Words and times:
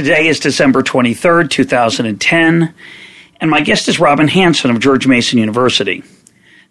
Today 0.00 0.28
is 0.28 0.40
December 0.40 0.82
23rd, 0.82 1.50
2010, 1.50 2.74
and 3.38 3.50
my 3.50 3.60
guest 3.60 3.86
is 3.86 4.00
Robin 4.00 4.28
Hanson 4.28 4.70
of 4.70 4.80
George 4.80 5.06
Mason 5.06 5.38
University. 5.38 6.02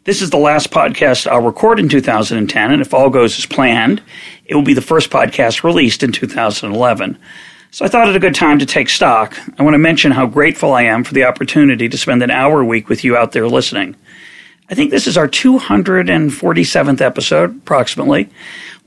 This 0.04 0.24
is 0.24 0.32
the 0.32 0.38
last 0.38 0.72
podcast 0.72 1.28
I'll 1.28 1.44
record 1.44 1.78
in 1.78 1.90
2010, 1.90 2.72
and 2.72 2.82
if 2.82 2.92
all 2.92 3.12
goes 3.12 3.38
as 3.38 3.46
planned, 3.46 4.02
it 4.46 4.56
will 4.56 4.64
be 4.64 4.74
the 4.74 4.82
first 4.82 5.12
podcast 5.12 5.64
released 5.64 6.02
in 6.02 6.12
2011. 6.12 7.20
So 7.70 7.86
I 7.86 7.88
thought 7.88 8.10
it 8.10 8.16
a 8.16 8.20
good 8.20 8.34
time 8.34 8.58
to 8.58 8.66
take 8.66 8.90
stock. 8.90 9.38
I 9.60 9.62
want 9.62 9.76
to 9.76 9.78
mention 9.78 10.12
how 10.12 10.26
grateful 10.26 10.74
I 10.74 10.82
am 10.82 11.04
for 11.04 11.14
the 11.14 11.26
opportunity 11.26 11.88
to 11.88 11.98
spend 12.00 12.24
an 12.24 12.32
hour 12.32 12.62
a 12.62 12.66
week 12.66 12.90
with 12.90 13.04
you 13.04 13.16
out 13.16 13.34
there 13.34 13.48
listening. 13.48 13.96
I 14.72 14.74
think 14.74 14.90
this 14.90 15.06
is 15.06 15.18
our 15.18 15.28
247th 15.28 17.00
episode, 17.00 17.58
approximately. 17.58 18.28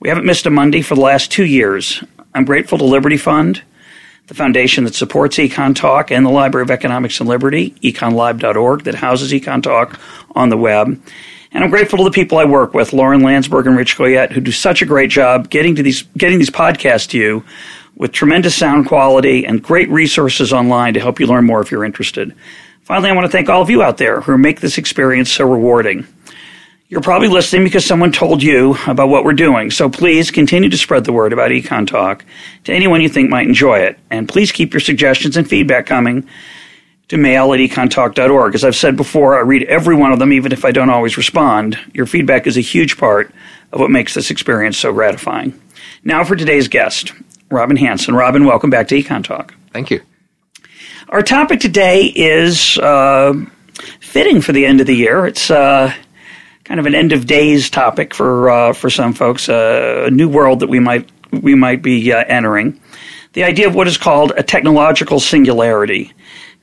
We 0.00 0.08
haven't 0.08 0.26
missed 0.26 0.46
a 0.46 0.50
Monday 0.50 0.82
for 0.82 0.96
the 0.96 1.00
last 1.00 1.30
two 1.30 1.46
years. 1.46 2.02
I'm 2.34 2.44
grateful 2.44 2.78
to 2.78 2.84
Liberty 2.84 3.18
Fund, 3.18 3.62
the 4.28 4.34
foundation 4.34 4.84
that 4.84 4.94
supports 4.94 5.36
Econ 5.36 5.74
Talk, 5.74 6.10
and 6.10 6.24
the 6.24 6.30
Library 6.30 6.62
of 6.62 6.70
Economics 6.70 7.20
and 7.20 7.28
Liberty, 7.28 7.70
econlib.org, 7.82 8.84
that 8.84 8.94
houses 8.94 9.32
Econ 9.32 9.62
Talk 9.62 9.98
on 10.34 10.48
the 10.48 10.56
web. 10.56 11.00
And 11.54 11.62
I'm 11.62 11.70
grateful 11.70 11.98
to 11.98 12.04
the 12.04 12.10
people 12.10 12.38
I 12.38 12.44
work 12.44 12.72
with, 12.72 12.92
Lauren 12.92 13.20
Landsberg 13.20 13.66
and 13.66 13.76
Rich 13.76 13.98
Goyette, 13.98 14.32
who 14.32 14.40
do 14.40 14.52
such 14.52 14.80
a 14.80 14.86
great 14.86 15.10
job 15.10 15.50
getting 15.50 15.74
to 15.74 15.82
these 15.82 16.02
getting 16.16 16.38
these 16.38 16.50
podcasts 16.50 17.08
to 17.10 17.18
you 17.18 17.44
with 17.96 18.12
tremendous 18.12 18.54
sound 18.54 18.86
quality 18.86 19.44
and 19.44 19.62
great 19.62 19.90
resources 19.90 20.52
online 20.52 20.94
to 20.94 21.00
help 21.00 21.20
you 21.20 21.26
learn 21.26 21.44
more 21.44 21.60
if 21.60 21.70
you're 21.70 21.84
interested. 21.84 22.34
Finally, 22.84 23.10
I 23.10 23.12
want 23.12 23.26
to 23.26 23.30
thank 23.30 23.48
all 23.48 23.62
of 23.62 23.70
you 23.70 23.82
out 23.82 23.98
there 23.98 24.22
who 24.22 24.36
make 24.38 24.60
this 24.60 24.78
experience 24.78 25.30
so 25.30 25.48
rewarding. 25.48 26.06
You're 26.92 27.00
probably 27.00 27.28
listening 27.28 27.64
because 27.64 27.86
someone 27.86 28.12
told 28.12 28.42
you 28.42 28.76
about 28.86 29.08
what 29.08 29.24
we're 29.24 29.32
doing. 29.32 29.70
So 29.70 29.88
please 29.88 30.30
continue 30.30 30.68
to 30.68 30.76
spread 30.76 31.04
the 31.04 31.12
word 31.14 31.32
about 31.32 31.50
Econ 31.50 31.86
Talk 31.86 32.22
to 32.64 32.72
anyone 32.74 33.00
you 33.00 33.08
think 33.08 33.30
might 33.30 33.48
enjoy 33.48 33.78
it. 33.78 33.98
And 34.10 34.28
please 34.28 34.52
keep 34.52 34.74
your 34.74 34.80
suggestions 34.80 35.38
and 35.38 35.48
feedback 35.48 35.86
coming 35.86 36.28
to 37.08 37.16
mail 37.16 37.54
at 37.54 37.60
econtalk.org. 37.60 38.54
As 38.54 38.62
I've 38.62 38.76
said 38.76 38.98
before, 38.98 39.38
I 39.38 39.40
read 39.40 39.62
every 39.62 39.94
one 39.94 40.12
of 40.12 40.18
them, 40.18 40.34
even 40.34 40.52
if 40.52 40.66
I 40.66 40.70
don't 40.70 40.90
always 40.90 41.16
respond. 41.16 41.78
Your 41.94 42.04
feedback 42.04 42.46
is 42.46 42.58
a 42.58 42.60
huge 42.60 42.98
part 42.98 43.32
of 43.72 43.80
what 43.80 43.90
makes 43.90 44.12
this 44.12 44.30
experience 44.30 44.76
so 44.76 44.92
gratifying. 44.92 45.58
Now 46.04 46.24
for 46.24 46.36
today's 46.36 46.68
guest, 46.68 47.14
Robin 47.50 47.78
Hanson. 47.78 48.14
Robin, 48.14 48.44
welcome 48.44 48.68
back 48.68 48.88
to 48.88 49.02
Econ 49.02 49.24
Talk. 49.24 49.54
Thank 49.72 49.90
you. 49.90 50.02
Our 51.08 51.22
topic 51.22 51.60
today 51.60 52.12
is 52.14 52.76
uh, 52.76 53.32
fitting 54.00 54.42
for 54.42 54.52
the 54.52 54.66
end 54.66 54.82
of 54.82 54.86
the 54.86 54.94
year. 54.94 55.24
It's 55.24 55.50
uh, 55.50 55.94
kind 56.72 56.80
of 56.80 56.86
an 56.86 56.94
end 56.94 57.12
of 57.12 57.26
days 57.26 57.68
topic 57.68 58.14
for 58.14 58.48
uh, 58.48 58.72
for 58.72 58.88
some 58.88 59.12
folks, 59.12 59.46
uh, 59.50 60.04
a 60.06 60.10
new 60.10 60.26
world 60.26 60.60
that 60.60 60.70
we 60.70 60.80
might 60.80 61.06
we 61.30 61.54
might 61.54 61.82
be 61.82 62.10
uh, 62.10 62.24
entering. 62.26 62.80
The 63.34 63.44
idea 63.44 63.66
of 63.66 63.74
what 63.74 63.88
is 63.88 63.98
called 63.98 64.32
a 64.38 64.42
technological 64.42 65.20
singularity. 65.20 66.14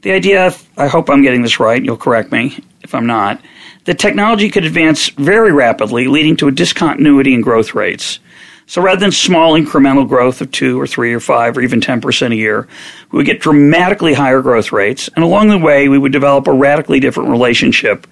The 0.02 0.14
idea, 0.14 0.52
I 0.78 0.88
hope 0.88 1.12
I'm 1.12 1.22
getting 1.22 1.44
this 1.44 1.60
right. 1.60 1.84
You'll 1.84 1.96
correct 1.96 2.32
me 2.32 2.58
if 2.82 2.96
I'm 2.96 3.06
not. 3.06 3.40
That 3.86 4.00
technology 4.00 4.50
could 4.50 4.66
advance 4.66 5.10
very 5.10 5.52
rapidly, 5.52 6.08
leading 6.08 6.38
to 6.38 6.48
a 6.48 6.52
discontinuity 6.52 7.36
in 7.36 7.42
growth 7.42 7.76
rates. 7.76 8.20
So 8.66 8.82
rather 8.82 9.00
than 9.00 9.12
small 9.12 9.54
incremental 9.54 10.08
growth 10.08 10.42
of 10.42 10.52
two 10.52 10.82
or 10.82 10.88
three 10.88 11.14
or 11.14 11.20
five 11.20 11.56
or 11.56 11.62
even 11.62 11.82
10% 11.82 12.32
a 12.32 12.36
year, 12.36 12.68
we 13.12 13.18
would 13.18 13.28
get 13.28 13.42
dramatically 13.42 14.14
higher 14.14 14.42
growth 14.42 14.72
rates. 14.72 15.08
And 15.16 15.24
along 15.24 15.50
the 15.50 15.58
way, 15.60 15.88
we 15.88 16.00
would 16.00 16.12
develop 16.12 16.48
a 16.48 16.54
radically 16.54 17.00
different 17.00 17.30
relationship 17.30 18.08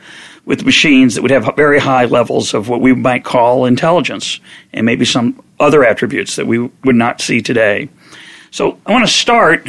with 0.47 0.63
machines 0.63 1.16
that 1.16 1.22
would 1.22 1.30
have 1.30 1.53
very 1.58 1.78
high 1.78 2.06
levels 2.06 2.53
of 2.53 2.69
what 2.69 2.80
we 2.80 2.96
might 2.96 3.25
call 3.25 3.66
intelligence 3.66 4.40
and 4.72 4.85
maybe 4.85 5.03
some 5.03 5.44
other 5.59 5.84
attributes 5.84 6.38
that 6.38 6.47
we 6.47 6.58
would 6.85 6.96
not 6.96 7.19
see 7.19 7.41
today. 7.41 7.90
So 8.50 8.80
I 8.86 8.94
want 8.94 9.06
to 9.06 9.12
start 9.12 9.68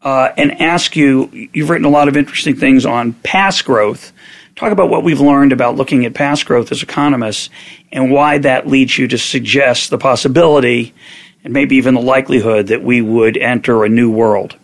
uh, 0.00 0.30
and 0.38 0.58
ask 0.62 0.96
you 0.96 1.50
you've 1.52 1.68
written 1.68 1.84
a 1.84 1.90
lot 1.90 2.08
of 2.08 2.16
interesting 2.16 2.56
things 2.56 2.86
on 2.86 3.12
past 3.12 3.66
growth. 3.66 4.10
Talk 4.56 4.72
about 4.72 4.88
what 4.88 5.04
we've 5.04 5.20
learned 5.20 5.52
about 5.52 5.76
looking 5.76 6.06
at 6.06 6.14
past 6.14 6.46
growth 6.46 6.72
as 6.72 6.82
economists 6.82 7.50
and 7.92 8.10
why 8.10 8.38
that 8.38 8.66
leads 8.66 8.96
you 8.96 9.06
to 9.08 9.18
suggest 9.18 9.90
the 9.90 9.98
possibility 9.98 10.94
and 11.44 11.52
maybe 11.52 11.76
even 11.76 11.92
the 11.92 12.00
likelihood 12.00 12.68
that 12.68 12.82
we 12.82 13.02
would 13.02 13.36
enter 13.36 13.84
a 13.84 13.90
new 13.90 14.10
world. 14.10 14.56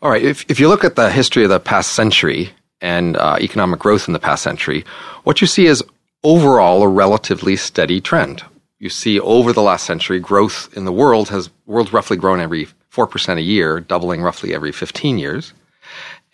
All 0.00 0.10
right. 0.10 0.22
If, 0.22 0.48
if 0.48 0.60
you 0.60 0.68
look 0.68 0.84
at 0.84 0.94
the 0.94 1.10
history 1.10 1.42
of 1.42 1.50
the 1.50 1.58
past 1.58 1.92
century, 1.92 2.52
and 2.82 3.16
uh, 3.16 3.38
economic 3.40 3.80
growth 3.80 4.08
in 4.08 4.12
the 4.12 4.18
past 4.18 4.42
century, 4.42 4.84
what 5.24 5.40
you 5.40 5.46
see 5.46 5.66
is 5.66 5.82
overall 6.22 6.82
a 6.82 6.88
relatively 6.88 7.56
steady 7.56 8.00
trend. 8.00 8.44
You 8.78 8.90
see 8.90 9.18
over 9.20 9.52
the 9.52 9.62
last 9.62 9.86
century, 9.86 10.18
growth 10.18 10.68
in 10.76 10.84
the 10.84 10.92
world 10.92 11.28
has 11.30 11.48
world's 11.66 11.92
roughly 11.92 12.16
grown 12.16 12.40
every 12.40 12.66
4% 12.92 13.38
a 13.38 13.42
year, 13.42 13.80
doubling 13.80 14.20
roughly 14.20 14.52
every 14.54 14.72
15 14.72 15.18
years. 15.18 15.54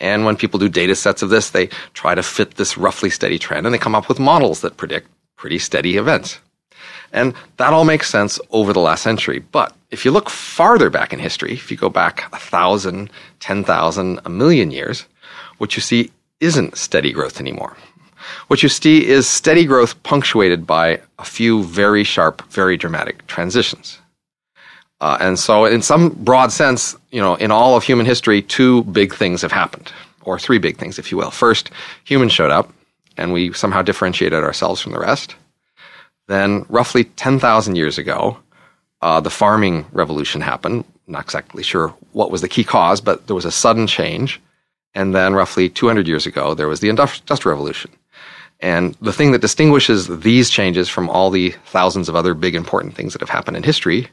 And 0.00 0.25
when 0.25 0.36
people 0.36 0.59
do 0.59 0.69
data 0.69 0.94
sets 0.94 1.22
of 1.22 1.28
this, 1.28 1.50
they 1.50 1.66
try 1.92 2.14
to 2.14 2.22
fit 2.22 2.54
this 2.54 2.78
roughly 2.78 3.10
steady 3.10 3.38
trend 3.38 3.66
and 3.66 3.75
they 3.75 3.78
come 3.78 3.94
up 3.94 4.09
with 4.09 4.19
models 4.19 4.62
that 4.62 4.76
predict 4.76 5.09
pretty 5.36 5.59
steady 5.59 5.97
events. 5.97 6.41
And 7.12 7.34
that 7.56 7.72
all 7.72 7.84
makes 7.84 8.09
sense 8.09 8.41
over 8.50 8.72
the 8.72 8.80
last 8.80 9.03
century. 9.03 9.38
But 9.38 9.75
if 9.91 10.04
you 10.04 10.10
look 10.10 10.30
farther 10.30 10.91
back 10.91 11.12
in 11.12 11.19
history, 11.19 11.53
if 11.53 11.70
you 11.70 11.76
go 11.76 11.88
back 11.88 12.28
a 12.32 12.38
thousand, 12.38 13.10
ten 13.41 13.65
thousand, 13.65 14.20
a 14.25 14.30
million 14.30 14.70
years, 14.70 15.06
what 15.59 15.75
you 15.75 15.82
see 15.82 16.12
isn't 16.41 16.76
steady 16.76 17.12
growth 17.12 17.41
anymore. 17.41 17.76
What 18.49 18.62
you 18.62 18.69
see 18.69 19.06
is 19.06 19.28
steady 19.28 19.65
growth 19.65 20.00
punctuated 20.03 20.66
by 20.66 21.00
a 21.19 21.25
few 21.25 21.65
very 21.65 22.04
sharp, 22.04 22.43
very 22.50 22.76
dramatic 22.76 23.26
transitions. 23.26 23.99
Uh, 25.00 25.16
and 25.21 25.38
so, 25.38 25.65
in 25.65 25.81
some 25.81 26.10
broad 26.10 26.50
sense, 26.50 26.97
you 27.10 27.21
know, 27.21 27.37
in 27.37 27.50
all 27.50 27.77
of 27.77 27.84
human 27.84 28.04
history, 28.04 28.43
two 28.43 28.82
big 28.84 29.15
things 29.15 29.43
have 29.43 29.53
happened, 29.53 29.93
or 30.22 30.38
three 30.38 30.59
big 30.59 30.77
things, 30.77 30.98
if 30.98 31.12
you 31.12 31.19
will. 31.19 31.31
First, 31.31 31.71
humans 32.04 32.32
showed 32.32 32.50
up, 32.50 32.72
and 33.16 33.32
we 33.32 33.53
somehow 33.53 33.82
differentiated 33.82 34.43
ourselves 34.43 34.81
from 34.81 34.93
the 34.93 34.98
rest. 34.98 35.37
Then, 36.27 36.66
roughly 36.69 37.04
10,000 37.04 37.77
years 37.77 37.97
ago, 37.97 38.37
uh, 39.00 39.21
the 39.21 39.31
farming 39.31 39.87
revolution 39.93 40.41
happened. 40.41 40.84
Not 41.06 41.22
exactly 41.22 41.62
sure 41.62 41.94
what 42.12 42.32
was 42.32 42.41
the 42.41 42.48
key 42.48 42.65
cause, 42.65 43.00
but 43.00 43.28
there 43.28 43.37
was 43.37 43.44
a 43.44 43.53
sudden 43.53 43.87
change 43.87 44.41
and 44.94 45.15
then 45.15 45.34
roughly 45.34 45.69
200 45.69 46.09
years 46.09 46.26
ago, 46.26 46.54
there 46.54 46.69
was 46.69 46.81
the 46.81 46.88
Industrial 46.88 47.56
Revolution. 47.56 47.91
And 48.60 48.94
the 49.00 49.12
thing 49.12 49.32
that 49.32 49.41
distinguishes 49.41 50.09
these 50.09 50.50
changes 50.50 50.88
from 50.88 51.09
all 51.09 51.31
the 51.31 51.50
thousands 51.66 52.09
of 52.09 52.16
other 52.16 52.34
big 52.34 52.54
important 52.54 52.94
things 52.94 53.12
that 53.12 53.22
have 53.22 53.31
happened 53.31 53.56
in 53.56 53.62
history 53.62 54.09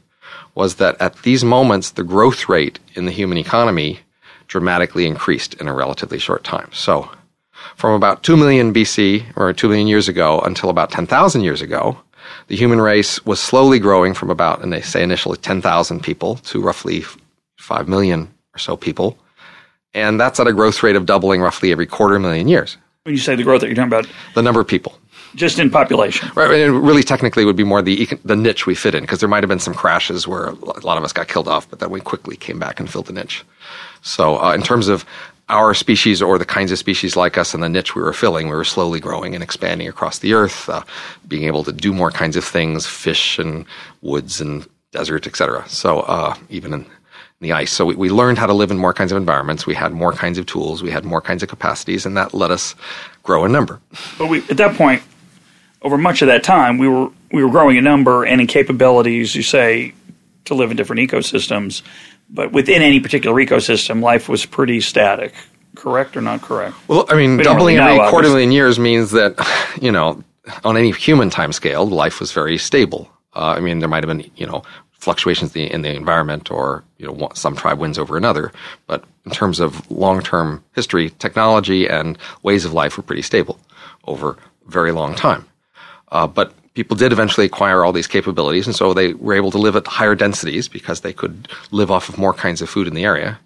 was 0.54 0.76
that 0.76 1.00
at 1.00 1.22
these 1.22 1.44
moments, 1.44 1.90
the 1.90 2.04
growth 2.04 2.48
rate 2.48 2.78
in 2.94 3.06
the 3.06 3.12
human 3.12 3.38
economy 3.38 4.00
dramatically 4.46 5.06
increased 5.06 5.54
in 5.54 5.66
a 5.66 5.74
relatively 5.74 6.18
short 6.18 6.44
time. 6.44 6.70
So 6.72 7.10
from 7.74 7.94
about 7.94 8.22
2 8.22 8.36
million 8.36 8.72
BC 8.72 9.24
or 9.36 9.52
2 9.52 9.68
million 9.68 9.88
years 9.88 10.08
ago 10.08 10.40
until 10.40 10.70
about 10.70 10.90
10,000 10.90 11.42
years 11.42 11.60
ago, 11.60 11.98
the 12.46 12.56
human 12.56 12.80
race 12.80 13.24
was 13.26 13.40
slowly 13.40 13.78
growing 13.78 14.14
from 14.14 14.30
about, 14.30 14.62
and 14.62 14.72
they 14.72 14.80
say 14.80 15.02
initially 15.02 15.36
10,000 15.38 16.02
people 16.02 16.36
to 16.36 16.60
roughly 16.60 17.04
5 17.58 17.88
million 17.88 18.32
or 18.54 18.58
so 18.58 18.76
people 18.76 19.18
and 19.96 20.20
that's 20.20 20.38
at 20.38 20.46
a 20.46 20.52
growth 20.52 20.82
rate 20.82 20.94
of 20.94 21.06
doubling 21.06 21.40
roughly 21.40 21.72
every 21.72 21.86
quarter 21.86 22.18
million 22.18 22.46
years. 22.46 22.76
When 23.04 23.14
you 23.14 23.20
say 23.20 23.34
the 23.34 23.42
growth 23.42 23.62
that 23.62 23.68
you're 23.68 23.74
talking 23.74 23.88
about, 23.88 24.06
the 24.34 24.42
number 24.42 24.60
of 24.60 24.68
people, 24.68 24.98
just 25.34 25.58
in 25.58 25.70
population, 25.70 26.30
right? 26.34 26.50
And 26.50 26.84
really, 26.84 27.02
technically, 27.02 27.44
would 27.44 27.56
be 27.56 27.64
more 27.64 27.82
the 27.82 28.06
the 28.24 28.36
niche 28.36 28.66
we 28.66 28.74
fit 28.74 28.94
in 28.94 29.02
because 29.02 29.20
there 29.20 29.28
might 29.28 29.42
have 29.42 29.48
been 29.48 29.58
some 29.58 29.74
crashes 29.74 30.28
where 30.28 30.46
a 30.46 30.54
lot 30.54 30.98
of 30.98 31.04
us 31.04 31.12
got 31.12 31.28
killed 31.28 31.48
off, 31.48 31.68
but 31.68 31.78
then 31.78 31.90
we 31.90 32.00
quickly 32.00 32.36
came 32.36 32.58
back 32.58 32.78
and 32.78 32.90
filled 32.90 33.06
the 33.06 33.12
niche. 33.12 33.44
So, 34.02 34.42
uh, 34.42 34.52
in 34.54 34.62
terms 34.62 34.88
of 34.88 35.04
our 35.48 35.72
species 35.74 36.20
or 36.20 36.38
the 36.38 36.44
kinds 36.44 36.72
of 36.72 36.78
species 36.78 37.16
like 37.16 37.38
us 37.38 37.54
and 37.54 37.62
the 37.62 37.68
niche 37.68 37.94
we 37.94 38.02
were 38.02 38.12
filling, 38.12 38.48
we 38.48 38.56
were 38.56 38.64
slowly 38.64 38.98
growing 38.98 39.34
and 39.34 39.44
expanding 39.44 39.86
across 39.86 40.18
the 40.18 40.34
earth, 40.34 40.68
uh, 40.68 40.82
being 41.28 41.44
able 41.44 41.62
to 41.62 41.72
do 41.72 41.92
more 41.92 42.10
kinds 42.10 42.36
of 42.36 42.44
things, 42.44 42.86
fish 42.86 43.38
and 43.38 43.64
woods 44.02 44.40
and 44.40 44.68
desert, 44.90 45.26
etc. 45.26 45.64
So, 45.68 46.00
uh, 46.00 46.34
even 46.50 46.74
in 46.74 46.86
the 47.40 47.52
ice. 47.52 47.72
So 47.72 47.84
we, 47.84 47.94
we 47.94 48.10
learned 48.10 48.38
how 48.38 48.46
to 48.46 48.54
live 48.54 48.70
in 48.70 48.78
more 48.78 48.92
kinds 48.92 49.12
of 49.12 49.18
environments. 49.18 49.66
We 49.66 49.74
had 49.74 49.92
more 49.92 50.12
kinds 50.12 50.38
of 50.38 50.46
tools. 50.46 50.82
We 50.82 50.90
had 50.90 51.04
more 51.04 51.20
kinds 51.20 51.42
of 51.42 51.48
capacities, 51.48 52.06
and 52.06 52.16
that 52.16 52.34
let 52.34 52.50
us 52.50 52.74
grow 53.22 53.44
in 53.44 53.52
number. 53.52 53.80
But 54.18 54.28
we, 54.28 54.38
at 54.48 54.56
that 54.56 54.76
point, 54.76 55.02
over 55.82 55.98
much 55.98 56.22
of 56.22 56.28
that 56.28 56.42
time, 56.42 56.78
we 56.78 56.88
were 56.88 57.10
we 57.32 57.44
were 57.44 57.50
growing 57.50 57.76
in 57.76 57.84
number 57.84 58.24
and 58.24 58.40
in 58.40 58.46
capabilities. 58.46 59.34
You 59.34 59.42
say 59.42 59.92
to 60.46 60.54
live 60.54 60.70
in 60.70 60.76
different 60.76 61.08
ecosystems, 61.08 61.82
but 62.30 62.52
within 62.52 62.82
any 62.82 63.00
particular 63.00 63.36
ecosystem, 63.44 64.02
life 64.02 64.28
was 64.28 64.46
pretty 64.46 64.80
static. 64.80 65.34
Correct 65.74 66.16
or 66.16 66.22
not 66.22 66.40
correct? 66.40 66.74
Well, 66.88 67.04
I 67.08 67.14
mean, 67.16 67.36
We 67.36 67.44
doubling 67.44 67.76
really 67.76 67.98
every 67.98 68.10
quarter 68.10 68.28
million 68.28 68.50
years 68.50 68.78
means 68.78 69.10
that, 69.10 69.34
you 69.80 69.92
know, 69.92 70.22
on 70.64 70.76
any 70.76 70.90
human 70.90 71.28
time 71.28 71.52
scale, 71.52 71.86
life 71.86 72.18
was 72.18 72.32
very 72.32 72.56
stable. 72.56 73.10
Uh, 73.34 73.54
I 73.56 73.60
mean, 73.60 73.80
there 73.80 73.88
might 73.88 74.02
have 74.02 74.08
been, 74.08 74.30
you 74.36 74.46
know, 74.46 74.62
fluctuations 75.06 75.54
in 75.54 75.62
the, 75.62 75.72
in 75.72 75.82
the 75.82 75.94
environment 75.94 76.50
or, 76.50 76.82
you 76.98 77.06
know, 77.06 77.28
some 77.34 77.54
tribe 77.54 77.78
wins 77.78 77.96
over 77.96 78.16
another. 78.16 78.50
But 78.88 79.04
in 79.24 79.30
terms 79.30 79.60
of 79.60 79.88
long 79.88 80.20
term 80.20 80.64
history, 80.74 81.10
technology 81.10 81.86
and 81.86 82.18
ways 82.42 82.64
of 82.64 82.72
life 82.72 82.96
were 82.96 83.04
pretty 83.04 83.22
stable 83.22 83.56
over 84.04 84.30
a 84.66 84.70
very 84.70 84.90
long 84.90 85.14
time. 85.14 85.46
Uh, 86.10 86.26
but 86.26 86.52
people 86.74 86.96
did 86.96 87.12
eventually 87.12 87.46
acquire 87.46 87.84
all 87.84 87.92
these 87.92 88.08
capabilities, 88.08 88.66
and 88.66 88.74
so 88.74 88.92
they 88.92 89.14
were 89.14 89.34
able 89.34 89.52
to 89.52 89.58
live 89.58 89.76
at 89.76 89.86
higher 89.86 90.16
densities 90.16 90.66
because 90.68 91.00
they 91.02 91.12
could 91.12 91.48
live 91.70 91.90
off 91.90 92.08
of 92.08 92.18
more 92.18 92.34
kinds 92.34 92.60
of 92.60 92.68
food 92.68 92.88
in 92.88 92.94
the 92.94 93.04
area. 93.04 93.38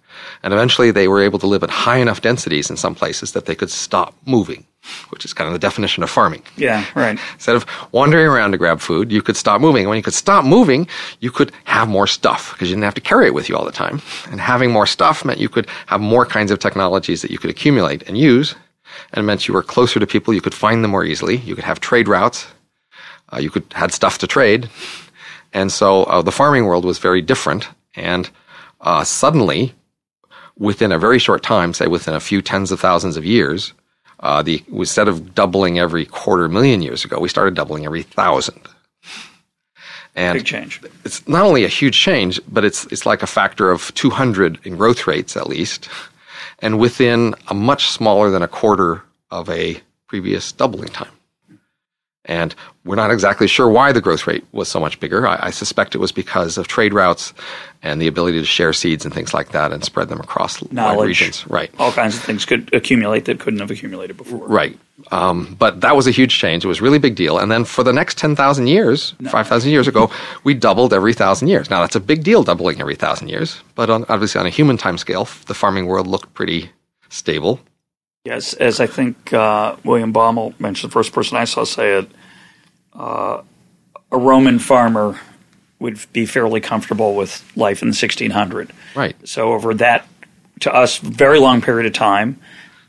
And 0.43 0.53
eventually, 0.53 0.91
they 0.91 1.07
were 1.07 1.21
able 1.21 1.39
to 1.39 1.47
live 1.47 1.63
at 1.63 1.69
high 1.69 1.97
enough 1.97 2.21
densities 2.21 2.69
in 2.69 2.77
some 2.77 2.95
places 2.95 3.31
that 3.33 3.45
they 3.45 3.55
could 3.55 3.69
stop 3.69 4.15
moving, 4.25 4.65
which 5.09 5.25
is 5.25 5.33
kind 5.33 5.47
of 5.47 5.53
the 5.53 5.59
definition 5.59 6.03
of 6.03 6.09
farming. 6.09 6.43
Yeah, 6.57 6.85
right. 6.95 7.19
Instead 7.33 7.55
of 7.55 7.65
wandering 7.91 8.27
around 8.27 8.51
to 8.51 8.57
grab 8.57 8.79
food, 8.79 9.11
you 9.11 9.21
could 9.21 9.37
stop 9.37 9.61
moving. 9.61 9.83
And 9.83 9.89
when 9.89 9.97
you 9.97 10.03
could 10.03 10.13
stop 10.13 10.45
moving, 10.45 10.87
you 11.19 11.31
could 11.31 11.51
have 11.65 11.87
more 11.87 12.07
stuff 12.07 12.53
because 12.53 12.69
you 12.69 12.75
didn't 12.75 12.85
have 12.85 12.95
to 12.95 13.01
carry 13.01 13.27
it 13.27 13.33
with 13.33 13.49
you 13.49 13.55
all 13.55 13.65
the 13.65 13.71
time. 13.71 14.01
And 14.31 14.41
having 14.41 14.71
more 14.71 14.87
stuff 14.87 15.23
meant 15.23 15.39
you 15.39 15.49
could 15.49 15.67
have 15.87 16.01
more 16.01 16.25
kinds 16.25 16.51
of 16.51 16.59
technologies 16.59 17.21
that 17.21 17.31
you 17.31 17.37
could 17.37 17.49
accumulate 17.49 18.03
and 18.07 18.17
use. 18.17 18.55
And 19.11 19.23
it 19.23 19.25
meant 19.25 19.47
you 19.47 19.53
were 19.53 19.63
closer 19.63 19.99
to 19.99 20.07
people. 20.07 20.33
You 20.33 20.41
could 20.41 20.53
find 20.53 20.83
them 20.83 20.91
more 20.91 21.05
easily. 21.05 21.37
You 21.37 21.55
could 21.55 21.63
have 21.63 21.79
trade 21.79 22.07
routes. 22.07 22.47
Uh, 23.31 23.37
you 23.37 23.49
could 23.49 23.65
had 23.73 23.93
stuff 23.93 24.17
to 24.19 24.27
trade. 24.27 24.69
And 25.53 25.71
so 25.71 26.03
uh, 26.03 26.21
the 26.21 26.31
farming 26.31 26.65
world 26.65 26.85
was 26.85 26.99
very 26.99 27.21
different. 27.21 27.67
And 27.95 28.29
uh, 28.81 29.03
suddenly, 29.03 29.73
within 30.61 30.91
a 30.91 30.99
very 30.99 31.17
short 31.17 31.41
time, 31.41 31.73
say 31.73 31.87
within 31.87 32.13
a 32.13 32.19
few 32.19 32.41
tens 32.41 32.71
of 32.71 32.79
thousands 32.79 33.17
of 33.17 33.25
years, 33.25 33.73
uh, 34.19 34.43
the 34.43 34.63
instead 34.71 35.07
of 35.07 35.33
doubling 35.33 35.79
every 35.79 36.05
quarter 36.05 36.47
million 36.47 36.81
years 36.83 37.03
ago, 37.03 37.19
we 37.19 37.27
started 37.27 37.55
doubling 37.55 37.85
every 37.85 38.03
thousand. 38.03 38.61
And 40.15 40.37
Big 40.37 40.45
change. 40.45 40.81
it's 41.03 41.27
not 41.27 41.43
only 41.43 41.63
a 41.63 41.69
huge 41.69 41.97
change, 41.97 42.39
but 42.47 42.63
it's 42.63 42.85
it's 42.87 43.05
like 43.05 43.23
a 43.23 43.27
factor 43.27 43.71
of 43.71 43.93
200 43.95 44.59
in 44.63 44.77
growth 44.77 45.07
rates 45.07 45.35
at 45.35 45.47
least, 45.47 45.89
and 46.59 46.79
within 46.79 47.33
a 47.47 47.53
much 47.53 47.87
smaller 47.87 48.29
than 48.29 48.43
a 48.43 48.47
quarter 48.47 49.01
of 49.31 49.49
a 49.49 49.81
previous 50.07 50.51
doubling 50.51 50.89
time. 50.89 51.11
And 52.25 52.53
we're 52.85 52.95
not 52.95 53.09
exactly 53.09 53.47
sure 53.47 53.67
why 53.67 53.91
the 53.91 54.01
growth 54.01 54.27
rate 54.27 54.45
was 54.51 54.67
so 54.67 54.79
much 54.79 54.99
bigger. 54.99 55.27
I, 55.27 55.47
I 55.47 55.49
suspect 55.49 55.95
it 55.95 55.97
was 55.97 56.11
because 56.11 56.57
of 56.57 56.67
trade 56.67 56.93
routes 56.93 57.33
and 57.81 57.99
the 57.99 58.05
ability 58.05 58.39
to 58.39 58.45
share 58.45 58.73
seeds 58.73 59.05
and 59.05 59.13
things 59.13 59.33
like 59.33 59.53
that 59.53 59.73
and 59.73 59.83
spread 59.83 60.09
them 60.09 60.19
across 60.19 60.61
Knowledge. 60.71 61.07
regions. 61.07 61.47
Right. 61.47 61.71
All 61.79 61.91
kinds 61.91 62.15
of 62.15 62.21
things 62.21 62.45
could 62.45 62.71
accumulate 62.75 63.25
that 63.25 63.39
couldn't 63.39 63.59
have 63.59 63.71
accumulated 63.71 64.17
before. 64.17 64.47
Right. 64.47 64.77
Um, 65.11 65.55
but 65.57 65.81
that 65.81 65.95
was 65.95 66.05
a 66.05 66.11
huge 66.11 66.37
change. 66.37 66.63
It 66.63 66.67
was 66.67 66.79
a 66.79 66.83
really 66.83 66.99
big 66.99 67.15
deal. 67.15 67.39
And 67.39 67.51
then 67.51 67.65
for 67.65 67.83
the 67.83 67.91
next 67.91 68.19
10,000 68.19 68.67
years, 68.67 69.15
5,000 69.27 69.71
years 69.71 69.87
ago, 69.87 70.11
we 70.43 70.53
doubled 70.53 70.93
every 70.93 71.15
thousand 71.15 71.47
years. 71.47 71.71
Now, 71.71 71.81
that's 71.81 71.95
a 71.95 71.99
big 71.99 72.23
deal, 72.23 72.43
doubling 72.43 72.79
every 72.79 72.95
thousand 72.95 73.29
years. 73.29 73.63
But 73.73 73.89
on, 73.89 74.05
obviously, 74.09 74.39
on 74.39 74.45
a 74.45 74.51
human 74.51 74.77
time 74.77 74.99
scale, 74.99 75.27
the 75.47 75.55
farming 75.55 75.87
world 75.87 76.05
looked 76.05 76.35
pretty 76.35 76.69
stable. 77.09 77.59
Yes, 78.23 78.53
as 78.53 78.79
I 78.79 78.85
think 78.85 79.33
uh, 79.33 79.75
William 79.83 80.13
Baumol 80.13 80.59
mentioned, 80.59 80.91
the 80.91 80.93
first 80.93 81.11
person 81.11 81.37
I 81.37 81.45
saw 81.45 81.63
say 81.63 81.99
it, 81.99 82.11
uh, 82.93 83.41
a 84.11 84.17
Roman 84.17 84.59
farmer 84.59 85.19
would 85.79 85.99
be 86.13 86.27
fairly 86.27 86.61
comfortable 86.61 87.15
with 87.15 87.43
life 87.57 87.81
in 87.81 87.87
the 87.87 87.97
1600. 87.97 88.71
Right. 88.95 89.15
So 89.27 89.53
over 89.53 89.73
that, 89.75 90.07
to 90.59 90.73
us, 90.73 90.99
very 90.99 91.39
long 91.39 91.61
period 91.61 91.87
of 91.87 91.93
time, 91.93 92.39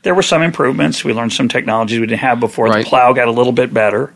there 0.03 0.13
were 0.13 0.21
some 0.21 0.43
improvements. 0.43 1.03
We 1.03 1.13
learned 1.13 1.33
some 1.33 1.47
technologies 1.47 1.99
we 1.99 2.05
didn't 2.05 2.19
have 2.19 2.39
before. 2.39 2.67
Right. 2.67 2.83
The 2.83 2.89
plow 2.89 3.13
got 3.13 3.27
a 3.27 3.31
little 3.31 3.53
bit 3.53 3.73
better, 3.73 4.13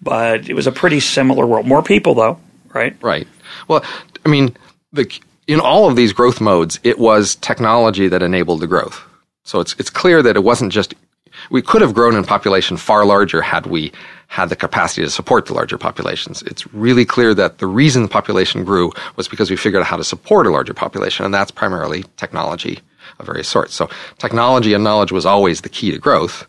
but 0.00 0.48
it 0.48 0.54
was 0.54 0.66
a 0.66 0.72
pretty 0.72 1.00
similar 1.00 1.44
world. 1.44 1.66
More 1.66 1.82
people, 1.82 2.14
though, 2.14 2.38
right? 2.72 2.96
Right. 3.02 3.28
Well, 3.68 3.84
I 4.24 4.28
mean, 4.30 4.56
the, 4.94 5.12
in 5.46 5.60
all 5.60 5.90
of 5.90 5.96
these 5.96 6.14
growth 6.14 6.40
modes, 6.40 6.80
it 6.82 6.98
was 6.98 7.34
technology 7.34 8.08
that 8.08 8.22
enabled 8.22 8.60
the 8.60 8.66
growth. 8.66 9.02
So 9.44 9.60
it's 9.60 9.74
it's 9.78 9.90
clear 9.90 10.22
that 10.22 10.36
it 10.36 10.44
wasn't 10.44 10.72
just 10.72 10.94
we 11.50 11.62
could 11.62 11.82
have 11.82 11.94
grown 11.94 12.14
in 12.14 12.24
population 12.24 12.76
far 12.76 13.04
larger 13.04 13.42
had 13.42 13.66
we 13.66 13.92
had 14.28 14.48
the 14.48 14.56
capacity 14.56 15.02
to 15.02 15.10
support 15.10 15.46
the 15.46 15.54
larger 15.54 15.78
populations. 15.78 16.42
It's 16.42 16.66
really 16.72 17.04
clear 17.04 17.34
that 17.34 17.58
the 17.58 17.66
reason 17.66 18.02
the 18.02 18.08
population 18.08 18.64
grew 18.64 18.92
was 19.16 19.28
because 19.28 19.50
we 19.50 19.56
figured 19.56 19.82
out 19.82 19.88
how 19.88 19.96
to 19.96 20.04
support 20.04 20.46
a 20.46 20.50
larger 20.50 20.74
population, 20.74 21.24
and 21.24 21.34
that's 21.34 21.50
primarily 21.50 22.04
technology 22.16 22.80
of 23.18 23.26
various 23.26 23.48
sorts. 23.48 23.74
So 23.74 23.88
technology 24.18 24.74
and 24.74 24.82
knowledge 24.82 25.12
was 25.12 25.26
always 25.26 25.60
the 25.60 25.68
key 25.68 25.90
to 25.90 25.98
growth, 25.98 26.46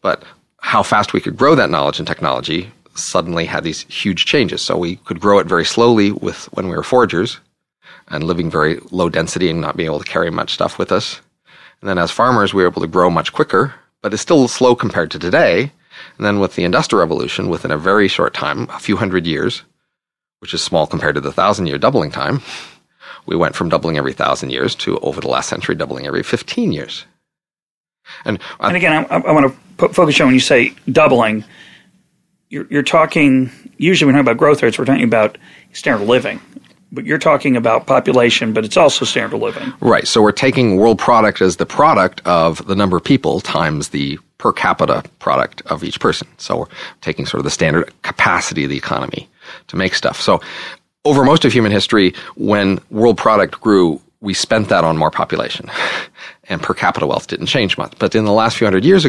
but 0.00 0.22
how 0.60 0.82
fast 0.82 1.12
we 1.12 1.20
could 1.20 1.36
grow 1.36 1.54
that 1.54 1.70
knowledge 1.70 1.98
and 1.98 2.06
technology 2.06 2.70
suddenly 2.94 3.46
had 3.46 3.64
these 3.64 3.82
huge 3.82 4.26
changes. 4.26 4.62
So 4.62 4.76
we 4.76 4.96
could 4.96 5.20
grow 5.20 5.38
it 5.38 5.46
very 5.46 5.64
slowly 5.64 6.12
with 6.12 6.46
when 6.52 6.68
we 6.68 6.76
were 6.76 6.82
foragers 6.82 7.38
and 8.08 8.24
living 8.24 8.50
very 8.50 8.80
low 8.90 9.08
density 9.08 9.50
and 9.50 9.60
not 9.60 9.76
being 9.76 9.88
able 9.88 10.00
to 10.00 10.04
carry 10.04 10.30
much 10.30 10.54
stuff 10.54 10.78
with 10.78 10.92
us. 10.92 11.20
And 11.80 11.88
then 11.88 11.98
as 11.98 12.10
farmers, 12.10 12.52
we 12.52 12.62
were 12.62 12.68
able 12.68 12.82
to 12.82 12.88
grow 12.88 13.10
much 13.10 13.32
quicker, 13.32 13.74
but 14.02 14.12
it's 14.12 14.22
still 14.22 14.48
slow 14.48 14.74
compared 14.74 15.10
to 15.12 15.18
today. 15.18 15.72
And 16.16 16.26
then 16.26 16.40
with 16.40 16.54
the 16.54 16.64
Industrial 16.64 17.00
Revolution, 17.00 17.48
within 17.48 17.70
a 17.70 17.78
very 17.78 18.08
short 18.08 18.34
time, 18.34 18.68
a 18.70 18.78
few 18.78 18.96
hundred 18.96 19.26
years, 19.26 19.62
which 20.40 20.54
is 20.54 20.62
small 20.62 20.86
compared 20.86 21.14
to 21.14 21.20
the 21.20 21.32
thousand 21.32 21.66
year 21.66 21.78
doubling 21.78 22.10
time, 22.10 22.42
we 23.26 23.36
went 23.36 23.54
from 23.54 23.68
doubling 23.68 23.98
every 23.98 24.12
thousand 24.12 24.50
years 24.50 24.74
to 24.76 24.98
over 24.98 25.20
the 25.20 25.28
last 25.28 25.48
century 25.48 25.74
doubling 25.74 26.06
every 26.06 26.22
15 26.22 26.72
years. 26.72 27.04
And, 28.24 28.40
And 28.60 28.76
again, 28.76 29.06
I, 29.10 29.16
I 29.16 29.32
want 29.32 29.52
to 29.78 29.88
focus 29.90 30.20
on 30.20 30.28
when 30.28 30.34
you 30.34 30.40
say 30.40 30.74
doubling, 30.90 31.44
you're, 32.48 32.66
you're 32.70 32.82
talking, 32.82 33.50
usually 33.76 34.06
when 34.06 34.14
we 34.14 34.18
talk 34.18 34.24
about 34.24 34.38
growth 34.38 34.62
rates, 34.62 34.78
we're 34.78 34.86
talking 34.86 35.04
about 35.04 35.36
standard 35.72 36.06
living. 36.06 36.40
But 36.90 37.04
you're 37.04 37.18
talking 37.18 37.56
about 37.56 37.86
population, 37.86 38.52
but 38.52 38.64
it's 38.64 38.76
also 38.76 39.04
standard 39.04 39.36
of 39.36 39.42
living. 39.42 39.72
Right. 39.80 40.08
So 40.08 40.22
we're 40.22 40.32
taking 40.32 40.76
world 40.76 40.98
product 40.98 41.42
as 41.42 41.56
the 41.56 41.66
product 41.66 42.22
of 42.24 42.66
the 42.66 42.74
number 42.74 42.96
of 42.96 43.04
people 43.04 43.40
times 43.40 43.88
the 43.88 44.18
per 44.38 44.52
capita 44.52 45.04
product 45.18 45.62
of 45.66 45.84
each 45.84 46.00
person. 46.00 46.28
So 46.38 46.60
we're 46.60 46.66
taking 47.00 47.26
sort 47.26 47.40
of 47.40 47.44
the 47.44 47.50
standard 47.50 47.92
capacity 48.02 48.64
of 48.64 48.70
the 48.70 48.76
economy 48.76 49.28
to 49.66 49.76
make 49.76 49.94
stuff. 49.94 50.20
So 50.20 50.40
over 51.04 51.24
most 51.24 51.44
of 51.44 51.52
human 51.52 51.72
history, 51.72 52.14
when 52.36 52.78
world 52.90 53.18
product 53.18 53.60
grew, 53.60 54.00
we 54.20 54.34
spent 54.34 54.68
that 54.68 54.84
on 54.84 54.96
more 54.96 55.10
population. 55.10 55.70
And 56.50 56.62
per 56.62 56.72
capita 56.72 57.06
wealth 57.06 57.26
didn't 57.26 57.44
change 57.44 57.76
much. 57.76 57.92
But 57.98 58.14
in 58.14 58.24
the 58.24 58.32
last 58.32 58.56
few 58.56 58.66
hundred 58.66 58.82
years 58.82 59.06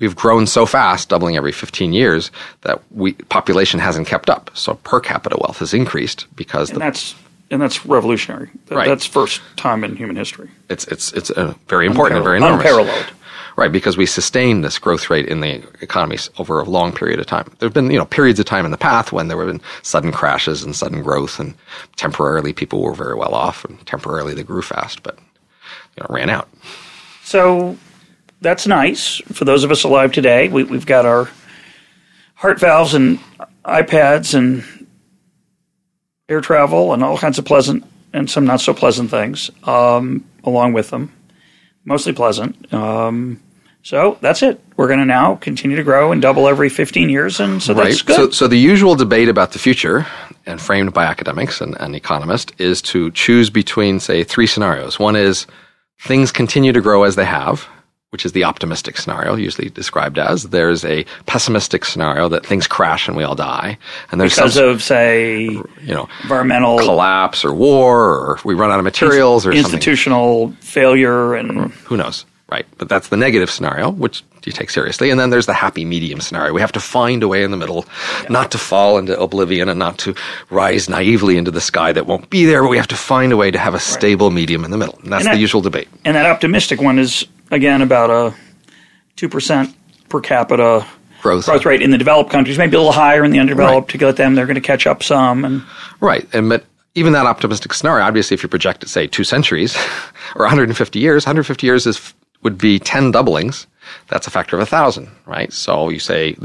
we've 0.00 0.16
grown 0.16 0.48
so 0.48 0.66
fast, 0.66 1.08
doubling 1.08 1.36
every 1.36 1.52
15 1.52 1.92
years, 1.92 2.32
that 2.62 2.82
we, 2.90 3.12
population 3.12 3.78
hasn't 3.78 4.08
kept 4.08 4.28
up. 4.28 4.50
So 4.54 4.74
per 4.74 4.98
capita 4.98 5.36
wealth 5.40 5.60
has 5.60 5.72
increased 5.72 6.26
because 6.34 6.70
And 6.70 6.80
the, 6.80 6.80
that's 6.80 7.14
and 7.50 7.60
that's 7.60 7.84
revolutionary. 7.86 8.50
That- 8.66 8.76
Right. 8.76 8.88
That's 8.88 9.06
first 9.06 9.40
time 9.56 9.84
in 9.84 9.96
human 9.96 10.16
history. 10.16 10.48
it's, 10.68 10.86
it's, 10.88 11.12
it's 11.12 11.30
uh, 11.30 11.54
very 11.68 11.86
important 11.86 12.16
and 12.18 12.24
very 12.24 12.36
enormous. 12.38 12.64
Unparalleled. 12.64 13.12
Right, 13.56 13.72
because 13.72 13.96
we 13.98 14.06
sustained 14.06 14.64
this 14.64 14.78
growth 14.78 15.10
rate 15.10 15.26
in 15.26 15.40
the 15.40 15.62
economies 15.82 16.30
over 16.38 16.60
a 16.60 16.64
long 16.64 16.92
period 16.92 17.18
of 17.18 17.26
time. 17.26 17.44
There 17.58 17.66
have 17.68 17.74
been, 17.74 17.90
you 17.90 17.98
know, 17.98 18.06
periods 18.06 18.38
of 18.40 18.46
time 18.46 18.64
in 18.64 18.70
the 18.70 18.78
past 18.78 19.12
when 19.12 19.28
there 19.28 19.36
have 19.38 19.48
been 19.48 19.60
sudden 19.82 20.12
crashes 20.12 20.62
and 20.62 20.74
sudden 20.74 21.02
growth, 21.02 21.38
and 21.38 21.52
temporarily 21.96 22.54
people 22.54 22.80
were 22.80 22.94
very 22.94 23.14
well 23.16 23.34
off, 23.34 23.64
and 23.66 23.84
temporarily 23.86 24.32
they 24.32 24.44
grew 24.44 24.62
fast, 24.62 25.02
but 25.02 25.18
you 25.18 26.02
know, 26.02 26.06
ran 26.08 26.30
out. 26.30 26.48
So 27.24 27.76
that's 28.40 28.66
nice 28.66 29.16
for 29.32 29.44
those 29.44 29.62
of 29.64 29.70
us 29.70 29.84
alive 29.84 30.12
today. 30.12 30.48
We, 30.48 30.62
we've 30.64 30.86
got 30.86 31.04
our 31.04 31.28
heart 32.36 32.58
valves 32.60 32.94
and 32.94 33.18
iPads 33.66 34.32
and 34.32 34.64
air 36.30 36.40
travel 36.40 36.94
and 36.94 37.02
all 37.04 37.18
kinds 37.18 37.38
of 37.38 37.44
pleasant 37.44 37.84
and 38.12 38.30
some 38.30 38.44
not 38.44 38.60
so 38.60 38.72
pleasant 38.72 39.10
things 39.10 39.50
um, 39.64 40.24
along 40.44 40.72
with 40.72 40.90
them. 40.90 41.12
Mostly 41.84 42.12
pleasant. 42.12 42.72
Um, 42.72 43.42
so 43.82 44.18
that's 44.20 44.42
it. 44.42 44.62
We're 44.76 44.88
going 44.88 45.00
to 45.00 45.06
now 45.06 45.36
continue 45.36 45.76
to 45.76 45.82
grow 45.82 46.12
and 46.12 46.20
double 46.20 46.48
every 46.48 46.68
15 46.68 47.08
years, 47.08 47.40
and 47.40 47.62
so 47.62 47.72
that's 47.72 48.02
right. 48.02 48.06
good. 48.06 48.16
So, 48.16 48.30
so 48.30 48.48
the 48.48 48.58
usual 48.58 48.94
debate 48.94 49.28
about 49.28 49.52
the 49.52 49.58
future, 49.58 50.06
and 50.46 50.60
framed 50.60 50.92
by 50.92 51.04
academics 51.04 51.60
and, 51.60 51.76
and 51.80 51.96
economists, 51.96 52.52
is 52.58 52.82
to 52.82 53.10
choose 53.12 53.48
between, 53.48 53.98
say, 53.98 54.22
three 54.22 54.46
scenarios. 54.46 54.98
One 54.98 55.16
is 55.16 55.46
things 55.98 56.30
continue 56.30 56.72
to 56.72 56.80
grow 56.82 57.04
as 57.04 57.16
they 57.16 57.24
have, 57.24 57.66
which 58.10 58.26
is 58.26 58.32
the 58.32 58.44
optimistic 58.44 58.96
scenario, 58.96 59.36
usually 59.36 59.70
described 59.70 60.18
as. 60.18 60.44
There's 60.44 60.84
a 60.84 61.04
pessimistic 61.26 61.84
scenario 61.84 62.28
that 62.28 62.44
things 62.44 62.66
crash 62.66 63.06
and 63.06 63.16
we 63.16 63.22
all 63.22 63.36
die, 63.36 63.78
and 64.10 64.20
there's 64.20 64.34
because 64.34 64.54
some, 64.54 64.68
of 64.68 64.82
say 64.82 65.44
you 65.44 65.64
know 65.94 66.08
environmental 66.22 66.78
collapse 66.78 67.44
or 67.44 67.54
war 67.54 68.00
or 68.00 68.38
we 68.44 68.54
run 68.54 68.70
out 68.70 68.78
of 68.78 68.84
materials 68.84 69.46
or 69.46 69.52
something. 69.52 69.64
institutional 69.64 70.50
failure 70.60 71.34
and 71.34 71.72
Who 71.72 71.96
knows? 71.96 72.26
right? 72.50 72.66
But 72.78 72.88
that's 72.88 73.08
the 73.08 73.16
negative 73.16 73.48
scenario, 73.48 73.90
which 73.90 74.24
you 74.44 74.52
take 74.52 74.70
seriously. 74.70 75.10
And 75.10 75.20
then 75.20 75.30
there's 75.30 75.46
the 75.46 75.54
happy 75.54 75.84
medium 75.84 76.20
scenario. 76.20 76.52
We 76.52 76.60
have 76.60 76.72
to 76.72 76.80
find 76.80 77.22
a 77.22 77.28
way 77.28 77.44
in 77.44 77.52
the 77.52 77.56
middle, 77.56 77.84
yeah. 78.22 78.28
not 78.30 78.50
to 78.50 78.58
fall 78.58 78.98
into 78.98 79.18
oblivion 79.18 79.68
and 79.68 79.78
not 79.78 79.98
to 79.98 80.14
rise 80.50 80.88
naively 80.88 81.36
into 81.36 81.50
the 81.50 81.60
sky 81.60 81.92
that 81.92 82.06
won't 82.06 82.28
be 82.28 82.44
there, 82.46 82.62
but 82.62 82.68
we 82.68 82.76
have 82.76 82.88
to 82.88 82.96
find 82.96 83.32
a 83.32 83.36
way 83.36 83.50
to 83.50 83.58
have 83.58 83.74
a 83.74 83.76
right. 83.76 83.82
stable 83.82 84.30
medium 84.30 84.64
in 84.64 84.72
the 84.72 84.76
middle. 84.76 84.98
And 85.02 85.12
that's 85.12 85.24
and 85.24 85.32
that, 85.32 85.34
the 85.34 85.40
usual 85.40 85.60
debate. 85.60 85.88
And 86.04 86.16
that 86.16 86.26
optimistic 86.26 86.80
one 86.80 86.98
is, 86.98 87.24
again, 87.50 87.82
about 87.82 88.10
a 88.10 88.34
2% 89.16 89.74
per 90.08 90.20
capita 90.20 90.86
growth. 91.22 91.46
growth 91.46 91.64
rate 91.64 91.82
in 91.82 91.90
the 91.90 91.98
developed 91.98 92.30
countries, 92.30 92.58
maybe 92.58 92.76
a 92.76 92.78
little 92.78 92.92
higher 92.92 93.24
in 93.24 93.30
the 93.30 93.38
undeveloped 93.38 93.88
right. 93.88 93.88
to 93.88 93.98
get 93.98 94.16
them. 94.16 94.34
They're 94.34 94.46
going 94.46 94.54
to 94.54 94.60
catch 94.60 94.86
up 94.86 95.02
some. 95.02 95.44
And 95.44 95.62
Right. 96.00 96.26
And, 96.34 96.48
but 96.48 96.64
even 96.94 97.12
that 97.12 97.26
optimistic 97.26 97.72
scenario, 97.74 98.04
obviously, 98.04 98.34
if 98.34 98.42
you 98.42 98.48
project 98.48 98.82
it, 98.82 98.88
say, 98.88 99.06
two 99.06 99.24
centuries 99.24 99.76
or 100.34 100.44
150 100.44 100.98
years, 100.98 101.24
150 101.24 101.66
years 101.66 101.86
is 101.86 102.14
would 102.42 102.56
be 102.56 102.78
10 102.78 103.10
doublings. 103.10 103.66
That's 104.08 104.26
a 104.26 104.30
factor 104.30 104.56
of 104.56 104.62
a 104.62 104.66
thousand, 104.66 105.10
right? 105.26 105.52
So 105.52 105.90
you 105.90 105.98
say 105.98 106.36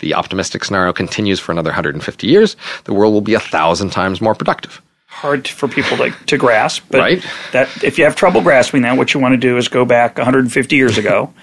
the 0.00 0.14
optimistic 0.14 0.64
scenario 0.64 0.92
continues 0.92 1.40
for 1.40 1.52
another 1.52 1.70
150 1.70 2.26
years, 2.26 2.56
the 2.84 2.92
world 2.92 3.14
will 3.14 3.20
be 3.20 3.34
a 3.34 3.40
thousand 3.40 3.90
times 3.90 4.20
more 4.20 4.34
productive. 4.34 4.82
Hard 5.10 5.46
for 5.46 5.68
people 5.68 5.98
to, 5.98 6.10
to 6.26 6.38
grasp, 6.38 6.84
but 6.88 7.00
right? 7.00 7.26
that 7.52 7.84
if 7.84 7.98
you 7.98 8.04
have 8.04 8.16
trouble 8.16 8.40
grasping 8.40 8.82
that, 8.82 8.96
what 8.96 9.12
you 9.12 9.20
want 9.20 9.32
to 9.32 9.38
do 9.38 9.58
is 9.58 9.68
go 9.68 9.84
back 9.84 10.16
150 10.16 10.76
years 10.76 10.96
ago 10.96 11.34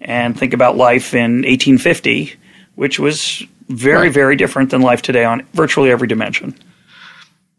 and 0.00 0.38
think 0.38 0.52
about 0.52 0.76
life 0.76 1.14
in 1.14 1.42
1850, 1.42 2.34
which 2.74 2.98
was 2.98 3.42
very, 3.68 4.08
right. 4.08 4.12
very 4.12 4.36
different 4.36 4.70
than 4.70 4.82
life 4.82 5.02
today 5.02 5.24
on 5.24 5.46
virtually 5.54 5.90
every 5.90 6.08
dimension. 6.08 6.54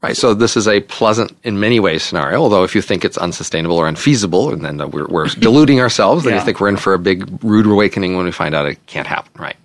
Right. 0.04 0.18
So 0.18 0.34
this 0.34 0.58
is 0.58 0.68
a 0.68 0.82
pleasant 0.82 1.36
in 1.44 1.62
many 1.62 1.80
ways 1.80 2.04
scenario, 2.04 2.42
although 2.42 2.66
if 2.66 2.76
you 2.76 2.82
think 2.82 3.06
it's 3.06 3.18
unsustainable 3.18 3.78
or 3.78 3.88
unfeasible, 3.88 4.52
and 4.52 4.64
then 4.64 4.92
we're, 4.92 5.08
we're 5.08 5.28
deluding 5.30 5.80
ourselves, 5.80 6.26
then 6.26 6.34
yeah. 6.34 6.40
you 6.40 6.46
think 6.46 6.60
we're 6.60 6.68
in 6.68 6.76
for 6.76 6.94
a 6.94 7.00
big 7.00 7.42
rude 7.42 7.66
awakening 7.66 8.18
when 8.18 8.26
we 8.26 8.32
find 8.34 8.54
out 8.54 8.66
it 8.66 8.86
can't 8.86 9.08
happen. 9.08 9.32
Right. 9.42 9.56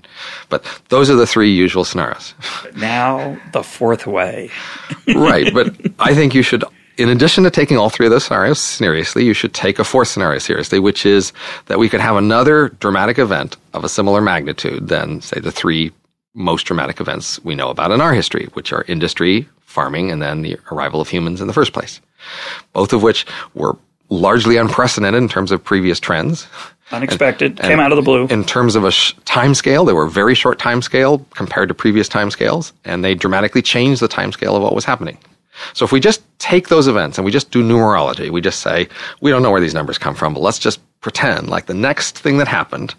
But 0.49 0.65
those 0.89 1.11
are 1.11 1.15
the 1.15 1.27
three 1.27 1.53
usual 1.53 1.85
scenarios. 1.85 2.35
But 2.63 2.77
now 2.77 3.39
the 3.53 3.63
fourth 3.63 4.07
way. 4.07 4.51
right. 5.15 5.53
But 5.53 5.75
I 5.99 6.15
think 6.15 6.35
you 6.35 6.43
should, 6.43 6.65
in 6.97 7.09
addition 7.09 7.45
to 7.45 7.51
taking 7.51 7.77
all 7.77 7.91
three 7.91 8.07
of 8.07 8.13
those 8.13 8.25
scenarios 8.25 8.61
seriously, 8.61 9.25
you 9.25 9.35
should 9.35 9.55
take 9.55 9.79
a 9.79 9.85
fourth 9.85 10.09
scenario 10.09 10.39
seriously, 10.39 10.79
which 10.79 11.07
is 11.07 11.33
that 11.67 11.79
we 11.79 11.89
could 11.89 12.01
have 12.01 12.17
another 12.17 12.71
dramatic 12.81 13.19
event 13.19 13.57
of 13.75 13.85
a 13.85 13.89
similar 13.89 14.21
magnitude 14.21 14.89
than, 14.89 15.21
say, 15.21 15.41
the 15.41 15.53
three 15.53 15.93
most 16.35 16.65
dramatic 16.65 17.01
events 17.01 17.43
we 17.45 17.55
know 17.55 17.69
about 17.69 17.91
in 17.91 18.01
our 18.01 18.15
history, 18.15 18.47
which 18.55 18.73
are 18.73 18.85
industry, 18.89 19.49
farming, 19.61 20.11
and 20.11 20.23
then 20.23 20.43
the 20.43 20.57
arrival 20.71 21.01
of 21.01 21.09
humans 21.09 21.41
in 21.41 21.47
the 21.47 21.53
first 21.53 21.73
place. 21.73 22.01
Both 22.73 22.93
of 22.93 23.03
which 23.03 23.27
were 23.55 23.77
largely 24.11 24.57
unprecedented 24.57 25.23
in 25.23 25.29
terms 25.29 25.53
of 25.53 25.63
previous 25.63 26.01
trends. 26.01 26.47
Unexpected, 26.91 27.53
and, 27.53 27.61
came 27.61 27.73
and 27.73 27.81
out 27.81 27.93
of 27.93 27.97
the 27.97 28.03
blue. 28.03 28.27
In 28.29 28.45
terms 28.45 28.75
of 28.75 28.85
a 28.85 28.91
sh- 28.91 29.15
time 29.25 29.55
scale, 29.55 29.85
they 29.85 29.93
were 29.93 30.07
very 30.07 30.35
short 30.35 30.59
time 30.59 30.81
scale 30.81 31.19
compared 31.35 31.69
to 31.69 31.75
previous 31.75 32.09
time 32.09 32.31
scales, 32.31 32.73
and 32.85 33.05
they 33.05 33.15
dramatically 33.15 33.63
changed 33.63 34.01
the 34.01 34.09
time 34.09 34.33
scale 34.33 34.57
of 34.57 34.63
what 34.63 34.75
was 34.75 34.85
happening. 34.85 35.19
So 35.75 35.85
if 35.85 35.93
we 35.93 36.01
just 36.01 36.23
take 36.39 36.69
those 36.69 36.89
events 36.89 37.19
and 37.19 37.25
we 37.25 37.33
just 37.33 37.51
do 37.51 37.63
numerology, 37.63 38.31
we 38.31 38.41
just 38.41 38.61
say, 38.61 38.89
we 39.21 39.31
don't 39.31 39.43
know 39.43 39.51
where 39.51 39.61
these 39.61 39.75
numbers 39.75 39.99
come 39.99 40.15
from, 40.15 40.35
but 40.35 40.41
let's 40.41 40.59
just 40.59 40.81
pretend 41.01 41.49
like 41.49 41.67
the 41.67 41.75
next 41.75 42.19
thing 42.19 42.39
that 42.39 42.49
happened 42.49 42.95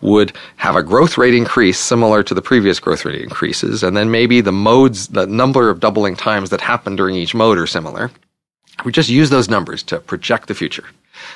would 0.00 0.32
have 0.56 0.76
a 0.76 0.82
growth 0.82 1.16
rate 1.16 1.34
increase 1.34 1.78
similar 1.78 2.22
to 2.22 2.34
the 2.34 2.42
previous 2.42 2.80
growth 2.80 3.04
rate 3.04 3.20
increases, 3.22 3.82
and 3.82 3.96
then 3.96 4.10
maybe 4.10 4.40
the 4.40 4.52
modes, 4.52 5.08
the 5.08 5.26
number 5.26 5.70
of 5.70 5.80
doubling 5.80 6.16
times 6.16 6.50
that 6.50 6.60
happen 6.60 6.96
during 6.96 7.14
each 7.14 7.34
mode 7.34 7.58
are 7.58 7.66
similar. 7.66 8.10
We 8.84 8.92
just 8.92 9.08
use 9.08 9.30
those 9.30 9.48
numbers 9.48 9.82
to 9.84 10.00
project 10.00 10.48
the 10.48 10.54
future, 10.54 10.84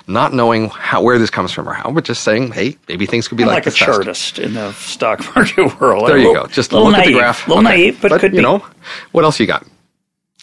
not 0.06 0.32
knowing 0.32 0.68
how 0.70 1.02
where 1.02 1.18
this 1.18 1.30
comes 1.30 1.52
from 1.52 1.68
or 1.68 1.74
how, 1.74 1.90
but 1.90 2.04
just 2.04 2.24
saying, 2.24 2.52
hey, 2.52 2.76
maybe 2.88 3.06
things 3.06 3.28
could 3.28 3.38
be 3.38 3.44
like, 3.44 3.66
like 3.66 3.66
a 3.66 3.76
chartist 3.76 4.38
in 4.38 4.54
the 4.54 4.72
stock 4.72 5.20
market 5.36 5.80
world. 5.80 6.08
There 6.08 6.18
you 6.18 6.34
go. 6.34 6.46
Just 6.46 6.72
look 6.72 6.92
naive, 6.92 7.00
at 7.00 7.06
the 7.06 7.12
graph. 7.12 7.46
A 7.46 7.50
little 7.50 7.66
okay. 7.66 7.76
naive, 7.76 7.98
but, 8.00 8.10
but 8.10 8.20
could 8.20 8.32
you 8.32 8.38
be. 8.38 8.42
know, 8.42 8.64
what 9.12 9.24
else 9.24 9.38
you 9.38 9.46
got? 9.46 9.66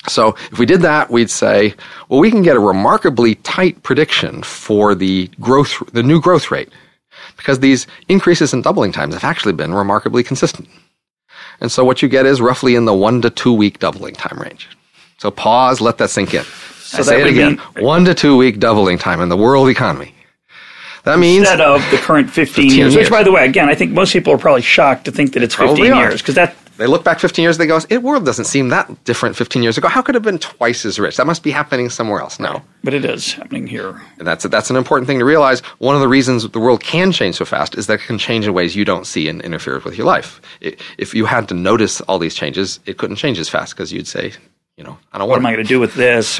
So 0.07 0.35
if 0.51 0.59
we 0.59 0.65
did 0.65 0.81
that, 0.81 1.09
we'd 1.09 1.29
say, 1.29 1.75
well, 2.09 2.19
we 2.19 2.29
can 2.29 2.41
get 2.41 2.55
a 2.55 2.59
remarkably 2.59 3.35
tight 3.35 3.81
prediction 3.83 4.43
for 4.43 4.95
the 4.95 5.29
growth, 5.39 5.81
the 5.93 6.03
new 6.03 6.19
growth 6.21 6.51
rate 6.51 6.69
because 7.37 7.59
these 7.59 7.87
increases 8.09 8.53
in 8.53 8.61
doubling 8.61 8.91
times 8.91 9.13
have 9.13 9.23
actually 9.23 9.53
been 9.53 9.73
remarkably 9.73 10.23
consistent. 10.23 10.67
And 11.59 11.71
so 11.71 11.83
what 11.85 12.01
you 12.01 12.09
get 12.09 12.25
is 12.25 12.41
roughly 12.41 12.75
in 12.75 12.85
the 12.85 12.93
one 12.93 13.21
to 13.21 13.29
two 13.29 13.53
week 13.53 13.79
doubling 13.79 14.15
time 14.15 14.39
range. 14.39 14.69
So 15.17 15.31
pause, 15.31 15.81
let 15.81 15.97
that 15.99 16.09
sink 16.09 16.33
in. 16.33 16.43
So 16.93 16.99
I 16.99 17.01
say 17.01 17.21
it 17.21 17.27
again. 17.27 17.59
Mean, 17.75 17.83
one 17.83 18.05
to 18.05 18.13
two 18.13 18.37
week 18.37 18.59
doubling 18.59 18.97
time 18.97 19.21
in 19.21 19.29
the 19.29 19.37
world 19.37 19.69
economy. 19.69 20.13
That 21.03 21.19
means 21.19 21.39
instead 21.39 21.59
of 21.59 21.81
the 21.91 21.97
current 21.97 22.29
15, 22.29 22.45
15 22.45 22.65
years, 22.65 22.77
years, 22.77 22.95
which 22.95 23.09
by 23.09 23.23
the 23.23 23.31
way, 23.31 23.45
again, 23.45 23.67
I 23.67 23.75
think 23.75 23.91
most 23.91 24.13
people 24.13 24.33
are 24.33 24.37
probably 24.37 24.61
shocked 24.61 25.05
to 25.05 25.11
think 25.11 25.33
that 25.33 25.43
it's 25.43 25.55
15 25.55 25.83
years 25.83 26.21
because 26.21 26.35
that 26.35 26.55
they 26.77 26.87
look 26.87 27.03
back 27.03 27.19
15 27.19 27.43
years, 27.43 27.57
and 27.57 27.61
they 27.61 27.67
go, 27.67 27.79
"It 27.89 28.01
world 28.01 28.25
doesn't 28.25 28.45
seem 28.45 28.69
that 28.69 29.03
different 29.03 29.35
15 29.35 29.61
years 29.61 29.77
ago. 29.77 29.87
How 29.87 30.01
could 30.01 30.15
it 30.15 30.17
have 30.17 30.23
been 30.23 30.39
twice 30.39 30.85
as 30.85 30.99
rich? 30.99 31.17
That 31.17 31.27
must 31.27 31.43
be 31.43 31.51
happening 31.51 31.89
somewhere 31.89 32.19
else." 32.19 32.39
No, 32.39 32.63
but 32.83 32.93
it 32.93 33.05
is 33.05 33.33
happening 33.33 33.67
here. 33.67 34.01
And 34.17 34.27
that's 34.27 34.43
that's 34.45 34.69
an 34.69 34.75
important 34.75 35.07
thing 35.07 35.19
to 35.19 35.25
realize. 35.25 35.61
One 35.79 35.93
of 35.93 36.01
the 36.01 36.07
reasons 36.07 36.47
the 36.49 36.59
world 36.59 36.81
can 36.83 37.11
change 37.11 37.35
so 37.35 37.45
fast 37.45 37.77
is 37.77 37.87
that 37.87 37.95
it 37.95 38.07
can 38.07 38.17
change 38.17 38.47
in 38.47 38.53
ways 38.53 38.75
you 38.75 38.85
don't 38.85 39.05
see 39.05 39.27
and 39.27 39.41
interfere 39.41 39.79
with 39.83 39.97
your 39.97 40.07
life. 40.07 40.41
if 40.97 41.13
you 41.13 41.25
had 41.25 41.47
to 41.49 41.53
notice 41.53 42.01
all 42.01 42.17
these 42.17 42.35
changes, 42.35 42.79
it 42.85 42.97
couldn't 42.97 43.17
change 43.17 43.37
as 43.39 43.49
fast 43.49 43.75
because 43.75 43.91
you'd 43.91 44.07
say, 44.07 44.31
you 44.77 44.83
know, 44.83 44.97
I 45.11 45.17
don't. 45.17 45.29
What 45.29 45.37
am 45.37 45.45
I 45.45 45.53
going 45.53 45.63
to 45.63 45.69
do 45.69 45.79
with 45.79 45.93
this? 45.93 46.39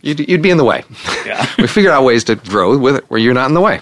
You'd, 0.00 0.28
you'd 0.28 0.42
be 0.42 0.50
in 0.50 0.56
the 0.56 0.64
way. 0.64 0.84
Yeah. 1.26 1.46
we 1.58 1.66
figure 1.66 1.90
out 1.90 2.04
ways 2.04 2.24
to 2.24 2.36
grow 2.36 2.78
with 2.78 2.96
it 2.96 3.10
where 3.10 3.20
you're 3.20 3.34
not 3.34 3.48
in 3.48 3.54
the 3.54 3.60
way. 3.60 3.80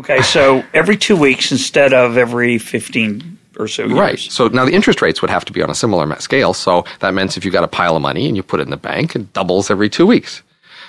Okay, 0.00 0.22
so 0.22 0.62
every 0.74 0.96
two 0.96 1.16
weeks 1.16 1.50
instead 1.50 1.92
of 1.92 2.16
every 2.16 2.58
15 2.58 3.38
or 3.58 3.66
so 3.66 3.86
years. 3.86 3.98
Right. 3.98 4.18
So 4.18 4.48
now 4.48 4.64
the 4.64 4.72
interest 4.72 5.02
rates 5.02 5.20
would 5.22 5.30
have 5.30 5.44
to 5.46 5.52
be 5.52 5.62
on 5.62 5.70
a 5.70 5.74
similar 5.74 6.14
scale. 6.20 6.54
So 6.54 6.84
that 7.00 7.14
means 7.14 7.36
if 7.36 7.44
you've 7.44 7.54
got 7.54 7.64
a 7.64 7.68
pile 7.68 7.96
of 7.96 8.02
money 8.02 8.28
and 8.28 8.36
you 8.36 8.42
put 8.42 8.60
it 8.60 8.64
in 8.64 8.70
the 8.70 8.76
bank, 8.76 9.16
it 9.16 9.32
doubles 9.32 9.70
every 9.70 9.88
two 9.88 10.06
weeks. 10.06 10.42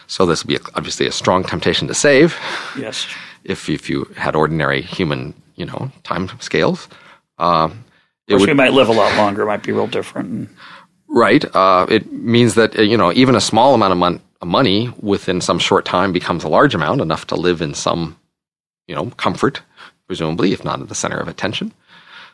So 0.08 0.26
this 0.26 0.44
would 0.44 0.50
be 0.50 0.60
obviously 0.76 1.08
a 1.08 1.12
strong 1.12 1.44
temptation 1.44 1.88
to 1.88 1.94
save. 1.94 2.38
Yes. 2.78 3.08
If 3.44 3.70
if 3.70 3.90
you 3.90 4.06
had 4.16 4.36
ordinary 4.36 4.82
human, 4.82 5.34
you 5.56 5.66
know, 5.66 5.92
time 6.04 6.30
scales. 6.40 6.88
Uh, 7.38 7.70
it 8.28 8.36
would, 8.36 8.48
we 8.48 8.54
might 8.54 8.74
live 8.74 8.90
a 8.90 8.94
lot 8.94 9.16
longer. 9.18 9.44
It 9.44 9.48
might 9.48 9.64
be 9.64 9.72
real 9.72 9.88
different. 9.88 10.50
Right. 11.10 11.44
Uh, 11.56 11.88
it 11.90 12.12
means 12.12 12.56
that 12.56 12.78
uh, 12.78 12.84
you 12.84 12.96
know 12.96 13.12
even 13.14 13.36
a 13.36 13.42
small 13.42 13.74
amount 13.74 13.92
of 13.92 13.98
mon- 13.98 14.22
money 14.46 14.94
within 15.02 15.42
some 15.42 15.60
short 15.60 15.86
time 15.86 16.14
becomes 16.14 16.44
a 16.44 16.50
large 16.50 16.76
amount, 16.76 17.02
enough 17.02 17.28
to 17.28 17.36
live 17.36 17.62
in 17.62 17.74
some, 17.74 18.18
you 18.88 18.96
know, 18.96 19.08
comfort, 19.18 19.62
presumably, 20.08 20.54
if 20.54 20.64
not 20.64 20.82
at 20.82 20.88
the 20.88 20.96
center 20.96 21.18
of 21.18 21.28
attention. 21.28 21.74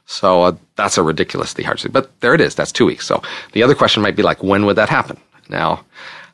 So 0.06 0.44
uh, 0.44 0.56
that's 0.76 0.98
a 0.98 1.04
ridiculously 1.04 1.64
hard. 1.64 1.80
thing. 1.80 1.92
But 1.92 2.20
there 2.20 2.36
it 2.36 2.42
is. 2.42 2.54
That's 2.54 2.72
two 2.72 2.86
weeks. 2.86 3.08
So 3.08 3.24
the 3.54 3.64
other 3.64 3.74
question 3.74 4.04
might 4.04 4.16
be 4.16 4.24
like, 4.24 4.44
when 4.44 4.66
would 4.66 4.76
that 4.76 4.90
happen? 4.90 5.18
Now, 5.50 5.84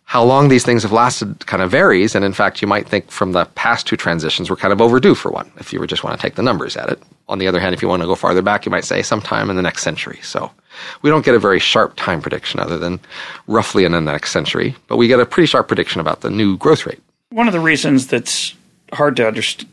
how 0.03 0.23
long 0.23 0.49
these 0.49 0.65
things 0.65 0.83
have 0.83 0.91
lasted 0.91 1.45
kind 1.45 1.63
of 1.63 1.71
varies. 1.71 2.15
And 2.15 2.25
in 2.25 2.33
fact, 2.33 2.61
you 2.61 2.67
might 2.67 2.85
think 2.85 3.09
from 3.09 3.31
the 3.31 3.45
past 3.55 3.87
two 3.87 3.95
transitions, 3.95 4.49
we're 4.49 4.57
kind 4.57 4.73
of 4.73 4.81
overdue 4.81 5.15
for 5.15 5.31
one 5.31 5.49
if 5.57 5.71
you 5.71 5.85
just 5.87 6.03
want 6.03 6.19
to 6.19 6.21
take 6.21 6.35
the 6.35 6.43
numbers 6.43 6.75
at 6.75 6.89
it. 6.89 7.01
On 7.29 7.39
the 7.39 7.47
other 7.47 7.61
hand, 7.61 7.73
if 7.73 7.81
you 7.81 7.87
want 7.87 8.01
to 8.01 8.07
go 8.07 8.15
farther 8.15 8.41
back, 8.41 8.65
you 8.65 8.71
might 8.71 8.83
say 8.83 9.03
sometime 9.03 9.49
in 9.49 9.55
the 9.55 9.61
next 9.61 9.83
century. 9.83 10.19
So 10.21 10.51
we 11.01 11.09
don't 11.09 11.25
get 11.25 11.35
a 11.35 11.39
very 11.39 11.59
sharp 11.59 11.95
time 11.95 12.21
prediction 12.21 12.59
other 12.59 12.77
than 12.77 12.99
roughly 13.47 13.85
in 13.85 13.91
the 13.91 14.01
next 14.01 14.31
century, 14.31 14.75
but 14.87 14.97
we 14.97 15.07
get 15.07 15.19
a 15.19 15.25
pretty 15.25 15.47
sharp 15.47 15.67
prediction 15.67 16.01
about 16.01 16.21
the 16.21 16.29
new 16.29 16.57
growth 16.57 16.85
rate. 16.85 17.01
One 17.29 17.47
of 17.47 17.53
the 17.53 17.59
reasons 17.59 18.07
that's 18.07 18.53
hard 18.93 19.15
to 19.17 19.27
understand, 19.27 19.69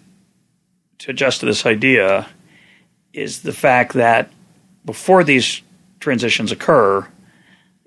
to 0.99 1.11
adjust 1.11 1.41
to 1.41 1.47
this 1.47 1.67
idea 1.67 2.29
is 3.13 3.43
the 3.43 3.53
fact 3.53 3.95
that 3.95 4.31
before 4.85 5.25
these 5.25 5.63
transitions 6.01 6.53
occur, 6.53 7.07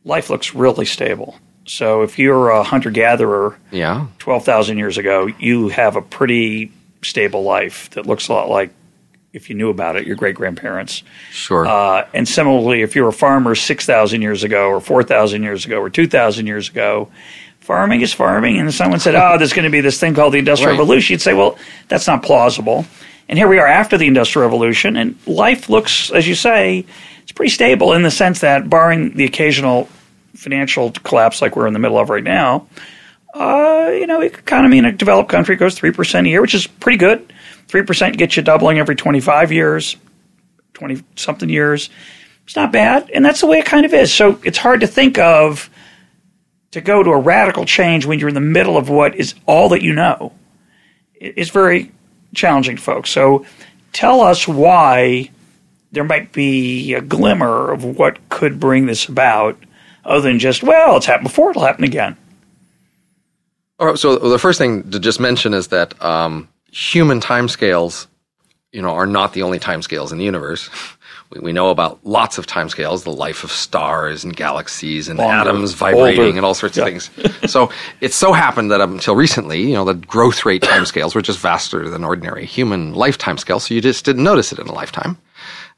life 0.03 0.29
looks 0.29 0.53
really 0.53 0.85
stable. 0.85 1.35
So 1.65 2.01
if 2.01 2.17
you're 2.19 2.49
a 2.49 2.63
hunter 2.63 2.89
gatherer, 2.89 3.57
yeah, 3.71 4.07
twelve 4.17 4.43
thousand 4.43 4.77
years 4.77 4.97
ago, 4.97 5.27
you 5.39 5.69
have 5.69 5.95
a 5.95 6.01
pretty 6.01 6.71
stable 7.03 7.43
life 7.43 7.89
that 7.91 8.05
looks 8.05 8.27
a 8.27 8.33
lot 8.33 8.49
like 8.49 8.73
if 9.33 9.49
you 9.49 9.55
knew 9.55 9.69
about 9.69 9.95
it, 9.95 10.05
your 10.05 10.15
great 10.15 10.35
grandparents. 10.35 11.03
Sure. 11.31 11.65
Uh, 11.65 12.07
and 12.13 12.27
similarly, 12.27 12.81
if 12.81 12.95
you 12.95 13.03
were 13.03 13.09
a 13.09 13.13
farmer 13.13 13.55
six 13.55 13.85
thousand 13.85 14.21
years 14.21 14.43
ago, 14.43 14.67
or 14.67 14.81
four 14.81 15.03
thousand 15.03 15.43
years 15.43 15.65
ago, 15.65 15.79
or 15.79 15.89
two 15.89 16.07
thousand 16.07 16.47
years 16.47 16.69
ago, 16.69 17.09
farming 17.59 18.01
is 18.01 18.13
farming. 18.13 18.57
And 18.57 18.73
someone 18.73 18.99
said, 18.99 19.15
"Oh, 19.15 19.37
there's 19.37 19.53
going 19.53 19.65
to 19.65 19.71
be 19.71 19.81
this 19.81 19.99
thing 19.99 20.13
called 20.13 20.33
the 20.33 20.39
Industrial 20.39 20.71
right. 20.71 20.79
Revolution," 20.79 21.13
you'd 21.13 21.21
say, 21.21 21.33
"Well, 21.33 21.57
that's 21.87 22.07
not 22.07 22.23
plausible." 22.23 22.85
And 23.29 23.37
here 23.37 23.47
we 23.47 23.59
are 23.59 23.67
after 23.67 23.97
the 23.97 24.07
Industrial 24.07 24.45
Revolution, 24.45 24.97
and 24.97 25.15
life 25.25 25.69
looks, 25.69 26.11
as 26.11 26.27
you 26.27 26.35
say, 26.35 26.85
it's 27.23 27.31
pretty 27.31 27.51
stable 27.51 27.93
in 27.93 28.03
the 28.03 28.11
sense 28.11 28.41
that, 28.41 28.69
barring 28.69 29.15
the 29.15 29.23
occasional 29.23 29.87
financial 30.35 30.91
collapse 30.91 31.41
like 31.41 31.55
we're 31.55 31.67
in 31.67 31.73
the 31.73 31.79
middle 31.79 31.97
of 31.97 32.09
right 32.09 32.23
now, 32.23 32.67
uh, 33.33 33.89
you 33.93 34.05
know, 34.07 34.19
economy 34.21 34.77
in 34.77 34.85
a 34.85 34.91
developed 34.91 35.29
country 35.29 35.55
goes 35.55 35.79
3% 35.79 36.25
a 36.25 36.29
year, 36.29 36.41
which 36.41 36.53
is 36.53 36.67
pretty 36.67 36.97
good. 36.97 37.31
3% 37.71 38.17
gets 38.17 38.35
you 38.35 38.43
doubling 38.43 38.79
every 38.79 38.95
25 38.95 39.51
years, 39.51 39.95
20 40.73 41.01
something 41.15 41.49
years. 41.49 41.89
It's 42.45 42.55
not 42.55 42.71
bad. 42.71 43.09
And 43.11 43.23
that's 43.23 43.39
the 43.39 43.47
way 43.47 43.59
it 43.59 43.65
kind 43.65 43.85
of 43.85 43.93
is. 43.93 44.13
So 44.13 44.39
it's 44.43 44.57
hard 44.57 44.81
to 44.81 44.87
think 44.87 45.17
of 45.17 45.69
to 46.71 46.81
go 46.81 47.01
to 47.01 47.11
a 47.11 47.17
radical 47.17 47.65
change 47.65 48.05
when 48.05 48.19
you're 48.19 48.29
in 48.29 48.35
the 48.35 48.41
middle 48.41 48.77
of 48.77 48.89
what 48.89 49.15
is 49.15 49.35
all 49.45 49.69
that 49.69 49.81
you 49.81 49.93
know 49.93 50.33
It's 51.15 51.49
very 51.49 51.91
challenging 52.33 52.77
folks. 52.77 53.09
So 53.09 53.45
tell 53.93 54.21
us 54.21 54.47
why 54.47 55.29
there 55.91 56.03
might 56.03 56.31
be 56.31 56.93
a 56.93 57.01
glimmer 57.01 57.71
of 57.71 57.83
what 57.83 58.17
could 58.29 58.59
bring 58.59 58.85
this 58.85 59.07
about, 59.07 59.57
other 60.05 60.21
than 60.21 60.39
just, 60.39 60.63
well, 60.63 60.97
it's 60.97 61.05
happened 61.05 61.27
before, 61.27 61.51
it'll 61.51 61.65
happen 61.65 61.83
again. 61.83 62.17
All 63.79 63.87
right, 63.87 63.97
so 63.97 64.15
the 64.17 64.39
first 64.39 64.57
thing 64.57 64.89
to 64.91 64.99
just 64.99 65.19
mention 65.19 65.53
is 65.53 65.67
that 65.69 66.01
um, 66.03 66.47
human 66.71 67.19
timescales, 67.19 68.07
you 68.71 68.81
know, 68.81 68.89
are 68.91 69.05
not 69.05 69.33
the 69.33 69.43
only 69.43 69.59
timescales 69.59 70.11
in 70.11 70.17
the 70.17 70.23
universe. 70.25 70.69
We, 71.31 71.39
we 71.41 71.53
know 71.53 71.69
about 71.69 71.99
lots 72.05 72.37
of 72.37 72.47
timescales, 72.47 73.03
the 73.03 73.11
life 73.11 73.43
of 73.43 73.51
stars 73.51 74.23
and 74.23 74.35
galaxies 74.35 75.07
and 75.09 75.19
Longer, 75.19 75.49
atoms 75.49 75.73
vibrating 75.73 76.19
older. 76.25 76.37
and 76.37 76.45
all 76.45 76.53
sorts 76.53 76.77
Yeah. 76.77 76.83
of 76.85 76.89
things. 76.89 77.51
so 77.51 77.69
it 78.01 78.13
so 78.13 78.33
happened 78.33 78.71
that 78.71 78.81
up 78.81 78.89
until 78.89 79.15
recently, 79.15 79.61
you 79.61 79.73
know, 79.73 79.85
the 79.85 79.93
growth 79.93 80.45
rate 80.45 80.61
timescales 80.61 81.13
were 81.15 81.21
just 81.21 81.39
vaster 81.39 81.89
than 81.89 82.03
ordinary 82.03 82.45
human 82.45 82.93
lifetime 82.93 83.37
scales, 83.37 83.65
so 83.65 83.73
you 83.73 83.81
just 83.81 84.05
didn't 84.05 84.23
notice 84.23 84.51
it 84.51 84.59
in 84.59 84.67
a 84.67 84.73
lifetime. 84.73 85.17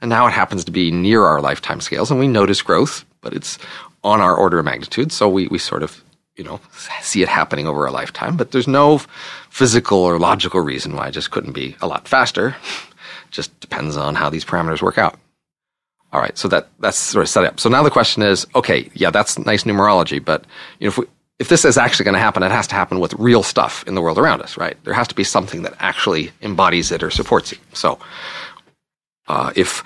And 0.01 0.09
now 0.09 0.27
it 0.27 0.31
happens 0.33 0.63
to 0.65 0.71
be 0.71 0.91
near 0.91 1.23
our 1.23 1.39
lifetime 1.41 1.81
scales, 1.81 2.11
and 2.11 2.19
we 2.19 2.27
notice 2.27 2.61
growth, 2.61 3.05
but 3.21 3.33
it's 3.33 3.57
on 4.03 4.19
our 4.21 4.35
order 4.35 4.59
of 4.59 4.65
magnitude, 4.65 5.11
so 5.11 5.29
we, 5.29 5.47
we 5.47 5.57
sort 5.57 5.81
of, 5.81 6.03
you 6.35 6.43
know, 6.43 6.59
see 7.01 7.21
it 7.21 7.29
happening 7.29 7.67
over 7.67 7.85
a 7.85 7.91
lifetime, 7.91 8.37
but 8.37 8.51
there's 8.51 8.67
no 8.67 8.99
physical 9.49 9.99
or 9.99 10.17
logical 10.17 10.61
reason 10.61 10.95
why 10.95 11.07
it 11.07 11.11
just 11.11 11.31
couldn't 11.31 11.51
be 11.51 11.75
a 11.81 11.87
lot 11.87 12.07
faster. 12.07 12.55
Just 13.31 13.57
depends 13.59 13.97
on 13.97 14.15
how 14.15 14.29
these 14.29 14.45
parameters 14.45 14.81
work 14.81 14.97
out. 14.97 15.19
All 16.11 16.21
right, 16.21 16.37
so 16.37 16.47
that 16.47 16.69
that's 16.79 16.97
sort 16.97 17.23
of 17.23 17.29
set 17.29 17.43
up. 17.43 17.59
So 17.59 17.69
now 17.69 17.81
the 17.81 17.89
question 17.89 18.21
is, 18.21 18.45
okay, 18.55 18.89
yeah, 18.93 19.09
that's 19.09 19.37
nice 19.39 19.63
numerology, 19.63 20.23
but 20.23 20.45
you 20.79 20.85
know, 20.85 20.89
if 20.89 20.97
we, 20.97 21.05
if 21.39 21.49
this 21.49 21.65
is 21.65 21.77
actually 21.77 22.05
going 22.05 22.13
to 22.13 22.19
happen, 22.19 22.43
it 22.43 22.51
has 22.51 22.67
to 22.67 22.75
happen 22.75 22.99
with 22.99 23.13
real 23.15 23.41
stuff 23.41 23.83
in 23.87 23.95
the 23.95 24.01
world 24.01 24.19
around 24.19 24.41
us, 24.41 24.55
right? 24.55 24.77
There 24.83 24.93
has 24.93 25.07
to 25.07 25.15
be 25.15 25.23
something 25.23 25.63
that 25.63 25.73
actually 25.79 26.31
embodies 26.41 26.91
it 26.91 27.01
or 27.01 27.09
supports 27.09 27.51
it. 27.51 27.59
So, 27.73 27.99
uh, 29.27 29.51
if 29.55 29.83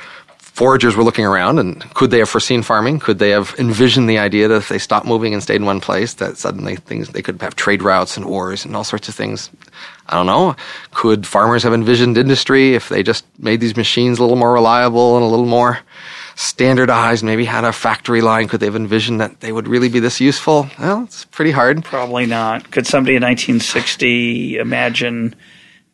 foragers 0.57 0.95
were 0.95 1.03
looking 1.03 1.23
around 1.23 1.59
and 1.59 1.79
could 1.93 2.09
they 2.09 2.17
have 2.17 2.27
foreseen 2.27 2.63
farming? 2.63 2.97
Could 2.97 3.19
they 3.19 3.29
have 3.29 3.53
envisioned 3.59 4.09
the 4.09 4.17
idea 4.17 4.47
that 4.47 4.55
if 4.55 4.69
they 4.69 4.79
stopped 4.79 5.05
moving 5.05 5.31
and 5.31 5.43
stayed 5.43 5.57
in 5.57 5.65
one 5.65 5.79
place, 5.79 6.15
that 6.15 6.35
suddenly 6.35 6.77
things 6.77 7.09
they 7.09 7.21
could 7.21 7.39
have 7.43 7.55
trade 7.55 7.83
routes 7.83 8.17
and 8.17 8.25
wars 8.25 8.65
and 8.65 8.75
all 8.75 8.83
sorts 8.83 9.07
of 9.07 9.13
things? 9.13 9.51
I 10.07 10.15
don't 10.15 10.25
know. 10.25 10.55
Could 10.95 11.27
farmers 11.27 11.61
have 11.61 11.75
envisioned 11.75 12.17
industry 12.17 12.73
if 12.73 12.89
they 12.89 13.03
just 13.03 13.23
made 13.37 13.59
these 13.59 13.77
machines 13.77 14.17
a 14.17 14.23
little 14.23 14.35
more 14.35 14.51
reliable 14.51 15.15
and 15.15 15.23
a 15.23 15.27
little 15.27 15.45
more 15.45 15.77
standardized? 16.33 17.23
Maybe 17.23 17.45
had 17.45 17.63
a 17.63 17.71
factory 17.71 18.21
line. 18.21 18.47
Could 18.47 18.59
they 18.59 18.65
have 18.65 18.75
envisioned 18.75 19.21
that 19.21 19.41
they 19.41 19.51
would 19.51 19.67
really 19.67 19.89
be 19.89 19.99
this 19.99 20.19
useful? 20.19 20.71
Well, 20.79 21.03
it's 21.03 21.25
pretty 21.25 21.51
hard. 21.51 21.83
Probably 21.83 22.25
not. 22.25 22.71
Could 22.71 22.87
somebody 22.87 23.15
in 23.15 23.21
1960 23.21 24.57
imagine? 24.57 25.35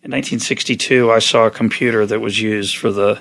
In 0.03 0.11
1962, 0.11 1.11
I 1.11 1.19
saw 1.19 1.47
a 1.47 1.51
computer 1.51 2.05
that 2.05 2.21
was 2.21 2.39
used 2.39 2.77
for 2.77 2.93
the 2.93 3.19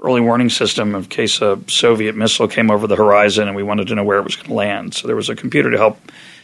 early 0.00 0.20
warning 0.20 0.48
system 0.48 0.94
in 0.94 1.04
case 1.04 1.40
a 1.42 1.58
Soviet 1.66 2.14
missile 2.14 2.46
came 2.48 2.70
over 2.70 2.86
the 2.86 2.96
horizon 2.96 3.48
and 3.48 3.56
we 3.56 3.62
wanted 3.62 3.88
to 3.88 3.94
know 3.94 4.04
where 4.04 4.18
it 4.18 4.24
was 4.24 4.36
going 4.36 4.48
to 4.48 4.54
land. 4.54 4.94
So 4.94 5.06
there 5.06 5.16
was 5.16 5.28
a 5.28 5.34
computer 5.36 5.70
to 5.70 5.76
help 5.76 5.98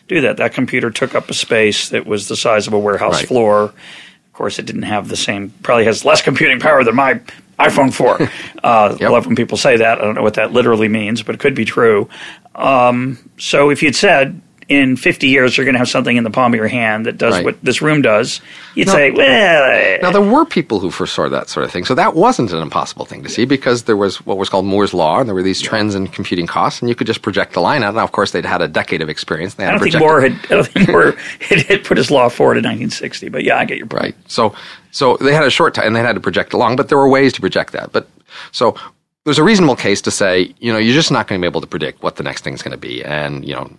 do 0.08 0.20
that. 0.23 0.38
That 0.38 0.52
computer 0.54 0.90
took 0.90 1.14
up 1.14 1.30
a 1.30 1.34
space 1.34 1.90
that 1.90 2.04
was 2.06 2.28
the 2.28 2.37
size 2.37 2.66
of 2.66 2.73
a 2.73 2.78
warehouse 2.78 3.14
Right. 3.20 3.28
floor. 3.28 3.62
Of 3.64 4.32
course, 4.32 4.58
it 4.58 4.66
didn't 4.66 4.82
have 4.82 5.08
the 5.08 5.16
same, 5.16 5.50
probably 5.62 5.84
has 5.84 6.04
less 6.04 6.20
computing 6.20 6.58
power 6.58 6.82
than 6.82 6.96
my 6.96 7.20
iPhone 7.58 7.92
4. 7.92 8.28
Uh, 8.64 8.96
I 8.99 9.08
love 9.08 9.26
when 9.26 9.37
people 9.37 9.58
say 9.58 9.76
that. 9.76 9.99
I 9.99 10.04
don't 10.04 10.14
know 10.14 10.23
what 10.23 10.34
that 10.34 10.52
literally 10.52 10.88
means, 10.88 11.23
but 11.23 11.34
it 11.34 11.38
could 11.38 11.54
be 11.54 11.66
true. 11.66 12.08
Um, 12.54 13.18
so 13.38 13.68
if 13.70 13.82
you'd 13.82 13.94
said 13.94 14.40
in 14.68 14.97
50 14.97 15.26
years 15.28 15.56
you're 15.56 15.64
going 15.64 15.75
to 15.75 15.78
have 15.78 15.88
something 15.88 16.16
in 16.16 16.25
the 16.25 16.30
palm 16.30 16.52
of 16.54 16.59
your 16.59 16.68
hand 16.68 17.06
that 17.06 17.18
does 17.18 17.35
Right. 17.35 17.44
what 17.44 17.62
this 17.62 17.83
room 17.83 18.02
does, 18.02 18.40
you'd 18.75 18.88
say, 18.88 19.11
well, 19.11 20.00
Now 20.02 20.11
there 20.11 20.21
were 20.23 20.44
people 20.44 20.78
who 20.80 20.90
foresaw 20.90 21.28
that 21.28 21.49
sort 21.49 21.64
of 21.64 21.71
thing, 21.73 21.85
so 21.85 21.94
that 21.94 22.14
wasn't 22.14 22.52
an 22.52 22.62
impossible 22.62 23.04
thing 23.04 23.23
to 23.23 23.28
see 23.28 23.44
because 23.44 23.85
there 23.85 23.97
was 23.97 24.25
what 24.26 24.38
was 24.38 24.49
called 24.49 24.64
Moore's 24.66 24.94
law, 24.94 25.18
and 25.21 25.28
there 25.28 25.35
were 25.35 25.42
these 25.42 25.61
trends 25.61 25.94
in 25.94 26.06
computing 26.09 26.47
costs, 26.47 26.80
and 26.80 26.88
you 26.88 26.94
could 26.94 27.06
just 27.06 27.23
project 27.23 27.52
the 27.54 27.61
line 27.61 27.83
out. 27.83 27.94
Now, 27.94 28.05
of 28.05 28.12
course, 28.12 28.31
they'd 28.33 28.44
had 28.44 28.62
a 28.62 28.68
decade 28.68 29.03
of 29.03 29.09
experience. 29.09 29.55
They 29.55 29.64
had 29.64 29.74
I 29.74 29.79
don't 29.79 29.90
think 29.90 29.98
Moore 30.00 30.20
had, 30.20 30.33
I 30.33 30.46
don't 30.48 30.66
think 30.66 30.88
Moore 30.88 31.12
had, 31.40 31.62
had 31.62 31.85
put 31.85 31.96
his 31.96 32.11
law 32.11 32.29
forward 32.29 32.57
in 32.57 32.64
1960, 32.64 33.29
but 33.29 33.44
yeah, 33.44 33.59
I 33.59 33.64
get 33.64 33.79
your 33.79 33.87
point. 33.87 34.03
Right. 34.03 34.14
So 34.27 34.55
so 34.90 35.16
they 35.20 35.35
had 35.35 35.44
a 35.44 35.50
short 35.50 35.74
time 35.74 35.87
and 35.88 35.96
they 35.96 36.00
had 36.00 36.14
to 36.14 36.20
project 36.20 36.55
it 36.55 36.57
along, 36.57 36.77
but 36.77 36.88
there 36.88 36.98
were 36.98 37.09
ways 37.09 37.33
to 37.35 37.40
project 37.40 37.72
that. 37.72 37.92
But 37.92 38.09
so 38.53 38.77
there's 39.24 39.38
a 39.38 39.42
reasonable 39.42 39.77
case 39.77 40.00
to 40.03 40.11
say, 40.11 40.55
you 40.59 40.72
know, 40.72 40.79
you're 40.79 40.94
just 40.94 41.11
not 41.11 41.27
going 41.27 41.40
to 41.40 41.44
be 41.44 41.48
able 41.50 41.61
to 41.62 41.66
predict 41.66 42.03
what 42.03 42.16
the 42.16 42.22
next 42.22 42.44
thing's 42.44 42.62
going 42.62 42.72
to 42.72 42.79
be, 42.79 43.03
and 43.05 43.44
you 43.44 43.55
know, 43.55 43.70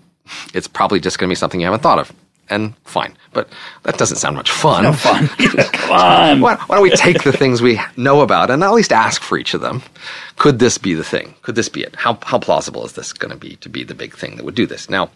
it's 0.54 0.68
probably 0.68 1.00
just 1.00 1.20
going 1.20 1.28
to 1.28 1.32
be 1.32 1.36
something 1.36 1.60
you 1.60 1.68
haven't 1.68 1.82
thought 1.82 2.00
of. 2.00 2.14
And 2.48 2.76
fine, 2.84 3.18
but 3.34 3.50
that 3.84 3.98
doesn't 3.98 4.18
sound 4.18 4.36
much 4.36 4.52
fun. 4.52 4.84
No 4.84 4.94
fun. 4.94 5.28
Come 5.74 5.92
on. 5.92 6.42
Why, 6.42 6.56
why 6.56 6.76
don't 6.76 6.84
we 6.84 6.92
take 6.92 7.24
the 7.24 7.34
things 7.34 7.60
we 7.60 7.82
know 7.98 8.22
about 8.22 8.52
and 8.52 8.64
at 8.64 8.72
least 8.72 8.94
ask 8.94 9.24
for 9.24 9.36
each 9.36 9.56
of 9.56 9.62
them? 9.62 9.82
Could 10.36 10.60
this 10.60 10.78
be 10.78 10.94
the 10.94 11.04
thing? 11.04 11.34
Could 11.42 11.56
this 11.56 11.70
be 11.70 11.82
it? 11.82 11.96
How, 11.96 12.20
how 12.22 12.38
plausible 12.38 12.86
is 12.86 12.94
this 12.94 13.14
going 13.14 13.32
to 13.32 13.38
be 13.38 13.56
to 13.58 13.70
be 13.70 13.84
the 13.84 13.96
big 13.96 14.16
thing 14.16 14.36
that 14.36 14.46
would 14.46 14.54
do 14.54 14.68
this? 14.68 14.92
Now, 14.92 15.10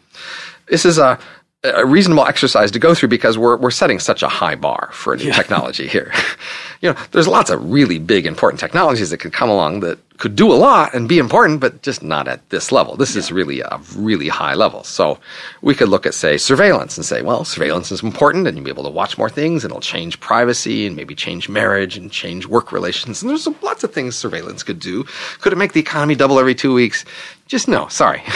this 0.70 0.86
is 0.86 0.98
a, 0.98 1.20
a 1.64 1.86
reasonable 1.86 2.26
exercise 2.26 2.72
to 2.72 2.80
go 2.80 2.96
through 2.96 3.10
because 3.10 3.38
we're, 3.38 3.58
we're 3.58 3.70
setting 3.70 4.00
such 4.00 4.24
a 4.24 4.28
high 4.28 4.56
bar 4.56 4.90
for 4.92 5.14
a 5.14 5.18
new 5.18 5.32
technology 5.32 5.88
here. 5.88 6.12
you 6.82 6.92
know, 6.92 7.00
there's 7.12 7.28
lots 7.28 7.52
of 7.52 7.72
really 7.72 8.00
big, 8.00 8.26
important 8.26 8.60
technologies 8.60 9.12
that 9.12 9.20
could 9.20 9.34
come 9.34 9.50
along 9.50 9.82
that 9.82 10.00
could 10.20 10.36
do 10.36 10.52
a 10.52 10.56
lot 10.56 10.94
and 10.94 11.08
be 11.08 11.18
important, 11.18 11.62
but 11.62 11.82
just 11.82 12.04
not 12.04 12.28
at 12.28 12.48
this 12.50 12.72
level. 12.74 12.98
This 12.98 13.16
is 13.16 13.32
really 13.32 13.62
a 13.62 13.80
really 13.96 14.28
high 14.28 14.54
level. 14.54 14.84
So 14.84 15.18
we 15.62 15.74
could 15.74 15.88
look 15.88 16.06
at, 16.06 16.14
say, 16.14 16.38
surveillance 16.38 16.98
and 16.98 17.06
say, 17.06 17.22
well, 17.22 17.46
surveillance 17.46 17.90
is 17.90 18.04
important 18.04 18.46
and 18.46 18.58
you'll 18.58 18.66
be 18.66 18.72
able 18.72 18.84
to 18.84 18.90
watch 18.90 19.18
more 19.18 19.30
things 19.30 19.64
and 19.64 19.72
it'll 19.72 19.82
change 19.82 20.20
privacy 20.20 20.86
and 20.86 20.96
maybe 20.96 21.16
change 21.16 21.48
marriage 21.48 21.98
and 21.98 22.12
change 22.12 22.46
work 22.46 22.74
relations. 22.74 23.22
And 23.22 23.30
there's 23.30 23.48
lots 23.64 23.86
of 23.86 23.94
things 23.94 24.18
surveillance 24.18 24.62
could 24.62 24.80
do. 24.80 25.06
Could 25.40 25.54
it 25.54 25.58
make 25.58 25.72
the 25.72 25.80
economy 25.80 26.16
double 26.16 26.38
every 26.38 26.56
two 26.56 26.74
weeks? 26.74 27.06
Just 27.48 27.70
no, 27.70 27.88
sorry. 27.88 28.22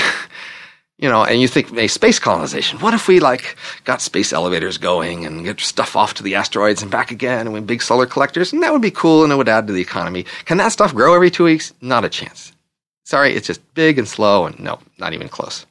you 1.03 1.09
know, 1.09 1.25
and 1.25 1.41
you 1.41 1.49
think, 1.49 1.69
hey, 1.75 1.89
space 1.89 2.17
colonization. 2.17 2.79
What 2.79 2.93
if 2.93 3.09
we 3.09 3.19
like 3.19 3.57
got 3.83 4.01
space 4.01 4.31
elevators 4.31 4.77
going 4.77 5.25
and 5.25 5.43
get 5.43 5.59
stuff 5.59 5.97
off 5.97 6.13
to 6.13 6.23
the 6.23 6.35
asteroids 6.35 6.81
and 6.81 6.89
back 6.89 7.11
again, 7.11 7.41
and 7.41 7.51
we 7.53 7.59
big 7.59 7.81
solar 7.81 8.05
collectors, 8.05 8.53
and 8.53 8.63
that 8.63 8.71
would 8.71 8.81
be 8.81 8.89
cool, 8.89 9.25
and 9.25 9.33
it 9.33 9.35
would 9.35 9.49
add 9.49 9.67
to 9.67 9.73
the 9.73 9.81
economy. 9.81 10.25
Can 10.45 10.55
that 10.59 10.71
stuff 10.71 10.95
grow 10.95 11.13
every 11.13 11.29
two 11.29 11.43
weeks? 11.43 11.73
Not 11.81 12.05
a 12.05 12.09
chance. 12.09 12.53
Sorry, 13.03 13.33
it's 13.33 13.47
just 13.47 13.61
big 13.73 13.99
and 13.99 14.07
slow, 14.07 14.45
and 14.45 14.57
no, 14.57 14.79
not 14.97 15.11
even 15.11 15.27
close. 15.27 15.65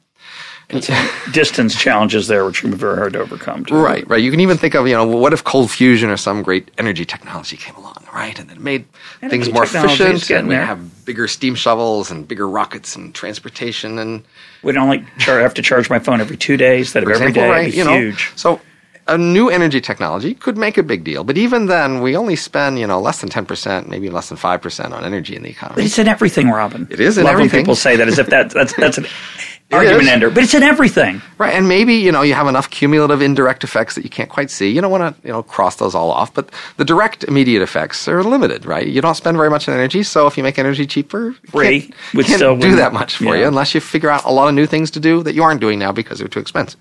Distance 1.31 1.75
challenges 1.75 2.27
there, 2.27 2.45
which 2.45 2.61
can 2.61 2.69
be 2.69 2.77
very 2.77 2.97
hard 2.97 3.13
to 3.13 3.19
overcome. 3.19 3.65
Too. 3.65 3.75
Right, 3.75 4.07
right. 4.07 4.21
You 4.21 4.29
can 4.29 4.39
even 4.39 4.57
think 4.57 4.75
of, 4.75 4.87
you 4.87 4.93
know, 4.93 5.05
what 5.05 5.33
if 5.33 5.43
cold 5.43 5.71
fusion 5.71 6.11
or 6.11 6.17
some 6.17 6.43
great 6.43 6.69
energy 6.77 7.05
technology 7.05 7.57
came 7.57 7.75
along, 7.75 8.02
right? 8.13 8.37
And 8.39 8.51
it 8.51 8.59
made 8.59 8.85
things 9.29 9.51
more 9.51 9.63
efficient, 9.63 10.29
and 10.29 10.47
we 10.47 10.55
there. 10.55 10.65
have 10.65 11.05
bigger 11.05 11.27
steam 11.27 11.55
shovels 11.55 12.11
and 12.11 12.27
bigger 12.27 12.47
rockets 12.47 12.95
and 12.95 13.13
transportation 13.13 13.99
and 13.99 14.23
We 14.61 14.71
don't 14.71 14.87
like 14.87 15.03
char- 15.19 15.39
have 15.41 15.53
to 15.55 15.61
charge 15.61 15.89
my 15.89 15.99
phone 15.99 16.21
every 16.21 16.37
two 16.37 16.55
days 16.57 16.87
instead 16.87 17.03
of 17.03 17.09
every 17.09 17.31
day. 17.31 17.49
right? 17.49 17.73
You 17.73 17.83
know, 17.83 17.97
huge. 17.97 18.31
so 18.35 18.59
a 19.07 19.17
new 19.17 19.49
energy 19.49 19.81
technology 19.81 20.33
could 20.33 20.57
make 20.57 20.77
a 20.77 20.83
big 20.83 21.03
deal, 21.03 21.23
but 21.23 21.37
even 21.37 21.65
then, 21.67 22.01
we 22.01 22.15
only 22.15 22.35
spend 22.35 22.79
you 22.79 22.87
know 22.87 22.99
less 22.99 23.19
than 23.21 23.29
ten 23.29 23.45
percent, 23.45 23.89
maybe 23.89 24.09
less 24.09 24.29
than 24.29 24.37
five 24.37 24.61
percent 24.61 24.93
on 24.93 25.03
energy 25.03 25.35
in 25.35 25.43
the 25.43 25.49
economy. 25.49 25.75
But 25.75 25.85
it's 25.85 25.99
in 25.99 26.07
everything, 26.07 26.49
Robin. 26.49 26.87
It 26.89 26.99
is 26.99 27.17
in 27.17 27.25
Love 27.25 27.33
everything. 27.33 27.57
when 27.57 27.63
people 27.63 27.75
say 27.75 27.95
that 27.97 28.07
as 28.07 28.19
if 28.19 28.27
that, 28.27 28.51
that's 28.51 28.73
that's 28.75 28.97
an 28.97 29.05
argument 29.71 30.03
is. 30.03 30.09
ender. 30.09 30.29
But 30.29 30.43
it's 30.43 30.53
in 30.53 30.63
everything. 30.63 31.21
Right, 31.37 31.53
and 31.53 31.67
maybe 31.67 31.95
you 31.95 32.11
know 32.11 32.21
you 32.21 32.33
have 32.33 32.47
enough 32.47 32.69
cumulative 32.69 33.21
indirect 33.21 33.63
effects 33.63 33.95
that 33.95 34.03
you 34.03 34.09
can't 34.09 34.29
quite 34.29 34.49
see. 34.49 34.69
You 34.71 34.81
don't 34.81 34.91
want 34.91 35.15
to 35.21 35.27
you 35.27 35.33
know 35.33 35.43
cross 35.43 35.75
those 35.75 35.95
all 35.95 36.11
off, 36.11 36.33
but 36.33 36.49
the 36.77 36.85
direct 36.85 37.23
immediate 37.25 37.61
effects 37.61 38.07
are 38.07 38.23
limited, 38.23 38.65
right? 38.65 38.87
You 38.87 39.01
don't 39.01 39.15
spend 39.15 39.35
very 39.37 39.49
much 39.49 39.67
on 39.67 39.73
energy, 39.73 40.03
so 40.03 40.27
if 40.27 40.37
you 40.37 40.43
make 40.43 40.57
energy 40.57 40.85
cheaper, 40.85 41.33
Free, 41.47 41.91
can't, 42.11 42.25
can't 42.25 42.61
do 42.61 42.75
that 42.77 42.93
much 42.93 43.17
for 43.17 43.25
yeah. 43.25 43.41
you 43.41 43.47
unless 43.47 43.75
you 43.75 43.81
figure 43.81 44.09
out 44.09 44.23
a 44.25 44.31
lot 44.31 44.47
of 44.47 44.55
new 44.55 44.65
things 44.65 44.91
to 44.91 44.99
do 44.99 45.23
that 45.23 45.35
you 45.35 45.43
aren't 45.43 45.59
doing 45.59 45.77
now 45.77 45.91
because 45.91 46.19
they're 46.19 46.27
too 46.27 46.39
expensive. 46.39 46.79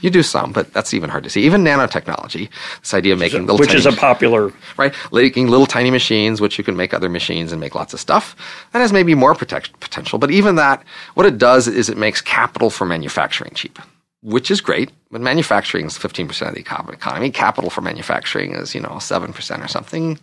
You 0.00 0.10
do 0.10 0.22
some, 0.22 0.52
but 0.52 0.72
that's 0.72 0.94
even 0.94 1.10
hard 1.10 1.24
to 1.24 1.30
see. 1.30 1.42
Even 1.42 1.64
nanotechnology, 1.64 2.48
this 2.80 2.94
idea 2.94 3.12
of 3.14 3.18
making 3.18 3.42
little 3.42 3.58
which 3.58 3.68
tiny 3.70 3.80
is 3.80 3.86
a 3.86 3.92
popular. 3.92 4.52
right? 4.76 4.94
Making 5.12 5.48
little 5.48 5.66
tiny 5.66 5.90
machines, 5.90 6.40
which 6.40 6.58
you 6.58 6.64
can 6.64 6.76
make 6.76 6.94
other 6.94 7.08
machines 7.08 7.52
and 7.52 7.60
make 7.60 7.74
lots 7.74 7.92
of 7.94 8.00
stuff. 8.00 8.36
That 8.72 8.80
has 8.80 8.92
maybe 8.92 9.14
more 9.14 9.34
protect- 9.34 9.78
potential. 9.80 10.18
But 10.18 10.30
even 10.30 10.54
that, 10.56 10.84
what 11.14 11.26
it 11.26 11.38
does 11.38 11.66
is 11.68 11.88
it 11.88 11.96
makes 11.98 12.20
capital 12.20 12.70
for 12.70 12.84
manufacturing 12.84 13.52
cheap, 13.54 13.78
which 14.22 14.50
is 14.50 14.60
great. 14.60 14.90
But 15.10 15.20
manufacturing 15.20 15.86
is 15.86 15.98
15% 15.98 16.48
of 16.48 16.54
the 16.54 16.60
economy. 16.60 17.30
Capital 17.30 17.70
for 17.70 17.80
manufacturing 17.80 18.52
is, 18.54 18.74
you 18.74 18.80
know, 18.80 18.90
7% 19.00 19.64
or 19.64 19.68
something. 19.68 20.18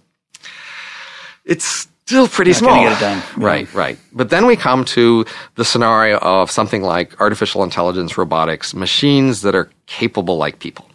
It's 1.44 1.88
still 2.08 2.28
pretty 2.28 2.52
Not 2.52 2.58
small. 2.60 2.76
gonna 2.76 2.90
get 2.90 2.98
it 2.98 3.00
done. 3.02 3.18
Yeah. 3.42 3.46
Right, 3.48 3.74
right. 3.74 3.98
But 4.14 4.30
then 4.30 4.46
we 4.46 4.56
come 4.56 4.86
to 4.86 5.26
the 5.56 5.66
scenario 5.66 6.18
of 6.20 6.52
something 6.52 6.82
like 6.84 7.20
artificial 7.20 7.64
intelligence, 7.64 8.18
robotics, 8.18 8.74
machines 8.74 9.42
that 9.42 9.56
are 9.56 9.70
capable 9.88 10.38
like 10.38 10.60
people. 10.60 10.88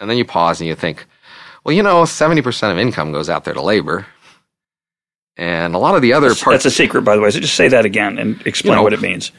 And 0.00 0.08
then 0.10 0.16
you 0.16 0.24
pause 0.24 0.60
and 0.60 0.68
you 0.68 0.74
think, 0.74 1.04
well, 1.64 1.74
you 1.74 1.82
know, 1.82 2.02
70% 2.04 2.72
of 2.72 2.78
income 2.78 3.12
goes 3.12 3.28
out 3.28 3.44
there 3.44 3.54
to 3.54 3.62
labor. 3.62 4.06
And 5.36 5.74
a 5.74 5.78
lot 5.78 5.94
of 5.94 6.02
the 6.02 6.12
other 6.12 6.28
parts. 6.34 6.64
That's 6.64 6.66
a 6.66 6.70
secret, 6.70 7.02
by 7.02 7.16
the 7.16 7.22
way. 7.22 7.30
So 7.30 7.40
just 7.40 7.54
say 7.54 7.68
that 7.68 7.84
again 7.84 8.18
and 8.18 8.40
explain 8.46 8.72
You 8.72 8.76
know, 8.76 8.82
what 8.82 8.92
it 8.92 9.00
means. 9.00 9.32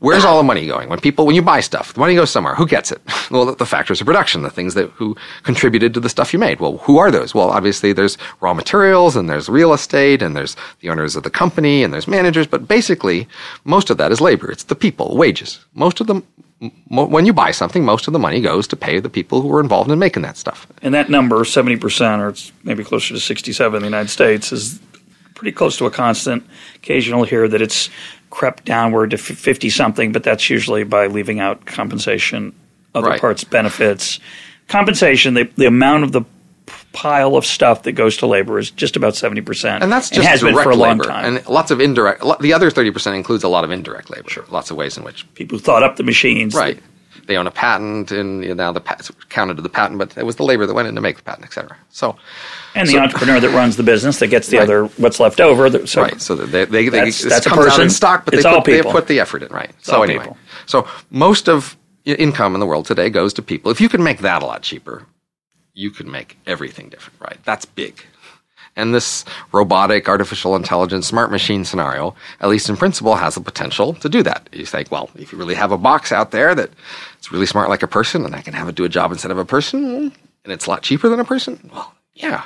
Where's 0.00 0.24
all 0.24 0.38
the 0.38 0.42
money 0.42 0.66
going? 0.66 0.88
When 0.88 0.98
people, 0.98 1.26
when 1.26 1.36
you 1.36 1.42
buy 1.42 1.60
stuff, 1.60 1.92
the 1.92 2.00
money 2.00 2.14
goes 2.14 2.30
somewhere. 2.30 2.54
Who 2.54 2.66
gets 2.66 2.90
it? 2.90 3.00
Well, 3.30 3.46
the, 3.46 3.54
the 3.54 3.66
factors 3.66 4.00
of 4.00 4.08
production, 4.08 4.42
the 4.42 4.50
things 4.50 4.74
that 4.74 4.90
who 4.90 5.14
contributed 5.44 5.94
to 5.94 6.00
the 6.00 6.08
stuff 6.08 6.32
you 6.32 6.40
made. 6.40 6.58
Well, 6.58 6.78
who 6.78 6.98
are 6.98 7.12
those? 7.12 7.32
Well, 7.32 7.50
obviously 7.50 7.92
there's 7.92 8.18
raw 8.40 8.54
materials 8.54 9.14
and 9.14 9.30
there's 9.30 9.48
real 9.48 9.72
estate 9.72 10.20
and 10.20 10.34
there's 10.34 10.56
the 10.80 10.90
owners 10.90 11.14
of 11.14 11.22
the 11.22 11.30
company 11.30 11.84
and 11.84 11.94
there's 11.94 12.08
managers, 12.08 12.48
but 12.48 12.66
basically 12.66 13.28
most 13.62 13.88
of 13.88 13.98
that 13.98 14.10
is 14.10 14.20
labor. 14.20 14.50
It's 14.50 14.64
the 14.64 14.74
people, 14.74 15.16
wages. 15.16 15.64
Most 15.74 16.00
of 16.00 16.08
them, 16.08 16.26
when 16.88 17.24
you 17.24 17.32
buy 17.32 17.52
something, 17.52 17.84
most 17.84 18.08
of 18.08 18.12
the 18.12 18.18
money 18.18 18.40
goes 18.40 18.66
to 18.66 18.76
pay 18.76 18.98
the 18.98 19.08
people 19.08 19.42
who 19.42 19.54
are 19.54 19.60
involved 19.60 19.92
in 19.92 19.98
making 20.00 20.22
that 20.22 20.36
stuff. 20.36 20.66
And 20.82 20.92
that 20.92 21.08
number, 21.08 21.36
70%, 21.36 22.18
or 22.18 22.30
it's 22.30 22.50
maybe 22.64 22.82
closer 22.82 23.14
to 23.14 23.20
67 23.20 23.76
in 23.76 23.80
the 23.80 23.86
United 23.86 24.10
States, 24.10 24.50
is 24.50 24.80
pretty 25.36 25.52
close 25.52 25.76
to 25.76 25.86
a 25.86 25.90
constant. 25.90 26.44
Occasionally 26.74 27.28
hear 27.28 27.46
that 27.46 27.62
it's 27.62 27.90
crept 28.30 28.64
downward 28.64 29.10
to 29.10 29.18
50 29.18 29.70
something, 29.70 30.12
but 30.12 30.22
that's 30.22 30.48
usually 30.48 30.84
by 30.84 31.06
leaving 31.08 31.40
out 31.40 31.66
compensation, 31.66 32.54
other 32.94 33.08
Right. 33.08 33.20
parts, 33.20 33.44
benefits. 33.44 34.20
Compensation, 34.68 35.34
the, 35.34 35.50
the 35.56 35.66
amount 35.66 36.04
of 36.04 36.12
the 36.12 36.22
pile 36.92 37.36
of 37.36 37.44
stuff 37.44 37.82
that 37.84 37.92
goes 37.92 38.16
to 38.18 38.26
labor 38.26 38.58
is 38.58 38.70
just 38.70 38.94
about 38.96 39.14
70%. 39.14 39.82
And 39.82 39.90
that's 39.90 40.10
just 40.10 40.26
has 40.26 40.40
direct 40.40 40.56
been 40.56 40.62
for 40.64 40.70
a 40.70 40.76
long 40.76 40.98
labor. 40.98 41.04
time. 41.04 41.36
And 41.36 41.48
lots 41.48 41.70
of 41.72 41.80
indirect, 41.80 42.22
the 42.40 42.52
other 42.52 42.70
30% 42.70 43.14
includes 43.16 43.42
a 43.42 43.48
lot 43.48 43.64
of 43.64 43.70
indirect 43.72 44.10
labor. 44.10 44.28
Sure. 44.30 44.44
Lots 44.50 44.70
of 44.70 44.76
ways 44.76 44.96
in 44.96 45.02
which 45.04 45.26
People 45.34 45.58
thought 45.58 45.82
up 45.82 45.96
the 45.96 46.02
machines. 46.04 46.54
Right. 46.54 46.78
They 47.30 47.36
own 47.36 47.46
a 47.46 47.52
patent, 47.52 48.10
and 48.10 48.42
you 48.42 48.48
know, 48.48 48.54
now 48.64 48.72
the 48.72 48.80
pat- 48.80 49.08
counted 49.28 49.54
to 49.54 49.62
the 49.62 49.68
patent, 49.68 50.00
but 50.00 50.18
it 50.18 50.26
was 50.26 50.34
the 50.34 50.42
labor 50.42 50.66
that 50.66 50.74
went 50.74 50.88
in 50.88 50.96
to 50.96 51.00
make 51.00 51.16
the 51.16 51.22
patent, 51.22 51.46
et 51.46 51.52
cetera. 51.52 51.76
So, 51.90 52.16
And 52.74 52.88
the 52.88 52.94
So- 52.94 52.98
entrepreneur 52.98 53.38
that 53.38 53.50
runs 53.50 53.76
the 53.76 53.84
business 53.84 54.18
that 54.18 54.26
gets 54.26 54.48
the 54.48 54.56
Right. 54.56 54.64
other 54.64 54.86
what's 54.96 55.20
left 55.20 55.40
over. 55.40 55.70
that- 55.70 55.88
So 55.88 56.02
right. 56.02 56.20
So 56.20 56.34
they, 56.34 56.64
they, 56.64 56.88
they 56.88 56.88
That's- 56.88 57.22
that's 57.22 57.46
a 57.46 57.50
comes 57.50 57.66
out 57.68 57.78
in 57.78 57.88
stock, 57.90 58.24
but 58.24 58.34
It's 58.34 58.42
they 58.42 58.50
put, 58.52 58.64
they 58.64 58.82
put 58.82 59.06
the 59.06 59.20
effort 59.20 59.44
in, 59.44 59.48
right? 59.52 59.70
so 59.80 60.02
anyway, 60.02 60.24
people. 60.24 60.38
so 60.66 60.88
most 61.12 61.46
of 61.48 61.76
income 62.04 62.54
in 62.54 62.60
the 62.60 62.66
world 62.66 62.84
today 62.86 63.10
goes 63.10 63.32
to 63.34 63.42
people. 63.42 63.70
If 63.70 63.80
you 63.80 63.88
can 63.88 64.02
make 64.02 64.18
that 64.22 64.42
a 64.42 64.46
lot 64.46 64.62
cheaper, 64.62 65.06
you 65.72 65.92
can 65.92 66.10
make 66.10 66.36
everything 66.48 66.88
different, 66.88 67.20
right? 67.20 67.38
That's 67.44 67.64
big. 67.64 68.04
And 68.80 68.94
this 68.94 69.24
robotic, 69.52 70.08
artificial 70.08 70.56
intelligence, 70.56 71.06
smart 71.06 71.30
machine 71.30 71.64
scenario, 71.64 72.14
at 72.40 72.48
least 72.48 72.70
in 72.70 72.76
principle, 72.76 73.14
has 73.14 73.34
the 73.34 73.40
potential 73.40 73.92
to 73.94 74.08
do 74.08 74.22
that. 74.22 74.48
You 74.52 74.64
think, 74.64 74.90
well, 74.90 75.10
if 75.16 75.32
you 75.32 75.38
really 75.38 75.54
have 75.54 75.70
a 75.70 75.78
box 75.78 76.12
out 76.12 76.30
there 76.30 76.54
that 76.54 76.70
it's 77.18 77.30
really 77.30 77.46
smart 77.46 77.68
like 77.68 77.82
a 77.82 77.86
person 77.86 78.24
and 78.24 78.34
I 78.34 78.40
can 78.40 78.54
have 78.54 78.68
it 78.68 78.74
do 78.74 78.84
a 78.84 78.88
job 78.88 79.12
instead 79.12 79.30
of 79.30 79.38
a 79.38 79.44
person 79.44 80.12
and 80.44 80.52
it's 80.52 80.66
a 80.66 80.70
lot 80.70 80.82
cheaper 80.82 81.08
than 81.08 81.20
a 81.20 81.24
person, 81.24 81.70
well, 81.72 81.92
yeah. 82.14 82.44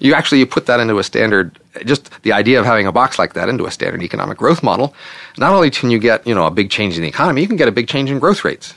You 0.00 0.14
actually 0.14 0.38
you 0.38 0.46
put 0.46 0.66
that 0.66 0.80
into 0.80 0.98
a 0.98 1.04
standard 1.04 1.58
just 1.84 2.10
the 2.22 2.32
idea 2.32 2.58
of 2.58 2.66
having 2.66 2.86
a 2.86 2.92
box 2.92 3.18
like 3.18 3.34
that 3.34 3.48
into 3.48 3.66
a 3.66 3.70
standard 3.70 4.02
economic 4.02 4.38
growth 4.38 4.62
model, 4.62 4.94
not 5.36 5.52
only 5.52 5.70
can 5.70 5.90
you 5.90 5.98
get, 5.98 6.26
you 6.26 6.34
know, 6.34 6.46
a 6.46 6.50
big 6.50 6.70
change 6.70 6.96
in 6.96 7.02
the 7.02 7.08
economy, 7.08 7.42
you 7.42 7.46
can 7.46 7.56
get 7.56 7.68
a 7.68 7.72
big 7.72 7.86
change 7.86 8.10
in 8.10 8.18
growth 8.18 8.44
rates 8.44 8.74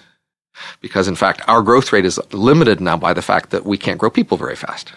because 0.82 1.08
in 1.08 1.16
fact 1.16 1.42
our 1.48 1.62
growth 1.62 1.92
rate 1.94 2.06
is 2.06 2.20
limited 2.32 2.80
now 2.82 2.98
by 2.98 3.14
the 3.14 3.22
fact 3.22 3.50
that 3.52 3.66
we 3.66 3.78
can't 3.78 3.98
grow 4.00 4.10
people 4.10 4.38
very 4.38 4.56
fast. 4.56 4.92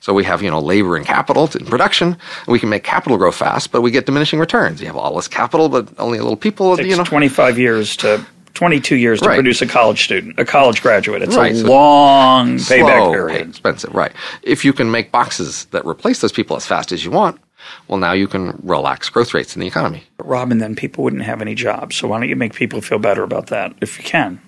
So 0.00 0.14
we 0.14 0.22
have, 0.24 0.42
you 0.42 0.50
know, 0.50 0.60
labor 0.60 0.96
and 0.96 1.04
capital 1.04 1.50
in 1.58 1.66
production, 1.66 2.08
and 2.12 2.46
we 2.48 2.60
can 2.60 2.68
make 2.68 2.84
capital 2.84 3.18
grow 3.18 3.32
fast, 3.32 3.72
but 3.72 3.82
we 3.82 3.90
get 3.90 4.06
diminishing 4.06 4.38
returns. 4.38 4.80
You 4.80 4.86
have 4.86 4.96
all 4.96 5.16
this 5.16 5.26
capital, 5.26 5.68
but 5.68 5.88
only 5.98 6.18
a 6.18 6.22
little 6.22 6.36
people, 6.36 6.76
takes 6.76 6.88
you 6.88 6.96
know. 6.96 7.02
25 7.04 7.58
years 7.58 7.96
to 7.98 8.24
22 8.54 8.94
years 8.96 9.20
to 9.20 9.28
Right. 9.28 9.34
produce 9.34 9.60
a 9.60 9.66
college 9.66 10.04
student, 10.04 10.38
a 10.38 10.44
college 10.44 10.82
graduate. 10.82 11.22
It's 11.22 11.36
Right, 11.36 11.52
a 11.52 11.56
so- 11.56 11.66
long 11.68 12.56
payback 12.58 12.98
slow, 12.98 13.12
period. 13.12 13.48
expensive, 13.48 13.92
right. 13.94 14.12
If 14.44 14.64
you 14.64 14.72
can 14.72 14.90
make 14.90 15.10
boxes 15.10 15.66
that 15.72 15.84
replace 15.84 16.20
those 16.20 16.32
people 16.32 16.56
as 16.56 16.64
fast 16.64 16.92
as 16.92 17.04
you 17.04 17.10
want, 17.10 17.40
well, 17.88 17.98
now 17.98 18.12
you 18.12 18.28
can 18.28 18.58
relax 18.62 19.08
growth 19.10 19.34
rates 19.34 19.54
in 19.56 19.60
the 19.60 19.66
economy. 19.66 20.04
Robin, 20.22 20.58
then 20.58 20.74
people 20.76 21.02
wouldn't 21.04 21.22
have 21.24 21.42
any 21.42 21.54
jobs. 21.56 21.96
So 21.96 22.06
why 22.08 22.18
don't 22.20 22.28
you 22.28 22.36
make 22.36 22.54
people 22.54 22.80
feel 22.80 22.98
better 23.00 23.22
about 23.24 23.48
that 23.48 23.72
if 23.80 23.98
you 23.98 24.04
can? 24.04 24.40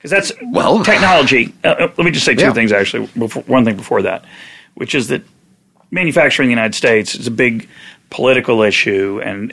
Because 0.00 0.10
that's 0.10 0.32
Well- 0.50 0.82
technology. 0.82 1.52
Uh, 1.62 1.68
uh, 1.68 1.88
let 1.98 2.04
me 2.06 2.10
just 2.10 2.24
say 2.24 2.34
two 2.34 2.44
Yeah. 2.46 2.52
things 2.54 2.72
actually. 2.72 3.06
Before, 3.18 3.42
one 3.46 3.64
thing 3.66 3.76
before 3.76 4.00
that, 4.02 4.24
which 4.74 4.94
is 4.94 5.08
that 5.08 5.22
manufacturing 5.90 6.46
in 6.46 6.48
the 6.56 6.60
United 6.60 6.74
States 6.74 7.14
is 7.14 7.26
a 7.26 7.30
big 7.30 7.68
political 8.08 8.62
issue, 8.62 9.20
and 9.22 9.52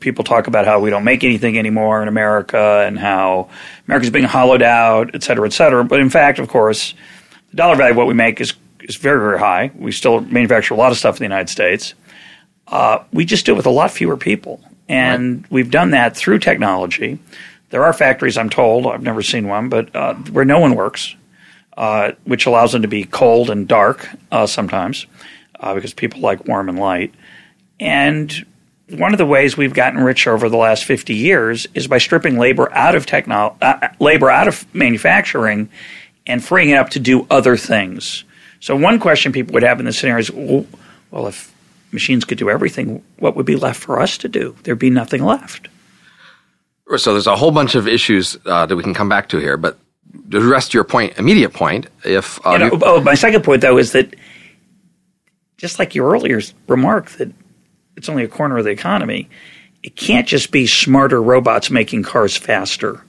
people 0.00 0.24
talk 0.24 0.46
about 0.46 0.64
how 0.66 0.78
we 0.80 0.88
don't 0.88 1.04
make 1.04 1.22
anything 1.22 1.58
anymore 1.58 2.00
in 2.00 2.08
America 2.08 2.84
and 2.86 2.98
how 2.98 3.48
America's 3.86 4.08
being 4.10 4.24
hollowed 4.24 4.62
out, 4.62 5.10
et 5.14 5.22
cetera, 5.22 5.46
et 5.46 5.52
cetera. 5.52 5.84
But 5.84 6.00
in 6.00 6.08
fact, 6.08 6.38
of 6.38 6.48
course, 6.48 6.94
the 7.50 7.56
dollar 7.56 7.76
value 7.76 7.90
of 7.90 7.96
what 7.96 8.06
we 8.06 8.14
make 8.14 8.40
is 8.40 8.54
is 8.80 8.96
very, 8.96 9.18
very 9.18 9.38
high. 9.38 9.70
We 9.78 9.92
still 9.92 10.20
manufacture 10.20 10.74
a 10.74 10.76
lot 10.76 10.92
of 10.92 10.98
stuff 10.98 11.14
in 11.16 11.18
the 11.20 11.24
United 11.24 11.48
States. 11.48 11.94
Uh, 12.68 12.98
we 13.12 13.24
just 13.24 13.46
do 13.46 13.52
it 13.52 13.56
with 13.56 13.64
a 13.66 13.70
lot 13.70 13.90
fewer 13.90 14.16
people, 14.16 14.60
and 14.88 15.44
we've 15.50 15.70
done 15.70 15.90
that 15.92 16.14
through 16.16 16.38
technology. 16.38 17.18
There 17.74 17.82
are 17.82 17.92
factories, 17.92 18.38
I'm 18.38 18.50
told, 18.50 18.86
I've 18.86 19.02
never 19.02 19.20
seen 19.20 19.48
one, 19.48 19.68
but 19.68 19.96
uh, 19.96 20.14
where 20.14 20.44
no 20.44 20.60
one 20.60 20.76
works, 20.76 21.16
uh, 21.76 22.12
which 22.22 22.46
allows 22.46 22.70
them 22.70 22.82
to 22.82 22.88
be 22.88 23.02
cold 23.02 23.50
and 23.50 23.66
dark 23.66 24.08
uh, 24.30 24.46
sometimes, 24.46 25.06
uh, 25.58 25.74
because 25.74 25.92
people 25.92 26.20
like 26.20 26.46
warm 26.46 26.68
and 26.68 26.78
light. 26.78 27.12
And 27.80 28.46
one 28.90 29.10
of 29.10 29.18
the 29.18 29.26
ways 29.26 29.56
we've 29.56 29.74
gotten 29.74 30.04
rich 30.04 30.28
over 30.28 30.48
the 30.48 30.56
last 30.56 30.84
50 30.84 31.16
years 31.16 31.66
is 31.74 31.88
by 31.88 31.98
stripping 31.98 32.38
labor 32.38 32.72
out 32.72 32.94
of 32.94 33.06
technol- 33.06 33.56
uh, 33.60 33.88
labor 33.98 34.30
out 34.30 34.46
of 34.46 34.72
manufacturing 34.72 35.68
and 36.28 36.44
freeing 36.44 36.70
it 36.70 36.76
up 36.76 36.90
to 36.90 37.00
do 37.00 37.26
other 37.28 37.56
things. 37.56 38.22
So 38.60 38.76
one 38.76 39.00
question 39.00 39.32
people 39.32 39.52
would 39.54 39.64
have 39.64 39.80
in 39.80 39.86
this 39.86 39.98
scenario 39.98 40.20
is, 40.20 40.30
well, 40.30 40.64
well, 41.10 41.26
if 41.26 41.52
machines 41.90 42.24
could 42.24 42.38
do 42.38 42.50
everything, 42.50 43.02
what 43.18 43.34
would 43.34 43.46
be 43.46 43.56
left 43.56 43.82
for 43.82 44.00
us 44.00 44.16
to 44.18 44.28
do? 44.28 44.54
There'd 44.62 44.78
be 44.78 44.90
nothing 44.90 45.24
left. 45.24 45.66
So 46.96 47.12
there's 47.12 47.26
a 47.26 47.36
whole 47.36 47.50
bunch 47.50 47.74
of 47.74 47.88
issues 47.88 48.36
uh, 48.46 48.66
that 48.66 48.76
we 48.76 48.82
can 48.82 48.94
come 48.94 49.08
back 49.08 49.28
to 49.30 49.38
here, 49.38 49.56
but 49.56 49.78
to 50.30 50.36
address 50.38 50.72
your 50.74 50.84
point, 50.84 51.18
immediate 51.18 51.52
point, 51.52 51.86
if 52.04 52.44
uh, 52.46 52.50
You 52.52 52.58
know, 52.58 52.64
you- 52.66 52.80
oh, 52.82 53.00
my 53.00 53.14
second 53.14 53.42
point, 53.42 53.62
though, 53.62 53.78
is 53.78 53.92
that 53.92 54.14
just 55.56 55.78
like 55.78 55.94
your 55.94 56.10
earlier 56.10 56.40
remark 56.68 57.10
that 57.12 57.32
it's 57.96 58.08
only 58.08 58.24
a 58.24 58.28
corner 58.28 58.58
of 58.58 58.64
the 58.64 58.70
economy, 58.70 59.28
it 59.82 59.96
can't 59.96 60.26
just 60.26 60.50
be 60.50 60.66
smarter 60.66 61.22
robots 61.22 61.70
making 61.70 62.02
cars 62.02 62.36
faster. 62.36 63.02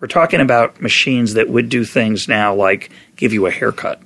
We're 0.00 0.08
talking 0.08 0.40
about 0.40 0.80
machines 0.80 1.34
that 1.34 1.48
would 1.48 1.68
do 1.68 1.84
things 1.84 2.28
now 2.28 2.54
like 2.54 2.90
give 3.16 3.32
you 3.32 3.46
a 3.46 3.50
haircut. 3.50 4.00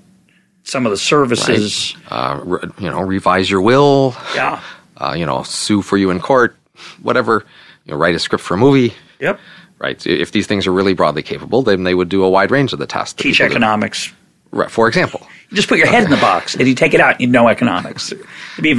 Some 0.65 0.87
of 0.87 0.91
the 0.91 0.97
services, 0.97 1.95
uh, 2.09 2.41
re- 2.45 2.61
you 2.79 2.89
know, 2.89 3.03
revise 3.03 3.51
your 3.51 3.61
will, 3.61 4.17
yeah, 4.35 4.61
uh, 4.97 5.15
you 5.17 5.27
know, 5.27 5.43
sue 5.43 5.83
for 5.83 5.97
you 5.97 6.11
in 6.11 6.19
court, 6.21 6.57
whatever, 7.03 7.45
you 7.85 7.93
know, 7.93 7.99
write 7.99 8.15
a 8.15 8.19
script 8.19 8.43
for 8.45 8.55
a 8.55 8.57
movie, 8.57 8.95
yep. 9.23 9.41
right? 9.79 10.01
So 10.01 10.11
If 10.11 10.33
these 10.33 10.47
things 10.47 10.67
are 10.67 10.73
really 10.73 10.93
broadly 10.93 11.23
capable, 11.23 11.63
then 11.63 11.85
they 11.85 11.95
would 11.95 12.11
do 12.11 12.23
a 12.25 12.29
wide 12.29 12.51
range 12.51 12.73
of 12.75 12.79
the 12.79 12.87
tasks. 12.87 13.15
that 13.15 13.23
Teach 13.23 13.41
economics. 13.41 14.13
Right, 14.51 14.71
for 14.71 14.87
example, 14.87 15.27
You 15.49 15.57
just 15.57 15.69
put 15.69 15.79
your 15.79 15.87
head 15.87 16.05
in 16.05 16.11
the 16.11 16.19
box 16.19 16.55
and 16.55 16.69
you 16.69 16.75
take 16.75 16.93
it 16.93 17.01
out 17.01 17.13
and 17.13 17.21
you 17.23 17.27
know 17.27 17.49
economics. 17.49 18.13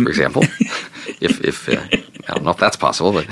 For 0.03 0.10
example, 0.10 0.43
if 1.19 1.41
if 1.41 1.67
uh, 1.67 1.82
I 2.29 2.34
don't 2.36 2.43
know 2.43 2.51
if 2.51 2.58
that's 2.58 2.75
possible, 2.75 3.12
but 3.12 3.25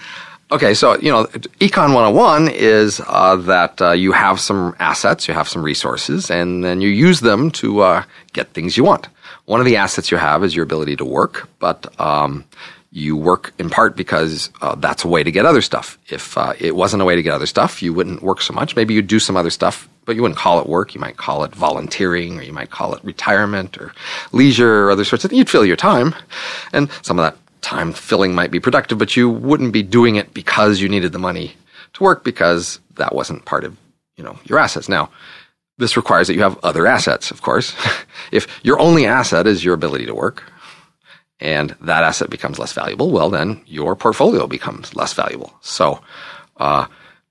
okay. 0.52 0.72
So 0.72 0.96
you 0.96 1.10
know, 1.10 1.24
Econ 1.60 1.92
101 1.92 2.48
is 2.48 3.02
uh, 3.06 3.36
that 3.36 3.82
uh, 3.82 3.92
you 3.92 4.12
have 4.12 4.40
some 4.40 4.74
assets, 4.78 5.28
you 5.28 5.34
have 5.34 5.48
some 5.48 5.62
resources, 5.62 6.30
and 6.30 6.64
then 6.64 6.80
you 6.80 6.88
use 6.88 7.20
them 7.20 7.50
to 7.60 7.80
uh, 7.80 8.02
get 8.32 8.54
things 8.54 8.78
you 8.78 8.84
want. 8.84 9.08
One 9.44 9.60
of 9.60 9.66
the 9.66 9.76
assets 9.76 10.10
you 10.10 10.16
have 10.16 10.42
is 10.42 10.56
your 10.56 10.64
ability 10.64 10.96
to 10.96 11.04
work, 11.04 11.48
but 11.58 11.94
um, 12.00 12.44
you 12.96 13.14
work 13.14 13.52
in 13.58 13.68
part 13.68 13.94
because 13.94 14.48
uh, 14.62 14.74
that's 14.74 15.04
a 15.04 15.08
way 15.08 15.22
to 15.22 15.30
get 15.30 15.44
other 15.44 15.60
stuff. 15.60 15.98
If 16.08 16.38
uh, 16.38 16.54
it 16.58 16.74
wasn't 16.74 17.02
a 17.02 17.04
way 17.04 17.14
to 17.14 17.22
get 17.22 17.34
other 17.34 17.44
stuff, 17.44 17.82
you 17.82 17.92
wouldn't 17.92 18.22
work 18.22 18.40
so 18.40 18.54
much. 18.54 18.74
Maybe 18.74 18.94
you'd 18.94 19.06
do 19.06 19.18
some 19.18 19.36
other 19.36 19.50
stuff, 19.50 19.86
but 20.06 20.16
you 20.16 20.22
wouldn't 20.22 20.38
call 20.38 20.60
it 20.60 20.66
work. 20.66 20.94
You 20.94 21.00
might 21.00 21.18
call 21.18 21.44
it 21.44 21.54
volunteering, 21.54 22.38
or 22.38 22.42
you 22.42 22.54
might 22.54 22.70
call 22.70 22.94
it 22.94 23.04
retirement, 23.04 23.76
or 23.76 23.92
leisure, 24.32 24.86
or 24.86 24.90
other 24.90 25.04
sorts 25.04 25.24
of 25.24 25.30
things. 25.30 25.38
You'd 25.38 25.50
fill 25.50 25.66
your 25.66 25.76
time, 25.76 26.14
and 26.72 26.90
some 27.02 27.18
of 27.18 27.24
that 27.24 27.38
time 27.60 27.92
filling 27.92 28.34
might 28.34 28.50
be 28.50 28.60
productive, 28.60 28.96
but 28.96 29.14
you 29.14 29.28
wouldn't 29.28 29.74
be 29.74 29.82
doing 29.82 30.16
it 30.16 30.32
because 30.32 30.80
you 30.80 30.88
needed 30.88 31.12
the 31.12 31.18
money 31.18 31.54
to 31.92 32.02
work 32.02 32.24
because 32.24 32.80
that 32.94 33.14
wasn't 33.14 33.44
part 33.44 33.64
of 33.64 33.76
you 34.16 34.24
know 34.24 34.38
your 34.44 34.58
assets. 34.58 34.88
Now, 34.88 35.10
this 35.76 35.98
requires 35.98 36.28
that 36.28 36.34
you 36.34 36.42
have 36.42 36.58
other 36.62 36.86
assets, 36.86 37.30
of 37.30 37.42
course. 37.42 37.74
if 38.32 38.46
your 38.64 38.78
only 38.80 39.04
asset 39.04 39.46
is 39.46 39.62
your 39.62 39.74
ability 39.74 40.06
to 40.06 40.14
work, 40.14 40.50
and 41.40 41.76
that 41.80 42.02
asset 42.02 42.30
becomes 42.30 42.58
less 42.58 42.72
valuable, 42.72 43.10
well, 43.10 43.30
then 43.30 43.60
your 43.66 43.94
portfolio 43.94 44.46
becomes 44.46 44.94
less 44.94 45.12
valuable. 45.12 45.54
So, 45.60 46.00
uh, 46.56 46.86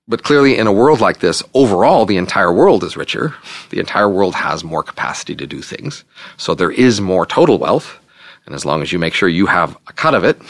but 0.08 0.22
clearly, 0.22 0.56
in 0.56 0.68
a 0.68 0.72
world 0.72 1.00
like 1.00 1.18
this, 1.18 1.42
overall, 1.52 2.06
the 2.06 2.16
entire 2.16 2.52
world 2.52 2.84
is 2.84 2.96
richer. 2.96 3.34
The 3.70 3.80
entire 3.80 4.08
world 4.08 4.36
has 4.36 4.62
more 4.62 4.84
capacity 4.84 5.34
to 5.34 5.46
do 5.46 5.60
things. 5.62 6.04
So 6.36 6.54
there 6.54 6.70
is 6.70 7.00
more 7.00 7.26
total 7.26 7.58
wealth. 7.58 7.98
And 8.44 8.54
as 8.54 8.64
long 8.64 8.82
as 8.82 8.92
you 8.92 9.00
make 9.00 9.14
sure 9.14 9.28
you 9.28 9.46
have 9.46 9.76
a 9.88 9.92
cut 9.92 10.14
of 10.14 10.22
it, 10.22 10.40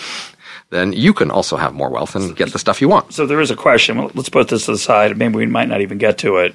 then 0.68 0.92
you 0.92 1.14
can 1.14 1.30
also 1.30 1.56
have 1.56 1.72
more 1.72 1.88
wealth 1.88 2.14
and 2.14 2.36
get 2.36 2.52
the 2.52 2.58
stuff 2.58 2.82
you 2.82 2.88
want. 2.90 3.14
So 3.14 3.24
there 3.24 3.40
is 3.40 3.50
a 3.50 3.56
question. 3.56 4.10
Let's 4.14 4.28
put 4.28 4.48
this 4.48 4.68
aside. 4.68 5.16
Maybe 5.16 5.36
we 5.36 5.46
might 5.46 5.68
not 5.68 5.80
even 5.80 5.96
get 5.96 6.18
to 6.18 6.36
it. 6.36 6.54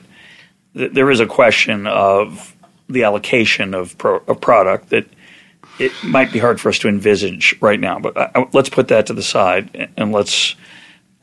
There 0.73 1.09
is 1.09 1.19
a 1.19 1.25
question 1.25 1.87
of 1.87 2.55
the 2.87 3.03
allocation 3.03 3.73
of, 3.73 3.97
pro- 3.97 4.21
of 4.27 4.39
product 4.39 4.89
that 4.89 5.07
it 5.81 5.91
might 6.03 6.31
be 6.31 6.39
hard 6.39 6.61
for 6.61 6.69
us 6.69 6.79
to 6.79 6.87
envisage 6.87 7.55
right 7.59 7.79
now. 7.79 7.99
But 7.99 8.17
I, 8.17 8.47
let's 8.53 8.69
put 8.69 8.89
that 8.89 9.07
to 9.07 9.13
the 9.13 9.23
side 9.23 9.89
and- 9.97 10.11
let's 10.11 10.55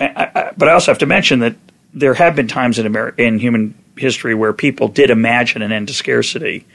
I, 0.01 0.31
I, 0.35 0.53
but 0.57 0.68
I 0.68 0.73
also 0.73 0.92
have 0.92 0.99
to 0.99 1.07
mention 1.07 1.40
that 1.40 1.57
there 1.92 2.14
have 2.14 2.37
been 2.37 2.49
times 2.49 2.79
in 2.79 2.97
in 3.18 3.38
human 3.38 3.75
history 3.97 4.35
where 4.35 4.53
people 4.53 4.88
did 4.88 5.11
imagine 5.11 5.62
an 5.62 5.73
end 5.73 5.88
to 5.88 5.94
scarcity. 5.94 6.66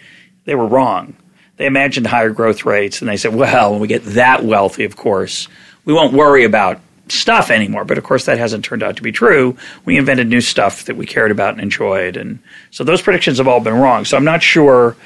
They 0.45 0.55
were 0.55 0.67
wrong. 0.67 1.15
They 1.55 1.65
imagined 1.65 2.07
higher 2.07 2.31
growth 2.31 2.65
rates, 2.65 3.01
and 3.01 3.09
they 3.09 3.15
said, 3.15 3.33
"Well, 3.33 3.71
when 3.71 3.79
we 3.79 3.87
get 3.87 4.03
that 4.05 4.43
wealthy, 4.43 4.83
of 4.83 4.95
course, 4.97 5.47
we 5.85 5.93
won't 5.93 6.13
worry 6.13 6.43
about 6.43 6.81
stuff 7.07 7.49
anymore." 7.49 7.85
But 7.85 7.97
of 7.97 8.03
course, 8.03 8.25
that 8.25 8.39
hasn't 8.39 8.65
turned 8.65 8.83
out 8.83 8.97
to 8.97 9.03
be 9.03 9.11
true. 9.13 9.55
We 9.85 9.97
invented 9.97 10.27
new 10.27 10.41
stuff 10.41 10.85
that 10.85 10.97
we 10.97 11.05
cared 11.05 11.31
about 11.31 11.53
and 11.53 11.61
enjoyed, 11.61 12.17
and 12.17 12.39
so 12.71 12.83
those 12.83 13.01
predictions 13.01 13.37
have 13.37 13.47
all 13.47 13.61
been 13.61 13.75
wrong. 13.75 14.03
So 14.03 14.17
I'm 14.17 14.25
not 14.25 14.43
sure 14.43 14.97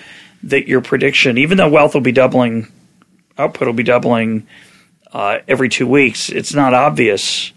that 0.43 0.67
your 0.67 0.81
prediction, 0.81 1.37
even 1.37 1.57
though 1.57 1.69
wealth 1.69 1.93
will 1.93 2.01
be 2.01 2.11
doubling, 2.11 2.71
output 3.37 3.67
will 3.67 3.73
be 3.73 3.83
doubling 3.83 4.47
uh, 5.11 5.39
every 5.47 5.69
two 5.69 5.87
weeks, 5.87 6.29
it's 6.29 6.53
not 6.53 6.73
obvious 6.73 7.51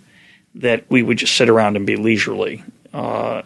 that 0.56 0.84
we 0.88 1.02
would 1.02 1.18
just 1.18 1.36
sit 1.36 1.48
around 1.48 1.76
and 1.76 1.86
be 1.86 1.96
leisurely 1.96 2.64
uh, 2.92 3.42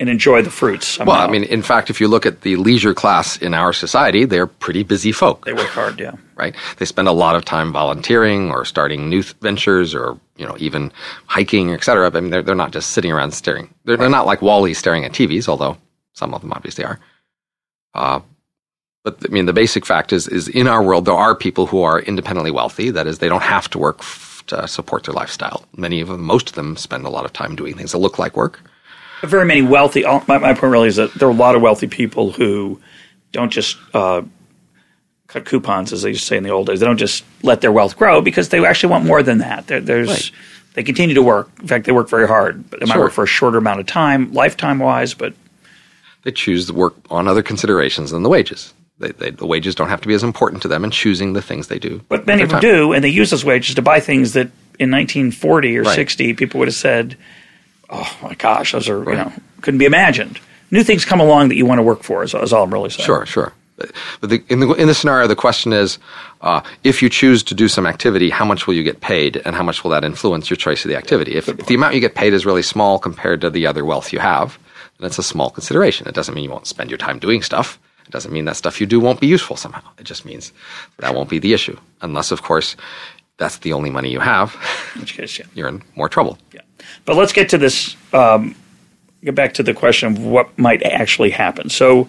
and 0.00 0.08
enjoy 0.08 0.42
the 0.42 0.50
fruits. 0.50 0.86
Somehow. 0.86 1.12
Well, 1.12 1.28
I 1.28 1.30
mean, 1.30 1.44
in 1.44 1.62
fact, 1.62 1.90
if 1.90 2.00
you 2.00 2.08
look 2.08 2.24
at 2.24 2.42
the 2.42 2.56
leisure 2.56 2.94
class 2.94 3.36
in 3.36 3.52
our 3.52 3.72
society, 3.72 4.24
they're 4.24 4.46
pretty 4.46 4.82
busy 4.82 5.12
folk. 5.12 5.44
They 5.44 5.52
work 5.52 5.68
hard, 5.68 5.98
yeah. 5.98 6.12
Right? 6.36 6.54
They 6.76 6.84
spend 6.84 7.08
a 7.08 7.12
lot 7.12 7.34
of 7.34 7.44
time 7.44 7.72
volunteering 7.72 8.50
or 8.50 8.64
starting 8.64 9.08
new 9.08 9.22
th- 9.22 9.34
ventures 9.40 9.94
or, 9.94 10.18
you 10.36 10.46
know, 10.46 10.56
even 10.58 10.92
hiking, 11.26 11.72
et 11.72 11.82
cetera. 11.82 12.10
I 12.14 12.20
mean, 12.20 12.30
they're, 12.30 12.42
they're 12.42 12.54
not 12.54 12.70
just 12.70 12.90
sitting 12.90 13.10
around 13.10 13.32
staring. 13.32 13.74
They're, 13.84 13.96
they're 13.96 14.08
not 14.08 14.26
like 14.26 14.40
WALL-E 14.40 14.74
staring 14.74 15.04
at 15.04 15.12
TVs, 15.12 15.48
although 15.48 15.76
some 16.12 16.32
of 16.32 16.42
them 16.42 16.52
obviously 16.52 16.84
are. 16.84 17.00
Uh, 17.92 18.20
but 19.04 19.18
I 19.24 19.28
mean, 19.32 19.46
the 19.46 19.52
basic 19.52 19.86
fact 19.86 20.12
is, 20.12 20.28
is 20.28 20.48
in 20.48 20.66
our 20.66 20.82
world, 20.82 21.04
there 21.04 21.14
are 21.14 21.34
people 21.34 21.66
who 21.66 21.82
are 21.82 22.00
independently 22.00 22.50
wealthy. 22.50 22.90
That 22.90 23.06
is, 23.06 23.18
they 23.18 23.28
don't 23.28 23.42
have 23.42 23.68
to 23.70 23.78
work 23.78 23.98
f- 24.00 24.42
to 24.48 24.66
support 24.68 25.04
their 25.04 25.14
lifestyle. 25.14 25.64
Many 25.76 26.00
of 26.00 26.08
them, 26.08 26.22
most 26.22 26.48
of 26.50 26.54
them, 26.54 26.76
spend 26.76 27.04
a 27.06 27.10
lot 27.10 27.24
of 27.24 27.32
time 27.32 27.54
doing 27.56 27.74
things 27.76 27.92
that 27.92 27.98
look 27.98 28.18
like 28.18 28.36
work. 28.36 28.60
Very 29.22 29.44
many 29.44 29.62
wealthy. 29.62 30.02
My, 30.02 30.38
my 30.38 30.54
point 30.54 30.72
really 30.72 30.88
is 30.88 30.96
that 30.96 31.12
there 31.14 31.28
are 31.28 31.32
a 31.32 31.34
lot 31.34 31.54
of 31.56 31.62
wealthy 31.62 31.86
people 31.86 32.30
who 32.32 32.80
don't 33.32 33.50
just 33.50 33.76
uh, 33.94 34.22
cut 35.26 35.44
coupons, 35.44 35.92
as 35.92 36.02
they 36.02 36.10
used 36.10 36.20
to 36.22 36.26
say 36.26 36.36
in 36.36 36.42
the 36.44 36.50
old 36.50 36.66
days. 36.68 36.80
They 36.80 36.86
don't 36.86 36.96
just 36.98 37.24
let 37.42 37.60
their 37.60 37.72
wealth 37.72 37.96
grow 37.96 38.20
because 38.20 38.48
they 38.50 38.64
actually 38.64 38.90
want 38.90 39.04
more 39.06 39.22
than 39.22 39.38
that. 39.38 39.66
There, 39.66 39.80
there's 39.80 40.08
Right. 40.08 40.30
they 40.74 40.82
continue 40.82 41.14
to 41.14 41.22
work. 41.22 41.50
In 41.60 41.66
fact, 41.66 41.84
they 41.84 41.92
work 41.92 42.08
very 42.08 42.28
hard. 42.28 42.68
But 42.70 42.80
they 42.80 42.86
might 42.86 42.94
Sure. 42.94 43.04
work 43.04 43.12
for 43.12 43.24
a 43.24 43.26
shorter 43.28 43.58
amount 43.58 43.80
of 43.80 43.86
time, 43.86 44.32
lifetime 44.32 44.78
wise. 44.78 45.14
But 45.14 45.34
They 46.22 46.30
choose 46.30 46.66
to 46.66 46.72
work 46.74 46.94
on 47.10 47.26
other 47.28 47.42
considerations 47.42 48.10
than 48.12 48.22
the 48.22 48.28
wages. 48.28 48.72
They, 48.98 49.12
they, 49.12 49.30
the 49.30 49.46
wages 49.46 49.74
don't 49.74 49.88
have 49.88 50.00
to 50.00 50.08
be 50.08 50.14
as 50.14 50.24
important 50.24 50.62
to 50.62 50.68
them 50.68 50.84
in 50.84 50.90
choosing 50.90 51.32
the 51.32 51.42
things 51.42 51.68
they 51.68 51.78
do. 51.78 52.00
But 52.08 52.26
many 52.26 52.42
of 52.42 52.50
them 52.50 52.60
do, 52.60 52.92
and 52.92 53.04
they 53.04 53.08
use 53.08 53.30
those 53.30 53.44
wages 53.44 53.76
to 53.76 53.82
buy 53.82 54.00
things 54.00 54.32
that 54.32 54.48
in 54.78 54.90
1940 54.90 55.78
or 55.78 55.82
Right. 55.82 55.94
60 55.94 56.34
people 56.34 56.58
would 56.58 56.68
have 56.68 56.74
said, 56.74 57.16
"Oh 57.90 58.16
my 58.22 58.34
gosh, 58.34 58.72
those 58.72 58.88
are 58.88 58.98
you 58.98 59.16
know 59.16 59.32
couldn't 59.60 59.78
be 59.78 59.84
imagined." 59.86 60.38
New 60.70 60.82
things 60.84 61.04
come 61.04 61.20
along 61.20 61.48
that 61.48 61.56
you 61.56 61.64
want 61.64 61.78
to 61.78 61.82
work 61.82 62.02
for. 62.02 62.22
Is, 62.22 62.34
is 62.34 62.52
all 62.52 62.64
I'm 62.64 62.72
really 62.72 62.90
saying. 62.90 63.06
Sure, 63.06 63.24
sure. 63.24 63.52
But 63.76 63.92
but 64.20 64.30
the, 64.30 64.42
in 64.48 64.60
the 64.60 64.72
in 64.74 64.88
the 64.88 64.94
scenario, 64.94 65.26
the 65.28 65.36
question 65.36 65.72
is, 65.72 65.98
uh, 66.40 66.60
if 66.82 67.00
you 67.00 67.08
choose 67.08 67.42
to 67.44 67.54
do 67.54 67.68
some 67.68 67.86
activity, 67.86 68.30
how 68.30 68.44
much 68.44 68.66
will 68.66 68.74
you 68.74 68.82
get 68.82 69.00
paid, 69.00 69.40
and 69.44 69.54
how 69.54 69.62
much 69.62 69.84
will 69.84 69.92
that 69.92 70.04
influence 70.04 70.50
your 70.50 70.56
choice 70.56 70.84
of 70.84 70.88
the 70.88 70.96
activity? 70.96 71.36
If, 71.36 71.48
if 71.48 71.66
the 71.66 71.74
amount 71.74 71.94
you 71.94 72.00
get 72.00 72.14
paid 72.16 72.32
is 72.34 72.44
really 72.44 72.62
small 72.62 72.98
compared 72.98 73.40
to 73.42 73.50
the 73.50 73.66
other 73.66 73.84
wealth 73.84 74.12
you 74.12 74.18
have, 74.18 74.58
then 74.98 75.06
it's 75.06 75.18
a 75.18 75.22
small 75.22 75.50
consideration. 75.50 76.08
It 76.08 76.14
doesn't 76.14 76.34
mean 76.34 76.44
you 76.44 76.50
won't 76.50 76.66
spend 76.66 76.90
your 76.90 76.98
time 76.98 77.18
doing 77.20 77.42
stuff. 77.42 77.78
It 78.08 78.12
doesn't 78.12 78.32
mean 78.32 78.46
that 78.46 78.56
stuff 78.56 78.80
you 78.80 78.86
do 78.86 78.98
won't 79.00 79.20
be 79.20 79.26
useful 79.26 79.54
somehow. 79.56 79.82
It 79.98 80.04
just 80.04 80.24
means 80.24 80.50
that 80.98 81.14
won't 81.14 81.28
be 81.28 81.38
the 81.38 81.52
issue, 81.52 81.78
unless, 82.00 82.30
of 82.30 82.40
course, 82.42 82.74
that's 83.36 83.58
the 83.58 83.74
only 83.74 83.90
money 83.90 84.10
you 84.10 84.18
have. 84.20 84.56
In 84.94 85.02
which 85.02 85.14
case, 85.14 85.38
yeah. 85.38 85.44
You're 85.54 85.68
in 85.68 85.82
more 85.94 86.08
trouble. 86.08 86.38
Yeah. 86.54 86.62
But 87.04 87.16
let's 87.16 87.34
get 87.34 87.50
to 87.50 87.58
this. 87.58 87.96
Um, 88.14 88.54
get 89.22 89.34
back 89.34 89.52
to 89.54 89.62
the 89.62 89.74
question 89.74 90.08
of 90.12 90.24
what 90.24 90.58
might 90.58 90.82
actually 90.82 91.28
happen. 91.30 91.68
So, 91.68 92.08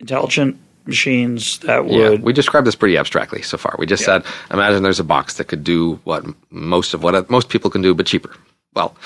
intelligent 0.00 0.58
machines 0.86 1.58
that 1.60 1.84
would. 1.84 1.92
Yeah, 1.94 2.10
we 2.14 2.32
described 2.32 2.66
this 2.66 2.74
pretty 2.74 2.96
abstractly 2.98 3.42
so 3.42 3.56
far. 3.56 3.76
We 3.78 3.86
just 3.86 4.02
Yeah. 4.02 4.22
said, 4.22 4.24
imagine 4.50 4.82
there's 4.82 4.98
a 5.00 5.04
box 5.04 5.34
that 5.34 5.44
could 5.44 5.62
do 5.62 6.00
what 6.04 6.24
most 6.50 6.92
of 6.92 7.02
what 7.04 7.30
most 7.30 7.48
people 7.50 7.70
can 7.70 7.82
do, 7.82 7.94
but 7.94 8.06
cheaper. 8.06 8.34
Well, 8.74 8.96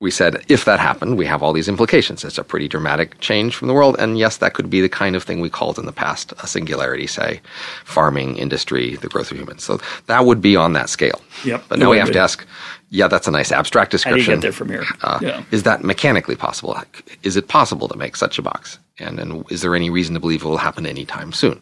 we 0.00 0.10
said 0.10 0.42
if 0.48 0.64
that 0.64 0.80
happened, 0.80 1.18
we 1.18 1.26
have 1.26 1.42
all 1.42 1.52
these 1.52 1.68
implications. 1.68 2.24
It's 2.24 2.38
a 2.38 2.44
pretty 2.44 2.68
dramatic 2.68 3.20
change 3.20 3.54
from 3.54 3.68
the 3.68 3.74
world, 3.74 3.96
and 3.98 4.18
yes, 4.18 4.38
that 4.38 4.54
could 4.54 4.70
be 4.70 4.80
the 4.80 4.88
kind 4.88 5.14
of 5.14 5.22
thing 5.22 5.40
we 5.40 5.50
called 5.50 5.78
in 5.78 5.84
the 5.84 5.92
past 5.92 6.32
a 6.42 6.46
singularity, 6.46 7.06
say, 7.06 7.40
farming, 7.84 8.36
industry, 8.38 8.96
the 8.96 9.08
growth 9.08 9.30
of 9.30 9.36
humans. 9.36 9.62
So 9.62 9.78
that 10.06 10.24
would 10.24 10.40
be 10.40 10.56
on 10.56 10.72
that 10.72 10.88
scale. 10.88 11.20
Yep, 11.44 11.64
But 11.68 11.78
now 11.78 11.90
we 11.90 11.98
have 11.98 12.08
be. 12.08 12.14
to 12.14 12.18
ask, 12.18 12.46
yeah, 12.88 13.08
that's 13.08 13.28
a 13.28 13.30
nice 13.30 13.52
abstract 13.52 13.90
description. 13.90 14.20
how 14.20 14.24
do 14.26 14.30
you 14.30 14.36
get 14.36 14.42
there 14.42 14.52
from 14.52 14.70
here? 14.70 14.84
Uh, 15.02 15.18
yeah. 15.20 15.44
Is 15.50 15.64
that 15.64 15.84
mechanically 15.84 16.34
possible? 16.34 16.74
Is 17.22 17.36
it 17.36 17.48
possible 17.48 17.86
to 17.88 17.96
make 17.96 18.16
such 18.16 18.38
a 18.38 18.42
box? 18.42 18.78
And, 18.98 19.20
and 19.20 19.50
is 19.50 19.60
there 19.60 19.76
any 19.76 19.90
reason 19.90 20.14
to 20.14 20.20
believe 20.20 20.42
it 20.42 20.48
will 20.48 20.56
happen 20.56 20.86
anytime 20.86 21.32
soon? 21.32 21.60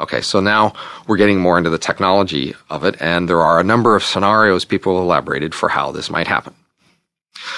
Okay, 0.00 0.20
so 0.20 0.40
now 0.40 0.74
we're 1.08 1.16
getting 1.16 1.40
more 1.40 1.58
into 1.58 1.70
the 1.70 1.78
technology 1.78 2.54
of 2.70 2.84
it, 2.84 2.96
and 3.00 3.28
there 3.28 3.40
are 3.42 3.58
a 3.58 3.64
number 3.64 3.96
of 3.96 4.04
scenarios 4.04 4.64
people 4.64 4.98
elaborated 5.00 5.54
for 5.56 5.68
how 5.68 5.90
this 5.90 6.08
might 6.08 6.26
happen. 6.28 6.54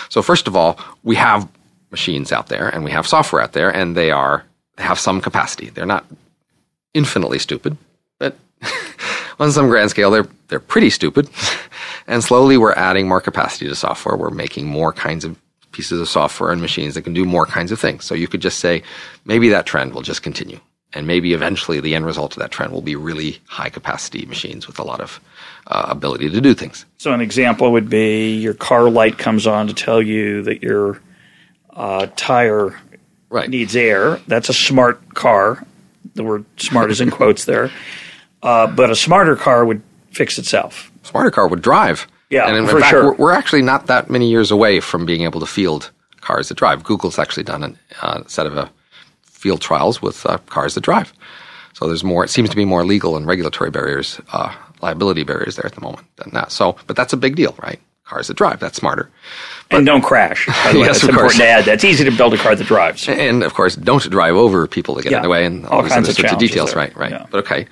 So 0.09 0.23
first 0.23 0.49
of 0.49 0.57
all, 0.57 0.79
we 1.03 1.17
have 1.17 1.49
machines 1.91 2.33
out 2.33 2.49
there, 2.49 2.69
and 2.69 2.85
we 2.85 2.91
have 2.91 3.07
software 3.07 3.43
out 3.43 3.53
there, 3.53 3.71
and 3.71 3.97
they 3.97 4.11
are 4.11 4.45
they 4.77 4.85
have 4.85 4.99
some 4.99 5.21
capacity. 5.21 5.71
They're 5.71 5.87
not 5.87 6.05
infinitely 6.95 7.39
stupid, 7.39 7.77
but 8.19 8.37
on 9.39 9.53
some 9.53 9.69
grand 9.69 9.91
scale, 9.91 10.11
they're 10.11 10.29
they're 10.49 10.61
pretty 10.61 10.91
stupid. 10.91 11.29
and 12.07 12.23
slowly, 12.23 12.57
we're 12.57 12.73
adding 12.73 13.09
more 13.09 13.21
capacity 13.21 13.69
to 13.69 13.75
software. 13.75 14.17
We're 14.17 14.31
making 14.31 14.67
more 14.67 14.93
kinds 14.93 15.25
of 15.25 15.37
pieces 15.73 16.01
of 16.01 16.09
software 16.09 16.51
and 16.51 16.61
machines 16.61 16.95
that 16.95 17.03
can 17.03 17.15
do 17.15 17.25
more 17.25 17.47
kinds 17.47 17.71
of 17.71 17.79
things. 17.79 18.05
So 18.05 18.15
you 18.15 18.27
could 18.27 18.43
just 18.43 18.59
say 18.59 18.83
maybe 19.25 19.49
that 19.51 19.67
trend 19.67 19.95
will 19.95 20.03
just 20.03 20.23
continue, 20.23 20.61
and 20.93 21.07
maybe 21.07 21.33
eventually 21.33 21.81
the 21.81 21.95
end 21.95 22.07
result 22.07 22.33
of 22.33 22.41
that 22.41 22.51
trend 22.51 22.73
will 22.73 22.83
be 22.83 22.97
really 22.97 23.39
high 23.47 23.69
capacity 23.69 24.27
machines 24.27 24.67
with 24.67 24.79
a 24.79 24.85
lot 24.85 25.01
of 25.01 25.21
uh, 25.71 25.87
ability 25.89 26.29
to 26.31 26.41
do 26.41 26.53
things. 26.53 26.85
So, 26.99 27.13
an 27.13 27.21
example 27.23 27.73
would 27.73 27.89
be 27.89 28.37
your 28.37 28.55
car 28.55 28.91
light 28.91 29.17
comes 29.17 29.47
on 29.47 29.69
to 29.69 29.75
tell 29.75 30.03
you 30.03 30.43
that 30.43 30.63
your 30.63 31.01
uh, 31.75 32.09
tire 32.17 32.79
Right. 33.31 33.49
needs 33.49 33.77
air. 33.77 34.19
That's 34.27 34.49
a 34.49 34.53
smart 34.53 35.15
car. 35.15 35.65
The 36.17 36.25
word 36.25 36.45
smart 36.57 36.91
is 36.91 37.01
in 37.01 37.11
quotes 37.19 37.45
there. 37.45 37.71
Uh, 38.43 38.67
but 38.67 38.91
a 38.91 38.97
smarter 38.97 39.37
car 39.37 39.65
would 39.65 39.83
fix 40.11 40.37
itself. 40.39 40.91
smarter 41.05 41.31
car 41.31 41.47
would 41.47 41.63
drive. 41.63 42.09
Yeah, 42.31 42.47
and 42.49 42.57
in, 42.57 42.67
for 42.67 42.81
fact, 42.81 42.91
sure. 42.91 43.05
we're, 43.13 43.15
we're 43.17 43.33
actually 43.33 43.63
not 43.63 43.87
that 43.87 44.11
many 44.11 44.29
years 44.29 44.51
away 44.51 44.81
from 44.81 45.07
being 45.07 45.23
able 45.23 45.39
to 45.41 45.47
field 45.47 45.91
cars 46.21 46.49
that 46.49 46.57
drive. 46.59 46.83
Google's 46.83 47.19
actually 47.21 47.45
done 47.45 47.63
a 48.03 48.05
uh, 48.07 48.23
set 48.27 48.47
of 48.47 48.57
uh, 48.59 48.69
field 49.23 49.61
trials 49.61 50.03
with 50.03 50.27
uh, 50.27 50.39
cars 50.47 50.75
that 50.75 50.83
drive. 50.83 51.13
So 51.75 51.87
there's 51.87 52.03
more. 52.05 52.25
It 52.25 52.29
seems 52.31 52.51
to 52.51 52.57
be 52.57 52.65
more 52.65 52.85
legal 52.85 53.17
and 53.17 53.27
regulatory 53.27 53.71
barriers, 53.71 54.21
uh, 54.33 54.53
liability 54.83 55.25
barriers 55.25 55.57
there 55.57 55.67
at 55.67 55.75
the 55.75 55.81
moment 55.81 56.07
than 56.17 56.31
that. 56.33 56.53
So, 56.53 56.77
but 56.87 56.97
that's 56.97 57.13
a 57.13 57.17
big 57.17 57.37
deal, 57.37 57.55
right? 57.63 57.81
Cars 58.05 58.27
that 58.29 58.37
drive. 58.37 58.59
That's 58.61 58.77
smarter. 58.77 59.09
and 59.71 59.87
don't 59.87 60.03
crash. 60.03 60.47
By 60.47 60.53
Yes, 60.75 60.87
that's 60.87 61.03
of 61.05 61.09
important 61.11 61.21
course. 61.33 61.37
to 61.37 61.47
add. 61.47 61.65
That's 61.65 61.85
easy 61.85 62.03
to 62.05 62.11
build 62.11 62.35
a 62.35 62.39
car 62.39 62.57
that 62.57 62.67
drives. 62.67 63.09
And 63.09 63.43
of 63.45 63.55
course, 63.55 63.77
don't 63.77 64.03
drive 64.11 64.35
over 64.35 64.67
people 64.67 64.97
that 64.97 65.03
get 65.05 65.13
Yeah. 65.13 65.19
in 65.19 65.23
the 65.23 65.29
way 65.29 65.45
and 65.47 65.65
all, 65.67 65.83
All 65.83 65.89
kinds 65.89 66.09
of 66.09 66.17
sorts 66.17 66.33
of 66.33 66.39
details. 66.39 66.71
there. 66.73 66.79
Right, 66.83 66.97
right. 66.97 67.13
Yeah. 67.13 67.27
But 67.31 67.39
okay. 67.45 67.67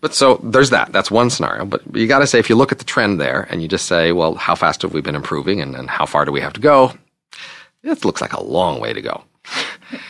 But 0.00 0.14
so 0.14 0.40
there's 0.44 0.70
that. 0.70 0.92
That's 0.92 1.10
one 1.10 1.28
scenario. 1.28 1.64
But 1.64 1.82
you 1.94 2.06
got 2.06 2.20
to 2.20 2.26
say, 2.26 2.38
if 2.38 2.48
you 2.48 2.54
look 2.56 2.70
at 2.72 2.78
the 2.78 2.84
trend 2.84 3.20
there 3.20 3.46
and 3.50 3.60
you 3.62 3.68
just 3.68 3.86
say, 3.86 4.12
well, 4.12 4.34
how 4.36 4.54
fast 4.54 4.82
have 4.82 4.92
we 4.94 5.00
been 5.00 5.16
improving 5.16 5.60
and, 5.60 5.74
and 5.74 5.90
how 5.90 6.06
far 6.06 6.24
do 6.24 6.30
we 6.32 6.40
have 6.40 6.52
to 6.54 6.60
go? 6.60 6.92
It 7.82 8.04
looks 8.04 8.20
like 8.20 8.32
a 8.32 8.42
long 8.42 8.80
way 8.80 8.92
to 8.92 9.02
go. 9.02 9.24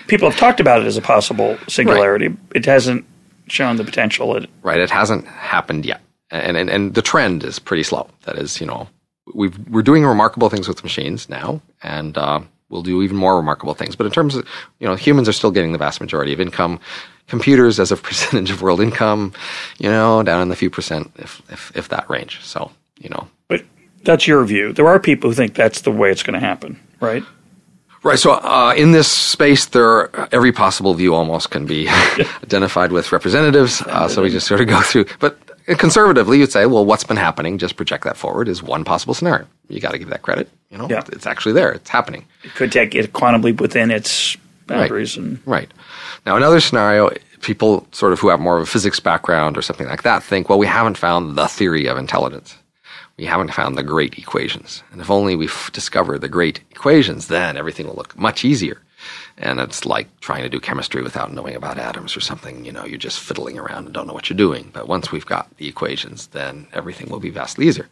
People 0.08 0.28
have 0.30 0.38
talked 0.38 0.60
about 0.60 0.80
it 0.82 0.86
as 0.86 0.96
a 0.96 1.00
possible 1.02 1.56
singularity. 1.68 2.36
It 2.54 2.66
hasn't 2.66 3.04
shown 3.48 3.76
the 3.76 3.84
potential. 3.84 4.36
It, 4.36 4.50
Right? 4.62 4.78
It 4.80 4.90
hasn't 4.90 5.26
happened 5.26 5.86
yet. 5.86 6.00
And, 6.30 6.56
and, 6.56 6.70
and 6.70 6.94
the 6.94 7.02
trend 7.02 7.44
is 7.44 7.58
pretty 7.58 7.82
slow. 7.82 8.08
That 8.24 8.36
is, 8.36 8.60
you 8.60 8.66
know, 8.66 8.88
we've, 9.34 9.58
we're 9.68 9.82
doing 9.82 10.04
remarkable 10.04 10.48
things 10.48 10.68
with 10.68 10.82
machines 10.82 11.28
now, 11.28 11.60
and 11.82 12.16
uh, 12.16 12.40
we'll 12.68 12.82
do 12.82 13.02
even 13.02 13.16
more 13.16 13.36
remarkable 13.36 13.74
things. 13.74 13.96
But 13.96 14.06
in 14.06 14.12
terms 14.12 14.36
of, 14.36 14.46
you 14.78 14.86
know, 14.86 14.94
humans 14.94 15.28
are 15.28 15.32
still 15.32 15.50
getting 15.50 15.72
the 15.72 15.78
vast 15.78 16.00
majority 16.00 16.32
of 16.32 16.40
income. 16.40 16.80
Computers 17.26 17.78
as 17.78 17.92
a 17.92 17.96
percentage 17.96 18.50
of 18.50 18.62
world 18.62 18.80
income, 18.80 19.32
you 19.78 19.90
know, 19.90 20.22
down 20.22 20.42
in 20.42 20.48
the 20.48 20.56
few 20.56 20.70
percent, 20.70 21.12
if, 21.16 21.42
if, 21.50 21.72
if 21.76 21.88
that 21.88 22.08
range. 22.08 22.40
So, 22.42 22.70
you 22.98 23.08
know. 23.08 23.28
but 23.48 23.62
that's 24.02 24.26
your 24.26 24.44
view. 24.44 24.72
There 24.72 24.88
are 24.88 24.98
people 24.98 25.30
who 25.30 25.34
think 25.34 25.54
that's 25.54 25.82
the 25.82 25.92
way 25.92 26.10
it's 26.10 26.22
going 26.22 26.34
to 26.34 26.44
happen, 26.44 26.78
right? 27.00 27.22
Right. 28.02 28.18
So 28.18 28.32
uh, 28.32 28.72
in 28.76 28.92
this 28.92 29.08
space, 29.08 29.66
there 29.66 30.08
every 30.34 30.52
possible 30.52 30.94
view 30.94 31.14
almost 31.14 31.50
can 31.50 31.66
be 31.66 31.86
identified 32.42 32.92
with 32.92 33.12
representatives. 33.12 33.82
Uh, 33.82 34.08
so 34.08 34.22
we 34.22 34.30
just 34.30 34.46
sort 34.46 34.62
of 34.62 34.68
go 34.68 34.80
through. 34.80 35.04
But 35.18 35.38
conservatively, 35.78 36.38
you'd 36.38 36.52
say, 36.52 36.66
well, 36.66 36.85
what's 36.85 37.04
been 37.04 37.16
happening? 37.16 37.59
Just 37.59 37.76
project 37.76 38.04
that 38.04 38.16
forward 38.16 38.48
is 38.48 38.62
one 38.62 38.85
possible 38.85 39.14
scenario. 39.14 39.46
You 39.68 39.80
got 39.80 39.92
to 39.92 39.98
give 39.98 40.09
that 40.11 40.22
credit. 40.22 40.48
You 40.70 40.78
know, 40.78 40.88
Yeah. 40.88 41.02
it's 41.12 41.26
actually 41.26 41.52
there. 41.52 41.72
It's 41.72 41.90
happening. 41.90 42.24
It 42.42 42.54
could 42.54 42.72
take 42.72 42.94
it 42.94 43.12
quantum 43.12 43.42
leap 43.42 43.61
within 43.61 43.90
its 43.90 44.37
boundaries. 44.66 45.16
And 45.16 45.38
Right. 45.46 45.70
Now, 46.26 46.37
another 46.37 46.61
scenario, 46.61 47.11
people 47.40 47.87
sort 47.92 48.12
of 48.12 48.20
who 48.20 48.28
have 48.28 48.40
more 48.40 48.56
of 48.56 48.62
a 48.62 48.66
physics 48.66 49.00
background 49.00 49.56
or 49.56 49.62
something 49.62 49.87
like 49.88 50.02
that 50.02 50.22
think, 50.22 50.48
well, 50.48 50.59
we 50.59 50.66
haven't 50.66 50.98
found 50.98 51.37
the 51.37 51.46
theory 51.48 51.87
of 51.87 51.96
intelligence. 51.98 52.56
We 53.16 53.26
haven't 53.26 53.52
found 53.52 53.76
the 53.76 53.83
great 53.83 54.16
equations. 54.18 54.83
And 54.92 55.00
if 55.00 55.11
only 55.11 55.37
we 55.37 55.48
discover 55.72 56.18
the 56.18 56.28
great 56.28 56.61
equations, 56.70 57.26
then 57.28 57.56
everything 57.56 57.87
will 57.87 57.94
look 57.94 58.18
much 58.18 58.44
easier. 58.44 58.78
And 59.38 59.60
it's 59.60 59.84
like 59.84 60.08
trying 60.20 60.42
to 60.42 60.48
do 60.48 60.60
chemistry 60.60 61.02
without 61.02 61.32
knowing 61.32 61.54
about 61.54 61.78
atoms 61.78 62.16
or 62.16 62.20
something. 62.20 62.64
You 62.64 62.72
know, 62.72 62.84
you're 62.84 62.98
just 62.98 63.20
fiddling 63.20 63.58
around 63.58 63.86
and 63.86 63.94
don't 63.94 64.06
know 64.06 64.12
what 64.12 64.28
you're 64.28 64.36
doing. 64.36 64.70
But 64.72 64.88
once 64.88 65.10
we've 65.10 65.26
got 65.26 65.56
the 65.56 65.68
equations, 65.68 66.28
then 66.28 66.66
everything 66.72 67.08
will 67.08 67.20
be 67.20 67.30
vastly 67.30 67.66
easier. 67.66 67.88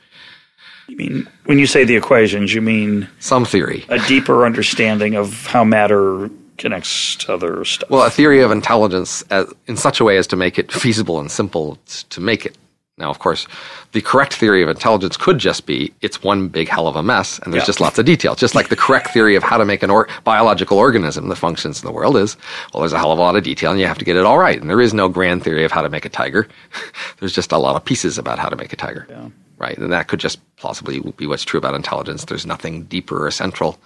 You 0.89 0.97
mean 0.97 1.29
when 1.45 1.59
you 1.59 1.67
say 1.67 1.85
the 1.85 1.97
equations, 1.97 2.55
you 2.55 2.63
mean 2.63 3.09
some 3.21 3.45
theory, 3.45 3.85
a 3.91 3.99
deeper 4.07 4.47
understanding 4.47 5.17
of 5.17 5.47
how 5.47 5.63
matter 5.63 6.31
connects 6.57 7.17
to 7.17 7.33
other 7.33 7.65
stuff. 7.65 7.91
Well, 7.91 8.05
a 8.05 8.11
theory 8.11 8.41
of 8.41 8.51
intelligence 8.51 9.23
as, 9.31 9.53
in 9.67 9.77
such 9.77 10.01
a 10.01 10.05
way 10.05 10.17
as 10.17 10.27
to 10.29 10.37
make 10.37 10.59
it 10.59 10.73
feasible 10.73 11.21
and 11.21 11.31
simple 11.31 11.79
to 11.87 12.21
make 12.21 12.45
it. 12.45 12.57
Now, 12.99 13.11
of 13.11 13.19
course, 13.19 13.47
the 13.93 14.01
correct 14.01 14.35
theory 14.35 14.63
of 14.63 14.69
intelligence 14.69 15.17
could 15.17 15.39
just 15.39 15.67
be 15.67 15.93
it's 16.01 16.23
one 16.23 16.49
big 16.49 16.69
hell 16.69 16.87
of 16.87 16.97
a 16.97 17.03
mess 17.03 17.39
and 17.41 17.53
there's 17.53 17.63
yeah. 17.63 17.67
just 17.67 17.81
lots 17.81 17.99
of 17.99 18.07
details. 18.07 18.39
Just 18.39 18.55
like 18.55 18.69
the 18.69 18.77
correct 18.77 19.09
theory 19.09 19.37
of 19.37 19.43
how 19.43 19.57
to 19.57 19.65
make 19.65 19.83
an 19.83 19.91
or- 19.91 20.09
biological 20.25 20.79
organism 20.79 21.29
that 21.29 21.37
functions 21.37 21.83
in 21.83 21.87
the 21.87 21.93
world 21.93 22.17
is, 22.17 22.37
well, 22.73 22.81
there's 22.81 22.93
a 22.93 22.99
hell 22.99 23.13
of 23.13 23.19
a 23.19 23.23
lot 23.23 23.37
of 23.37 23.45
detail 23.45 23.71
and 23.71 23.81
you 23.81 23.87
have 23.87 23.99
to 23.99 24.05
get 24.05 24.17
it 24.17 24.25
all 24.25 24.39
right. 24.39 24.61
And 24.61 24.69
there 24.69 24.81
is 24.81 24.93
no 24.93 25.09
grand 25.09 25.45
theory 25.45 25.65
of 25.65 25.73
how 25.73 25.83
to 25.83 25.89
make 25.89 26.05
a 26.05 26.11
tiger. 26.11 26.49
there's 27.21 27.33
just 27.33 27.53
a 27.53 27.59
lot 27.59 27.77
of 27.77 27.85
pieces 27.85 28.19
about 28.19 28.39
how 28.39 28.49
to 28.49 28.57
make 28.57 28.73
a 28.73 28.77
tiger. 28.77 29.07
Yeah. 29.09 29.29
Right. 29.59 29.77
And 29.77 29.93
that 29.93 30.07
could 30.07 30.21
just 30.21 30.39
possibly 30.57 31.01
be 31.17 31.27
what's 31.27 31.45
true 31.45 31.59
about 31.59 31.75
intelligence. 31.75 32.25
There's 32.25 32.47
nothing 32.47 32.85
deeper 32.85 33.27
or 33.27 33.31
central. 33.33 33.79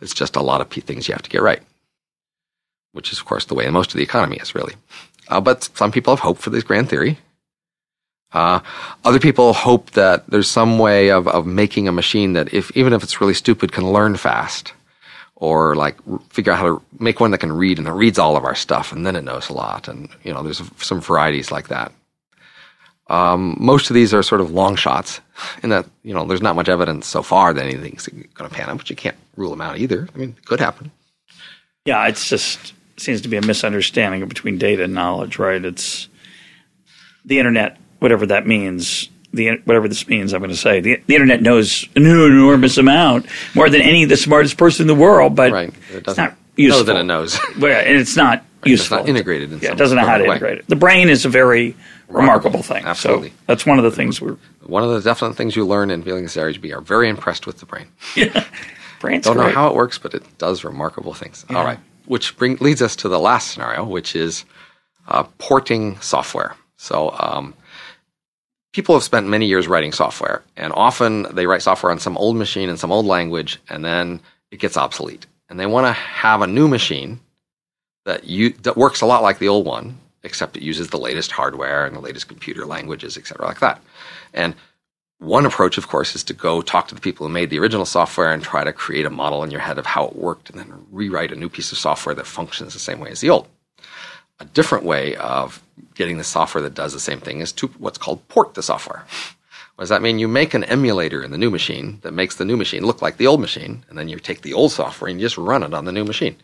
It's 0.00 0.14
just 0.14 0.36
a 0.36 0.42
lot 0.42 0.62
of 0.62 0.70
p- 0.70 0.80
things 0.80 1.06
you 1.06 1.12
have 1.12 1.22
to 1.22 1.30
get 1.30 1.42
right 1.42 1.62
which 2.92 3.12
is, 3.12 3.18
of 3.18 3.24
course, 3.24 3.44
the 3.44 3.54
way 3.54 3.68
most 3.70 3.92
of 3.92 3.96
the 3.96 4.02
economy 4.02 4.36
is, 4.38 4.54
really. 4.54 4.74
Uh, 5.28 5.40
but 5.40 5.64
some 5.74 5.92
people 5.92 6.12
have 6.12 6.20
hope 6.20 6.38
for 6.38 6.50
this 6.50 6.64
grand 6.64 6.88
theory. 6.88 7.18
Uh, 8.32 8.60
other 9.04 9.18
people 9.18 9.52
hope 9.52 9.92
that 9.92 10.26
there's 10.28 10.50
some 10.50 10.78
way 10.78 11.10
of, 11.10 11.26
of 11.28 11.46
making 11.46 11.88
a 11.88 11.92
machine 11.92 12.34
that, 12.34 12.52
if 12.52 12.70
even 12.76 12.92
if 12.92 13.02
it's 13.02 13.20
really 13.20 13.34
stupid, 13.34 13.72
can 13.72 13.90
learn 13.90 14.16
fast, 14.16 14.72
or 15.36 15.74
like 15.74 15.96
figure 16.30 16.52
out 16.52 16.58
how 16.58 16.66
to 16.66 16.82
make 16.98 17.20
one 17.20 17.30
that 17.30 17.38
can 17.38 17.52
read 17.52 17.78
and 17.78 17.88
it 17.88 17.92
reads 17.92 18.18
all 18.18 18.36
of 18.36 18.44
our 18.44 18.54
stuff, 18.54 18.92
and 18.92 19.06
then 19.06 19.16
it 19.16 19.24
knows 19.24 19.48
a 19.48 19.54
lot. 19.54 19.88
And 19.88 20.08
you 20.24 20.32
know, 20.32 20.42
there's 20.42 20.62
some 20.76 21.00
varieties 21.00 21.50
like 21.50 21.68
that. 21.68 21.92
Um, 23.06 23.56
most 23.58 23.88
of 23.88 23.94
these 23.94 24.12
are 24.12 24.22
sort 24.22 24.42
of 24.42 24.50
long 24.50 24.76
shots, 24.76 25.20
in 25.62 25.70
that 25.70 25.86
you 26.02 26.12
know 26.12 26.26
there's 26.26 26.42
not 26.42 26.56
much 26.56 26.68
evidence 26.68 27.06
so 27.06 27.22
far 27.22 27.54
that 27.54 27.64
anything's 27.64 28.06
going 28.06 28.50
to 28.50 28.54
pan 28.54 28.68
out, 28.68 28.76
but 28.76 28.90
you 28.90 28.96
can't 28.96 29.16
rule 29.36 29.50
them 29.50 29.62
out 29.62 29.78
either. 29.78 30.06
I 30.14 30.18
mean, 30.18 30.34
it 30.36 30.44
could 30.44 30.60
happen. 30.60 30.90
Yeah, 31.86 32.06
it's 32.06 32.28
just 32.28 32.74
seems 32.98 33.22
to 33.22 33.28
be 33.28 33.36
a 33.36 33.42
misunderstanding 33.42 34.26
between 34.28 34.58
data 34.58 34.84
and 34.84 34.92
knowledge, 34.92 35.38
right? 35.38 35.64
It's 35.64 36.08
the 37.24 37.38
internet, 37.38 37.78
whatever 37.98 38.26
that 38.26 38.46
means. 38.46 39.08
The 39.32 39.60
whatever 39.64 39.88
this 39.88 40.08
means, 40.08 40.32
I'm 40.32 40.40
going 40.40 40.50
to 40.50 40.56
say 40.56 40.80
the, 40.80 41.02
the 41.06 41.14
internet 41.14 41.42
knows 41.42 41.86
an 41.94 42.06
enormous 42.06 42.78
amount 42.78 43.26
more 43.54 43.68
than 43.68 43.82
any 43.82 44.02
of 44.02 44.08
the 44.08 44.16
smartest 44.16 44.56
person 44.56 44.84
in 44.84 44.86
the 44.88 45.00
world, 45.00 45.36
but 45.36 45.52
right. 45.52 45.68
it 45.92 46.08
it's 46.08 46.16
not 46.16 46.34
useful. 46.56 46.80
Know 46.80 46.92
that 46.94 47.00
it 47.00 47.04
knows, 47.04 47.38
and 47.54 47.64
it's 47.64 48.16
not 48.16 48.38
right. 48.38 48.44
useful. 48.64 48.98
It's 48.98 49.06
not 49.06 49.08
integrated. 49.08 49.52
In 49.52 49.58
yeah, 49.58 49.72
it 49.72 49.76
doesn't 49.76 49.98
know 49.98 50.06
how 50.06 50.16
to 50.16 50.24
way. 50.24 50.30
integrate 50.30 50.58
it. 50.60 50.68
The 50.68 50.76
brain 50.76 51.10
is 51.10 51.26
a 51.26 51.28
very 51.28 51.76
remarkable, 52.08 52.20
remarkable 52.20 52.62
thing. 52.62 52.86
Absolutely, 52.86 53.28
so 53.28 53.34
that's 53.46 53.66
one 53.66 53.76
of 53.76 53.84
the 53.84 53.90
things 53.90 54.18
we're. 54.18 54.38
One 54.62 54.82
of 54.82 54.90
the 54.90 55.02
definite 55.02 55.34
things 55.34 55.54
you 55.56 55.66
learn 55.66 55.90
in 55.90 56.02
feeling 56.02 56.22
this 56.22 56.36
RHB 56.36 56.74
are 56.74 56.80
very 56.80 57.10
impressed 57.10 57.46
with 57.46 57.60
the 57.60 57.66
brain. 57.66 57.88
Yeah, 58.16 58.44
brain's 58.98 59.26
Don't 59.26 59.36
great. 59.36 59.48
know 59.48 59.52
how 59.52 59.68
it 59.68 59.74
works, 59.74 59.98
but 59.98 60.14
it 60.14 60.22
does 60.38 60.64
remarkable 60.64 61.12
things. 61.12 61.44
Yeah. 61.50 61.58
All 61.58 61.64
right 61.64 61.78
which 62.08 62.36
bring, 62.36 62.56
leads 62.56 62.82
us 62.82 62.96
to 62.96 63.08
the 63.08 63.20
last 63.20 63.52
scenario, 63.52 63.84
which 63.84 64.16
is 64.16 64.44
uh, 65.06 65.24
porting 65.38 66.00
software. 66.00 66.56
So 66.76 67.14
um, 67.18 67.54
people 68.72 68.94
have 68.94 69.04
spent 69.04 69.26
many 69.26 69.46
years 69.46 69.68
writing 69.68 69.92
software, 69.92 70.42
and 70.56 70.72
often 70.74 71.22
they 71.34 71.46
write 71.46 71.62
software 71.62 71.92
on 71.92 71.98
some 71.98 72.16
old 72.16 72.36
machine 72.36 72.68
in 72.68 72.76
some 72.76 72.92
old 72.92 73.06
language, 73.06 73.58
and 73.68 73.84
then 73.84 74.20
it 74.50 74.60
gets 74.60 74.76
obsolete. 74.76 75.26
And 75.48 75.58
they 75.58 75.66
want 75.66 75.86
to 75.86 75.92
have 75.92 76.42
a 76.42 76.46
new 76.46 76.68
machine 76.68 77.20
that 78.04 78.24
you 78.24 78.50
that 78.62 78.76
works 78.76 79.00
a 79.00 79.06
lot 79.06 79.22
like 79.22 79.38
the 79.38 79.48
old 79.48 79.66
one, 79.66 79.98
except 80.22 80.56
it 80.56 80.62
uses 80.62 80.88
the 80.88 80.98
latest 80.98 81.30
hardware 81.30 81.86
and 81.86 81.96
the 81.96 82.00
latest 82.00 82.28
computer 82.28 82.66
languages, 82.66 83.16
et 83.16 83.26
cetera, 83.26 83.46
like 83.46 83.60
that. 83.60 83.82
And 84.34 84.54
one 85.18 85.46
approach, 85.46 85.78
of 85.78 85.88
course, 85.88 86.14
is 86.14 86.22
to 86.24 86.32
go 86.32 86.62
talk 86.62 86.88
to 86.88 86.94
the 86.94 87.00
people 87.00 87.26
who 87.26 87.32
made 87.32 87.50
the 87.50 87.58
original 87.58 87.84
software 87.84 88.30
and 88.30 88.42
try 88.42 88.62
to 88.62 88.72
create 88.72 89.04
a 89.04 89.10
model 89.10 89.42
in 89.42 89.50
your 89.50 89.60
head 89.60 89.78
of 89.78 89.86
how 89.86 90.06
it 90.06 90.16
worked 90.16 90.48
and 90.48 90.58
then 90.58 90.86
rewrite 90.92 91.32
a 91.32 91.36
new 91.36 91.48
piece 91.48 91.72
of 91.72 91.78
software 91.78 92.14
that 92.14 92.26
functions 92.26 92.72
the 92.72 92.78
same 92.78 93.00
way 93.00 93.10
as 93.10 93.20
the 93.20 93.30
old. 93.30 93.48
A 94.40 94.44
different 94.44 94.84
way 94.84 95.16
of 95.16 95.62
getting 95.94 96.18
the 96.18 96.24
software 96.24 96.62
that 96.62 96.74
does 96.74 96.92
the 96.92 97.00
same 97.00 97.20
thing 97.20 97.40
is 97.40 97.52
to 97.52 97.66
what's 97.78 97.98
called 97.98 98.26
port 98.28 98.54
the 98.54 98.62
software. 98.62 99.04
What 99.74 99.82
does 99.82 99.88
that 99.90 100.02
mean? 100.02 100.18
You 100.18 100.28
make 100.28 100.54
an 100.54 100.64
emulator 100.64 101.22
in 101.22 101.30
the 101.30 101.38
new 101.38 101.50
machine 101.50 101.98
that 102.02 102.12
makes 102.12 102.36
the 102.36 102.44
new 102.44 102.56
machine 102.56 102.84
look 102.84 103.00
like 103.00 103.16
the 103.16 103.26
old 103.26 103.40
machine, 103.40 103.84
and 103.88 103.96
then 103.96 104.08
you 104.08 104.18
take 104.18 104.42
the 104.42 104.54
old 104.54 104.72
software 104.72 105.08
and 105.08 105.20
you 105.20 105.26
just 105.26 105.38
run 105.38 105.62
it 105.62 105.74
on 105.74 105.84
the 105.84 105.92
new 105.92 106.04
machine 106.04 106.36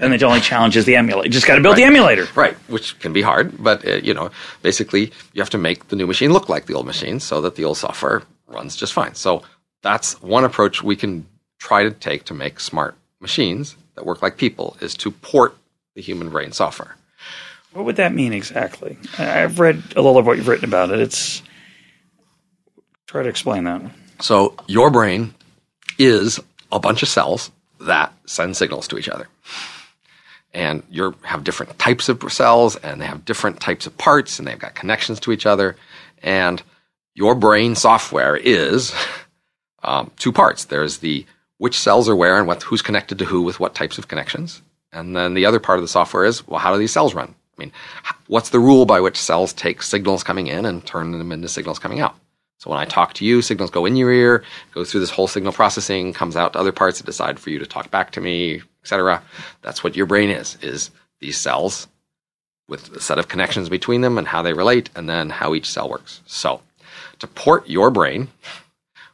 and 0.00 0.12
the 0.12 0.26
only 0.26 0.40
challenge 0.40 0.76
is 0.76 0.84
the 0.84 0.96
emulator. 0.96 1.26
You 1.26 1.32
just 1.32 1.46
got 1.46 1.56
to 1.56 1.62
build 1.62 1.74
right. 1.74 1.82
the 1.82 1.84
emulator. 1.84 2.28
Right, 2.34 2.54
which 2.68 2.98
can 3.00 3.12
be 3.12 3.22
hard, 3.22 3.62
but 3.62 3.86
uh, 3.86 3.96
you 3.96 4.14
know, 4.14 4.30
basically 4.62 5.12
you 5.32 5.42
have 5.42 5.50
to 5.50 5.58
make 5.58 5.88
the 5.88 5.96
new 5.96 6.06
machine 6.06 6.32
look 6.32 6.48
like 6.48 6.66
the 6.66 6.74
old 6.74 6.86
machine 6.86 7.20
so 7.20 7.40
that 7.42 7.56
the 7.56 7.64
old 7.64 7.76
software 7.76 8.22
runs 8.46 8.76
just 8.76 8.92
fine. 8.92 9.14
So 9.14 9.42
that's 9.82 10.20
one 10.22 10.44
approach 10.44 10.82
we 10.82 10.96
can 10.96 11.26
try 11.58 11.82
to 11.82 11.90
take 11.90 12.24
to 12.24 12.34
make 12.34 12.60
smart 12.60 12.96
machines 13.20 13.76
that 13.94 14.06
work 14.06 14.22
like 14.22 14.36
people 14.36 14.76
is 14.80 14.94
to 14.96 15.10
port 15.10 15.56
the 15.94 16.02
human 16.02 16.30
brain 16.30 16.52
software. 16.52 16.96
What 17.72 17.84
would 17.84 17.96
that 17.96 18.12
mean 18.12 18.32
exactly? 18.32 18.98
I've 19.18 19.60
read 19.60 19.82
a 19.96 20.02
little 20.02 20.18
of 20.18 20.26
what 20.26 20.36
you've 20.36 20.48
written 20.48 20.64
about 20.64 20.90
it. 20.90 21.00
It's 21.00 21.42
try 23.06 23.22
to 23.22 23.28
explain 23.28 23.64
that. 23.64 23.82
So 24.20 24.54
your 24.66 24.90
brain 24.90 25.34
is 25.98 26.40
a 26.72 26.78
bunch 26.78 27.02
of 27.02 27.08
cells 27.08 27.50
that 27.80 28.12
send 28.26 28.56
signals 28.56 28.88
to 28.88 28.98
each 28.98 29.08
other 29.08 29.28
and 30.52 30.82
you 30.90 31.14
have 31.22 31.44
different 31.44 31.78
types 31.78 32.08
of 32.08 32.20
cells 32.32 32.76
and 32.76 33.00
they 33.00 33.06
have 33.06 33.24
different 33.24 33.60
types 33.60 33.86
of 33.86 33.96
parts 33.96 34.38
and 34.38 34.46
they've 34.46 34.58
got 34.58 34.74
connections 34.74 35.20
to 35.20 35.32
each 35.32 35.46
other 35.46 35.76
and 36.22 36.62
your 37.14 37.34
brain 37.34 37.74
software 37.74 38.36
is 38.36 38.92
um, 39.82 40.10
two 40.16 40.32
parts 40.32 40.64
there's 40.64 40.98
the 40.98 41.24
which 41.58 41.78
cells 41.78 42.08
are 42.08 42.16
where 42.16 42.38
and 42.38 42.46
what, 42.46 42.62
who's 42.62 42.82
connected 42.82 43.18
to 43.18 43.24
who 43.24 43.42
with 43.42 43.60
what 43.60 43.74
types 43.74 43.98
of 43.98 44.08
connections 44.08 44.62
and 44.92 45.16
then 45.16 45.34
the 45.34 45.46
other 45.46 45.60
part 45.60 45.78
of 45.78 45.82
the 45.82 45.88
software 45.88 46.24
is 46.24 46.46
well 46.46 46.58
how 46.58 46.72
do 46.72 46.78
these 46.78 46.92
cells 46.92 47.14
run 47.14 47.34
i 47.60 47.64
mean 47.64 47.72
what's 48.26 48.50
the 48.50 48.58
rule 48.58 48.86
by 48.86 49.00
which 49.00 49.16
cells 49.16 49.52
take 49.52 49.82
signals 49.82 50.24
coming 50.24 50.46
in 50.46 50.64
and 50.64 50.86
turn 50.86 51.12
them 51.12 51.32
into 51.32 51.48
signals 51.48 51.78
coming 51.78 52.00
out 52.00 52.16
so 52.60 52.68
when 52.68 52.78
I 52.78 52.84
talk 52.84 53.14
to 53.14 53.24
you, 53.24 53.40
signals 53.40 53.70
go 53.70 53.86
in 53.86 53.96
your 53.96 54.12
ear, 54.12 54.44
go 54.74 54.84
through 54.84 55.00
this 55.00 55.10
whole 55.10 55.26
signal 55.26 55.54
processing, 55.54 56.12
comes 56.12 56.36
out 56.36 56.52
to 56.52 56.58
other 56.58 56.72
parts 56.72 56.98
that 56.98 57.06
decide 57.06 57.40
for 57.40 57.48
you 57.48 57.58
to 57.58 57.64
talk 57.64 57.90
back 57.90 58.10
to 58.12 58.20
me, 58.20 58.60
etc. 58.82 59.22
That's 59.62 59.82
what 59.82 59.96
your 59.96 60.04
brain 60.04 60.28
is, 60.28 60.58
is 60.60 60.90
these 61.20 61.38
cells 61.38 61.88
with 62.68 62.94
a 62.94 63.00
set 63.00 63.18
of 63.18 63.28
connections 63.28 63.70
between 63.70 64.02
them 64.02 64.18
and 64.18 64.28
how 64.28 64.42
they 64.42 64.52
relate, 64.52 64.90
and 64.94 65.08
then 65.08 65.30
how 65.30 65.54
each 65.54 65.70
cell 65.70 65.88
works. 65.88 66.20
So, 66.26 66.60
to 67.20 67.26
port 67.26 67.66
your 67.66 67.90
brain, 67.90 68.28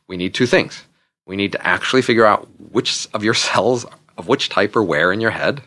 we 0.09 0.17
need 0.17 0.35
two 0.35 0.47
things. 0.47 0.85
We 1.25 1.37
need 1.37 1.53
to 1.53 1.67
actually 1.67 2.03
figure 2.03 2.27
out 2.27 2.49
which 2.73 3.07
of 3.15 3.23
your 3.23 3.35
cells 3.47 3.87
of 4.19 4.27
which 4.27 4.49
type 4.49 4.75
are 4.75 4.83
where 4.83 5.13
in 5.13 5.21
your 5.21 5.31
head, 5.31 5.63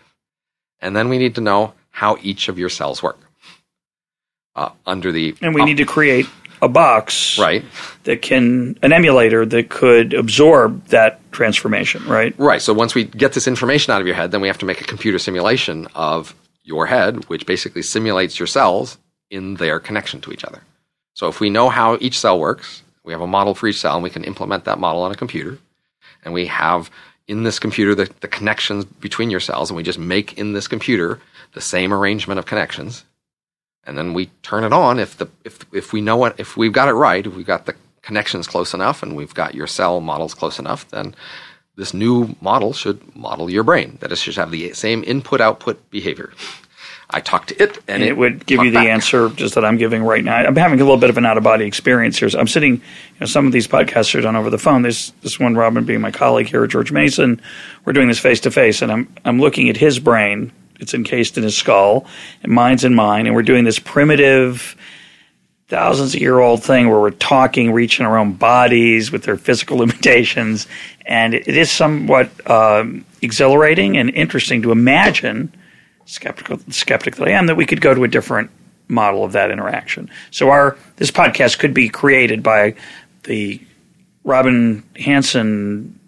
and 0.82 0.98
then 0.98 1.08
we 1.08 1.18
need 1.18 1.36
to 1.36 1.42
know 1.42 1.74
how 1.92 2.18
each 2.22 2.50
of 2.50 2.58
your 2.58 2.70
cells 2.70 3.04
work. 3.04 3.20
Uh, 4.56 4.72
under 4.86 5.12
the 5.12 5.36
and 5.42 5.54
we 5.54 5.64
need 5.64 5.78
to 5.78 5.86
create 5.86 6.26
a 6.62 6.68
box 6.68 7.38
right. 7.38 7.64
that 8.04 8.22
can 8.22 8.78
an 8.82 8.92
emulator 8.92 9.46
that 9.46 9.70
could 9.70 10.14
absorb 10.14 10.84
that 10.88 11.20
transformation 11.32 12.04
right? 12.06 12.38
Right. 12.38 12.62
So 12.62 12.74
once 12.74 12.96
we 12.96 13.06
get 13.06 13.34
this 13.34 13.48
information 13.48 13.94
out 13.94 14.02
of 14.02 14.08
your 14.08 14.16
head 14.16 14.32
then 14.32 14.42
we 14.42 14.48
have 14.48 14.58
to 14.58 14.66
make 14.66 14.82
a 14.82 14.84
computer 14.84 15.20
simulation 15.20 15.88
of 15.96 16.36
your 16.64 16.88
head 16.88 17.26
which 17.30 17.46
basically 17.46 17.84
simulates 17.84 18.40
your 18.40 18.48
cells 18.48 18.98
in 19.30 19.54
their 19.56 19.80
connection 19.80 20.20
to 20.22 20.32
each 20.32 20.44
other. 20.44 20.62
So 21.14 21.28
if 21.28 21.40
we 21.40 21.50
know 21.50 21.70
how 21.70 21.98
each 22.02 22.20
cell 22.20 22.38
works 22.40 22.82
we 23.06 23.14
have 23.14 23.22
a 23.22 23.28
model 23.28 23.56
for 23.56 23.68
each 23.68 23.80
cell 23.80 23.96
and 23.96 24.04
we 24.04 24.10
can 24.10 24.24
implement 24.24 24.66
that 24.66 24.80
model 24.80 25.04
on 25.04 25.12
a 25.12 25.16
computer 25.16 25.58
and 26.26 26.34
we 26.34 26.48
have 26.48 26.92
in 27.28 27.44
this 27.44 27.60
computer 27.60 27.96
the, 27.96 28.10
the 28.20 28.28
connections 28.28 28.84
between 28.84 29.30
your 29.30 29.40
cells 29.40 29.70
and 29.70 29.78
we 29.78 29.84
just 29.84 30.00
make 30.00 30.38
in 30.38 30.54
this 30.54 30.68
computer 30.68 31.20
the 31.54 31.62
same 31.62 31.94
arrangement 31.94 32.40
of 32.40 32.46
connections 32.46 33.06
and 33.90 33.98
then 33.98 34.14
we 34.14 34.28
turn 34.44 34.64
it 34.64 34.72
on 34.72 35.00
if 35.00 35.18
the 35.18 35.28
if 35.44 35.66
if 35.74 35.92
we 35.94 36.00
know 36.00 36.16
what 36.16 36.40
if 36.40 36.56
we've 36.56 36.72
got 36.72 36.90
it 36.90 36.94
right, 36.94 37.26
if 37.26 37.36
we've 37.36 37.46
got 37.46 37.66
the 37.66 37.76
connections 38.02 38.48
close 38.48 38.74
enough, 38.74 39.04
and 39.04 39.16
we've 39.16 39.34
got 39.34 39.56
your 39.56 39.68
cell 39.68 40.00
models 40.00 40.34
close 40.34 40.60
enough, 40.60 40.88
then 40.90 41.16
this 41.76 41.94
new 41.94 42.36
model 42.40 42.72
should 42.72 43.16
model 43.16 43.50
your 43.50 43.64
brain. 43.64 43.98
That 44.02 44.12
it 44.12 44.18
should 44.18 44.36
have 44.36 44.52
the 44.52 44.74
same 44.74 45.04
input 45.06 45.42
output 45.42 45.90
behavior. 45.90 46.32
I 47.12 47.22
talk 47.22 47.48
to 47.48 47.56
it, 47.64 47.78
and, 47.78 47.84
and 47.88 48.04
it, 48.04 48.10
it, 48.10 48.18
would 48.18 48.46
give 48.46 48.62
you 48.62 48.70
the 48.70 48.76
back. 48.76 48.88
answer 48.88 49.30
just 49.30 49.56
that 49.56 49.66
I'm 49.66 49.78
giving 49.78 50.04
right 50.04 50.24
now. 50.24 50.36
I'm 50.36 50.56
having 50.56 50.80
a 50.80 50.84
little 50.84 51.00
bit 51.00 51.10
of 51.10 51.18
an 51.18 51.26
out 51.26 51.38
of 51.38 51.44
body 51.44 51.66
experience 51.66 52.20
here. 52.20 52.30
So 52.30 52.38
I'm 52.38 52.48
sitting, 52.48 52.76
you 52.76 53.20
know, 53.20 53.26
some 53.26 53.48
of 53.48 53.52
these 53.52 53.68
podcasts 53.68 54.14
are 54.14 54.22
done 54.22 54.36
over 54.36 54.52
the 54.52 54.60
phone. 54.60 54.84
There's 54.84 55.12
this 55.24 55.40
one, 55.40 55.56
Robin, 55.56 55.86
being 55.86 56.02
my 56.02 56.12
colleague 56.12 56.46
here 56.46 56.64
at 56.64 56.70
George 56.70 56.92
Mason. 56.92 57.42
We're 57.84 57.94
doing 57.94 58.10
this 58.10 58.20
face 58.20 58.40
to 58.42 58.52
face, 58.52 58.84
and 58.84 58.92
I'm 58.92 59.12
I'm 59.26 59.40
looking 59.40 59.70
at 59.70 59.78
his 59.78 59.98
brain 59.98 60.52
it's 60.80 60.94
encased 60.94 61.38
in 61.38 61.44
his 61.44 61.56
skull, 61.56 62.06
and 62.44 62.52
mine's 62.52 62.84
in 62.84 62.96
mine, 62.96 63.26
and 63.26 63.36
we're 63.36 63.44
doing 63.44 63.64
this 63.64 63.80
primitive 63.80 64.76
thousands 65.68 66.16
of 66.16 66.20
year 66.20 66.40
old 66.40 66.64
thing 66.64 66.90
where 66.90 67.00
we're 67.00 67.12
talking, 67.12 67.72
reaching 67.72 68.06
our 68.06 68.18
own 68.18 68.34
bodies 68.34 69.12
with 69.12 69.24
their 69.24 69.38
physical 69.38 69.78
limitations, 69.84 70.68
and 71.06 71.34
it 71.34 71.48
is 71.48 71.72
somewhat 71.72 72.30
um, 72.50 73.06
exhilarating 73.22 73.98
and 73.98 74.10
interesting 74.12 74.62
to 74.62 74.72
imagine, 74.72 75.54
skeptical 76.06 76.60
skeptic 76.70 77.16
that 77.18 77.28
I 77.28 77.32
am, 77.32 77.46
that 77.48 77.56
we 77.56 77.66
could 77.66 77.82
go 77.82 77.94
to 77.94 78.04
a 78.04 78.08
different 78.08 78.50
model 78.88 79.24
of 79.24 79.34
that 79.34 79.52
interaction. 79.52 80.10
So 80.32 80.50
our 80.50 80.78
this 80.98 81.12
podcast 81.12 81.60
could 81.60 81.74
be 81.74 81.90
created 81.90 82.42
by 82.42 82.76
the 83.24 83.62
Robin 84.24 84.84
Hanson 84.96 86.00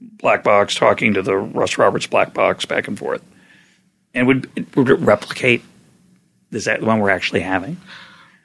black 0.00 0.42
box 0.42 0.74
talking 0.74 1.14
to 1.14 1.22
the 1.22 1.36
Russ 1.36 1.78
Roberts 1.78 2.06
black 2.06 2.34
box 2.34 2.64
back 2.64 2.88
and 2.88 2.98
forth, 2.98 3.22
and 4.14 4.26
would 4.26 4.76
would 4.76 4.90
it 4.90 4.98
replicate 5.00 5.62
is 6.52 6.66
that 6.66 6.80
the 6.80 6.86
one 6.86 7.00
we're 7.00 7.10
actually 7.10 7.40
having? 7.40 7.76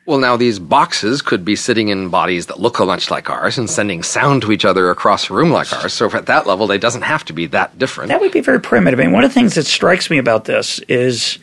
Well, 0.06 0.18
now 0.18 0.38
these 0.38 0.58
boxes 0.58 1.22
could 1.22 1.46
be 1.46 1.56
sitting 1.56 1.90
in 1.90 2.10
bodies 2.10 2.48
that 2.48 2.60
look 2.60 2.80
a 2.80 2.86
much 2.86 3.12
like 3.12 3.30
ours 3.30 3.60
and 3.60 3.70
sending 3.70 4.02
sound 4.02 4.42
to 4.42 4.52
each 4.52 4.66
other 4.66 4.90
across 4.90 5.30
a 5.30 5.34
room 5.36 5.52
like 5.52 5.72
ours. 5.72 5.94
So, 5.94 6.10
at 6.10 6.26
that 6.26 6.48
level, 6.48 6.66
they 6.66 6.80
doesn't 6.80 7.04
have 7.04 7.24
to 7.26 7.34
be 7.34 7.46
that 7.48 7.78
different. 7.78 8.10
That 8.10 8.20
would 8.20 8.32
be 8.32 8.42
very 8.42 8.60
primitive. 8.60 9.00
I 9.00 9.04
mean, 9.04 9.12
one 9.12 9.24
of 9.24 9.30
the 9.30 9.34
things 9.36 9.54
that 9.54 9.68
strikes 9.68 10.10
me 10.10 10.18
about 10.18 10.46
this 10.46 10.80
is 10.88 11.38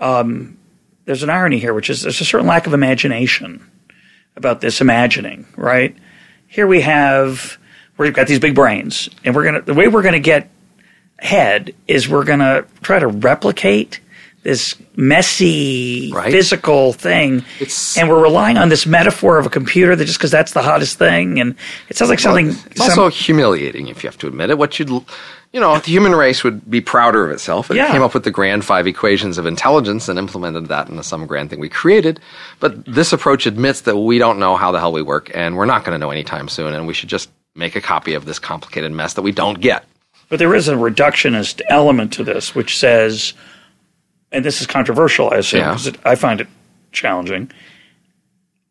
um, 0.00 0.58
there's 1.06 1.22
an 1.22 1.30
irony 1.30 1.58
here, 1.58 1.72
which 1.72 1.88
is 1.88 2.02
there's 2.02 2.20
a 2.20 2.26
certain 2.26 2.46
lack 2.46 2.66
of 2.66 2.74
imagination 2.74 3.66
about 4.36 4.60
this 4.60 4.82
imagining, 4.82 5.46
right? 5.56 5.96
Here 6.46 6.66
we 6.66 6.82
have, 6.82 7.56
we've 7.96 8.12
got 8.12 8.26
these 8.26 8.38
big 8.38 8.54
brains, 8.54 9.08
and 9.24 9.34
we're 9.34 9.44
gonna, 9.44 9.62
the 9.62 9.72
way 9.72 9.88
we're 9.88 10.02
gonna 10.02 10.18
get 10.18 10.50
ahead 11.24 11.74
is 11.88 12.08
we're 12.08 12.24
gonna 12.24 12.64
try 12.82 12.98
to 12.98 13.06
replicate 13.06 14.00
this 14.42 14.74
messy 14.94 16.12
Right. 16.14 16.30
physical 16.30 16.92
thing, 16.92 17.38
It's- 17.60 17.96
and 17.96 18.10
we're 18.10 18.20
relying 18.22 18.58
on 18.58 18.68
this 18.68 18.84
metaphor 18.84 19.38
of 19.38 19.46
a 19.46 19.48
computer 19.48 19.96
that 19.96 20.04
just 20.04 20.18
because 20.18 20.30
that's 20.30 20.52
the 20.52 20.60
hottest 20.62 20.98
thing, 20.98 21.40
and 21.40 21.54
it 21.88 21.96
sounds 21.96 22.10
like 22.10 22.18
something. 22.20 22.48
It's 22.70 22.76
some- 22.84 22.90
also 22.90 23.08
humiliating 23.08 23.88
if 23.88 24.04
you 24.04 24.08
have 24.08 24.18
to 24.18 24.26
admit 24.26 24.50
it. 24.50 24.58
What 24.58 24.78
you'd, 24.78 24.90
you 24.90 25.60
know, 25.60 25.78
the 25.78 25.90
human 25.90 26.14
race 26.14 26.44
would 26.44 26.70
be 26.70 26.82
prouder 26.82 27.24
of 27.24 27.30
itself. 27.30 27.70
It 27.70 27.76
Yeah. 27.78 27.90
came 27.90 28.02
up 28.02 28.12
with 28.12 28.24
the 28.24 28.30
grand 28.30 28.66
five 28.66 28.86
equations 28.86 29.38
of 29.38 29.46
intelligence 29.46 30.10
and 30.10 30.18
implemented 30.18 30.66
that 30.68 30.90
into 30.90 31.02
some 31.02 31.24
grand 31.26 31.48
thing 31.48 31.58
we 31.58 31.70
created. 31.70 32.20
But 32.60 32.84
this 32.84 33.14
approach 33.14 33.46
admits 33.46 33.80
that 33.82 33.96
we 33.96 34.18
don't 34.18 34.38
know 34.38 34.56
how 34.56 34.72
the 34.72 34.78
hell 34.78 34.92
we 34.92 35.00
work, 35.00 35.30
and 35.32 35.56
we're 35.56 35.64
not 35.64 35.84
going 35.86 35.94
to 35.94 35.98
know 35.98 36.10
anytime 36.10 36.48
soon, 36.48 36.74
and 36.74 36.86
we 36.86 36.92
should 36.92 37.08
just 37.08 37.30
make 37.56 37.76
a 37.76 37.80
copy 37.80 38.12
of 38.12 38.26
this 38.26 38.38
complicated 38.38 38.92
mess 38.92 39.14
that 39.14 39.22
we 39.22 39.32
don't 39.32 39.58
get. 39.62 39.84
But 40.28 40.38
there 40.38 40.54
is 40.54 40.68
a 40.68 40.74
reductionist 40.74 41.60
element 41.68 42.12
to 42.14 42.24
this, 42.24 42.54
which 42.54 42.78
says, 42.78 43.34
and 44.32 44.44
this 44.44 44.60
is 44.60 44.66
controversial, 44.66 45.32
I 45.32 45.38
assume, 45.38 45.60
because 45.60 45.86
it, 45.86 45.96
I 46.04 46.14
find 46.14 46.40
it 46.40 46.48
challenging. 46.92 47.50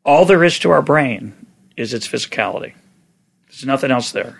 All 0.05 0.25
there 0.25 0.43
is 0.43 0.59
to 0.59 0.71
our 0.71 0.81
brain 0.81 1.33
is 1.77 1.93
its 1.93 2.07
physicality. 2.07 2.73
There's 3.47 3.65
nothing 3.65 3.91
else 3.91 4.11
there. 4.11 4.39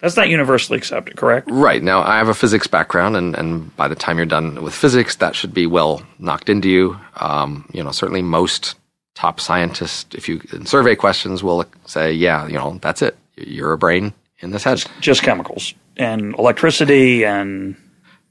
That's 0.00 0.16
not 0.16 0.30
universally 0.30 0.78
accepted, 0.78 1.16
correct? 1.16 1.50
Right. 1.50 1.82
Now, 1.82 2.02
I 2.02 2.16
have 2.16 2.28
a 2.28 2.34
physics 2.34 2.66
background, 2.66 3.16
and, 3.16 3.36
and 3.36 3.76
by 3.76 3.86
the 3.86 3.94
time 3.94 4.16
you're 4.16 4.26
done 4.26 4.62
with 4.62 4.74
physics, 4.74 5.16
that 5.16 5.34
should 5.34 5.52
be 5.52 5.66
well 5.66 6.02
knocked 6.18 6.48
into 6.48 6.70
you. 6.70 6.98
Um, 7.16 7.68
you 7.72 7.84
know, 7.84 7.90
certainly 7.90 8.22
most 8.22 8.76
top 9.14 9.40
scientists, 9.40 10.06
if 10.14 10.26
you 10.26 10.40
in 10.52 10.64
survey 10.64 10.96
questions, 10.96 11.42
will 11.42 11.66
say, 11.84 12.12
yeah, 12.12 12.46
you 12.46 12.54
know, 12.54 12.78
that's 12.80 13.02
it. 13.02 13.18
You're 13.36 13.72
a 13.72 13.78
brain 13.78 14.14
in 14.40 14.50
this 14.50 14.64
head. 14.64 14.82
Just 15.00 15.22
chemicals 15.22 15.74
and 15.96 16.34
electricity 16.38 17.24
and 17.24 17.76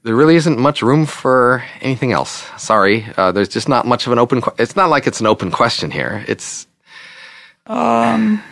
There 0.02 0.14
really 0.14 0.36
isn't 0.36 0.58
much 0.58 0.82
room 0.82 1.06
for 1.06 1.62
anything 1.80 2.12
else. 2.12 2.44
Sorry. 2.58 3.06
Uh, 3.16 3.32
there's 3.32 3.48
just 3.48 3.68
not 3.68 3.86
much 3.86 4.06
of 4.06 4.12
an 4.12 4.18
open, 4.18 4.40
que- 4.42 4.54
it's 4.58 4.76
not 4.76 4.90
like 4.90 5.06
it's 5.06 5.20
an 5.20 5.26
open 5.26 5.50
question 5.50 5.90
here. 5.90 6.24
It's, 6.26 6.66
um, 7.66 8.42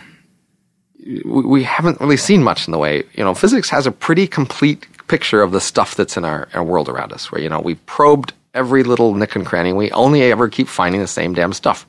we, 1.05 1.21
we 1.23 1.63
haven't 1.63 1.99
really 1.99 2.17
seen 2.17 2.43
much 2.43 2.67
in 2.67 2.71
the 2.71 2.77
way, 2.77 3.03
you 3.13 3.23
know, 3.23 3.33
physics 3.33 3.69
has 3.69 3.87
a 3.87 3.91
pretty 3.91 4.27
complete 4.27 4.85
picture 5.07 5.41
of 5.41 5.51
the 5.51 5.61
stuff 5.61 5.95
that's 5.95 6.17
in 6.17 6.23
our, 6.25 6.47
our 6.53 6.63
world 6.63 6.87
around 6.87 7.11
us, 7.13 7.31
where, 7.31 7.41
you 7.41 7.49
know, 7.49 7.59
we 7.59 7.75
probed 7.75 8.33
every 8.53 8.83
little 8.83 9.13
nick 9.15 9.35
and 9.35 9.45
cranny. 9.45 9.73
We 9.73 9.91
only 9.91 10.21
ever 10.23 10.49
keep 10.49 10.67
finding 10.67 11.01
the 11.01 11.07
same 11.07 11.33
damn 11.33 11.53
stuff. 11.53 11.85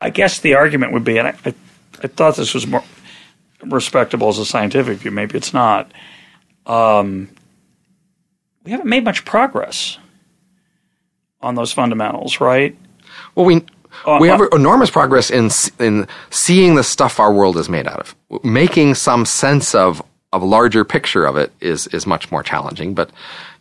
I 0.00 0.10
guess 0.10 0.40
the 0.40 0.54
argument 0.54 0.92
would 0.92 1.04
be, 1.04 1.18
and 1.18 1.28
I, 1.28 1.34
I, 1.44 1.54
I 2.02 2.06
thought 2.08 2.36
this 2.36 2.54
was 2.54 2.66
more 2.66 2.82
respectable 3.64 4.28
as 4.28 4.38
a 4.38 4.44
scientific 4.44 4.98
view. 4.98 5.10
Maybe 5.10 5.36
it's 5.36 5.52
not. 5.54 5.92
Um, 6.66 7.28
we 8.64 8.70
haven't 8.70 8.88
made 8.88 9.04
much 9.04 9.24
progress 9.24 9.98
on 11.40 11.54
those 11.54 11.72
fundamentals, 11.72 12.40
right? 12.40 12.76
Well, 13.34 13.46
we 13.46 13.64
Uh, 14.06 14.18
we 14.20 14.28
have 14.28 14.40
uh, 14.40 14.48
enormous 14.52 14.90
progress 14.90 15.30
in 15.30 15.50
in 15.78 16.06
seeing 16.30 16.76
the 16.76 16.82
stuff 16.84 17.20
our 17.20 17.32
world 17.32 17.56
is 17.56 17.68
made 17.68 17.86
out 17.86 18.00
of. 18.00 18.16
Making 18.42 18.94
some 18.94 19.26
sense 19.26 19.74
of 19.74 20.02
of 20.32 20.42
a 20.42 20.46
larger 20.46 20.84
picture 20.84 21.26
of 21.26 21.36
it 21.36 21.52
is 21.60 21.86
is 21.88 22.06
much 22.06 22.30
more 22.30 22.42
challenging. 22.42 22.94
But 22.94 23.10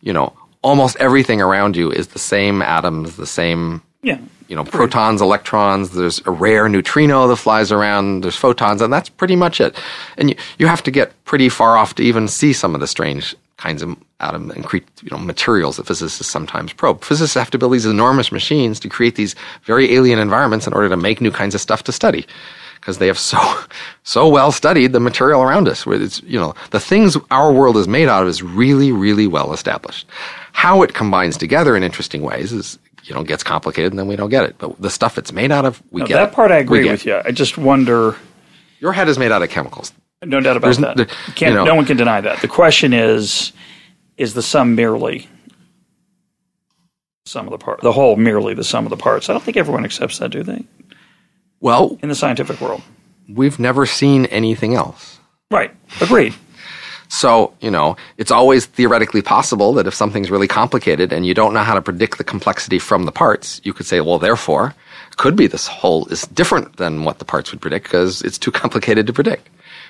you 0.01 0.13
know, 0.13 0.33
almost 0.61 0.95
everything 0.97 1.41
around 1.41 1.75
you 1.75 1.91
is 1.91 2.07
the 2.07 2.19
same 2.19 2.61
atoms, 2.61 3.17
the 3.17 3.27
same 3.27 3.81
Yeah. 4.03 4.19
you 4.47 4.55
know 4.55 4.63
protons, 4.63 5.21
electrons. 5.21 5.91
There's 5.91 6.21
a 6.25 6.31
rare 6.31 6.67
neutrino 6.67 7.27
that 7.27 7.35
flies 7.37 7.71
around. 7.71 8.21
There's 8.23 8.35
photons, 8.35 8.81
and 8.81 8.91
that's 8.91 9.09
pretty 9.09 9.35
much 9.35 9.61
it. 9.61 9.75
And 10.17 10.29
you 10.31 10.35
you 10.57 10.67
have 10.67 10.81
to 10.83 10.91
get 10.91 11.11
pretty 11.25 11.49
far 11.49 11.77
off 11.77 11.95
to 11.95 12.03
even 12.03 12.27
see 12.27 12.51
some 12.53 12.73
of 12.73 12.81
the 12.81 12.87
strange 12.87 13.35
kinds 13.57 13.83
of 13.83 13.95
atom 14.19 14.49
and 14.51 14.65
cre- 14.65 14.77
you 15.03 15.09
know 15.11 15.19
materials 15.19 15.77
that 15.77 15.85
physicists 15.85 16.31
sometimes 16.31 16.73
probe. 16.73 17.03
Physicists 17.03 17.35
have 17.35 17.51
to 17.51 17.59
build 17.59 17.73
these 17.73 17.85
enormous 17.85 18.31
machines 18.31 18.79
to 18.79 18.89
create 18.89 19.15
these 19.15 19.35
very 19.65 19.93
alien 19.93 20.17
environments 20.17 20.65
in 20.65 20.73
order 20.73 20.89
to 20.89 20.97
make 20.97 21.21
new 21.21 21.31
kinds 21.31 21.53
of 21.53 21.61
stuff 21.61 21.83
to 21.83 21.91
study. 21.91 22.25
Because 22.79 22.97
they 22.97 23.05
have 23.05 23.19
so 23.19 23.37
so 24.03 24.27
well 24.27 24.51
studied 24.51 24.93
the 24.93 24.99
material 24.99 25.43
around 25.43 25.67
us, 25.67 25.85
where 25.85 26.01
it's 26.01 26.23
you 26.23 26.39
know 26.39 26.55
the 26.71 26.79
things 26.79 27.15
our 27.29 27.53
world 27.53 27.77
is 27.77 27.87
made 27.87 28.07
out 28.07 28.23
of 28.23 28.29
is 28.29 28.41
really 28.41 28.91
really 28.91 29.27
well 29.27 29.53
established. 29.53 30.07
How 30.53 30.81
it 30.81 30.95
combines 30.95 31.37
together 31.37 31.77
in 31.77 31.83
interesting 31.83 32.23
ways 32.23 32.51
is 32.51 32.79
you 33.03 33.13
know 33.15 33.23
gets 33.23 33.43
complicated, 33.43 33.91
and 33.91 33.99
then 33.99 34.07
we 34.07 34.15
don't 34.15 34.29
get 34.29 34.43
it. 34.45 34.55
But 34.57 34.81
the 34.81 34.89
stuff 34.89 35.17
it's 35.17 35.31
made 35.31 35.51
out 35.51 35.65
of, 35.65 35.81
we 35.91 36.01
Now, 36.01 36.07
get 36.07 36.15
that 36.15 36.29
it. 36.29 36.35
part 36.35 36.51
I 36.51 36.57
agree 36.57 36.89
with 36.89 37.01
it. 37.01 37.05
you. 37.07 37.21
I 37.25 37.31
just 37.31 37.57
wonder. 37.57 38.15
Your 38.79 38.93
head 38.93 39.07
is 39.09 39.17
made 39.19 39.31
out 39.31 39.41
of 39.43 39.49
chemicals. 39.49 39.93
No 40.23 40.39
doubt 40.39 40.57
about 40.57 40.67
There's 40.67 40.77
that. 40.79 40.97
there- 40.97 41.07
you 41.37 41.53
know- 41.53 41.63
no 41.65 41.75
one 41.75 41.85
can 41.85 41.97
deny 41.97 42.21
that. 42.21 42.41
The 42.41 42.47
question 42.47 42.93
is, 42.93 43.51
is 44.17 44.33
the 44.35 44.41
sum 44.43 44.75
merely 44.75 45.27
sum 47.25 47.47
of 47.47 47.51
the 47.51 47.57
part, 47.57 47.81
the 47.81 47.91
whole 47.91 48.15
merely 48.15 48.53
the 48.53 48.63
sum 48.63 48.85
of 48.85 48.89
the 48.89 48.97
parts? 48.97 49.29
I 49.29 49.33
don't 49.33 49.43
think 49.43 49.57
everyone 49.57 49.85
accepts 49.85 50.19
that, 50.19 50.29
do 50.29 50.43
they? 50.43 50.63
Well, 51.59 51.97
In 52.01 52.09
the 52.09 52.15
scientific 52.15 52.59
world, 52.59 52.81
we've 53.29 53.59
never 53.59 53.85
seen 53.85 54.25
anything 54.27 54.73
else. 54.75 55.19
right? 55.51 55.71
Agreed. 56.01 56.33
So, 57.13 57.53
you 57.59 57.69
know, 57.69 57.97
it's 58.15 58.31
always 58.31 58.65
theoretically 58.65 59.21
possible 59.21 59.73
that 59.73 59.85
if 59.85 59.93
something's 59.93 60.31
really 60.31 60.47
complicated 60.47 61.11
and 61.11 61.25
you 61.25 61.33
don't 61.33 61.53
know 61.53 61.59
how 61.59 61.73
to 61.73 61.81
predict 61.81 62.17
the 62.17 62.23
complexity 62.23 62.79
from 62.79 63.03
the 63.03 63.11
parts, 63.11 63.59
you 63.65 63.73
could 63.73 63.85
say, 63.85 63.99
well, 63.99 64.17
therefore, 64.17 64.73
could 65.17 65.35
be 65.35 65.45
this 65.45 65.67
whole 65.67 66.05
is 66.07 66.21
different 66.27 66.77
than 66.77 67.03
what 67.03 67.19
the 67.19 67.25
parts 67.25 67.51
would 67.51 67.59
predict 67.59 67.83
because 67.83 68.21
it's 68.21 68.37
too 68.37 68.49
complicated 68.49 69.07
to 69.07 69.13
predict. 69.13 69.49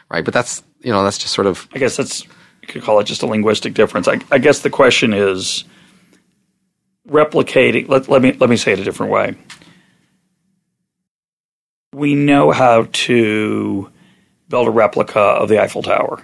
Right? 0.10 0.26
But 0.26 0.34
that's, 0.34 0.64
you 0.82 0.92
know, 0.92 1.04
that's 1.04 1.20
just 1.20 1.36
sort 1.36 1.46
of 1.46 1.68
I 1.76 1.78
guess 1.78 1.96
that's 1.96 2.24
you 2.24 2.68
could 2.68 2.82
call 2.82 3.00
it 3.00 3.04
just 3.04 3.22
a 3.22 3.28
linguistic 3.28 3.76
difference. 3.76 4.08
I, 4.08 4.20
I 4.32 4.40
guess 4.40 4.62
the 4.62 4.72
question 4.72 5.14
is 5.14 5.64
replicating. 7.08 7.88
Let, 7.88 8.10
let 8.10 8.24
me 8.24 8.32
let 8.34 8.50
me 8.50 8.58
say 8.58 8.74
it 8.74 8.80
a 8.80 8.84
different 8.84 9.12
way. 9.12 9.36
We 11.94 12.16
know 12.16 12.50
how 12.50 12.88
to 12.92 13.92
build 14.50 14.68
a 14.68 14.72
replica 14.72 15.20
of 15.20 15.50
the 15.50 15.62
Eiffel 15.62 15.84
Tower, 15.84 16.24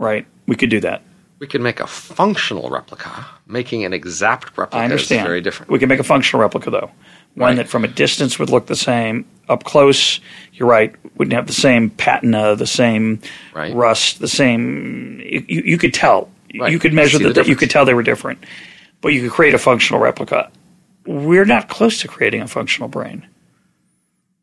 right? 0.00 0.26
We 0.48 0.56
could 0.56 0.70
do 0.70 0.80
that. 0.80 1.02
we 1.38 1.46
could 1.46 1.60
make 1.62 1.80
a 1.80 1.86
functional 1.86 2.68
replica. 2.68 3.24
Making 3.46 3.84
an 3.86 3.92
exact 3.94 4.58
replica 4.58 4.76
I 4.76 4.84
understand. 4.84 5.20
is 5.22 5.26
very 5.26 5.40
different. 5.40 5.70
We 5.72 5.78
can 5.78 5.88
make 5.88 5.98
a 6.00 6.04
functional 6.04 6.42
replica 6.42 6.70
though, 6.70 6.90
one 7.34 7.50
Right. 7.50 7.56
that 7.56 7.68
from 7.68 7.82
a 7.84 7.88
distance 7.88 8.38
would 8.38 8.50
look 8.50 8.66
the 8.66 8.76
same. 8.76 9.24
Up 9.48 9.64
close, 9.64 10.20
you're 10.52 10.68
right, 10.68 10.94
wouldn't 11.16 11.32
have 11.32 11.46
the 11.46 11.52
same 11.54 11.88
patina, 11.90 12.56
the 12.56 12.66
same 12.66 13.20
Right. 13.54 13.74
rust, 13.74 14.18
the 14.20 14.28
same. 14.28 15.20
You, 15.24 15.62
you 15.64 15.78
could 15.78 15.94
tell. 15.94 16.28
Right. 16.58 16.70
You 16.72 16.78
could 16.78 16.92
measure 16.92 17.18
that. 17.32 17.46
you 17.48 17.56
could 17.56 17.70
tell 17.70 17.84
they 17.86 17.94
were 17.94 18.02
different, 18.02 18.44
but 19.00 19.12
you 19.14 19.22
could 19.22 19.30
create 19.30 19.54
a 19.54 19.58
functional 19.58 20.00
replica. 20.00 20.50
We're 21.06 21.46
not 21.46 21.68
close 21.70 22.00
to 22.02 22.08
creating 22.08 22.42
a 22.42 22.48
functional 22.48 22.88
brain. 22.90 23.26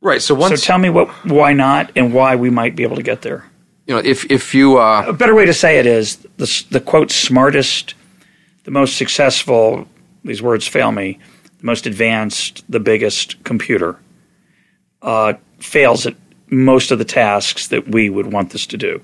right. 0.01 0.21
So 0.21 0.39
So 0.47 0.55
tell 0.55 0.79
me 0.79 0.89
what, 0.89 1.09
why 1.25 1.53
not, 1.53 1.91
and 1.95 2.11
why 2.13 2.35
we 2.35 2.49
might 2.49 2.75
be 2.75 2.83
able 2.83 2.95
to 2.95 3.03
get 3.03 3.21
there. 3.21 3.45
You 3.87 3.95
know, 3.95 4.01
if, 4.03 4.29
if 4.29 4.53
you, 4.53 4.77
uh, 4.77 5.05
A 5.07 5.13
better 5.13 5.33
way 5.33 5.45
to 5.45 5.53
say 5.53 5.79
it 5.79 5.85
is 5.85 6.17
the, 6.37 6.65
the 6.71 6.81
quote 6.81 7.09
smartest, 7.09 7.93
the 8.65 8.71
most 8.71 8.97
successful, 8.97 9.87
these 10.25 10.41
words 10.41 10.67
fail 10.67 10.91
me, 10.91 11.19
the 11.59 11.65
most 11.65 11.87
advanced, 11.87 12.63
the 12.69 12.79
biggest 12.81 13.41
computer 13.45 13.97
uh, 15.01 15.33
fails 15.59 16.05
at 16.05 16.15
most 16.49 16.91
of 16.91 16.99
the 16.99 17.05
tasks 17.05 17.69
that 17.69 17.87
we 17.87 18.09
would 18.09 18.31
want 18.31 18.51
this 18.51 18.65
to 18.67 18.77
do. 18.77 19.01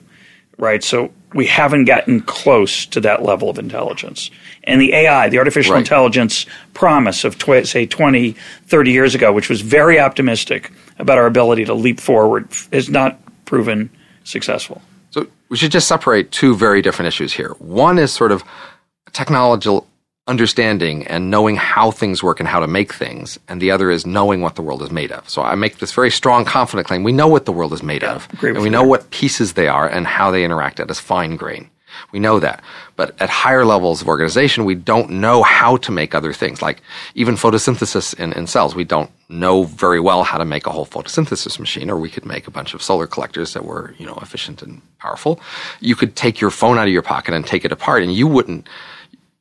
right? 0.58 0.84
So 0.84 1.12
we 1.34 1.48
haven't 1.48 1.86
gotten 1.86 2.22
close 2.22 2.86
to 2.88 3.00
that 3.02 3.24
level 3.24 3.50
of 3.50 3.58
intelligence. 3.58 4.30
And 4.66 4.80
the 4.82 4.94
AI, 4.94 5.30
the 5.30 5.40
artificial 5.40 5.74
Right. 5.74 5.80
intelligence 5.80 6.46
promise 6.74 7.24
of, 7.24 7.38
tw- 7.38 7.66
say, 7.66 7.86
20, 7.86 8.36
30 8.68 8.92
years 8.92 9.16
ago, 9.16 9.32
which 9.34 9.50
was 9.50 9.62
very 9.62 10.00
optimistic 10.00 10.72
about 11.00 11.18
our 11.18 11.26
ability 11.26 11.66
to 11.66 11.74
leap 11.74 12.00
forward, 12.00 12.48
is 12.72 12.90
not 12.90 13.18
proven 13.46 13.90
successful. 14.24 14.82
So 15.12 15.28
we 15.50 15.58
should 15.58 15.72
just 15.72 15.88
separate 15.88 16.32
two 16.32 16.56
very 16.56 16.82
different 16.82 17.08
issues 17.08 17.34
here. 17.34 17.50
One 17.60 18.00
is 18.00 18.12
sort 18.12 18.32
of 18.32 18.44
technological 19.12 19.88
understanding 20.26 21.06
and 21.08 21.30
knowing 21.30 21.56
how 21.58 21.92
things 21.92 22.24
work 22.24 22.40
and 22.40 22.48
how 22.48 22.60
to 22.60 22.68
make 22.68 22.94
things, 22.94 23.38
and 23.48 23.62
the 23.62 23.72
other 23.72 23.92
is 23.92 24.06
knowing 24.06 24.42
what 24.42 24.56
the 24.56 24.62
world 24.62 24.82
is 24.82 24.90
made 24.90 25.12
of. 25.12 25.30
So 25.30 25.42
I 25.42 25.56
make 25.56 25.80
this 25.80 25.92
very 25.92 26.10
strong, 26.10 26.46
confident 26.46 26.88
claim: 26.88 27.04
we 27.04 27.12
know 27.12 27.28
what 27.28 27.46
the 27.46 27.52
world 27.52 27.74
is 27.74 27.84
made 27.84 28.04
of, 28.04 28.28
and 28.42 28.62
we 28.62 28.70
know 28.70 28.80
there. 28.80 28.88
what 28.88 29.12
pieces 29.12 29.54
they 29.54 29.68
are 29.68 29.88
and 29.88 30.08
how 30.08 30.32
they 30.32 30.44
interact 30.44 30.80
at 30.80 30.90
a 30.90 30.94
fine 30.94 31.36
grain. 31.36 31.70
We 32.12 32.20
know 32.20 32.40
that. 32.40 32.64
But 32.96 33.20
at 33.22 33.30
higher 33.30 33.66
levels 33.66 34.02
of 34.02 34.08
organization, 34.08 34.66
we 34.66 34.76
don't 34.76 35.10
know 35.10 35.44
how 35.44 35.78
to 35.78 35.92
make 35.92 36.14
other 36.14 36.34
things. 36.34 36.62
Like 36.62 36.82
even 37.16 37.36
photosynthesis 37.36 38.18
in, 38.20 38.34
in 38.34 38.48
cells, 38.48 38.76
we 38.76 38.84
don't 38.84 39.10
know 39.30 39.64
very 39.64 40.00
well 40.00 40.24
how 40.24 40.38
to 40.38 40.46
make 40.46 40.68
a 40.68 40.72
whole 40.72 40.86
photosynthesis 40.86 41.60
machine, 41.60 41.90
or 41.90 41.98
we 41.98 42.10
could 42.10 42.26
make 42.26 42.48
a 42.48 42.52
bunch 42.52 42.74
of 42.74 42.82
solar 42.82 43.08
collectors 43.08 43.54
that 43.54 43.66
were, 43.66 43.96
you 43.98 44.06
know, 44.06 44.18
efficient 44.22 44.62
and 44.62 44.82
powerful. 45.00 45.40
You 45.80 45.96
could 45.96 46.16
take 46.16 46.40
your 46.40 46.52
phone 46.52 46.78
out 46.78 46.88
of 46.88 46.94
your 46.94 47.02
pocket 47.02 47.34
and 47.34 47.46
take 47.46 47.66
it 47.66 47.72
apart, 47.72 48.04
and 48.04 48.14
you 48.14 48.28
wouldn't 48.28 48.68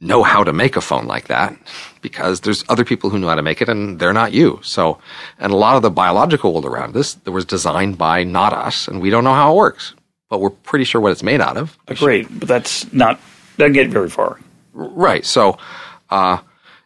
know 0.03 0.23
how 0.25 0.43
to 0.43 0.53
make 0.53 0.77
a 0.77 0.81
phone 0.81 1.07
like 1.07 1.29
that 1.29 1.57
because 2.01 2.41
there's 2.41 2.65
other 2.69 2.85
people 2.85 3.09
who 3.09 3.19
know 3.19 3.29
how 3.29 3.37
to 3.37 3.43
make 3.43 3.63
it 3.63 3.69
and 3.69 4.01
they're 4.01 4.13
not 4.13 4.33
you. 4.33 4.59
So, 4.63 4.99
and 5.39 5.53
a 5.53 5.57
lot 5.57 5.77
of 5.77 5.83
the 5.83 5.91
biological 5.91 6.53
world 6.53 6.67
around 6.67 6.93
this 6.93 7.15
that 7.15 7.31
was 7.31 7.45
designed 7.45 7.97
by 7.97 8.25
not 8.25 8.53
us 8.53 8.89
and 8.89 9.01
we 9.01 9.11
don't 9.11 9.23
know 9.23 9.33
how 9.33 9.53
it 9.53 9.57
works, 9.57 9.95
but 10.33 10.39
we're 10.39 10.49
pretty 10.49 10.87
sure 10.87 10.99
what 10.99 11.13
it's 11.13 11.23
made 11.23 11.43
out 11.43 11.59
of. 11.59 11.77
Agreed, 11.89 12.27
but 12.31 12.49
that's 12.49 12.91
not, 12.91 13.21
doesn't 13.59 13.75
get 13.75 13.91
very 13.91 14.09
far. 14.09 14.41
Right. 14.73 15.27
So, 15.27 15.59
uh, 16.09 16.39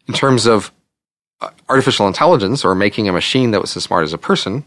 in 0.08 0.14
terms 0.14 0.46
of 0.46 0.72
uh, 1.40 1.50
artificial 1.68 2.08
intelligence 2.08 2.64
or 2.64 2.74
making 2.74 3.08
a 3.08 3.12
machine 3.12 3.52
that 3.52 3.60
was 3.60 3.76
as 3.76 3.84
smart 3.84 4.02
as 4.02 4.12
a 4.12 4.18
person, 4.18 4.64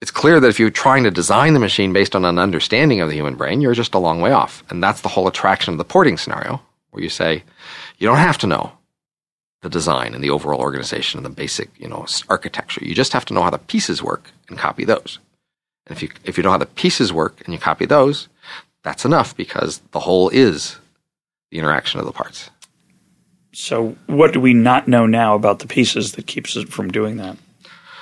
it's 0.00 0.10
clear 0.10 0.40
that 0.40 0.48
if 0.48 0.58
you're 0.58 0.70
trying 0.70 1.04
to 1.04 1.10
design 1.10 1.52
the 1.52 1.60
machine 1.60 1.92
based 1.92 2.16
on 2.16 2.24
an 2.24 2.38
understanding 2.38 3.02
of 3.02 3.10
the 3.10 3.14
human 3.14 3.34
brain, 3.34 3.60
you're 3.60 3.74
just 3.74 3.92
a 3.92 3.98
long 3.98 4.22
way 4.22 4.32
off. 4.32 4.64
And 4.70 4.82
that's 4.82 5.02
the 5.02 5.08
whole 5.10 5.28
attraction 5.28 5.74
of 5.74 5.78
the 5.78 5.84
porting 5.84 6.16
scenario, 6.16 6.62
where 6.92 7.02
you 7.02 7.10
say, 7.10 7.42
you 7.98 8.08
don't 8.08 8.16
have 8.16 8.38
to 8.38 8.46
know 8.46 8.72
the 9.60 9.68
design 9.68 10.14
and 10.14 10.24
the 10.24 10.30
overall 10.30 10.62
organization 10.62 11.18
and 11.18 11.26
the 11.26 11.30
basic, 11.42 11.68
you 11.78 11.88
know, 11.88 12.06
architecture. 12.30 12.82
You 12.82 12.94
just 12.94 13.12
have 13.12 13.26
to 13.26 13.34
know 13.34 13.42
how 13.42 13.50
the 13.50 13.58
pieces 13.58 14.02
work 14.02 14.30
and 14.48 14.56
copy 14.56 14.86
those. 14.86 15.18
And 15.88 15.96
if 15.96 16.02
you 16.02 16.10
if 16.24 16.36
you 16.36 16.42
know 16.42 16.50
how 16.50 16.58
the 16.58 16.66
pieces 16.66 17.12
work 17.12 17.40
and 17.44 17.52
you 17.52 17.58
copy 17.58 17.86
those, 17.86 18.28
that's 18.82 19.04
enough 19.04 19.36
because 19.36 19.78
the 19.92 20.00
whole 20.00 20.28
is 20.28 20.78
the 21.50 21.58
interaction 21.58 21.98
of 22.00 22.06
the 22.06 22.12
parts. 22.12 22.50
So, 23.52 23.96
what 24.06 24.32
do 24.32 24.40
we 24.40 24.54
not 24.54 24.86
know 24.86 25.06
now 25.06 25.34
about 25.34 25.58
the 25.58 25.66
pieces 25.66 26.12
that 26.12 26.26
keeps 26.26 26.56
us 26.56 26.64
from 26.64 26.90
doing 26.90 27.16
that? 27.16 27.36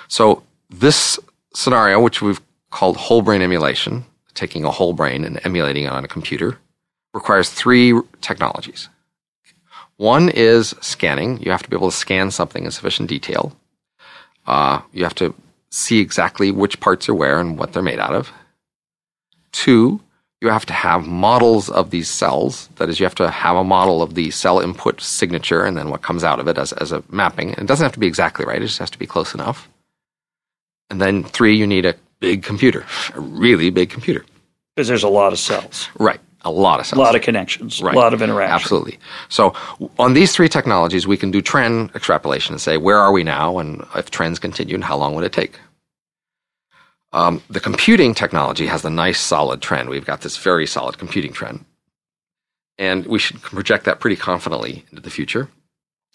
So 0.08 0.42
this 0.70 1.18
scenario, 1.54 2.00
which 2.00 2.20
we've 2.20 2.40
called 2.70 2.96
whole 2.96 3.22
brain 3.22 3.42
emulation, 3.42 4.04
taking 4.34 4.64
a 4.64 4.70
whole 4.70 4.92
brain 4.92 5.24
and 5.24 5.40
emulating 5.44 5.84
it 5.84 5.92
on 5.92 6.04
a 6.04 6.08
computer, 6.08 6.58
requires 7.14 7.50
three 7.50 7.98
technologies. 8.20 8.88
One 9.96 10.28
is 10.28 10.74
scanning. 10.80 11.40
You 11.40 11.50
have 11.50 11.62
to 11.62 11.70
be 11.70 11.76
able 11.76 11.90
to 11.90 11.96
scan 11.96 12.30
something 12.30 12.64
in 12.64 12.70
sufficient 12.70 13.08
detail. 13.08 13.56
Uh, 14.46 14.82
you 14.92 15.04
have 15.04 15.14
to 15.16 15.34
see 15.70 16.00
exactly 16.00 16.50
which 16.50 16.80
parts 16.80 17.08
are 17.08 17.14
where 17.14 17.38
and 17.38 17.58
what 17.58 17.72
they're 17.72 17.82
made 17.82 17.98
out 17.98 18.14
of. 18.14 18.32
Two, 19.52 20.00
you 20.40 20.48
have 20.48 20.66
to 20.66 20.72
have 20.72 21.06
models 21.06 21.70
of 21.70 21.90
these 21.90 22.08
cells. 22.08 22.68
That 22.76 22.88
is, 22.88 23.00
you 23.00 23.06
have 23.06 23.14
to 23.16 23.30
have 23.30 23.56
a 23.56 23.64
model 23.64 24.02
of 24.02 24.14
the 24.14 24.30
cell 24.30 24.60
input 24.60 25.00
signature 25.00 25.64
and 25.64 25.76
then 25.76 25.90
what 25.90 26.02
comes 26.02 26.24
out 26.24 26.40
of 26.40 26.48
it 26.48 26.58
as, 26.58 26.72
as 26.74 26.92
a 26.92 27.02
mapping. 27.10 27.50
It 27.50 27.66
doesn't 27.66 27.84
have 27.84 27.92
to 27.92 27.98
be 27.98 28.06
exactly 28.06 28.44
right, 28.44 28.62
it 28.62 28.66
just 28.66 28.78
has 28.78 28.90
to 28.90 28.98
be 28.98 29.06
close 29.06 29.34
enough. 29.34 29.68
And 30.90 31.00
then 31.00 31.24
three, 31.24 31.56
you 31.56 31.66
need 31.66 31.86
a 31.86 31.94
big 32.20 32.42
computer, 32.42 32.84
a 33.14 33.20
really 33.20 33.70
big 33.70 33.90
computer. 33.90 34.24
Because 34.74 34.88
there's 34.88 35.02
a 35.02 35.08
lot 35.08 35.32
of 35.32 35.38
cells, 35.38 35.88
Right. 35.98 36.20
A 36.46 36.50
lot 36.50 36.78
of 36.80 36.92
a 36.92 36.96
lot 37.00 37.16
of 37.16 37.22
connections, 37.22 37.82
Right. 37.82 37.92
a 37.94 37.98
lot 37.98 38.14
of 38.14 38.22
interaction. 38.22 38.54
Absolutely. 38.54 38.98
So 39.28 39.52
on 39.98 40.14
these 40.14 40.30
three 40.32 40.48
technologies, 40.48 41.04
we 41.04 41.16
can 41.16 41.32
do 41.32 41.42
trend 41.42 41.90
extrapolation 41.96 42.54
and 42.54 42.60
say, 42.60 42.76
where 42.76 42.98
are 42.98 43.10
we 43.10 43.24
now? 43.24 43.58
And 43.58 43.84
if 43.96 44.10
trends 44.12 44.38
continue, 44.38 44.76
and 44.76 44.84
how 44.84 44.96
long 44.96 45.16
would 45.16 45.24
it 45.24 45.32
take? 45.32 45.58
Um, 47.12 47.42
the 47.50 47.58
computing 47.58 48.14
technology 48.14 48.66
has 48.66 48.84
a 48.84 48.90
nice 48.90 49.20
solid 49.20 49.60
trend. 49.60 49.88
We've 49.88 50.04
got 50.04 50.20
this 50.20 50.36
very 50.36 50.66
solid 50.66 50.98
computing 50.98 51.32
trend. 51.32 51.64
And 52.78 53.06
we 53.06 53.18
should 53.18 53.42
project 53.42 53.84
that 53.86 53.98
pretty 53.98 54.16
confidently 54.16 54.84
into 54.90 55.02
the 55.02 55.10
future. 55.10 55.48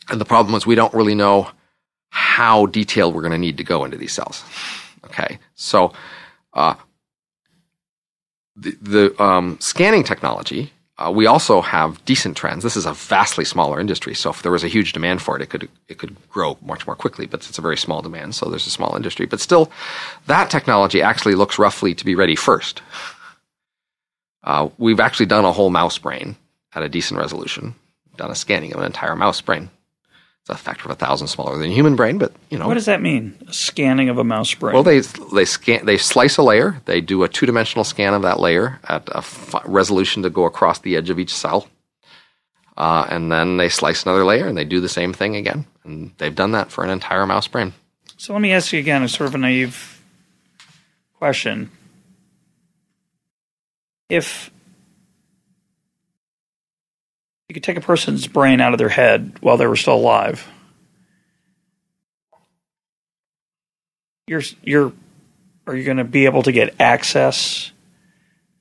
And 0.09 0.21
the 0.21 0.25
problem 0.25 0.55
is 0.55 0.65
we 0.65 0.75
don't 0.75 0.93
really 0.93 1.15
know 1.15 1.49
how 2.09 2.67
detailed 2.67 3.15
we're 3.15 3.21
going 3.21 3.31
to 3.33 3.37
need 3.37 3.57
to 3.57 3.63
go 3.65 3.83
into 3.83 3.97
these 3.97 4.13
cells. 4.13 4.43
Okay. 5.05 5.39
So, 5.55 5.91
uh, 6.53 6.75
the, 8.61 8.77
the 8.81 9.23
um, 9.23 9.57
scanning 9.59 10.03
technology, 10.03 10.71
uh, 10.97 11.09
we 11.09 11.25
also 11.25 11.61
have 11.61 12.03
decent 12.05 12.37
trends. 12.37 12.63
This 12.63 12.77
is 12.77 12.85
a 12.85 12.93
vastly 12.93 13.43
smaller 13.43 13.79
industry, 13.79 14.13
so 14.13 14.29
if 14.29 14.43
there 14.43 14.51
was 14.51 14.63
a 14.63 14.67
huge 14.67 14.93
demand 14.93 15.21
for 15.21 15.35
it, 15.35 15.41
it 15.41 15.49
could 15.49 15.67
it 15.87 15.97
could 15.97 16.15
grow 16.29 16.57
much 16.61 16.85
more 16.85 16.95
quickly. 16.95 17.25
But 17.25 17.47
it's 17.47 17.57
a 17.57 17.61
very 17.61 17.77
small 17.77 18.01
demand, 18.01 18.35
so 18.35 18.49
there's 18.49 18.67
a 18.67 18.71
small 18.71 18.95
industry. 18.95 19.25
But 19.25 19.39
still, 19.39 19.71
that 20.27 20.51
technology 20.51 21.01
actually 21.01 21.35
looks 21.35 21.57
roughly 21.57 21.95
to 21.95 22.05
be 22.05 22.13
ready 22.13 22.35
first. 22.35 22.81
Uh, 24.43 24.69
we've 24.77 24.99
actually 24.99 25.25
done 25.25 25.45
a 25.45 25.51
whole 25.51 25.69
mouse 25.69 25.97
brain 25.97 26.35
at 26.73 26.83
a 26.83 26.89
decent 26.89 27.19
resolution. 27.19 27.73
Done 28.17 28.31
a 28.31 28.35
scanning 28.35 28.73
of 28.73 28.79
an 28.79 28.85
entire 28.85 29.15
mouse 29.15 29.41
brain. 29.41 29.69
It's 30.41 30.49
a 30.49 30.55
factor 30.57 30.85
of 30.85 30.91
a 30.91 30.95
thousand 30.95 31.27
smaller 31.27 31.57
than 31.57 31.69
a 31.69 31.73
human 31.73 31.95
brain, 31.95 32.17
but 32.17 32.33
you 32.49 32.57
know 32.57 32.67
What 32.67 32.73
does 32.73 32.85
that 32.87 32.99
mean? 33.01 33.37
A 33.47 33.53
scanning 33.53 34.09
of 34.09 34.17
a 34.17 34.23
mouse 34.23 34.53
brain. 34.55 34.73
well, 34.73 34.81
they 34.83 34.99
they 35.33 35.45
scan 35.45 35.85
they 35.85 35.97
slice 35.97 36.37
a 36.37 36.43
layer. 36.43 36.81
They 36.85 36.99
do 36.99 37.21
a 37.23 37.29
two 37.29 37.45
dimensional 37.45 37.83
scan 37.83 38.13
of 38.15 38.23
that 38.23 38.39
layer 38.39 38.79
at 38.89 39.07
a 39.13 39.23
resolution 39.65 40.23
to 40.23 40.29
go 40.31 40.45
across 40.45 40.79
the 40.79 40.95
edge 40.97 41.11
of 41.11 41.19
each 41.19 41.31
cell, 41.33 41.67
uh, 42.75 43.05
and 43.09 43.31
then 43.31 43.57
they 43.57 43.69
slice 43.69 44.03
another 44.03 44.25
layer 44.25 44.47
and 44.47 44.57
they 44.57 44.65
do 44.65 44.79
the 44.81 44.89
same 44.89 45.13
thing 45.13 45.35
again. 45.35 45.65
And 45.83 46.11
they've 46.17 46.33
done 46.33 46.53
that 46.53 46.71
for 46.71 46.83
an 46.83 46.89
entire 46.89 47.27
mouse 47.27 47.47
brain. 47.47 47.73
so 48.17 48.33
let 48.33 48.41
me 48.41 48.51
ask 48.51 48.73
you 48.73 48.79
again 48.79 49.03
a 49.03 49.09
sort 49.09 49.27
of 49.27 49.35
a 49.35 49.37
naive 49.37 50.01
question. 51.19 51.69
If 54.09 54.49
you 57.51 57.53
could 57.53 57.63
take 57.63 57.75
a 57.75 57.81
person's 57.81 58.27
brain 58.27 58.61
out 58.61 58.71
of 58.71 58.77
their 58.77 58.87
head 58.87 59.33
while 59.41 59.57
they 59.57 59.67
were 59.67 59.75
still 59.75 59.95
alive, 59.95 60.47
you're 64.25 64.41
you're 64.63 64.93
are 65.67 65.75
you 65.75 65.83
going 65.83 65.97
to 65.97 66.05
be 66.05 66.23
able 66.23 66.43
to 66.43 66.53
get 66.53 66.73
access 66.79 67.73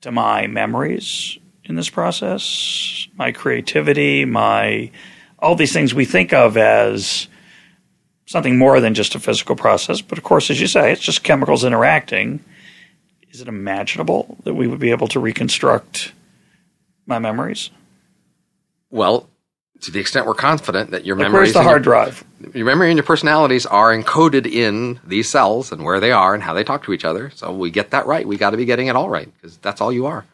to 0.01 0.11
my 0.11 0.45
memories 0.47 1.37
in 1.63 1.75
this 1.75 1.89
process, 1.89 3.07
my 3.15 3.31
creativity, 3.31 4.25
my 4.25 4.91
all 5.39 5.55
these 5.55 5.71
things 5.71 5.93
we 5.93 6.03
think 6.03 6.33
of 6.33 6.57
as 6.57 7.29
something 8.25 8.57
more 8.57 8.81
than 8.81 8.93
just 8.93 9.15
a 9.15 9.21
physical 9.21 9.55
process. 9.55 10.01
But 10.01 10.17
of 10.17 10.25
course, 10.25 10.49
as 10.49 10.59
you 10.59 10.67
say, 10.67 10.91
it's 10.91 10.99
just 10.99 11.23
chemicals 11.23 11.63
interacting. 11.63 12.43
Is 13.29 13.39
it 13.39 13.47
imaginable 13.47 14.37
that 14.43 14.53
we 14.53 14.67
would 14.67 14.79
be 14.79 14.91
able 14.91 15.07
to 15.07 15.19
reconstruct 15.21 16.11
my 17.05 17.19
memories? 17.19 17.69
Well, 18.91 19.27
to 19.81 19.91
the 19.91 19.99
extent 19.99 20.27
we're 20.27 20.33
confident 20.35 20.91
that 20.91 21.05
your 21.05 21.15
Like, 21.15 21.23
memories, 21.25 21.47
where's 21.47 21.53
the 21.53 21.63
hard 21.63 21.81
drive? 21.83 22.23
your, 22.53 22.65
memory 22.65 22.89
and 22.91 22.97
your 22.97 23.05
personalities 23.05 23.65
are 23.65 23.91
encoded 23.95 24.45
in 24.45 24.99
these 25.03 25.27
cells 25.29 25.71
and 25.71 25.83
where 25.83 25.99
they 25.99 26.11
are 26.11 26.33
and 26.35 26.43
how 26.43 26.53
they 26.53 26.63
talk 26.63 26.83
to 26.83 26.93
each 26.93 27.05
other. 27.05 27.31
So 27.31 27.51
we 27.51 27.71
get 27.71 27.89
that 27.91 28.05
right. 28.05 28.27
We 28.27 28.37
got 28.37 28.51
to 28.51 28.57
be 28.57 28.65
getting 28.65 28.87
it 28.87 28.95
all 28.95 29.09
right 29.09 29.27
because 29.33 29.57
that's 29.57 29.81
all 29.81 29.91
you 29.91 30.05
are. 30.05 30.25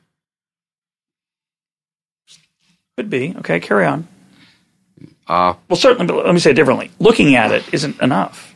Could 2.97 3.09
be. 3.09 3.35
Okay, 3.39 3.59
carry 3.59 3.85
on. 3.85 4.07
Uh, 5.27 5.53
Well, 5.69 5.77
certainly, 5.77 6.07
but 6.07 6.25
let 6.25 6.33
me 6.33 6.39
say 6.39 6.51
it 6.51 6.55
differently. 6.55 6.89
Looking 6.99 7.35
at 7.35 7.51
it 7.51 7.63
isn't 7.73 8.01
enough. 8.01 8.55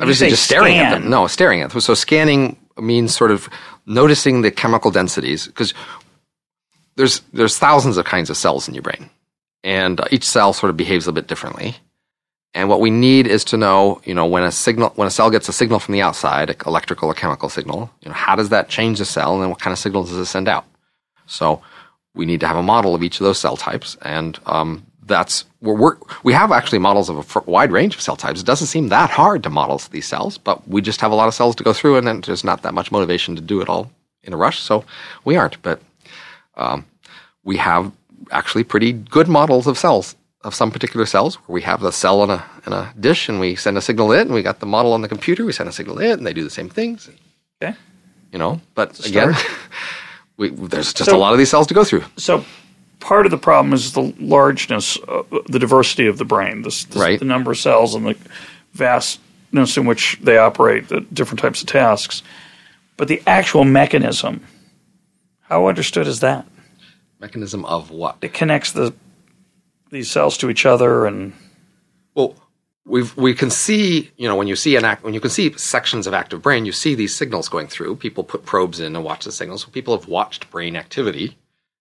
Obviously, 0.00 0.26
say 0.26 0.30
just 0.30 0.44
staring 0.44 0.78
at 0.78 0.90
them. 0.92 1.10
No, 1.10 1.26
staring 1.26 1.60
at 1.62 1.70
them. 1.70 1.80
So 1.80 1.94
scanning 1.94 2.56
means 2.78 3.14
sort 3.14 3.30
of 3.30 3.48
noticing 3.86 4.42
the 4.42 4.50
chemical 4.50 4.90
densities 4.90 5.46
because 5.46 5.74
there's 6.98 7.20
there's 7.32 7.56
thousands 7.56 7.96
of 7.96 8.04
kinds 8.04 8.28
of 8.28 8.36
cells 8.36 8.68
in 8.68 8.74
your 8.74 8.82
brain, 8.82 9.08
and 9.62 10.00
each 10.10 10.24
cell 10.24 10.52
sort 10.52 10.68
of 10.68 10.76
behaves 10.76 11.06
a 11.06 11.12
bit 11.12 11.28
differently. 11.28 11.76
And 12.54 12.68
what 12.68 12.80
we 12.80 12.90
need 12.90 13.26
is 13.26 13.44
to 13.44 13.56
know, 13.56 14.00
you 14.04 14.14
know, 14.14 14.26
when 14.26 14.42
a 14.42 14.50
signal, 14.50 14.90
when 14.96 15.06
a 15.06 15.10
cell 15.10 15.30
gets 15.30 15.48
a 15.48 15.52
signal 15.52 15.78
from 15.78 15.92
the 15.92 16.02
outside, 16.02 16.56
electrical 16.66 17.08
or 17.08 17.14
chemical 17.14 17.48
signal, 17.48 17.90
you 18.02 18.08
know, 18.08 18.14
how 18.14 18.34
does 18.34 18.48
that 18.48 18.68
change 18.68 18.98
the 18.98 19.04
cell, 19.04 19.34
and 19.34 19.42
then 19.42 19.50
what 19.50 19.60
kind 19.60 19.72
of 19.72 19.78
signals 19.78 20.10
does 20.10 20.18
it 20.18 20.26
send 20.26 20.48
out? 20.48 20.64
So 21.26 21.62
we 22.14 22.26
need 22.26 22.40
to 22.40 22.48
have 22.48 22.56
a 22.56 22.62
model 22.62 22.94
of 22.94 23.02
each 23.02 23.20
of 23.20 23.24
those 23.24 23.38
cell 23.38 23.56
types, 23.56 23.96
and 24.02 24.36
um, 24.46 24.84
that's 25.06 25.44
we're, 25.60 25.96
we 26.24 26.32
have 26.32 26.50
actually 26.50 26.80
models 26.80 27.08
of 27.08 27.36
a 27.36 27.50
wide 27.50 27.70
range 27.70 27.94
of 27.94 28.00
cell 28.00 28.16
types. 28.16 28.40
It 28.40 28.46
doesn't 28.46 28.66
seem 28.66 28.88
that 28.88 29.10
hard 29.10 29.44
to 29.44 29.50
model 29.50 29.80
these 29.90 30.06
cells, 30.06 30.36
but 30.36 30.66
we 30.66 30.82
just 30.82 31.00
have 31.00 31.12
a 31.12 31.14
lot 31.14 31.28
of 31.28 31.34
cells 31.34 31.54
to 31.56 31.64
go 31.64 31.72
through, 31.72 31.96
and 31.96 32.08
then 32.08 32.22
there's 32.22 32.44
not 32.44 32.62
that 32.62 32.74
much 32.74 32.90
motivation 32.90 33.36
to 33.36 33.42
do 33.42 33.60
it 33.60 33.68
all 33.68 33.88
in 34.24 34.32
a 34.32 34.36
rush. 34.36 34.58
So 34.58 34.84
we 35.24 35.36
aren't, 35.36 35.62
but 35.62 35.80
um, 36.58 36.84
we 37.44 37.56
have 37.56 37.92
actually 38.30 38.64
pretty 38.64 38.92
good 38.92 39.28
models 39.28 39.66
of 39.66 39.78
cells 39.78 40.14
of 40.44 40.54
some 40.54 40.70
particular 40.70 41.06
cells 41.06 41.36
where 41.46 41.54
we 41.54 41.62
have 41.62 41.80
the 41.80 41.90
cell 41.90 42.22
in 42.24 42.30
a 42.30 42.44
in 42.66 42.72
a 42.72 42.92
dish 43.00 43.28
and 43.28 43.40
we 43.40 43.56
send 43.56 43.76
a 43.76 43.80
signal 43.80 44.08
to 44.08 44.14
it, 44.14 44.22
and 44.22 44.32
we 44.34 44.42
got 44.42 44.60
the 44.60 44.66
model 44.66 44.92
on 44.92 45.02
the 45.02 45.08
computer. 45.08 45.44
We 45.44 45.52
send 45.52 45.68
a 45.68 45.72
signal 45.72 45.96
to 45.96 46.02
it, 46.02 46.18
and 46.18 46.26
they 46.26 46.32
do 46.32 46.44
the 46.44 46.50
same 46.50 46.68
things. 46.68 47.08
Okay. 47.62 47.76
You 48.32 48.38
know, 48.38 48.60
but 48.74 49.04
again, 49.06 49.34
we, 50.36 50.50
there's 50.50 50.92
just 50.92 51.10
So- 51.10 51.16
a 51.16 51.18
lot 51.18 51.32
of 51.32 51.38
these 51.38 51.50
cells 51.50 51.66
to 51.68 51.74
go 51.74 51.82
through. 51.84 52.04
So 52.16 52.44
part 53.00 53.24
of 53.26 53.30
the 53.30 53.38
problem 53.38 53.72
is 53.72 53.92
the 53.92 54.12
largeness, 54.20 54.98
uh, 55.08 55.22
the 55.48 55.58
diversity 55.58 56.06
of 56.06 56.18
the 56.18 56.24
brain, 56.24 56.62
this, 56.62 56.84
this, 56.84 56.96
Right. 56.96 57.18
the 57.18 57.24
number 57.24 57.50
of 57.52 57.58
cells 57.58 57.94
and 57.94 58.04
the 58.06 58.16
vastness 58.74 59.76
in 59.76 59.86
which 59.86 60.18
they 60.22 60.36
operate, 60.38 60.88
the 60.88 61.00
different 61.12 61.40
types 61.40 61.60
of 61.62 61.68
tasks. 61.68 62.22
But 62.96 63.08
the 63.08 63.22
actual 63.26 63.64
mechanism, 63.64 64.44
how 65.48 65.66
understood 65.66 66.06
is 66.06 66.20
that? 66.20 66.46
Mechanism 67.18 67.64
of 67.64 67.90
what? 67.90 68.18
It 68.20 68.32
connects 68.32 68.72
the 68.72 68.94
these 69.90 70.10
cells 70.10 70.36
to 70.38 70.50
each 70.50 70.66
other, 70.66 71.06
and 71.06 71.32
Well, 72.14 72.34
we 72.84 73.02
we 73.16 73.34
can 73.34 73.50
see, 73.50 74.10
you 74.16 74.28
know, 74.28 74.36
when 74.36 74.48
you 74.48 74.56
see 74.56 74.76
an 74.76 74.84
act, 74.84 75.02
when 75.02 75.14
you 75.14 75.20
can 75.20 75.30
see 75.30 75.52
sections 75.56 76.06
of 76.06 76.14
active 76.14 76.42
brain, 76.42 76.66
you 76.66 76.72
see 76.72 76.94
these 76.94 77.16
signals 77.16 77.48
going 77.48 77.66
through. 77.66 77.96
People 77.96 78.24
put 78.24 78.44
probes 78.44 78.80
in 78.80 78.94
and 78.94 79.04
watch 79.04 79.24
the 79.24 79.32
signals. 79.32 79.62
So 79.62 79.70
people 79.70 79.96
have 79.98 80.08
watched 80.08 80.50
brain 80.50 80.76
activity, 80.76 81.38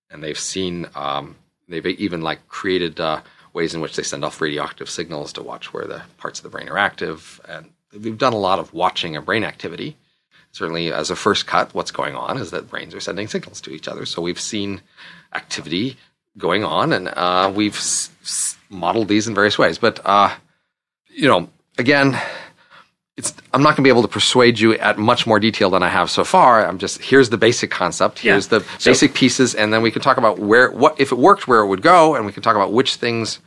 and 0.09 0.24
they've 0.24 0.39
seen, 0.39 0.88
um, 0.95 1.36
they've 1.68 1.86
even 1.86 2.22
like 2.22 2.47
created 2.47 2.99
uh, 2.99 3.22
ways 3.53 3.74
in 3.74 3.82
which 3.82 3.95
they 3.95 4.03
send 4.03 4.24
off 4.24 4.41
radioactive 4.41 4.89
signals 4.89 5.34
to 5.34 5.43
watch 5.43 5.74
where 5.74 5.86
the 5.86 6.03
parts 6.18 6.39
of 6.39 6.43
the 6.43 6.49
brain 6.49 6.70
are 6.70 6.78
active. 6.78 7.41
And 7.47 7.72
we've 7.91 8.18
done 8.18 8.34
a 8.34 8.38
lot 8.38 8.59
of 8.59 8.74
watching 8.74 9.15
of 9.15 9.26
brain 9.26 9.43
activity. 9.43 9.97
Certainly, 10.57 10.91
as 10.91 11.11
a 11.11 11.15
first 11.15 11.45
cut, 11.45 11.71
what's 11.75 11.91
going 11.91 12.15
on 12.15 12.37
is 12.39 12.49
that 12.49 12.67
brains 12.67 12.95
are 12.95 12.99
sending 12.99 13.27
signals 13.27 13.61
to 13.61 13.69
each 13.71 13.87
other. 13.87 14.05
So 14.07 14.23
we've 14.23 14.39
seen 14.41 14.81
activity 15.35 15.97
going 16.37 16.63
on, 16.63 16.93
and 16.93 17.09
uh, 17.09 17.51
we've 17.53 17.75
s- 17.75 18.09
s- 18.23 18.57
modeled 18.69 19.07
these 19.07 19.27
in 19.27 19.35
various 19.35 19.59
ways. 19.59 19.77
But 19.77 19.99
uh, 20.03 20.33
you 21.09 21.27
know, 21.27 21.47
again, 21.77 22.19
it's 23.17 23.33
I'm 23.53 23.61
not 23.61 23.69
going 23.69 23.77
to 23.77 23.81
be 23.83 23.89
able 23.89 24.01
to 24.01 24.07
persuade 24.07 24.59
you 24.59 24.73
at 24.73 24.97
much 24.97 25.27
more 25.27 25.39
detail 25.39 25.69
than 25.69 25.83
I 25.83 25.89
have 25.89 26.09
so 26.09 26.23
far. 26.23 26.65
I'm 26.65 26.79
just 26.79 27.01
here's 27.03 27.29
the 27.29 27.37
basic 27.37 27.69
concept, 27.69 28.23
Yeah. 28.23 28.31
here's 28.33 28.47
the 28.47 28.61
So- 28.79 28.89
basic 28.91 29.13
pieces, 29.13 29.53
and 29.53 29.71
then 29.71 29.83
we 29.83 29.91
can 29.91 30.01
talk 30.01 30.17
about 30.17 30.39
where 30.39 30.71
what 30.71 30.99
if 30.99 31.11
it 31.11 31.19
worked, 31.19 31.47
where 31.47 31.59
it 31.59 31.67
would 31.67 31.83
go, 31.83 32.15
and 32.15 32.25
we 32.25 32.31
can 32.31 32.41
talk 32.41 32.55
about 32.55 32.73
which 32.73 32.95
things 32.95 33.39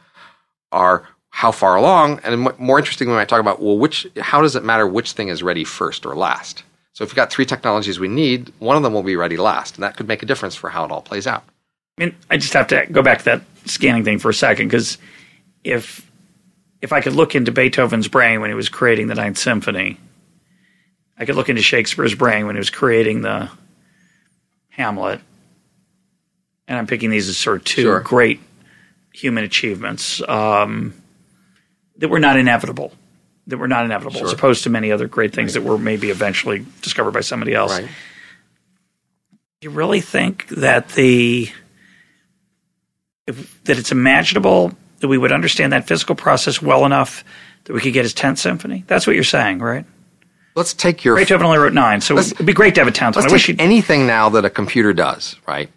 are 0.71 1.09
how 1.31 1.51
far 1.53 1.75
along, 1.77 2.21
and 2.25 2.57
more 2.59 2.79
interestingly, 2.79 3.13
we 3.13 3.19
might 3.19 3.29
talk 3.29 3.41
about 3.41 3.61
well, 3.61 3.79
which 3.79 4.07
how 4.21 4.41
does 4.43 4.55
it 4.55 4.63
matter 4.65 4.87
which 4.87 5.13
thing 5.13 5.27
is 5.29 5.43
ready 5.43 5.65
first 5.65 6.07
or 6.07 6.15
last? 6.15 6.63
So 7.01 7.05
if 7.05 7.13
we've 7.13 7.17
got 7.17 7.31
three 7.33 7.47
technologies 7.47 7.99
we 7.99 8.09
need, 8.09 8.53
one 8.59 8.77
of 8.77 8.83
them 8.83 8.93
will 8.93 9.03
be 9.03 9.17
ready 9.17 9.39
last, 9.39 9.77
and 9.77 9.85
that 9.85 9.97
could 9.97 10.07
make 10.07 10.23
a 10.23 10.27
difference 10.27 10.55
for 10.55 10.69
how 10.69 10.85
it 10.85 10.91
all 10.91 11.01
plays 11.01 11.27
out. 11.27 11.45
I 11.97 12.05
mean, 12.05 12.15
I 12.29 12.37
just 12.37 12.53
have 12.53 12.67
to 12.67 12.85
go 12.93 13.01
back 13.01 13.21
to 13.21 13.25
that 13.25 13.43
scanning 13.65 14.05
thing 14.05 14.19
for 14.19 14.29
a 14.29 14.35
second 14.35 14.69
because 14.69 14.99
if 15.65 16.07
if 16.83 16.93
I 16.93 17.01
could 17.01 17.15
look 17.15 17.35
into 17.35 17.53
Beethoven's 17.53 18.07
brain 18.07 18.43
when 18.43 18.51
he 18.51 18.55
was 18.55 18.69
creating 18.69 19.07
the 19.07 19.15
Ninth 19.15 19.39
Symphony, 19.39 19.99
I 21.17 21.25
could 21.25 21.37
look 21.37 21.49
into 21.49 21.63
Shakespeare's 21.63 22.15
brain 22.15 22.45
when 22.45 22.55
he 22.55 22.59
was 22.61 22.69
creating 22.69 23.23
the 23.23 23.49
Hamlet, 24.69 25.23
and 26.69 26.77
I'm 26.77 26.87
picking 26.87 27.09
these 27.09 27.31
as 27.31 27.39
sort 27.39 27.57
of 27.57 27.65
two 27.65 27.83
Sure. 27.85 28.01
great 28.01 28.41
human 29.15 29.45
achievements 29.45 30.21
um, 30.29 30.93
that 31.97 32.11
were 32.11 32.21
not 32.21 32.37
inevitable. 32.37 32.93
That 33.47 33.57
were 33.57 33.69
not 33.69 33.85
inevitable, 33.85 34.25
as 34.25 34.33
opposed 34.33 34.65
to 34.65 34.71
many 34.71 34.93
other 34.93 35.09
great 35.09 35.35
things 35.35 35.55
that 35.55 35.63
were 35.63 35.79
maybe 35.79 36.11
eventually 36.11 36.65
discovered 36.83 37.13
by 37.13 37.21
somebody 37.21 37.55
else. 37.55 37.73
Right. 37.73 37.89
You 39.61 39.71
really 39.71 40.01
think 40.01 40.47
that 40.49 40.91
the 40.91 41.51
if, 43.27 43.65
that 43.65 43.79
it's 43.79 43.93
imaginable 43.93 44.73
that 45.01 45.09
we 45.09 45.19
would 45.19 45.33
understand 45.33 45.73
that 45.73 45.87
physical 45.87 46.15
process 46.15 46.63
well 46.63 46.85
enough 46.85 47.25
that 47.65 47.73
we 47.73 47.81
could 47.81 47.93
get 47.93 48.05
his 48.05 48.15
tenth 48.15 48.39
symphony? 48.39 48.85
That's 48.87 49.07
what 49.07 49.15
you're 49.15 49.25
saying, 49.25 49.59
right? 49.59 49.85
Let's 50.55 50.75
take 50.75 51.05
your 51.05 51.17
Beethoven 51.17 51.47
only 51.47 51.59
wrote 51.59 51.73
nine, 51.73 52.01
so 52.01 52.19
it'd 52.19 52.45
be 52.45 52.53
great 52.53 52.75
to 52.75 52.81
have 52.81 52.89
a 52.89 52.93
tenth 52.93 53.17
I 53.17 53.31
wish 53.31 53.51
anything 53.59 54.07
now 54.07 54.31
that 54.31 54.45
a 54.45 54.51
computer 54.51 54.93
does, 54.93 55.37
right? 55.47 55.71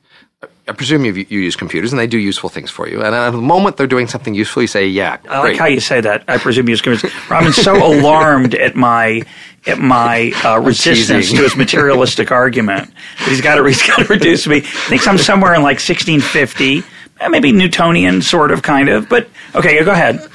I 0.67 0.71
presume 0.71 1.03
you, 1.05 1.13
you 1.13 1.39
use 1.39 1.55
computers 1.55 1.91
and 1.91 1.99
they 1.99 2.07
do 2.07 2.17
useful 2.17 2.49
things 2.49 2.71
for 2.71 2.87
you. 2.87 3.03
And 3.03 3.13
at 3.13 3.31
the 3.31 3.37
moment 3.37 3.77
they're 3.77 3.87
doing 3.87 4.07
something 4.07 4.33
useful, 4.33 4.61
you 4.61 4.67
say, 4.67 4.87
"Yeah, 4.87 5.17
I 5.29 5.39
like 5.39 5.57
how 5.57 5.65
you 5.65 5.79
say 5.79 6.01
that. 6.01 6.23
I 6.27 6.37
presume 6.37 6.67
he's 6.67 6.81
going 6.81 6.97
Robin's 7.29 7.55
so 7.55 7.75
alarmed 7.75 8.55
at 8.55 8.75
my 8.75 9.23
at 9.67 9.79
my 9.79 10.31
uh, 10.43 10.59
resistance 10.63 11.31
to 11.31 11.37
his 11.37 11.55
materialistic 11.55 12.31
argument 12.31 12.93
that 13.19 13.29
he's 13.29 13.41
got 13.41 13.55
to 13.55 13.63
he's 13.65 13.85
got 13.85 13.99
to 13.99 14.05
reduce 14.05 14.47
me. 14.47 14.61
Thinks 14.61 15.07
I'm 15.07 15.17
somewhere 15.17 15.53
in 15.53 15.61
like 15.61 15.79
1650, 15.79 16.83
eh, 17.19 17.27
maybe 17.27 17.51
Newtonian, 17.51 18.21
sort 18.21 18.51
of, 18.51 18.61
kind 18.61 18.89
of. 18.89 19.09
But 19.09 19.27
okay, 19.55 19.83
go 19.83 19.91
ahead. 19.91 20.27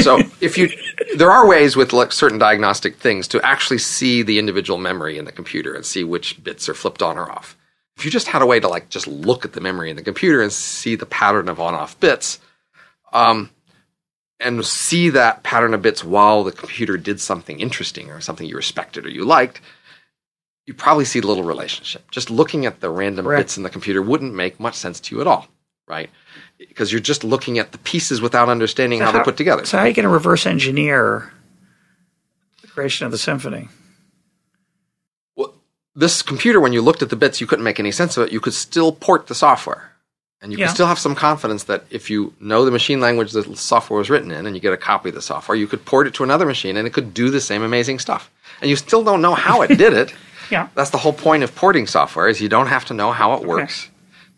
so 0.00 0.20
if 0.40 0.56
you, 0.56 0.70
there 1.16 1.30
are 1.30 1.46
ways 1.46 1.76
with 1.76 1.92
like 1.92 2.12
certain 2.12 2.38
diagnostic 2.38 2.96
things 2.96 3.26
to 3.28 3.44
actually 3.44 3.78
see 3.78 4.22
the 4.22 4.38
individual 4.38 4.78
memory 4.78 5.18
in 5.18 5.24
the 5.24 5.32
computer 5.32 5.74
and 5.74 5.84
see 5.84 6.04
which 6.04 6.42
bits 6.44 6.68
are 6.68 6.74
flipped 6.74 7.02
on 7.02 7.18
or 7.18 7.30
off. 7.30 7.56
If 8.02 8.06
you 8.06 8.10
just 8.10 8.26
had 8.26 8.42
a 8.42 8.46
way 8.46 8.58
to 8.58 8.66
like 8.66 8.88
just 8.88 9.06
look 9.06 9.44
at 9.44 9.52
the 9.52 9.60
memory 9.60 9.88
in 9.88 9.94
the 9.94 10.02
computer 10.02 10.42
and 10.42 10.52
see 10.52 10.96
the 10.96 11.06
pattern 11.06 11.48
of 11.48 11.60
on-off 11.60 12.00
bits, 12.00 12.40
um, 13.12 13.48
and 14.40 14.66
see 14.66 15.10
that 15.10 15.44
pattern 15.44 15.72
of 15.72 15.82
bits 15.82 16.02
while 16.02 16.42
the 16.42 16.50
computer 16.50 16.96
did 16.96 17.20
something 17.20 17.60
interesting 17.60 18.10
or 18.10 18.20
something 18.20 18.48
you 18.48 18.56
respected 18.56 19.06
or 19.06 19.08
you 19.08 19.24
liked, 19.24 19.60
you 20.66 20.74
probably 20.74 21.04
see 21.04 21.20
little 21.20 21.44
relationship. 21.44 22.10
Just 22.10 22.28
looking 22.28 22.66
at 22.66 22.80
the 22.80 22.90
random 22.90 23.24
Correct. 23.24 23.38
bits 23.38 23.56
in 23.56 23.62
the 23.62 23.70
computer 23.70 24.02
wouldn't 24.02 24.34
make 24.34 24.58
much 24.58 24.74
sense 24.74 24.98
to 24.98 25.14
you 25.14 25.20
at 25.20 25.28
all, 25.28 25.46
right? 25.86 26.10
Because 26.58 26.90
you're 26.90 27.00
just 27.00 27.22
looking 27.22 27.60
at 27.60 27.70
the 27.70 27.78
pieces 27.78 28.20
without 28.20 28.48
understanding 28.48 28.98
how, 28.98 29.12
they're 29.12 29.22
put 29.22 29.36
together. 29.36 29.64
So 29.64 29.76
how 29.76 29.84
are 29.84 29.86
you 29.86 29.94
going 29.94 30.08
to 30.08 30.08
reverse 30.08 30.44
engineer 30.44 31.32
the 32.62 32.66
creation 32.66 33.06
of 33.06 33.12
the 33.12 33.18
symphony? 33.18 33.68
This 35.94 36.22
computer, 36.22 36.60
when 36.60 36.72
you 36.72 36.80
looked 36.82 37.02
at 37.02 37.10
the 37.10 37.16
bits, 37.16 37.40
you 37.40 37.46
couldn't 37.46 37.64
make 37.64 37.78
any 37.80 37.92
sense 37.92 38.16
of 38.16 38.26
it. 38.26 38.32
You 38.32 38.40
could 38.40 38.54
still 38.54 38.92
port 38.92 39.26
the 39.26 39.34
software. 39.34 39.90
And 40.40 40.50
you 40.50 40.58
Yeah. 40.58 40.66
could 40.66 40.74
still 40.74 40.86
have 40.86 40.98
some 40.98 41.14
confidence 41.14 41.64
that 41.64 41.84
if 41.90 42.10
you 42.10 42.32
know 42.40 42.64
the 42.64 42.70
machine 42.72 42.98
language 43.00 43.30
that 43.32 43.48
the 43.48 43.56
software 43.56 43.98
was 43.98 44.10
written 44.10 44.32
in 44.32 44.44
and 44.46 44.56
you 44.56 44.60
get 44.60 44.72
a 44.72 44.76
copy 44.76 45.10
of 45.10 45.14
the 45.14 45.22
software, 45.22 45.54
you 45.56 45.68
could 45.68 45.84
port 45.84 46.06
it 46.08 46.14
to 46.14 46.24
another 46.24 46.46
machine 46.46 46.76
and 46.76 46.84
it 46.86 46.92
could 46.92 47.14
do 47.14 47.30
the 47.30 47.40
same 47.40 47.62
amazing 47.62 48.00
stuff. 48.00 48.28
And 48.60 48.68
you 48.68 48.74
still 48.74 49.04
don't 49.04 49.22
know 49.22 49.34
how 49.34 49.62
it 49.62 49.68
did 49.78 49.92
it. 49.92 50.12
Yeah. 50.50 50.66
That's 50.74 50.90
the 50.90 50.98
whole 50.98 51.12
point 51.12 51.44
of 51.44 51.54
porting 51.54 51.86
software 51.86 52.26
is 52.26 52.40
you 52.40 52.48
don't 52.48 52.66
have 52.66 52.84
to 52.86 52.94
know 52.94 53.12
how 53.12 53.34
it 53.34 53.44
works 53.46 53.88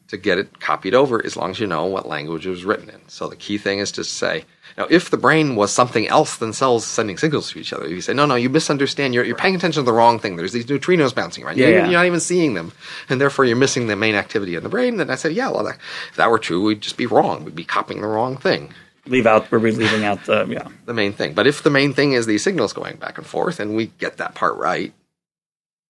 to 0.09 0.19
get 0.19 0.39
it 0.39 0.61
copied 0.61 0.93
over 0.95 1.25
as 1.25 1.37
long 1.39 1.51
as 1.53 1.59
you 1.61 1.67
know 1.67 1.87
what 1.87 2.07
language 2.07 2.47
it 2.47 2.51
was 2.51 2.65
written 2.67 2.91
in. 2.91 3.01
So 3.09 3.29
the 3.29 3.37
key 3.37 3.57
thing 3.57 3.79
is 3.79 3.91
to 3.93 4.05
say, 4.05 4.45
now 4.77 4.87
if 4.91 5.11
the 5.11 5.17
brain 5.17 5.57
was 5.57 5.73
something 5.73 6.09
else 6.09 6.37
than 6.37 6.53
cells 6.53 6.85
sending 6.85 7.19
signals 7.19 7.51
to 7.51 7.59
each 7.59 7.73
other, 7.73 7.89
you 7.89 8.01
say, 8.01 8.15
no, 8.15 8.27
no, 8.27 8.35
you 8.35 8.51
misunderstand. 8.51 9.15
You're, 9.15 9.25
you're 9.25 9.37
paying 9.37 9.55
attention 9.55 9.83
to 9.83 9.87
the 9.87 9.93
wrong 9.93 10.19
thing. 10.19 10.37
There's 10.37 10.53
these 10.53 10.67
neutrinos 10.67 11.15
bouncing 11.15 11.45
around. 11.45 11.59
Yeah, 11.59 11.67
you're, 11.67 11.79
yeah. 11.79 11.85
you're 11.85 11.93
not 11.93 12.07
even 12.07 12.21
seeing 12.21 12.55
them. 12.55 12.73
And 13.09 13.21
therefore 13.21 13.45
you're 13.45 13.57
missing 13.57 13.87
the 13.87 13.97
main 13.97 14.15
activity 14.15 14.57
in 14.57 14.63
the 14.63 14.69
brain. 14.69 15.01
And 15.01 15.11
I 15.11 15.15
said, 15.15 15.33
yeah, 15.33 15.51
well, 15.51 15.65
that, 15.65 15.79
if 16.11 16.17
that 16.17 16.31
were 16.31 16.39
true, 16.39 16.65
we'd 16.65 16.81
just 16.81 16.97
be 16.97 17.07
wrong. 17.07 17.45
We'd 17.45 17.55
be 17.55 17.65
copying 17.65 18.01
the 18.01 18.09
wrong 18.09 18.37
thing 18.37 18.73
Leave 19.07 19.27
out. 19.27 19.51
We're 19.51 19.59
leaving 19.59 20.05
out 20.05 20.25
the 20.25 20.47
yeah. 20.47 20.69
the 20.87 20.95
main 20.95 21.13
thing. 21.13 21.35
But 21.35 21.47
if 21.47 21.63
the 21.63 21.71
main 21.71 21.93
thing 21.93 22.13
is 22.13 22.27
these 22.27 22.43
signals 22.43 22.73
going 22.73 22.97
back 22.97 23.19
and 23.19 23.27
forth 23.27 23.61
and 23.61 23.77
we 23.77 23.87
get 23.99 24.17
that 24.17 24.35
part 24.35 24.57
right, 24.57 24.95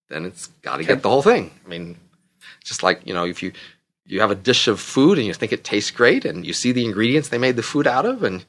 then 0.08 0.24
it's 0.24 0.48
got 0.62 0.78
to 0.78 0.84
get 0.84 1.02
the 1.02 1.08
whole 1.08 1.22
thing. 1.22 1.52
I 1.64 1.68
mean, 1.68 1.96
just 2.64 2.82
like, 2.82 3.06
you 3.06 3.14
know, 3.14 3.24
if 3.24 3.42
you 3.42 3.52
you 4.04 4.20
have 4.20 4.32
a 4.32 4.36
dish 4.36 4.66
of 4.66 4.80
food 4.80 5.18
and 5.18 5.26
you 5.26 5.32
think 5.32 5.52
it 5.52 5.62
tastes 5.62 5.92
great 5.92 6.24
and 6.24 6.44
you 6.44 6.52
see 6.52 6.72
the 6.72 6.84
ingredients 6.84 7.28
they 7.28 7.38
made 7.38 7.56
the 7.56 7.62
food 7.62 7.86
out 7.86 8.04
of 8.04 8.22
and 8.24 8.44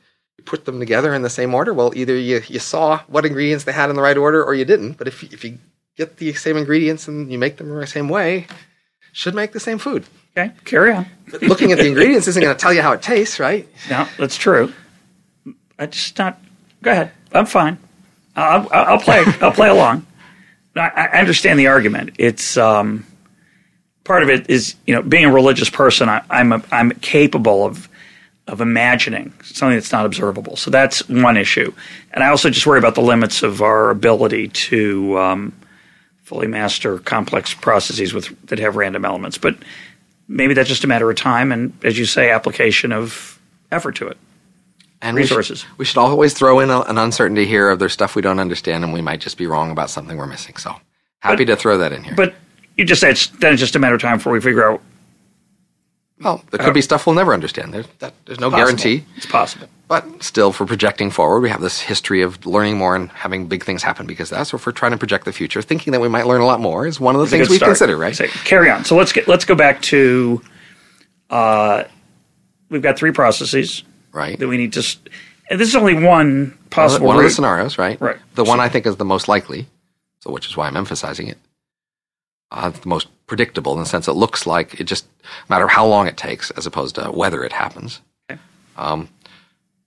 put 0.45 0.65
them 0.65 0.79
together 0.79 1.13
in 1.13 1.21
the 1.21 1.29
same 1.29 1.53
order, 1.53 1.73
well, 1.73 1.91
either 1.95 2.15
you, 2.15 2.41
you 2.47 2.59
saw 2.59 2.99
what 3.07 3.25
ingredients 3.25 3.65
they 3.65 3.71
had 3.71 3.89
in 3.89 3.95
the 3.95 4.01
right 4.01 4.17
order 4.17 4.43
or 4.43 4.53
you 4.53 4.65
didn't. 4.65 4.93
But 4.93 5.07
if, 5.07 5.23
if 5.23 5.43
you 5.43 5.57
get 5.97 6.17
the 6.17 6.33
same 6.33 6.57
ingredients 6.57 7.07
and 7.07 7.31
you 7.31 7.37
make 7.37 7.57
them 7.57 7.71
in 7.71 7.79
the 7.79 7.87
same 7.87 8.09
way, 8.09 8.47
should 9.11 9.35
make 9.35 9.53
the 9.53 9.59
same 9.59 9.77
food. 9.77 10.05
Okay, 10.37 10.51
carry 10.65 10.91
on. 10.91 11.05
But 11.31 11.41
looking 11.43 11.71
at 11.71 11.77
the 11.77 11.87
ingredients 11.87 12.27
isn't 12.27 12.41
going 12.41 12.55
to 12.55 12.59
tell 12.59 12.73
you 12.73 12.81
how 12.81 12.91
it 12.91 13.01
tastes, 13.01 13.39
right? 13.39 13.67
No, 13.89 14.07
that's 14.17 14.35
true. 14.35 14.73
I 15.79 15.85
just 15.85 16.17
not. 16.17 16.41
Go 16.81 16.91
ahead. 16.91 17.11
I'm 17.31 17.45
fine. 17.45 17.77
I'll, 18.35 18.67
I'll 18.71 18.85
I'll 18.85 18.99
play. 18.99 19.23
I'll 19.41 19.53
play 19.53 19.69
along. 19.69 20.05
I, 20.75 21.09
I 21.13 21.19
understand 21.19 21.57
the 21.57 21.67
argument. 21.67 22.15
It's 22.17 22.57
um, 22.57 23.05
part 24.03 24.23
of 24.23 24.29
it 24.29 24.49
is 24.49 24.75
you 24.85 24.93
know 24.93 25.01
being 25.01 25.25
a 25.25 25.31
religious 25.31 25.69
person. 25.69 26.09
I, 26.09 26.21
I'm 26.29 26.51
a, 26.51 26.61
I'm 26.71 26.91
capable 26.91 27.65
of 27.65 27.87
of 28.47 28.61
imagining 28.61 29.33
something 29.43 29.75
that's 29.75 29.91
not 29.91 30.05
observable. 30.05 30.55
So 30.55 30.69
that's 30.69 31.07
one 31.09 31.35
issue. 31.37 31.73
And 32.11 32.23
I 32.23 32.27
also 32.29 32.49
just 32.49 32.67
worry 32.67 32.77
about 32.79 32.93
the 32.95 33.01
limits 33.01 33.41
of 33.43 33.61
our 33.61 33.89
ability 33.89 34.49
to 34.49 35.17
um, 35.17 35.53
fully 36.23 36.47
master 36.47 36.99
complex 36.99 37.53
processes 37.55 38.13
with 38.13 38.27
that 38.47 38.59
have 38.59 38.75
random 38.75 39.03
elements. 39.03 39.37
But 39.39 39.55
maybe 40.27 40.53
that's 40.53 40.69
just 40.69 40.83
a 40.83 40.87
matter 40.87 41.09
of 41.09 41.15
time 41.17 41.51
and, 41.51 41.73
as 41.83 41.97
you 41.97 42.05
say, 42.05 42.29
application 42.29 42.91
of 42.91 43.39
effort 43.71 43.95
to 43.95 44.07
it. 44.07 44.17
and 45.01 45.15
we 45.15 45.21
should- 45.23 45.37
resources. 45.37 45.65
We 45.77 45.85
should, 45.85 45.97
always 45.97 46.33
throw 46.33 46.59
in 46.59 46.69
a, 46.69 46.81
an 46.81 46.97
uncertainty 46.99 47.45
here 47.47 47.69
of 47.71 47.79
there's 47.79 47.93
stuff 47.93 48.15
we 48.15 48.21
don't 48.21 48.39
understand 48.39 48.83
and 48.83 48.93
we 48.93 49.01
might 49.01 49.21
just 49.21 49.37
be 49.37 49.47
wrong 49.47 49.71
about 49.71 49.89
something 49.89 50.17
we're 50.17 50.27
missing. 50.27 50.55
So 50.57 50.69
happy 51.19 51.45
But- 51.45 51.55
to 51.55 51.61
throw 51.61 51.77
that 51.79 51.91
in 51.91 52.03
here. 52.03 52.13
But 52.15 52.35
you 52.77 52.85
just 52.85 53.01
said 53.01 53.11
it's, 53.11 53.27
then 53.27 53.53
it's 53.53 53.59
just 53.59 53.75
a 53.75 53.79
matter 53.79 53.95
of 53.95 54.01
time 54.01 54.17
before 54.17 54.33
we 54.33 54.39
figure 54.39 54.69
out. 54.69 54.81
Well, 56.21 56.41
there 56.51 56.59
could 56.59 56.73
be 56.73 56.81
stuff 56.81 57.05
we'll 57.05 57.15
never 57.15 57.33
understand. 57.33 57.73
There's, 57.73 57.87
that, 57.99 58.13
there's 58.25 58.39
no 58.39 58.49
possible. 58.49 58.65
guarantee. 58.65 59.05
It's 59.17 59.25
possible. 59.25 59.67
But 59.89 60.23
still, 60.23 60.51
for 60.53 60.65
projecting 60.65 61.11
forward, 61.11 61.41
we 61.41 61.49
have 61.49 61.59
this 61.61 61.81
history 61.81 62.21
of 62.21 62.45
learning 62.45 62.77
more 62.77 62.95
and 62.95 63.09
having 63.11 63.47
big 63.47 63.63
things 63.65 63.83
happen 63.83 64.07
because 64.07 64.31
of 64.31 64.37
that. 64.37 64.43
So 64.47 64.55
if 64.55 64.65
we're 64.65 64.71
trying 64.71 64.93
to 64.93 64.97
project 64.97 65.25
the 65.25 65.33
future, 65.33 65.61
thinking 65.61 65.91
that 65.91 65.99
we 65.99 66.07
might 66.07 66.25
learn 66.25 66.39
a 66.41 66.45
lot 66.45 66.59
more 66.61 66.87
is 66.87 66.99
one 66.99 67.15
of 67.15 67.19
the 67.19 67.23
It's 67.25 67.31
things 67.31 67.49
we 67.49 67.57
start. 67.57 67.71
consider, 67.71 67.97
right? 67.97 68.15
So, 68.15 68.27
carry 68.45 68.69
on. 68.71 68.85
So 68.85 68.95
let's 68.95 69.11
get 69.11 69.27
let's 69.27 69.45
go 69.45 69.55
back 69.55 69.81
to. 69.83 70.41
Uh, 71.29 71.83
we've 72.69 72.81
got 72.81 72.97
three 72.97 73.11
processes 73.11 73.83
Right. 74.13 74.39
that 74.39 74.47
we 74.47 74.57
need 74.57 74.73
to. 74.73 74.79
s- 74.79 74.97
And 75.49 75.59
this 75.59 75.67
is 75.69 75.75
only 75.75 76.01
one 76.01 76.57
possible. 76.69 77.07
one 77.07 77.17
of 77.17 77.23
the 77.23 77.29
scenarios, 77.29 77.77
right? 77.77 77.99
Right. 77.99 78.17
The 78.35 78.43
one 78.45 78.59
I 78.59 78.69
think 78.69 78.85
is 78.87 78.95
the 78.95 79.05
most 79.05 79.27
likely, 79.27 79.67
so 80.21 80.31
which 80.31 80.47
is 80.47 80.55
why 80.57 80.65
I'm 80.67 80.77
emphasizing 80.77 81.27
it. 81.27 81.37
Uh, 82.51 82.69
the 82.69 82.87
most 82.87 83.07
predictable 83.25 83.73
in 83.73 83.79
the 83.79 83.85
sense 83.85 84.07
it 84.07 84.13
looks 84.13 84.45
like 84.45 84.79
it 84.79 84.85
just 84.85 85.05
matter 85.49 85.67
how 85.67 85.85
long 85.85 86.07
it 86.07 86.15
takes 86.15 86.51
as 86.51 86.65
opposed 86.65 86.95
to 86.95 87.05
whether 87.11 87.43
it 87.43 87.51
happens. 87.51 88.01
Okay. 88.29 88.39
Um, 88.77 89.09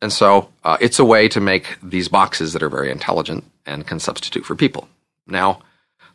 and 0.02 0.12
so 0.12 0.48
uh, 0.64 0.76
it's 0.80 0.98
a 0.98 1.04
way 1.04 1.28
to 1.28 1.40
make 1.40 1.76
these 1.82 2.08
boxes 2.08 2.52
that 2.52 2.62
are 2.62 2.68
very 2.68 2.90
intelligent 2.90 3.44
and 3.66 3.86
can 3.86 4.00
substitute 4.00 4.44
for 4.44 4.54
people. 4.54 4.88
Now, 5.26 5.60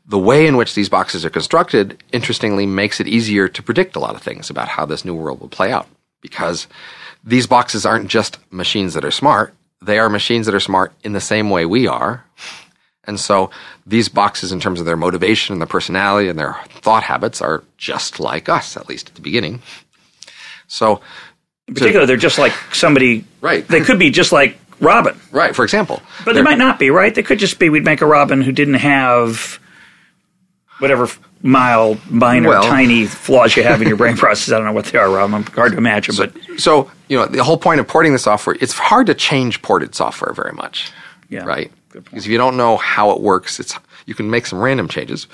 the 0.06 0.20
way 0.20 0.48
in 0.48 0.58
which 0.58 0.76
these 0.76 0.89
boxes 0.89 1.24
are 1.24 1.30
constructed, 1.30 2.04
interestingly, 2.12 2.66
makes 2.66 3.00
it 3.00 3.08
easier 3.08 3.48
to 3.48 3.64
predict 3.64 3.96
a 3.96 4.00
lot 4.00 4.16
of 4.16 4.22
things 4.22 4.50
about 4.50 4.68
how 4.68 4.86
this 4.86 5.06
new 5.06 5.16
world 5.16 5.39
will 5.39 5.50
play 5.50 5.72
out. 5.72 5.88
Because 6.22 6.68
these 7.24 7.48
boxes 7.48 7.86
aren't 7.86 8.10
just 8.10 8.38
machines 8.52 8.94
that 8.94 9.06
are 9.06 9.12
smart, 9.12 9.54
they 9.82 10.00
are 10.00 10.10
machines 10.10 10.46
that 10.46 10.56
are 10.56 10.60
smart 10.60 10.94
in 11.04 11.14
the 11.14 11.22
same 11.22 11.50
way 11.50 11.66
we 11.66 11.88
are. 11.88 12.26
And 13.06 13.20
so 13.20 13.49
these 13.86 14.08
boxes, 14.10 14.51
in 14.51 14.60
terms 14.60 14.80
of 14.80 14.86
their 14.86 14.95
motivation 14.97 15.54
and 15.54 15.62
their 15.62 15.68
personality 15.68 16.30
and 16.30 16.39
their 16.39 16.56
thought 16.82 17.04
habits, 17.04 17.41
are 17.41 17.64
just 17.78 18.20
like 18.20 18.47
us, 18.49 18.78
at 18.78 18.88
least 18.88 19.10
at 19.10 19.16
the 19.16 19.22
beginning. 19.22 19.62
So, 20.68 21.01
In 21.68 21.74
particular, 21.74 22.06
they're 22.06 22.16
just 22.18 22.39
like 22.39 22.54
somebody. 22.74 23.26
Right. 23.41 23.68
They 23.68 23.82
could 23.82 23.99
be 23.99 24.10
just 24.10 24.32
like 24.32 24.58
Robin, 24.80 25.20
right, 25.32 25.56
for 25.56 25.64
example, 25.64 26.01
but 26.26 26.34
they 26.36 26.41
might 26.41 26.58
not 26.58 26.80
be. 26.80 26.89
Right. 26.89 27.14
They 27.14 27.24
could 27.24 27.39
just 27.39 27.60
be. 27.60 27.70
We'd 27.70 27.84
make 27.86 28.01
a 28.01 28.06
Robin 28.06 28.41
who 28.41 28.51
didn't 28.51 28.76
have 28.76 29.60
whatever 30.80 31.08
mild, 31.41 31.99
minor, 32.10 32.49
Well- 32.49 32.64
tiny 32.64 33.06
flaws 33.06 33.56
you 33.56 33.64
have 33.64 33.82
in 33.82 33.88
your 33.88 33.97
brain 33.97 34.16
process. 34.24 34.51
I 34.51 34.58
don't 34.58 34.66
know 34.66 34.72
what 34.74 34.86
they 34.86 34.97
are, 34.97 35.10
Robin. 35.10 35.43
Hard 35.43 35.74
to 35.74 35.78
imagine, 35.78 36.16
but 36.18 36.34
So, 36.58 36.89
you 37.10 37.18
know, 37.18 37.26
the 37.26 37.43
whole 37.43 37.58
point 37.58 37.80
of 37.82 37.88
porting 37.88 38.14
the 38.14 38.20
software, 38.20 38.56
it's 38.62 38.74
hard 38.74 39.08
to 39.08 39.14
change 39.14 39.62
ported 39.62 39.93
software 39.93 40.34
very 40.34 40.54
much. 40.54 40.91
yeah. 41.30 41.43
Right? 41.43 41.72
Because 41.94 42.26
if 42.26 42.32
you 42.32 42.38
don't 42.38 42.58
know 42.58 42.78
how 42.78 43.12
it 43.12 43.22
works, 43.22 43.60
it's 43.60 43.78
you 44.06 44.16
can 44.16 44.30
make 44.30 44.46
some 44.46 44.60
random 44.60 44.88
changes. 44.88 45.28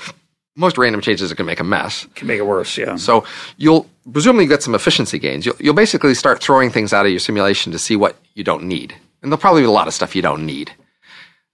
Most 0.55 0.77
random 0.77 1.01
changes 1.01 1.31
are 1.31 1.35
going 1.35 1.45
to 1.45 1.51
make 1.51 1.59
a 1.59 1.63
mess. 1.63 2.05
Can 2.15 2.27
make 2.27 2.39
it 2.39 2.45
worse. 2.45 2.77
Yeah. 2.77 2.97
So 2.97 3.23
you'll 3.57 3.89
presumably 4.11 4.45
get 4.45 4.61
some 4.61 4.75
efficiency 4.75 5.17
gains. 5.17 5.45
You'll, 5.45 5.55
you'll 5.59 5.73
basically 5.73 6.13
start 6.13 6.41
throwing 6.43 6.69
things 6.69 6.91
out 6.91 7.05
of 7.05 7.11
your 7.11 7.19
simulation 7.19 7.71
to 7.71 7.79
see 7.79 7.95
what 7.95 8.17
you 8.33 8.43
don't 8.43 8.63
need. 8.63 8.93
And 9.21 9.31
there'll 9.31 9.39
probably 9.39 9.61
be 9.61 9.67
a 9.67 9.71
lot 9.71 9.87
of 9.87 9.93
stuff 9.93 10.15
you 10.15 10.21
don't 10.21 10.45
need. 10.45 10.71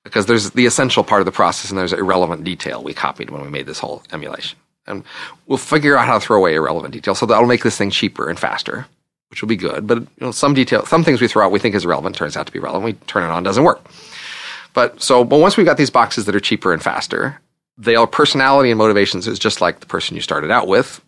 Because 0.03 0.27
there's 0.27 0.51
the 0.51 0.65
essential 0.65 1.03
part 1.03 1.21
of 1.21 1.25
the 1.25 1.31
process 1.31 1.71
and 1.71 1.79
there's 1.79 1.93
irrelevant 1.93 2.43
detail 2.43 2.83
we 2.83 2.93
copied 2.93 3.29
when 3.31 3.41
we 3.41 3.49
made 3.49 3.65
this 3.65 3.79
whole 3.79 4.03
emulation. 4.11 4.57
And 4.87 5.03
we'll 5.47 5.57
figure 5.57 5.97
out 5.97 6.05
how 6.05 6.19
to 6.19 6.25
throw 6.25 6.37
away 6.37 6.55
irrelevant 6.55 6.93
detail. 6.93 7.15
So 7.15 7.25
that'll 7.25 7.47
make 7.47 7.63
this 7.63 7.77
thing 7.77 7.89
cheaper 7.89 8.29
and 8.29 8.39
faster, 8.39 8.85
which 9.29 9.41
will 9.41 9.49
be 9.49 9.55
good. 9.55 9.87
But 9.87 9.99
you 9.99 10.07
know, 10.21 10.31
some 10.31 10.53
detail, 10.53 10.85
some 10.85 11.03
things 11.03 11.21
we 11.21 11.27
throw 11.27 11.45
out 11.45 11.51
we 11.51 11.59
think 11.59 11.73
is 11.73 11.85
irrelevant 11.85 12.15
turns 12.15 12.37
out 12.37 12.45
to 12.45 12.51
be 12.51 12.59
relevant. 12.59 12.85
We 12.85 12.93
turn 13.07 13.23
it 13.23 13.33
on, 13.33 13.41
doesn't 13.43 13.63
work. 13.63 13.83
But 14.75 15.01
so, 15.01 15.23
but 15.23 15.39
once 15.39 15.57
we've 15.57 15.65
got 15.65 15.77
these 15.77 15.89
boxes 15.89 16.25
that 16.25 16.35
are 16.35 16.39
cheaper 16.39 16.73
and 16.73 16.83
faster, 16.83 17.41
their 17.77 18.05
personality 18.05 18.69
and 18.69 18.77
motivations 18.77 19.25
is 19.25 19.39
just 19.39 19.61
like 19.61 19.79
the 19.79 19.85
person 19.85 20.15
you 20.15 20.21
started 20.21 20.51
out 20.51 20.67
with. 20.67 21.01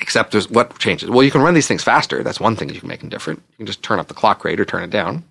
Except 0.00 0.30
there's 0.30 0.48
what 0.48 0.78
changes. 0.78 1.10
Well, 1.10 1.24
you 1.24 1.32
can 1.32 1.40
run 1.40 1.54
these 1.54 1.66
things 1.66 1.82
faster. 1.82 2.22
That's 2.22 2.38
one 2.38 2.54
thing 2.54 2.68
you 2.68 2.78
can 2.78 2.88
make 2.88 3.00
them 3.00 3.08
different. 3.08 3.40
You 3.50 3.56
can 3.56 3.66
just 3.66 3.82
turn 3.82 3.98
up 3.98 4.06
the 4.06 4.14
clock 4.14 4.44
rate 4.44 4.60
or 4.60 4.64
turn 4.64 4.84
it 4.84 4.90
down. 4.90 5.24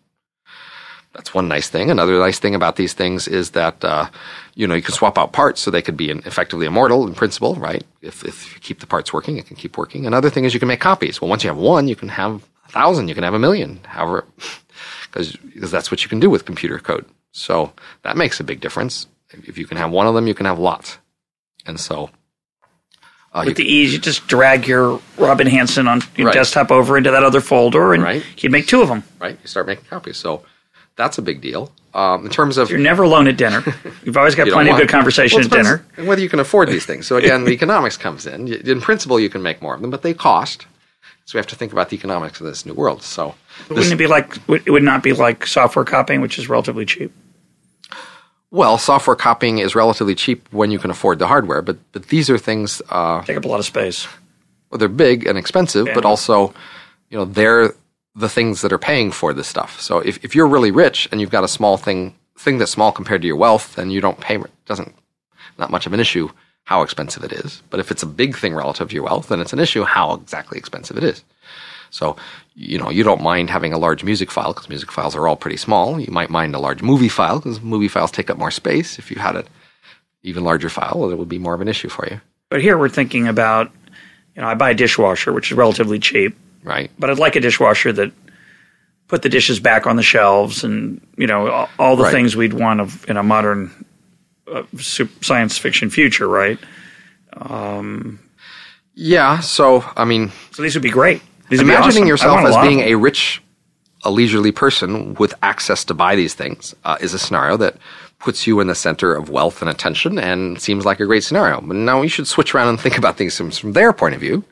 That's 1.13 1.33
one 1.33 1.47
nice 1.47 1.69
thing. 1.69 1.89
Another 1.89 2.19
nice 2.19 2.37
thing 2.37 2.53
about 2.53 2.75
these 2.75 2.93
things 2.93 3.27
is 3.27 3.51
that 3.51 3.83
uh, 3.85 4.09
you 4.55 4.67
know 4.67 4.75
you 4.75 4.81
can 4.81 4.93
swap 4.93 5.17
out 5.17 5.31
parts 5.31 5.61
so 5.61 5.71
they 5.71 5.81
could 5.81 5.97
be 5.97 6.09
effectively 6.09 6.65
immortal 6.65 7.07
in 7.07 7.13
principle, 7.13 7.55
right? 7.55 7.83
If 8.01 8.25
if 8.25 8.53
you 8.53 8.59
keep 8.59 8.79
the 8.79 8.87
parts 8.87 9.13
working, 9.13 9.37
it 9.37 9.45
can 9.45 9.55
keep 9.55 9.77
working. 9.77 10.05
Another 10.05 10.29
thing 10.29 10.45
is 10.45 10.53
you 10.53 10.59
can 10.59 10.67
make 10.67 10.81
copies. 10.81 11.21
Well, 11.21 11.29
once 11.29 11.43
you 11.43 11.49
have 11.49 11.57
one, 11.57 11.87
you 11.87 11.95
can 11.95 12.09
have 12.09 12.43
a 12.67 12.71
thousand, 12.71 13.07
you 13.07 13.15
can 13.15 13.23
have 13.23 13.33
a 13.33 13.39
million, 13.39 13.79
however, 13.85 14.25
because 15.11 15.37
that's 15.71 15.91
what 15.91 16.03
you 16.03 16.09
can 16.09 16.19
do 16.19 16.29
with 16.29 16.45
computer 16.45 16.79
code. 16.79 17.05
So 17.31 17.73
that 18.03 18.17
makes 18.17 18.39
a 18.39 18.43
big 18.43 18.59
difference. 18.61 19.07
If 19.31 19.57
you 19.57 19.65
can 19.65 19.77
have 19.77 19.91
one 19.91 20.07
of 20.07 20.15
them, 20.15 20.27
you 20.27 20.33
can 20.33 20.45
have 20.45 20.59
lots. 20.59 20.97
And 21.65 21.79
so 21.79 22.09
uh, 23.33 23.43
With 23.45 23.57
the 23.57 23.65
ease, 23.65 23.93
you 23.93 23.99
just 23.99 24.25
drag 24.27 24.67
your 24.67 24.99
Robin 25.17 25.45
Hanson 25.47 25.87
on 25.87 26.01
your 26.15 26.27
Right. 26.27 26.33
desktop 26.33 26.71
over 26.71 26.97
into 26.97 27.11
that 27.11 27.23
other 27.23 27.41
folder, 27.41 27.93
and 27.93 28.01
Right. 28.01 28.23
you'd 28.37 28.51
make 28.51 28.67
two 28.67 28.81
of 28.81 28.87
them. 28.87 29.03
right? 29.19 29.37
You 29.41 29.47
start 29.47 29.67
making 29.67 29.85
copies. 29.85 30.17
So 30.17 30.43
that's 30.95 31.17
a 31.17 31.21
big 31.21 31.41
deal. 31.41 31.71
Um, 31.93 32.25
in 32.25 32.31
terms 32.31 32.57
of 32.57 32.69
You're 32.69 32.79
never 32.79 33.03
alone 33.03 33.27
at 33.27 33.37
dinner. 33.37 33.63
You've 34.03 34.17
always 34.17 34.33
got 34.35 34.47
you 34.47 34.53
plenty 34.53 34.69
of 34.71 34.77
good 34.77 34.89
conversation 34.89 35.39
Well, 35.39 35.45
at 35.45 35.51
dinner. 35.51 35.85
And 35.97 36.07
whether 36.07 36.21
you 36.21 36.29
can 36.29 36.39
afford 36.39 36.69
these 36.69 36.85
things. 36.85 37.05
So 37.07 37.17
again, 37.17 37.43
the 37.43 37.51
economics 37.51 37.97
comes 37.97 38.25
in. 38.25 38.47
In 38.47 38.81
principle, 38.81 39.19
you 39.19 39.29
can 39.29 39.41
make 39.43 39.61
more 39.61 39.75
of 39.75 39.81
them, 39.81 39.89
but 39.91 40.03
they 40.03 40.13
cost. 40.13 40.65
So 41.27 41.37
we 41.37 41.39
have 41.39 41.47
to 41.47 41.57
think 41.57 41.73
about 41.73 41.89
the 41.89 41.97
economics 41.97 42.39
of 42.39 42.47
this 42.47 42.65
new 42.65 42.73
world. 42.73 43.03
So 43.03 43.35
this, 43.67 43.69
Wouldn't 43.69 43.91
it 43.91 43.97
be 43.97 44.07
like? 44.07 44.37
It 44.47 44.71
would 44.71 44.81
not 44.81 45.03
be 45.03 45.11
like 45.11 45.45
software 45.45 45.83
copying, 45.83 46.21
which 46.21 46.39
is 46.39 46.47
relatively 46.47 46.85
cheap. 46.85 47.11
well, 48.49 48.77
software 48.77 49.17
copying 49.17 49.57
is 49.57 49.75
relatively 49.75 50.15
cheap 50.15 50.47
when 50.51 50.71
you 50.71 50.79
can 50.79 50.89
afford 50.89 51.19
the 51.19 51.27
hardware, 51.27 51.61
but 51.61 51.77
but 51.91 52.07
these 52.07 52.29
are 52.29 52.37
things. 52.37 52.81
Uh, 52.89 53.21
Take 53.23 53.35
up 53.35 53.43
a 53.43 53.47
lot 53.49 53.59
of 53.59 53.65
space. 53.65 54.07
well, 54.71 54.79
they're 54.79 54.87
big 54.87 55.27
and 55.27 55.37
expensive, 55.37 55.89
but 55.93 56.05
also, 56.05 56.53
you 57.09 57.17
know, 57.17 57.25
they're 57.25 57.73
the 58.15 58.29
things 58.29 58.61
that 58.61 58.71
are 58.71 58.79
paying 58.79 59.11
for 59.11 59.33
this 59.33 59.49
stuff. 59.49 59.81
So 59.81 59.99
if, 59.99 60.23
if 60.23 60.33
you're 60.33 60.47
really 60.47 60.71
rich 60.71 61.09
and 61.11 61.19
you've 61.19 61.29
got 61.29 61.43
a 61.43 61.47
small 61.49 61.75
thing 61.75 62.15
thing 62.37 62.57
that's 62.57 62.71
small 62.71 62.93
compared 62.93 63.21
to 63.21 63.27
your 63.27 63.35
wealth, 63.35 63.75
then 63.75 63.91
you 63.91 63.99
don't 63.99 64.19
pay 64.21 64.39
doesn't 64.65 64.95
not 65.57 65.71
much 65.71 65.85
of 65.87 65.91
an 65.91 65.99
issue 65.99 66.29
how 66.67 66.81
expensive 66.81 67.23
it 67.23 67.31
is. 67.31 67.61
But 67.69 67.79
if 67.79 67.91
it's 67.91 68.03
a 68.03 68.07
big 68.07 68.35
thing 68.37 68.53
relative 68.53 68.89
to 68.89 68.93
your 68.95 69.05
wealth, 69.05 69.29
then 69.29 69.39
it's 69.39 69.53
an 69.53 69.59
issue 69.59 69.83
how 69.85 70.15
exactly 70.15 70.57
expensive 70.57 70.97
it 70.97 71.03
is. 71.05 71.23
So, 71.91 72.17
you 72.55 72.77
know, 72.77 72.89
you 72.89 73.03
don't 73.03 73.21
mind 73.23 73.49
having 73.49 73.71
a 73.71 73.77
large 73.77 74.03
music 74.03 74.29
file 74.29 74.51
because 74.53 74.67
music 74.67 74.91
files 74.91 75.15
are 75.15 75.25
all 75.29 75.37
pretty 75.37 75.55
small. 75.55 75.97
You 75.97 76.11
might 76.11 76.29
mind 76.29 76.53
a 76.55 76.59
large 76.59 76.81
movie 76.81 77.07
file 77.07 77.39
because 77.39 77.61
movie 77.61 77.87
files 77.87 78.11
take 78.11 78.29
up 78.29 78.37
more 78.37 78.51
space. 78.51 78.99
If 78.99 79.09
you 79.09 79.17
had 79.17 79.37
an 79.37 79.45
even 80.23 80.43
larger 80.43 80.67
file, 80.67 80.95
well, 80.97 81.09
it 81.09 81.17
would 81.17 81.29
be 81.29 81.39
more 81.39 81.53
of 81.53 81.61
an 81.61 81.69
issue 81.69 81.87
for 81.87 82.05
you, 82.05 82.19
But 82.49 82.61
here 82.61 82.77
we're 82.77 82.89
thinking 82.89 83.29
about, 83.29 83.71
you 84.35 84.41
know, 84.41 84.49
I 84.49 84.53
buy 84.55 84.71
a 84.71 84.73
dishwasher, 84.75 85.31
which 85.31 85.49
is 85.49 85.57
relatively 85.57 85.99
cheap, 85.99 86.35
right? 86.65 86.91
but 86.99 87.09
I'd 87.09 87.17
like 87.17 87.37
a 87.37 87.39
dishwasher 87.39 87.93
that 87.93 88.11
put 89.07 89.21
the 89.21 89.29
dishes 89.29 89.61
back 89.61 89.87
on 89.87 89.95
the 89.95 90.03
shelves 90.03 90.65
and 90.65 90.99
you 91.15 91.27
know 91.27 91.47
all, 91.49 91.69
all 91.79 91.95
the 91.95 92.03
Right. 92.03 92.11
things 92.11 92.35
we'd 92.35 92.51
want 92.51 92.81
of 92.81 93.09
in 93.09 93.15
a 93.15 93.23
modern 93.23 93.71
uh, 94.51 94.63
science 94.79 95.57
fiction 95.57 95.89
future, 95.89 96.27
right? 96.27 96.59
Yeah. 98.93 99.39
So, 99.39 99.83
I 99.95 100.05
mean, 100.05 100.31
So 100.51 100.63
these 100.63 100.75
would 100.75 100.83
be 100.83 100.89
great. 100.89 101.21
These 101.49 101.61
imagining 101.61 102.03
awesome. 102.03 102.07
Yourself 102.07 102.39
as 102.41 102.57
being 102.67 102.79
a 102.81 102.95
rich, 102.95 103.41
a 104.03 104.11
leisurely 104.11 104.51
person 104.51 105.13
with 105.15 105.33
access 105.43 105.85
to 105.85 105.93
buy 105.93 106.15
these 106.15 106.33
things 106.33 106.75
uh, 106.83 106.97
is 106.99 107.13
a 107.13 107.19
scenario 107.19 107.57
that 107.57 107.77
puts 108.19 108.47
you 108.47 108.59
in 108.59 108.67
the 108.67 108.75
center 108.75 109.13
of 109.15 109.29
wealth 109.29 109.61
and 109.61 109.69
attention 109.69 110.17
and 110.17 110.59
seems 110.59 110.85
like 110.85 110.99
a 110.99 111.05
great 111.05 111.23
scenario. 111.23 111.61
But 111.61 111.77
now 111.77 112.01
you 112.01 112.09
should 112.09 112.27
switch 112.27 112.55
around 112.55 112.69
and 112.69 112.79
think 112.79 112.97
about 112.97 113.15
things 113.17 113.37
from, 113.37 113.51
from 113.51 113.73
their 113.73 113.93
point 113.93 114.15
of 114.15 114.21
view. 114.21 114.43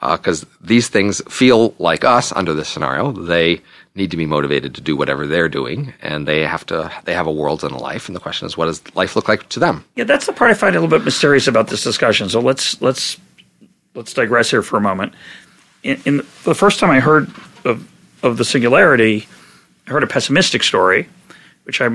Because 0.00 0.44
these 0.60 0.88
things 0.88 1.22
feel 1.28 1.74
like 1.78 2.02
us 2.02 2.32
under 2.32 2.54
this 2.54 2.68
scenario. 2.68 3.12
They 3.12 3.60
need 3.94 4.10
to 4.10 4.16
be 4.16 4.26
motivated 4.26 4.74
to 4.74 4.80
do 4.80 4.96
whatever 4.96 5.26
they're 5.26 5.48
doing, 5.48 5.92
and 6.00 6.26
they 6.26 6.40
have 6.40 6.64
to. 6.66 6.90
They 7.04 7.14
have 7.14 7.26
a 7.26 7.32
world 7.32 7.62
and 7.62 7.72
a 7.72 7.78
life, 7.78 8.08
and 8.08 8.16
the 8.16 8.20
question 8.20 8.46
is, 8.46 8.56
what 8.56 8.66
does 8.66 8.82
life 8.94 9.16
look 9.16 9.28
like 9.28 9.48
to 9.50 9.60
them? 9.60 9.84
Yeah, 9.96 10.04
that's 10.04 10.26
the 10.26 10.32
part 10.32 10.50
I 10.50 10.54
find 10.54 10.74
a 10.74 10.80
little 10.80 10.96
bit 10.96 11.04
mysterious 11.04 11.46
about 11.46 11.68
this 11.68 11.82
discussion. 11.82 12.28
So 12.28 12.40
let's 12.40 12.80
let's 12.80 13.18
let's 13.94 14.14
digress 14.14 14.50
here 14.50 14.62
for 14.62 14.76
a 14.76 14.80
moment. 14.80 15.14
In, 15.82 16.00
in 16.04 16.16
the 16.44 16.54
first 16.54 16.80
time 16.80 16.90
I 16.90 17.00
heard 17.00 17.30
of 17.64 17.88
of 18.22 18.38
the 18.38 18.44
singularity, 18.44 19.26
I 19.86 19.90
heard 19.90 20.02
a 20.02 20.06
pessimistic 20.08 20.62
story, 20.62 21.08
which 21.64 21.80
I 21.80 21.88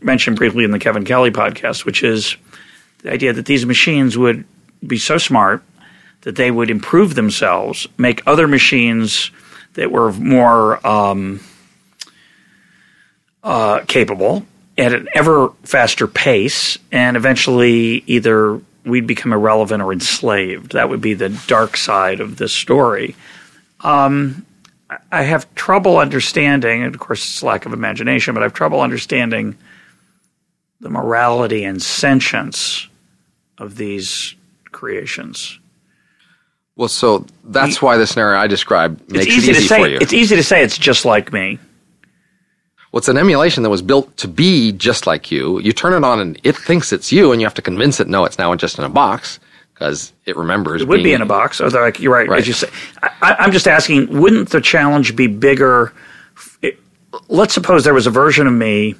mentioned 0.00 0.36
briefly 0.36 0.64
in 0.64 0.70
the 0.70 0.78
Kevin 0.78 1.04
Kelly 1.04 1.30
podcast, 1.30 1.84
which 1.84 2.02
is 2.02 2.36
the 3.02 3.12
idea 3.12 3.32
that 3.32 3.46
these 3.46 3.66
machines 3.66 4.16
would 4.16 4.44
be 4.86 4.98
so 4.98 5.18
smart 5.18 5.62
that 6.22 6.36
they 6.36 6.50
would 6.50 6.70
improve 6.70 7.14
themselves, 7.14 7.88
make 7.96 8.22
other 8.26 8.46
machines 8.46 9.30
that 9.74 9.90
were 9.90 10.12
more 10.12 10.84
um, 10.86 11.40
uh, 13.42 13.80
capable 13.86 14.44
at 14.76 14.92
an 14.92 15.08
ever 15.14 15.50
faster 15.62 16.06
pace, 16.06 16.78
and 16.90 17.16
eventually 17.16 18.02
either 18.06 18.60
we'd 18.84 19.06
become 19.06 19.32
irrelevant 19.32 19.82
or 19.82 19.92
enslaved. 19.92 20.72
That 20.72 20.88
would 20.88 21.00
be 21.00 21.14
the 21.14 21.28
dark 21.46 21.76
side 21.76 22.20
of 22.20 22.36
this 22.36 22.52
story. 22.52 23.14
Um, 23.80 24.46
I- 25.12 25.22
have 25.22 25.54
trouble 25.54 25.98
understanding, 25.98 26.82
and 26.82 26.94
of 26.94 27.00
course, 27.00 27.22
it's 27.22 27.42
lack 27.42 27.66
of 27.66 27.72
imagination, 27.72 28.34
but 28.34 28.42
I 28.42 28.46
have 28.46 28.54
trouble 28.54 28.80
understanding 28.80 29.56
the 30.80 30.90
morality 30.90 31.62
and 31.64 31.80
sentience 31.80 32.88
of 33.58 33.76
these 33.76 34.34
creations. 34.72 35.59
Well, 36.76 36.88
so 36.88 37.26
that's 37.44 37.82
why 37.82 37.96
the 37.98 38.06
scenario 38.06 38.38
I 38.38 38.46
described 38.46 39.10
makes 39.12 39.26
easy, 39.26 39.50
it 39.50 39.52
easy 39.56 39.62
to 39.62 39.68
say. 39.68 39.82
for 39.82 39.88
you. 39.88 39.98
It's 40.00 40.12
easy 40.12 40.36
to 40.36 40.42
say 40.42 40.62
it's 40.62 40.78
just 40.78 41.04
like 41.04 41.32
me. 41.32 41.58
Well, 42.92 42.98
it's 42.98 43.08
an 43.08 43.18
emulation 43.18 43.62
that 43.62 43.70
was 43.70 43.82
built 43.82 44.16
to 44.18 44.28
be 44.28 44.72
just 44.72 45.06
like 45.06 45.30
you. 45.30 45.60
You 45.60 45.72
turn 45.72 45.92
it 45.92 46.04
on 46.04 46.20
and 46.20 46.40
it 46.42 46.56
thinks 46.56 46.92
it's 46.92 47.12
you, 47.12 47.32
and 47.32 47.40
you 47.40 47.46
have 47.46 47.54
to 47.54 47.62
convince 47.62 48.00
it, 48.00 48.08
no, 48.08 48.24
it's 48.24 48.38
now 48.38 48.54
just 48.54 48.78
in 48.78 48.84
a 48.84 48.88
box 48.88 49.38
because 49.74 50.12
it 50.26 50.36
remembers. 50.36 50.82
It 50.82 50.88
would 50.88 51.02
be 51.02 51.12
in 51.12 51.22
a 51.22 51.26
box. 51.26 51.60
Or 51.60 51.68
like 51.70 52.00
you're 52.00 52.12
right, 52.12 52.28
Right. 52.28 52.40
as 52.40 52.48
you 52.48 52.52
say. 52.54 52.68
I, 53.02 53.36
I'm 53.38 53.52
just 53.52 53.68
asking, 53.68 54.18
wouldn't 54.18 54.48
the 54.50 54.60
challenge 54.60 55.14
be 55.14 55.26
bigger? 55.26 55.92
It, 56.62 56.80
let's 57.28 57.54
suppose 57.54 57.84
there 57.84 57.94
was 57.94 58.06
a 58.06 58.10
version 58.10 58.46
of 58.46 58.52
me 58.52 58.94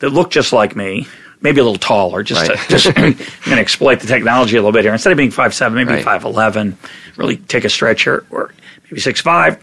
that 0.00 0.10
looked 0.10 0.32
just 0.32 0.52
like 0.52 0.76
me, 0.76 1.06
maybe 1.42 1.60
a 1.60 1.64
little 1.64 1.78
taller. 1.78 2.22
Just, 2.22 2.48
Right. 2.48 2.58
to, 2.58 2.68
just 2.68 2.94
going 2.94 3.14
to 3.16 3.58
exploit 3.58 4.00
the 4.00 4.06
technology 4.06 4.56
a 4.56 4.60
little 4.60 4.72
bit 4.72 4.84
here. 4.84 4.92
Instead 4.92 5.12
of 5.12 5.16
being 5.16 5.30
five 5.30 5.52
seven, 5.54 5.76
maybe 5.76 5.92
Right. 5.94 6.04
five 6.04 6.24
eleven. 6.24 6.76
Really 7.16 7.36
take 7.36 7.64
a 7.64 7.68
stretch 7.68 8.04
here, 8.04 8.24
or 8.30 8.52
maybe 8.84 9.00
six 9.00 9.20
five. 9.20 9.62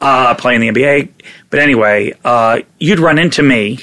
Uh, 0.00 0.34
playing 0.34 0.60
the 0.60 0.68
NBA, 0.70 1.08
but 1.48 1.60
anyway, 1.60 2.12
uh, 2.24 2.58
you'd 2.80 2.98
run 2.98 3.16
into 3.18 3.42
me 3.42 3.78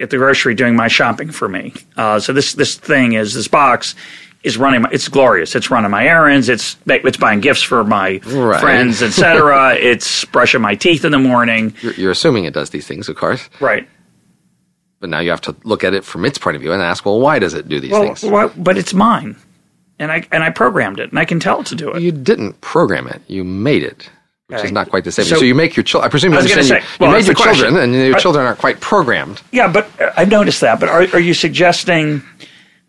at 0.00 0.08
the 0.08 0.16
grocery 0.16 0.54
doing 0.54 0.74
my 0.74 0.88
shopping 0.88 1.30
for 1.30 1.46
me. 1.48 1.74
Uh, 1.98 2.18
so 2.18 2.32
this 2.32 2.54
this 2.54 2.76
thing 2.76 3.12
is 3.12 3.34
this 3.34 3.46
box 3.46 3.94
is 4.42 4.56
running. 4.56 4.80
My, 4.82 4.88
it's 4.90 5.08
glorious. 5.08 5.54
It's 5.54 5.70
running 5.70 5.90
my 5.90 6.06
errands. 6.06 6.48
It's 6.48 6.76
it's 6.86 7.16
buying 7.18 7.40
gifts 7.40 7.62
for 7.62 7.84
my 7.84 8.20
Right. 8.24 8.58
friends, 8.60 9.02
etc. 9.02 9.74
it's 9.78 10.24
brushing 10.24 10.62
my 10.62 10.74
teeth 10.76 11.04
in 11.04 11.12
the 11.12 11.18
morning. 11.18 11.74
You're, 11.82 11.92
you're 11.94 12.10
assuming 12.12 12.46
it 12.46 12.54
does 12.54 12.70
these 12.70 12.86
things, 12.86 13.10
of 13.10 13.16
course, 13.16 13.50
Right. 13.60 13.86
But 15.02 15.10
now 15.10 15.18
you 15.18 15.30
have 15.30 15.40
to 15.42 15.54
look 15.64 15.82
at 15.84 15.92
it 15.92 16.04
from 16.04 16.24
its 16.24 16.38
point 16.38 16.54
of 16.54 16.62
view 16.62 16.72
and 16.72 16.80
ask, 16.80 17.04
well, 17.04 17.20
why 17.20 17.38
does 17.40 17.52
it 17.54 17.68
do 17.68 17.80
these 17.80 17.90
Well, 17.90 18.02
things? 18.04 18.22
why- 18.22 18.46
but 18.56 18.78
it's 18.78 18.94
mine, 18.94 19.34
and 19.98 20.10
I 20.12 20.24
and 20.32 20.42
I 20.44 20.50
programmed 20.50 21.00
it, 21.00 21.10
and 21.10 21.18
I 21.18 21.24
can 21.26 21.40
tell 21.40 21.60
it 21.60 21.66
to 21.66 21.74
do 21.74 21.90
it. 21.92 22.00
You 22.00 22.12
didn't 22.12 22.60
program 22.62 23.08
it; 23.08 23.20
you 23.26 23.42
made 23.42 23.82
it, 23.82 24.08
which 24.46 24.58
Okay. 24.60 24.68
is 24.68 24.72
not 24.72 24.88
quite 24.90 25.02
the 25.04 25.10
same. 25.12 25.24
So- 25.26 25.36
So, 25.38 25.44
you 25.44 25.56
make 25.56 25.76
your 25.76 25.82
children. 25.82 26.06
I 26.06 26.10
presume 26.10 26.32
you 26.32 26.38
I 26.38 26.42
was 26.42 26.50
gonna 26.50 26.62
say, 26.62 26.76
you, 26.78 26.82
well, 27.00 27.10
you 27.10 27.16
made 27.16 27.26
your 27.26 27.34
question. 27.34 27.64
children, 27.66 27.82
and 27.82 27.94
your 27.94 28.16
Are- 28.16 28.20
children 28.20 28.46
aren't 28.46 28.58
quite 28.60 28.80
programmed. 28.80 29.42
Yeah, 29.50 29.66
but 29.66 29.90
uh, 30.00 30.12
I've 30.16 30.30
noticed 30.30 30.60
that. 30.60 30.78
But 30.78 30.88
are, 30.88 31.02
are 31.14 31.20
you 31.20 31.34
suggesting? 31.34 32.22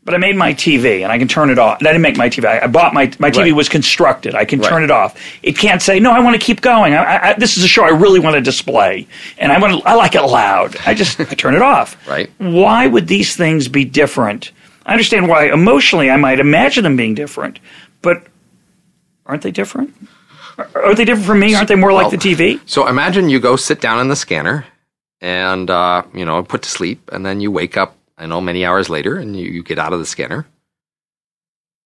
But 0.05 0.13
I 0.13 0.17
made 0.17 0.35
my 0.35 0.53
TV 0.53 1.01
and 1.03 1.13
I 1.13 1.17
can 1.17 1.29
turn 1.29 1.49
it 1.49 1.57
off. 1.57 1.77
I 1.79 1.85
didn't 1.85 2.01
make 2.01 2.17
my 2.17 2.27
TV. 2.29 2.45
I, 2.45 2.65
I 2.65 2.67
bought 2.67 2.93
my 2.93 3.09
my 3.19 3.31
TV 3.31 3.37
Right. 3.43 3.55
was 3.55 3.69
constructed. 3.69 4.35
I 4.35 4.43
can 4.43 4.59
Right. 4.59 4.67
turn 4.69 4.83
it 4.83 4.91
off. 4.91 5.17
It 5.43 5.57
can't 5.57 5.81
say 5.81 5.99
no. 5.99 6.11
I 6.11 6.19
want 6.19 6.35
to 6.39 6.45
keep 6.45 6.59
going. 6.61 6.93
I, 6.93 7.29
I, 7.29 7.33
this 7.33 7.57
is 7.57 7.63
a 7.63 7.67
show 7.69 7.85
I 7.85 7.89
really 7.91 8.19
want 8.19 8.35
to 8.35 8.41
display, 8.41 9.07
and 9.37 9.51
I 9.53 9.59
want 9.59 9.81
to, 9.81 9.87
I 9.87 9.93
like 9.95 10.13
it 10.15 10.21
loud. 10.23 10.75
I 10.85 10.93
just 10.93 11.19
I 11.21 11.23
turn 11.35 11.55
it 11.55 11.61
off. 11.61 11.95
Right. 12.07 12.29
Why 12.37 12.85
would 12.85 13.07
these 13.07 13.35
things 13.37 13.69
be 13.69 13.85
different? 13.85 14.51
I 14.85 14.91
understand 14.91 15.29
why 15.29 15.45
emotionally 15.45 16.09
I 16.11 16.17
might 16.17 16.39
imagine 16.41 16.83
them 16.83 16.97
being 16.97 17.15
different, 17.15 17.59
but 18.01 18.23
aren't 19.25 19.41
they 19.43 19.51
different? 19.51 19.95
Are, 20.57 20.67
are 20.75 20.93
they 20.95 21.05
different 21.05 21.25
from 21.25 21.39
me? 21.39 21.55
Aren't 21.55 21.69
they 21.69 21.75
more 21.75 21.93
like 21.93 22.11
the 22.11 22.17
TV? 22.17 22.59
So 22.65 22.87
imagine 22.87 23.29
you 23.29 23.39
go 23.39 23.55
sit 23.55 23.79
down 23.79 24.01
in 24.01 24.09
the 24.09 24.17
scanner 24.17 24.65
and, 25.21 25.69
uh, 25.69 26.03
you 26.13 26.25
know, 26.25 26.43
put 26.43 26.63
to 26.63 26.69
sleep, 26.69 27.09
and 27.13 27.25
then 27.25 27.39
you 27.39 27.49
wake 27.51 27.77
up, 27.77 27.95
I 28.18 28.26
know, 28.26 28.41
many 28.41 28.66
hours 28.66 28.89
later, 28.89 29.18
and 29.18 29.36
you, 29.36 29.45
you 29.45 29.64
get 29.64 29.80
out 29.80 29.93
of 29.93 29.99
the 29.99 30.05
scanner. 30.05 30.45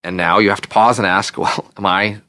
And 0.03 0.17
now 0.17 0.39
you 0.39 0.49
have 0.49 0.61
to 0.61 0.67
pause 0.67 0.99
and 0.99 1.07
ask, 1.07 1.37
well, 1.37 1.71
am 1.77 1.85
I 1.85 2.21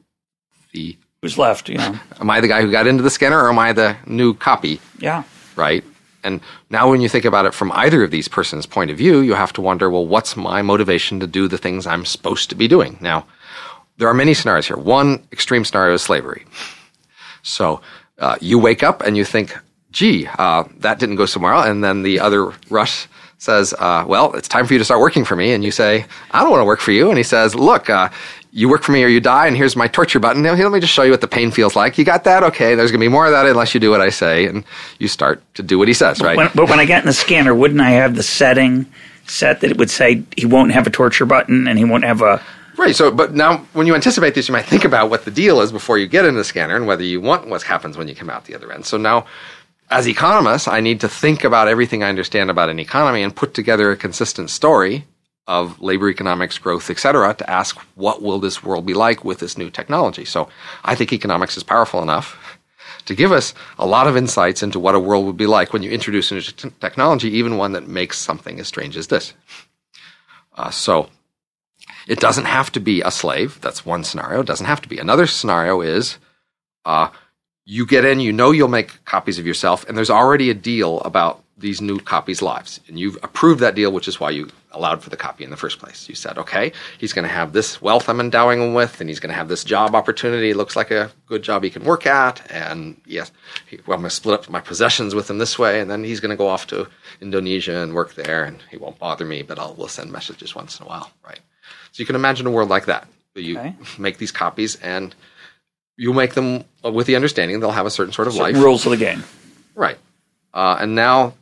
the 0.73 0.97
Who's 1.23 1.37
left? 1.37 1.69
You 1.69 1.79
know. 1.79 1.99
am 2.21 2.31
I 2.31 2.41
the 2.41 2.49
guy 2.49 2.63
who 2.63 2.71
got 2.71 2.87
into 2.87 3.03
the 3.03 3.11
scanner 3.11 3.43
or 3.43 3.49
am 3.49 3.59
I 3.59 3.73
the 3.73 3.97
new 4.07 4.35
copy? 4.35 4.81
Yeah. 4.99 5.25
Right? 5.57 5.85
And 6.23 6.41
now 6.71 6.91
when 6.91 7.01
you 7.01 7.09
think 7.09 7.25
about 7.25 7.47
it 7.47 7.55
from 7.55 7.73
either 7.73 8.03
of 8.03 8.11
these 8.11 8.29
persons' 8.29 8.67
point 8.67 8.91
of 8.91 8.99
view, 8.99 9.21
you 9.21 9.35
have 9.35 9.53
to 9.55 9.61
wonder, 9.61 9.89
well, 9.89 10.07
what's 10.07 10.37
my 10.37 10.63
motivation 10.63 11.21
to 11.21 11.27
do 11.27 11.49
the 11.49 11.59
things 11.59 11.87
I'm 11.87 12.05
supposed 12.05 12.51
to 12.51 12.57
be 12.57 12.69
doing? 12.69 12.99
Now, 13.01 13.27
there 13.99 14.09
are 14.09 14.15
many 14.15 14.35
scenarios 14.35 14.67
here. 14.67 14.77
One 14.77 15.27
extreme 15.33 15.65
scenario 15.65 15.95
is 15.95 16.03
slavery. 16.03 16.45
So 17.43 17.81
uh, 18.19 18.37
you 18.41 18.59
wake 18.59 18.83
up 18.83 19.03
and 19.03 19.17
you 19.17 19.25
think, 19.25 19.57
gee, 19.91 20.29
uh, 20.39 20.65
that 20.79 20.99
didn't 20.99 21.17
go 21.17 21.27
somewhere 21.27 21.53
else. 21.53 21.67
And 21.67 21.83
then 21.83 22.03
the 22.03 22.21
other 22.21 22.53
Russ 22.69 23.09
says, 23.39 23.72
uh, 23.78 24.05
well, 24.07 24.34
it's 24.34 24.49
time 24.49 24.66
for 24.66 24.72
you 24.72 24.78
to 24.78 24.84
start 24.84 25.01
working 25.01 25.24
for 25.24 25.36
me. 25.36 25.53
And 25.53 25.64
you 25.64 25.70
say, 25.70 26.05
I 26.32 26.41
don't 26.41 26.51
want 26.51 26.61
to 26.61 26.64
work 26.66 26.80
for 26.80 26.93
you. 26.93 27.09
And 27.09 27.16
he 27.16 27.22
says, 27.22 27.55
look, 27.55 27.89
uh, 27.89 28.11
you 28.53 28.68
work 28.68 28.82
for 28.82 28.93
me 28.93 29.05
or 29.05 29.09
you 29.09 29.20
die. 29.20 29.47
And 29.47 29.57
here's 29.57 29.76
my 29.76 29.86
torture 29.86 30.18
button. 30.18 30.43
Now, 30.43 30.55
let 30.55 30.72
me 30.72 30.80
just 30.80 30.93
show 30.93 31.03
you 31.03 31.12
what 31.12 31.20
the 31.20 31.28
pain 31.28 31.51
feels 31.53 31.76
like. 31.76 31.99
You 31.99 32.05
got 32.05 32.24
that? 32.24 32.43
Okay. 32.43 32.74
There's 32.74 32.91
going 32.91 33.01
to 33.01 33.05
be 33.05 33.09
more 33.09 33.26
of 33.26 33.32
that 33.32 33.47
unless 33.47 33.74
you 33.74 33.80
do 33.80 33.91
what 33.91 34.01
I 34.01 34.11
say. 34.11 34.47
And 34.47 34.64
you 34.99 35.07
start 35.07 35.43
to 35.55 35.62
do 35.62 35.78
what 35.78 35.86
he 35.89 35.95
says, 35.95 36.20
right? 36.20 36.36
When, 36.36 36.51
but 36.55 36.68
when 36.68 36.80
I 36.80 36.84
get 36.84 37.01
in 37.03 37.07
the 37.07 37.12
scanner, 37.12 37.55
wouldn't 37.55 37.80
I 37.80 37.91
have 37.91 38.16
the 38.16 38.22
setting 38.22 38.86
set 39.26 39.61
that 39.61 39.70
it 39.70 39.76
would 39.76 39.91
say 39.91 40.24
he 40.36 40.47
won't 40.47 40.72
have 40.72 40.86
a 40.86 40.91
torture 40.91 41.26
button 41.26 41.68
and 41.68 41.78
he 41.78 41.84
won't 41.84 42.05
have 42.05 42.22
a 42.22 42.43
Right. 42.78 42.95
So, 42.95 43.11
but 43.11 43.34
now 43.34 43.59
when 43.72 43.89
you 43.89 43.97
anticipate 43.97 44.34
this, 44.34 44.47
you 44.47 44.53
might 44.53 44.64
think 44.64 44.84
about 44.84 45.11
what 45.11 45.24
the 45.24 45.32
deal 45.32 45.61
is 45.61 45.72
before 45.72 45.99
you 45.99 46.07
get 46.07 46.24
in 46.24 46.36
the 46.36 46.45
scanner 46.45 46.76
and 46.76 46.86
whether 46.86 47.03
you 47.03 47.20
want 47.20 47.49
what 47.49 47.62
happens 47.62 47.99
when 47.99 48.07
you 48.07 48.14
come 48.14 48.30
out 48.30 48.45
the 48.45 48.55
other 48.55 48.72
end. 48.72 48.86
So 48.86 48.97
now, 48.97 49.26
as 49.91 50.07
economists, 50.07 50.68
I 50.68 50.80
need 50.80 51.01
to 51.01 51.09
think 51.09 51.45
about 51.45 51.68
everything 51.68 52.03
I 52.03 52.09
understand 52.09 52.51
about 52.51 52.68
an 52.68 52.78
economy 52.78 53.22
and 53.22 53.34
put 53.34 53.55
together 53.55 53.91
a 53.91 53.97
consistent 53.97 54.51
story 54.51 55.07
of 55.47 55.80
labor 55.80 56.11
economics, 56.11 56.59
growth, 56.59 56.91
et 56.91 56.99
cetera, 56.99 57.32
to 57.34 57.51
ask 57.51 57.78
what 57.95 58.20
will 58.20 58.39
this 58.39 58.62
world 58.62 58.84
be 58.84 58.93
like 58.93 59.24
with 59.24 59.39
this 59.39 59.57
new 59.57 59.70
technology. 59.70 60.24
So 60.26 60.49
I 60.84 60.95
think 60.95 61.12
economics 61.12 61.57
is 61.57 61.62
powerful 61.62 62.03
enough 62.03 62.59
to 63.07 63.14
give 63.14 63.32
us 63.32 63.55
a 63.78 63.86
lot 63.86 64.07
of 64.07 64.16
insights 64.16 64.62
into 64.62 64.78
what 64.78 64.95
a 64.95 65.01
world 65.01 65.24
would 65.24 65.39
be 65.39 65.47
like 65.47 65.72
when 65.72 65.82
you 65.82 65.91
introduce 65.91 66.30
a 66.30 66.34
new 66.34 66.41
t- 66.43 66.70
technology, 66.80 67.30
even 67.30 67.57
one 67.57 67.72
that 67.72 67.89
makes 67.89 68.18
something 68.18 68.61
as 68.61 68.68
strange 68.68 68.97
as 68.99 69.07
this. 69.07 69.32
Uh, 70.55 70.70
so 70.70 71.09
it 72.07 72.20
doesn't 72.20 72.45
have 72.45 72.70
to 72.72 72.80
be 72.80 73.01
a 73.01 73.11
slave. 73.11 73.59
That's 73.62 73.86
one 73.86 74.05
scenario. 74.05 74.41
It 74.41 74.47
doesn't 74.47 74.66
have 74.66 74.82
to 74.82 74.89
be. 74.89 74.99
Another 74.99 75.26
scenario 75.26 75.80
is 75.80 76.18
uh, 76.84 77.09
you 77.71 77.85
get 77.85 78.03
in, 78.07 78.19
you 78.19 78.33
know 78.33 78.51
you'll 78.51 78.66
make 78.66 79.05
copies 79.05 79.39
of 79.39 79.47
yourself, 79.47 79.87
and 79.87 79.97
there's 79.97 80.09
already 80.09 80.49
a 80.49 80.55
deal 80.55 81.01
about 81.01 81.45
these 81.59 81.83
new 81.83 81.99
copies' 81.99 82.41
lives. 82.41 82.81
And 82.89 82.99
you've 82.99 83.19
approved 83.23 83.61
that 83.61 83.75
deal, 83.75 83.93
which 83.93 84.09
is 84.09 84.19
why 84.19 84.31
you 84.31 84.49
allowed 84.73 85.03
for 85.03 85.11
the 85.11 85.19
copy 85.19 85.45
in 85.45 85.51
the 85.51 85.57
first 85.57 85.79
place. 85.79 86.09
You 86.09 86.14
said, 86.14 86.39
okay, 86.39 86.73
he's 86.97 87.12
going 87.12 87.29
to 87.29 87.35
have 87.35 87.53
this 87.53 87.83
wealth 87.83 88.09
I'm 88.09 88.21
endowing 88.21 88.62
him 88.62 88.73
with, 88.73 89.03
and 89.03 89.11
he's 89.11 89.21
going 89.21 89.33
to 89.33 89.37
have 89.37 89.49
this 89.49 89.64
job 89.64 89.95
opportunity. 89.95 90.49
It 90.51 90.57
looks 90.57 90.77
like 90.77 90.91
a 90.91 91.11
good 91.27 91.43
job 91.43 91.62
he 91.62 91.69
can 91.69 91.85
work 91.85 92.07
at. 92.07 92.41
And 92.51 92.99
yes, 93.05 93.33
he, 93.66 93.77
well, 93.87 93.97
I'm 93.97 94.01
going 94.03 94.09
to 94.09 94.16
split 94.16 94.41
up 94.41 94.49
my 94.49 94.61
possessions 94.62 95.14
with 95.14 95.29
him 95.29 95.37
this 95.37 95.59
way, 95.59 95.79
and 95.81 95.91
then 95.91 96.05
he's 96.05 96.21
going 96.21 96.31
to 96.31 96.37
go 96.37 96.49
off 96.49 96.69
to 96.69 96.89
Indonesia 97.21 97.83
and 97.83 97.93
work 97.93 98.14
there, 98.14 98.45
and 98.45 98.61
he 98.71 98.79
won't 98.79 98.99
bother 98.99 99.27
me, 99.27 99.43
but 99.43 99.59
I'll 99.59 99.75
we'll 99.75 99.89
send 99.89 100.11
messages 100.11 100.55
once 100.55 100.81
in 100.81 100.87
a 100.87 100.89
while, 100.89 101.11
right? 101.23 101.41
So 101.93 102.01
you 102.01 102.07
can 102.07 102.16
imagine 102.16 102.47
a 102.47 102.51
world 102.51 102.71
like 102.71 102.87
that. 102.87 103.07
Where 103.35 103.45
you 103.45 103.59
Okay. 103.59 103.75
make 103.99 104.16
these 104.16 104.33
copies, 104.33 104.77
and 104.77 105.14
you 105.99 106.15
make 106.15 106.35
them 106.35 106.65
with 106.83 107.07
the 107.07 107.17
understanding 107.17 107.61
they'll 107.61 107.73
have 107.73 107.85
a 107.85 107.91
certain 107.91 108.13
sort 108.13 108.29
of 108.29 108.37
life, 108.37 108.57
rules 108.57 108.87
of 108.87 108.91
the 108.91 108.97
game? 108.97 109.25
right? 109.75 109.99
Uh, 110.55 110.79
and 110.81 110.95
now, 110.95 111.35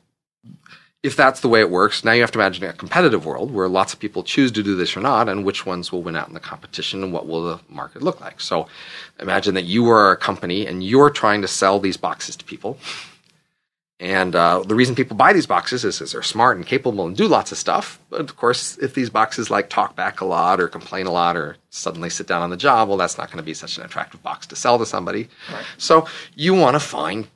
if 1.03 1.15
that's 1.15 1.41
the 1.41 1.49
way 1.49 1.61
it 1.61 1.71
works, 1.71 2.05
now 2.05 2.13
you 2.13 2.23
have 2.23 2.33
to 2.33 2.41
imagine 2.41 2.65
a 2.65 2.73
competitive 2.73 3.25
world 3.25 3.53
where 3.53 3.69
lots 3.69 3.93
of 3.93 4.01
people 4.01 4.25
choose 4.25 4.51
to 4.53 4.63
do 4.63 4.75
this 4.75 4.97
or 4.97 5.01
not, 5.01 5.29
and 5.29 5.45
which 5.45 5.65
ones 5.65 5.93
will 5.93 6.03
win 6.03 6.17
out 6.17 6.27
in 6.27 6.35
the 6.35 6.41
competition, 6.41 7.05
and 7.05 7.13
what 7.13 7.29
will 7.29 7.45
the 7.45 7.61
market 7.69 8.03
look 8.03 8.21
like. 8.21 8.41
So, 8.41 8.67
imagine 9.21 9.55
that 9.55 9.65
you 9.65 9.89
are 9.91 10.11
a 10.11 10.17
company 10.17 10.67
and 10.67 10.83
you're 10.83 11.11
trying 11.11 11.43
to 11.43 11.49
sell 11.49 11.79
these 11.79 11.97
boxes 11.97 12.35
to 12.37 12.45
people. 12.45 12.79
And 13.99 14.37
uh, 14.37 14.63
the 14.63 14.75
reason 14.75 14.95
people 14.95 15.17
buy 15.17 15.33
these 15.33 15.47
boxes 15.47 15.83
is 15.83 15.99
because 15.99 16.13
they're 16.13 16.23
smart 16.23 16.59
and 16.59 16.67
capable 16.67 17.07
and 17.07 17.17
do 17.17 17.27
lots 17.27 17.51
of 17.51 17.57
stuff. 17.57 17.99
But 18.11 18.21
of 18.21 18.37
course, 18.37 18.77
if 18.79 18.93
these 18.93 19.09
boxes 19.09 19.51
like 19.51 19.71
talk 19.71 19.97
back 19.97 20.21
a 20.21 20.27
lot 20.27 20.61
or 20.61 20.69
complain 20.69 21.07
a 21.07 21.13
lot 21.13 21.35
or 21.35 21.57
suddenly 21.71 22.11
sit 22.11 22.27
down 22.27 22.43
on 22.43 22.51
the 22.51 22.59
job, 22.59 22.89
well, 22.89 22.99
that's 22.99 23.17
not 23.17 23.29
going 23.29 23.39
to 23.39 23.43
be 23.43 23.55
such 23.55 23.79
an 23.79 23.85
attractive 23.85 24.23
box 24.23 24.47
to 24.49 24.57
sell 24.57 24.79
to 24.79 24.85
somebody. 24.85 25.29
So 25.79 26.07
you 26.35 26.55
want 26.55 26.75
to 26.75 26.81
find 26.81 27.29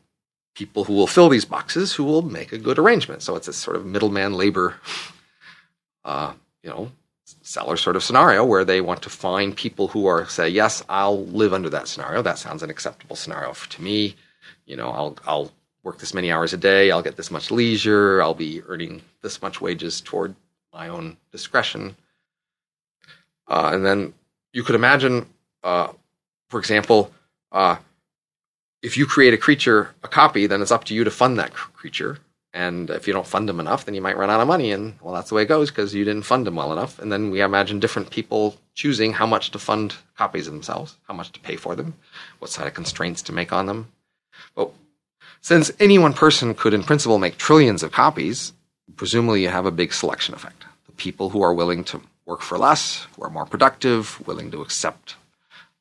people 0.54 0.84
who 0.84 0.92
will 0.92 1.06
fill 1.06 1.30
these 1.30 1.46
boxes 1.46 1.94
who 1.94 2.04
will 2.04 2.22
make 2.22 2.52
a 2.52 2.58
good 2.58 2.78
arrangement. 2.78 3.22
So 3.22 3.36
it's 3.36 3.48
a 3.48 3.54
sort 3.54 3.76
of 3.76 3.86
middleman 3.86 4.34
labor, 4.34 4.74
uh, 6.04 6.34
you 6.62 6.68
know, 6.68 6.92
seller 7.40 7.78
sort 7.78 7.96
of 7.96 8.04
scenario 8.04 8.44
where 8.44 8.66
they 8.66 8.82
want 8.82 9.00
to 9.02 9.08
find 9.08 9.56
people 9.56 9.88
who 9.88 10.06
are 10.06 10.26
say, 10.26 10.48
yes, 10.48 10.84
I'll 10.90 11.24
live 11.24 11.54
under 11.54 11.70
that 11.70 11.88
scenario. 11.88 12.20
That 12.20 12.36
sounds 12.38 12.62
an 12.62 12.68
acceptable 12.68 13.16
scenario 13.16 13.54
for, 13.54 13.70
to 13.70 13.82
me. 13.82 14.16
You 14.66 14.76
know, 14.76 14.90
I'll 14.90 15.16
I'll 15.26 15.52
work 15.82 15.98
this 15.98 16.14
many 16.14 16.30
hours 16.30 16.52
a 16.52 16.56
day. 16.56 16.90
I'll 16.90 17.02
get 17.02 17.16
this 17.16 17.30
much 17.30 17.50
leisure. 17.50 18.22
I'll 18.22 18.34
be 18.34 18.62
earning 18.66 19.02
this 19.22 19.40
much 19.42 19.60
wages 19.60 20.00
toward 20.00 20.34
my 20.72 20.88
own 20.88 21.16
discretion. 21.32 21.96
Uh, 23.48 23.70
and 23.72 23.84
then 23.84 24.14
you 24.52 24.62
could 24.62 24.74
imagine, 24.74 25.26
uh, 25.64 25.88
for 26.48 26.60
example, 26.60 27.10
uh, 27.52 27.76
if 28.82 28.96
you 28.96 29.06
create 29.06 29.34
a 29.34 29.38
creature, 29.38 29.94
a 30.02 30.08
copy, 30.08 30.46
then 30.46 30.62
it's 30.62 30.70
up 30.70 30.84
to 30.84 30.94
you 30.94 31.04
to 31.04 31.10
fund 31.10 31.38
that 31.38 31.52
cr- 31.52 31.70
creature. 31.72 32.18
And 32.52 32.90
if 32.90 33.06
you 33.06 33.12
don't 33.12 33.26
fund 33.26 33.48
them 33.48 33.60
enough, 33.60 33.84
then 33.84 33.94
you 33.94 34.00
might 34.00 34.16
run 34.16 34.30
out 34.30 34.40
of 34.40 34.48
money. 34.48 34.72
And 34.72 34.94
well, 35.00 35.14
that's 35.14 35.28
the 35.28 35.36
way 35.36 35.42
it 35.42 35.48
goes 35.48 35.70
because 35.70 35.94
you 35.94 36.04
didn't 36.04 36.24
fund 36.24 36.46
them 36.46 36.56
well 36.56 36.72
enough. 36.72 36.98
And 36.98 37.12
then 37.12 37.30
we 37.30 37.42
imagine 37.42 37.78
different 37.78 38.10
people 38.10 38.56
choosing 38.74 39.12
how 39.12 39.26
much 39.26 39.50
to 39.52 39.58
fund 39.58 39.94
copies 40.16 40.46
of 40.46 40.52
themselves, 40.52 40.96
how 41.06 41.14
much 41.14 41.30
to 41.32 41.40
pay 41.40 41.56
for 41.56 41.76
them, 41.76 41.94
what 42.38 42.50
sort 42.50 42.66
of 42.66 42.74
constraints 42.74 43.22
to 43.22 43.32
make 43.32 43.52
on 43.52 43.66
them. 43.66 43.92
But 44.54 44.70
since 45.40 45.70
any 45.80 45.98
one 45.98 46.12
person 46.12 46.54
could, 46.54 46.74
in 46.74 46.82
principle, 46.82 47.18
make 47.18 47.38
trillions 47.38 47.82
of 47.82 47.92
copies, 47.92 48.52
presumably 48.96 49.42
you 49.42 49.48
have 49.48 49.66
a 49.66 49.70
big 49.70 49.92
selection 49.92 50.34
effect. 50.34 50.64
The 50.86 50.92
people 50.92 51.30
who 51.30 51.42
are 51.42 51.54
willing 51.54 51.84
to 51.84 52.00
work 52.26 52.42
for 52.42 52.58
less, 52.58 53.06
who 53.16 53.22
are 53.22 53.30
more 53.30 53.46
productive, 53.46 54.24
willing 54.26 54.50
to 54.50 54.60
accept, 54.60 55.16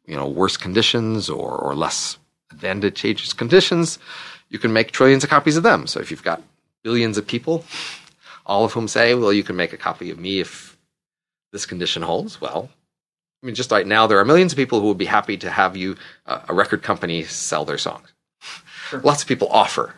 you 0.05 0.15
know, 0.15 0.27
worse 0.27 0.57
conditions 0.57 1.29
or, 1.29 1.57
or 1.57 1.75
less 1.75 2.17
advantageous 2.51 3.33
conditions, 3.33 3.99
you 4.49 4.59
can 4.59 4.73
make 4.73 4.91
trillions 4.91 5.23
of 5.23 5.29
copies 5.29 5.57
of 5.57 5.63
them. 5.63 5.87
So 5.87 5.99
if 5.99 6.09
you've 6.09 6.23
got 6.23 6.41
billions 6.83 7.17
of 7.17 7.27
people, 7.27 7.65
all 8.45 8.65
of 8.65 8.73
whom 8.73 8.87
say, 8.87 9.13
well, 9.13 9.33
you 9.33 9.43
can 9.43 9.55
make 9.55 9.73
a 9.73 9.77
copy 9.77 10.09
of 10.09 10.17
me 10.17 10.39
if 10.39 10.77
this 11.51 11.65
condition 11.65 12.01
holds, 12.01 12.41
well, 12.41 12.69
I 13.41 13.45
mean, 13.45 13.55
just 13.55 13.71
right 13.71 13.87
now, 13.87 14.07
there 14.07 14.19
are 14.19 14.25
millions 14.25 14.51
of 14.51 14.57
people 14.57 14.81
who 14.81 14.87
would 14.87 14.97
be 14.97 15.05
happy 15.05 15.37
to 15.37 15.49
have 15.49 15.77
you, 15.77 15.95
uh, 16.25 16.41
a 16.49 16.53
record 16.53 16.83
company, 16.83 17.23
sell 17.23 17.63
their 17.63 17.77
songs. 17.77 18.11
Lots 19.03 19.21
of 19.21 19.27
people 19.27 19.47
offer 19.49 19.93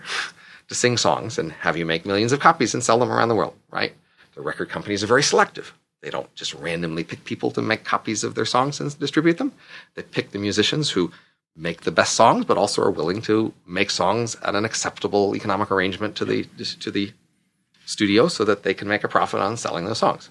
to 0.67 0.75
sing 0.75 0.97
songs 0.97 1.37
and 1.37 1.51
have 1.51 1.77
you 1.77 1.85
make 1.85 2.05
millions 2.05 2.31
of 2.31 2.39
copies 2.39 2.73
and 2.73 2.83
sell 2.83 2.99
them 2.99 3.11
around 3.11 3.29
the 3.29 3.35
world, 3.35 3.55
right? 3.69 3.93
The 4.35 4.41
record 4.41 4.69
companies 4.69 5.03
are 5.03 5.07
very 5.07 5.23
selective. 5.23 5.73
They 6.01 6.09
don't 6.09 6.33
just 6.33 6.53
randomly 6.55 7.03
pick 7.03 7.25
people 7.25 7.51
to 7.51 7.61
make 7.61 7.83
copies 7.83 8.23
of 8.23 8.35
their 8.35 8.45
songs 8.45 8.79
and 8.79 8.97
distribute 8.97 9.37
them. 9.37 9.53
They 9.95 10.03
pick 10.03 10.31
the 10.31 10.39
musicians 10.39 10.89
who 10.89 11.11
make 11.55 11.81
the 11.81 11.91
best 11.91 12.15
songs, 12.15 12.45
but 12.45 12.57
also 12.57 12.81
are 12.81 12.91
willing 12.91 13.21
to 13.23 13.53
make 13.67 13.89
songs 13.89 14.35
at 14.43 14.55
an 14.55 14.65
acceptable 14.65 15.35
economic 15.35 15.69
arrangement 15.69 16.15
to 16.15 16.25
the 16.25 16.45
to 16.79 16.89
the 16.89 17.11
studio, 17.85 18.27
so 18.27 18.45
that 18.45 18.63
they 18.63 18.73
can 18.73 18.87
make 18.87 19.03
a 19.03 19.07
profit 19.07 19.41
on 19.41 19.57
selling 19.57 19.85
those 19.85 19.99
songs. 19.99 20.29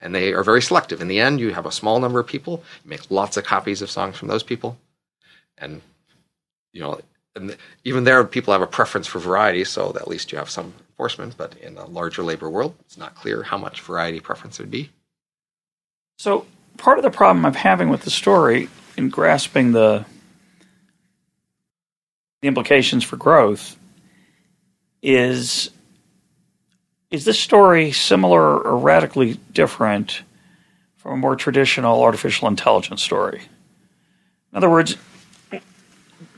And 0.00 0.14
they 0.14 0.32
are 0.32 0.44
very 0.44 0.62
selective. 0.62 1.00
In 1.00 1.08
the 1.08 1.18
end, 1.18 1.40
you 1.40 1.52
have 1.54 1.66
a 1.66 1.72
small 1.72 1.98
number 1.98 2.20
of 2.20 2.26
people. 2.26 2.62
You 2.84 2.90
make 2.90 3.10
lots 3.10 3.36
of 3.36 3.44
copies 3.44 3.82
of 3.82 3.90
songs 3.90 4.16
from 4.16 4.28
those 4.28 4.44
people, 4.44 4.78
and 5.56 5.80
you 6.72 6.80
know, 6.80 7.00
and 7.40 7.56
even 7.84 8.04
there, 8.04 8.22
people 8.24 8.52
have 8.52 8.62
a 8.62 8.66
preference 8.66 9.06
for 9.06 9.18
variety, 9.18 9.64
so 9.64 9.90
at 9.96 10.08
least 10.08 10.32
you 10.32 10.38
have 10.38 10.50
some 10.50 10.74
enforcement. 10.90 11.36
But 11.36 11.56
in 11.58 11.76
a 11.76 11.86
larger 11.86 12.22
labor 12.22 12.50
world, 12.50 12.74
it's 12.80 12.98
not 12.98 13.14
clear 13.14 13.42
how 13.42 13.58
much 13.58 13.80
variety 13.80 14.20
preference 14.20 14.58
would 14.58 14.70
be. 14.70 14.90
So 16.18 16.46
part 16.76 16.98
of 16.98 17.04
the 17.04 17.10
problem 17.10 17.44
I'm 17.46 17.54
having 17.54 17.88
with 17.88 18.02
the 18.02 18.10
story 18.10 18.68
in 18.96 19.08
grasping 19.08 19.72
the 19.72 20.04
the 22.40 22.46
implications 22.48 23.02
for 23.02 23.16
growth 23.16 23.76
is 25.02 25.70
is 27.10 27.24
this 27.24 27.40
story 27.40 27.90
similar 27.92 28.58
or 28.58 28.76
radically 28.76 29.34
different 29.52 30.22
from 30.96 31.12
a 31.12 31.16
more 31.16 31.36
traditional 31.36 32.02
artificial 32.02 32.48
intelligence 32.48 33.02
story? 33.02 33.42
In 34.52 34.56
other 34.56 34.68
words, 34.68 34.96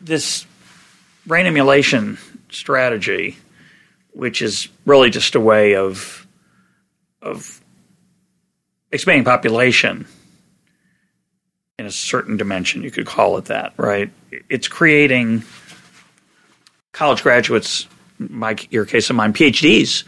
this 0.00 0.46
brain 1.26 1.46
emulation 1.46 2.18
strategy, 2.50 3.36
which 4.12 4.42
is 4.42 4.68
really 4.86 5.10
just 5.10 5.34
a 5.34 5.40
way 5.40 5.76
of 5.76 6.26
of 7.22 7.60
expanding 8.92 9.24
population 9.24 10.06
in 11.78 11.86
a 11.86 11.90
certain 11.90 12.36
dimension, 12.36 12.82
you 12.82 12.90
could 12.90 13.06
call 13.06 13.38
it 13.38 13.46
that, 13.46 13.72
right? 13.76 14.10
It's 14.48 14.68
creating 14.68 15.44
college 16.92 17.22
graduates, 17.22 17.86
my 18.18 18.56
your 18.70 18.84
case 18.84 19.08
of 19.10 19.16
mine, 19.16 19.32
PhDs 19.32 20.04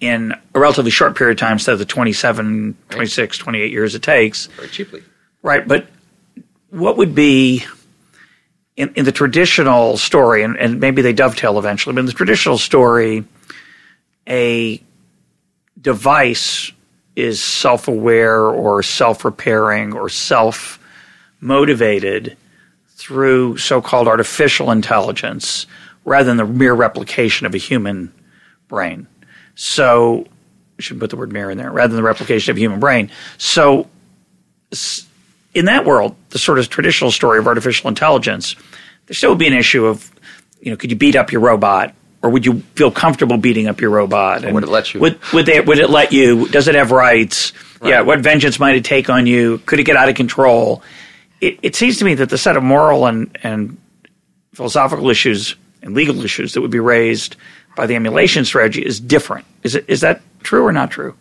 in 0.00 0.34
a 0.54 0.58
relatively 0.58 0.90
short 0.90 1.16
period 1.16 1.34
of 1.34 1.38
time 1.38 1.52
instead 1.52 1.74
of 1.74 1.78
the 1.78 1.84
27, 1.84 2.76
26, 2.90 3.38
28 3.38 3.70
years 3.70 3.94
it 3.94 4.02
takes. 4.02 4.46
Very 4.46 4.68
cheaply. 4.68 5.02
Right. 5.42 5.66
But 5.66 5.86
what 6.70 6.96
would 6.96 7.14
be 7.14 7.64
in, 8.76 8.92
in 8.94 9.04
the 9.04 9.12
traditional 9.12 9.96
story, 9.96 10.42
and, 10.42 10.56
and 10.56 10.80
maybe 10.80 11.02
they 11.02 11.12
dovetail 11.12 11.58
eventually, 11.58 11.94
but 11.94 12.00
in 12.00 12.06
the 12.06 12.12
traditional 12.12 12.58
story, 12.58 13.24
a 14.28 14.82
device 15.80 16.72
is 17.14 17.42
self 17.42 17.88
aware 17.88 18.46
or 18.46 18.82
self 18.82 19.24
repairing 19.24 19.92
or 19.92 20.08
self 20.08 20.78
motivated 21.40 22.36
through 22.88 23.58
so 23.58 23.82
called 23.82 24.08
artificial 24.08 24.70
intelligence 24.70 25.66
rather 26.04 26.24
than 26.24 26.36
the 26.36 26.46
mere 26.46 26.74
replication 26.74 27.46
of 27.46 27.54
a 27.54 27.58
human 27.58 28.12
brain. 28.68 29.06
So, 29.54 30.26
I 30.78 30.82
should 30.82 30.98
put 30.98 31.10
the 31.10 31.16
word 31.16 31.32
mirror 31.32 31.50
in 31.50 31.58
there 31.58 31.70
rather 31.70 31.88
than 31.88 31.96
the 31.96 32.06
replication 32.06 32.50
of 32.52 32.56
a 32.56 32.60
human 32.60 32.80
brain. 32.80 33.10
So, 33.38 33.88
in 35.54 35.66
that 35.66 35.84
world, 35.84 36.16
the 36.30 36.38
sort 36.38 36.58
of 36.58 36.68
traditional 36.68 37.10
story 37.10 37.38
of 37.38 37.46
artificial 37.46 37.88
intelligence, 37.88 38.56
there 39.06 39.14
still 39.14 39.30
would 39.30 39.38
be 39.38 39.46
an 39.46 39.52
issue 39.52 39.86
of, 39.86 40.10
you 40.60 40.70
know, 40.70 40.76
could 40.76 40.90
you 40.90 40.96
beat 40.96 41.16
up 41.16 41.32
your 41.32 41.40
robot? 41.40 41.94
Or 42.22 42.30
would 42.30 42.46
you 42.46 42.60
feel 42.76 42.92
comfortable 42.92 43.36
beating 43.36 43.66
up 43.66 43.80
your 43.80 43.90
robot? 43.90 44.44
And 44.44 44.54
would 44.54 44.62
it 44.62 44.68
let 44.68 44.94
you? 44.94 45.00
Would, 45.00 45.18
would, 45.32 45.44
they, 45.44 45.60
would 45.60 45.80
it 45.80 45.90
let 45.90 46.12
you? 46.12 46.46
Does 46.48 46.68
it 46.68 46.76
have 46.76 46.92
rights? 46.92 47.52
Right. 47.80 47.90
Yeah. 47.90 48.00
What 48.02 48.20
vengeance 48.20 48.60
might 48.60 48.76
it 48.76 48.84
take 48.84 49.10
on 49.10 49.26
you? 49.26 49.58
Could 49.66 49.80
it 49.80 49.82
get 49.82 49.96
out 49.96 50.08
of 50.08 50.14
control? 50.14 50.84
It, 51.40 51.58
it 51.62 51.74
seems 51.74 51.98
to 51.98 52.04
me 52.04 52.14
that 52.14 52.30
the 52.30 52.38
set 52.38 52.56
of 52.56 52.62
moral 52.62 53.06
and, 53.06 53.36
and 53.42 53.76
philosophical 54.54 55.10
issues 55.10 55.56
and 55.82 55.94
legal 55.94 56.24
issues 56.24 56.54
that 56.54 56.60
would 56.60 56.70
be 56.70 56.78
raised 56.78 57.34
by 57.74 57.86
the 57.86 57.96
emulation 57.96 58.44
strategy 58.44 58.86
is 58.86 59.00
different. 59.00 59.44
Is 59.64 59.74
it 59.74 59.84
is 59.88 60.02
that 60.02 60.22
true 60.44 60.64
or 60.64 60.72
not 60.72 60.92
true? 60.92 61.16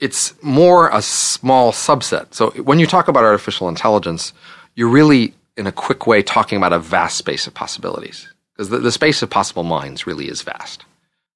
It's 0.00 0.34
more 0.42 0.88
a 0.90 1.02
small 1.02 1.72
subset. 1.72 2.34
So 2.34 2.50
when 2.50 2.78
you 2.78 2.86
talk 2.86 3.08
about 3.08 3.24
artificial 3.24 3.68
intelligence, 3.68 4.32
you're 4.74 4.88
really 4.88 5.34
in 5.56 5.66
a 5.66 5.72
quick 5.72 6.06
way 6.06 6.22
talking 6.22 6.56
about 6.56 6.72
a 6.72 6.78
vast 6.78 7.16
space 7.16 7.46
of 7.46 7.54
possibilities 7.54 8.28
because 8.52 8.70
the, 8.70 8.78
the 8.78 8.92
space 8.92 9.22
of 9.22 9.30
possible 9.30 9.62
minds 9.62 10.06
really 10.06 10.28
is 10.28 10.42
vast. 10.42 10.84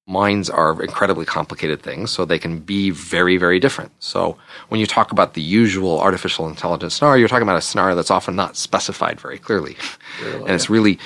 Minds 0.07 0.49
are 0.49 0.81
incredibly 0.81 1.25
complicated 1.25 1.83
things, 1.83 2.09
so 2.09 2.25
they 2.25 2.39
can 2.39 2.59
be 2.59 2.89
very, 2.89 3.37
very 3.37 3.59
different. 3.59 3.91
So 3.99 4.37
when 4.69 4.79
you 4.79 4.87
talk 4.87 5.11
about 5.11 5.35
the 5.35 5.41
usual 5.41 5.99
artificial 6.01 6.47
intelligence 6.47 6.95
scenario, 6.95 7.19
you're 7.19 7.27
talking 7.27 7.43
about 7.43 7.57
a 7.57 7.61
scenario 7.61 7.95
that's 7.95 8.09
often 8.09 8.35
not 8.35 8.57
specified 8.57 9.21
very 9.21 9.37
clearly. 9.37 9.77
Really? 10.23 10.39
And 10.39 10.49
it's 10.49 10.69
really 10.69 10.97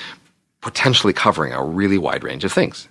potentially 0.62 1.12
covering 1.12 1.52
a 1.52 1.62
really 1.62 1.98
wide 1.98 2.24
range 2.24 2.44
of 2.44 2.52
things 2.52 2.88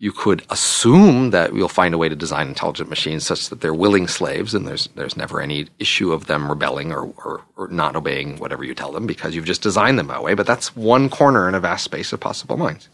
you 0.00 0.12
could 0.12 0.44
assume 0.48 1.30
that 1.30 1.52
you'll 1.54 1.68
find 1.68 1.92
a 1.92 1.98
way 1.98 2.08
to 2.08 2.14
design 2.14 2.46
intelligent 2.46 2.88
machines 2.88 3.26
such 3.26 3.48
that 3.48 3.60
they're 3.60 3.74
willing 3.74 4.06
slaves 4.06 4.54
and 4.54 4.66
there's 4.66 4.88
there's 4.94 5.16
never 5.16 5.40
any 5.40 5.66
issue 5.78 6.12
of 6.12 6.26
them 6.26 6.48
rebelling 6.48 6.92
or, 6.92 7.12
or, 7.24 7.42
or, 7.56 7.68
not 7.68 7.96
obeying 7.96 8.38
whatever 8.38 8.64
you 8.64 8.74
tell 8.74 8.92
them 8.92 9.06
because 9.06 9.34
you've 9.34 9.44
just 9.44 9.62
designed 9.62 9.98
them 9.98 10.06
that 10.06 10.22
way. 10.22 10.34
But 10.34 10.46
that's 10.46 10.76
one 10.76 11.10
corner 11.10 11.48
in 11.48 11.54
a 11.54 11.60
vast 11.60 11.84
space 11.84 12.12
of 12.12 12.20
possible 12.20 12.56
minds. 12.56 12.88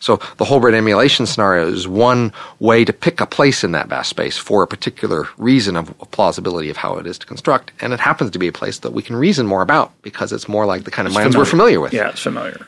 So 0.00 0.20
the 0.36 0.44
whole 0.44 0.60
brain 0.60 0.74
emulation 0.74 1.26
scenario 1.26 1.68
is 1.68 1.88
one 1.88 2.32
way 2.58 2.84
to 2.84 2.92
pick 2.92 3.20
a 3.20 3.26
place 3.26 3.64
in 3.64 3.72
that 3.72 3.88
vast 3.88 4.10
space 4.10 4.36
for 4.36 4.62
a 4.62 4.66
particular 4.66 5.26
reason 5.38 5.76
of 5.76 5.96
plausibility 6.10 6.68
of 6.70 6.76
how 6.76 6.98
it 6.98 7.06
is 7.06 7.18
to 7.18 7.26
construct. 7.26 7.72
And 7.80 7.92
it 7.92 8.00
happens 8.00 8.32
to 8.32 8.38
be 8.38 8.48
a 8.48 8.52
place 8.52 8.80
that 8.80 8.92
we 8.92 9.02
can 9.02 9.16
reason 9.16 9.46
more 9.46 9.62
about 9.62 9.92
because 10.02 10.32
it's 10.32 10.48
more 10.48 10.66
like 10.66 10.84
the 10.84 10.90
kind 10.90 11.06
of 11.06 11.12
it's 11.12 11.18
minds 11.18 11.34
familiar. 11.34 11.40
we're 11.40 11.50
familiar 11.50 11.80
with. 11.80 11.92
Yeah, 11.94 12.10
it's 12.10 12.20
familiar. 12.20 12.66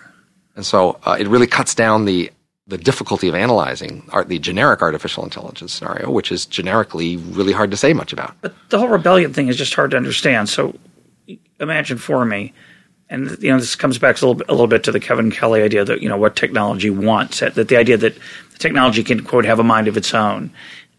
And 0.56 0.64
so 0.64 0.98
uh, 1.04 1.16
it 1.20 1.28
really 1.28 1.46
cuts 1.46 1.74
down 1.74 2.04
the 2.04 2.32
the 2.68 2.78
difficulty 2.78 3.28
of 3.28 3.34
analyzing 3.34 4.06
art, 4.12 4.28
the 4.28 4.38
generic 4.38 4.82
artificial 4.82 5.24
intelligence 5.24 5.72
scenario, 5.72 6.10
which 6.10 6.30
is 6.30 6.44
generically 6.44 7.16
really 7.16 7.52
hard 7.52 7.70
to 7.70 7.76
say 7.76 7.94
much 7.94 8.12
about. 8.12 8.36
But 8.42 8.54
the 8.68 8.78
whole 8.78 8.88
rebellion 8.88 9.32
thing 9.32 9.48
is 9.48 9.56
just 9.56 9.74
hard 9.74 9.90
to 9.92 9.96
understand. 9.96 10.50
So 10.50 10.78
imagine 11.58 11.96
for 11.96 12.26
me, 12.26 12.52
and 13.08 13.36
you 13.40 13.50
know 13.50 13.58
this 13.58 13.74
comes 13.74 13.98
back 13.98 14.20
a 14.20 14.26
little, 14.26 14.34
bit, 14.34 14.48
a 14.48 14.52
little 14.52 14.66
bit 14.66 14.84
to 14.84 14.92
the 14.92 15.00
Kevin 15.00 15.30
Kelly 15.30 15.62
idea 15.62 15.82
that 15.82 16.02
you 16.02 16.10
know 16.10 16.18
what 16.18 16.36
technology 16.36 16.90
wants, 16.90 17.40
that 17.40 17.54
the 17.54 17.76
idea 17.76 17.96
that 17.96 18.14
the 18.14 18.58
technology 18.58 19.02
can 19.02 19.24
quote 19.24 19.46
have 19.46 19.58
a 19.58 19.64
mind 19.64 19.88
of 19.88 19.96
its 19.96 20.12
own. 20.12 20.50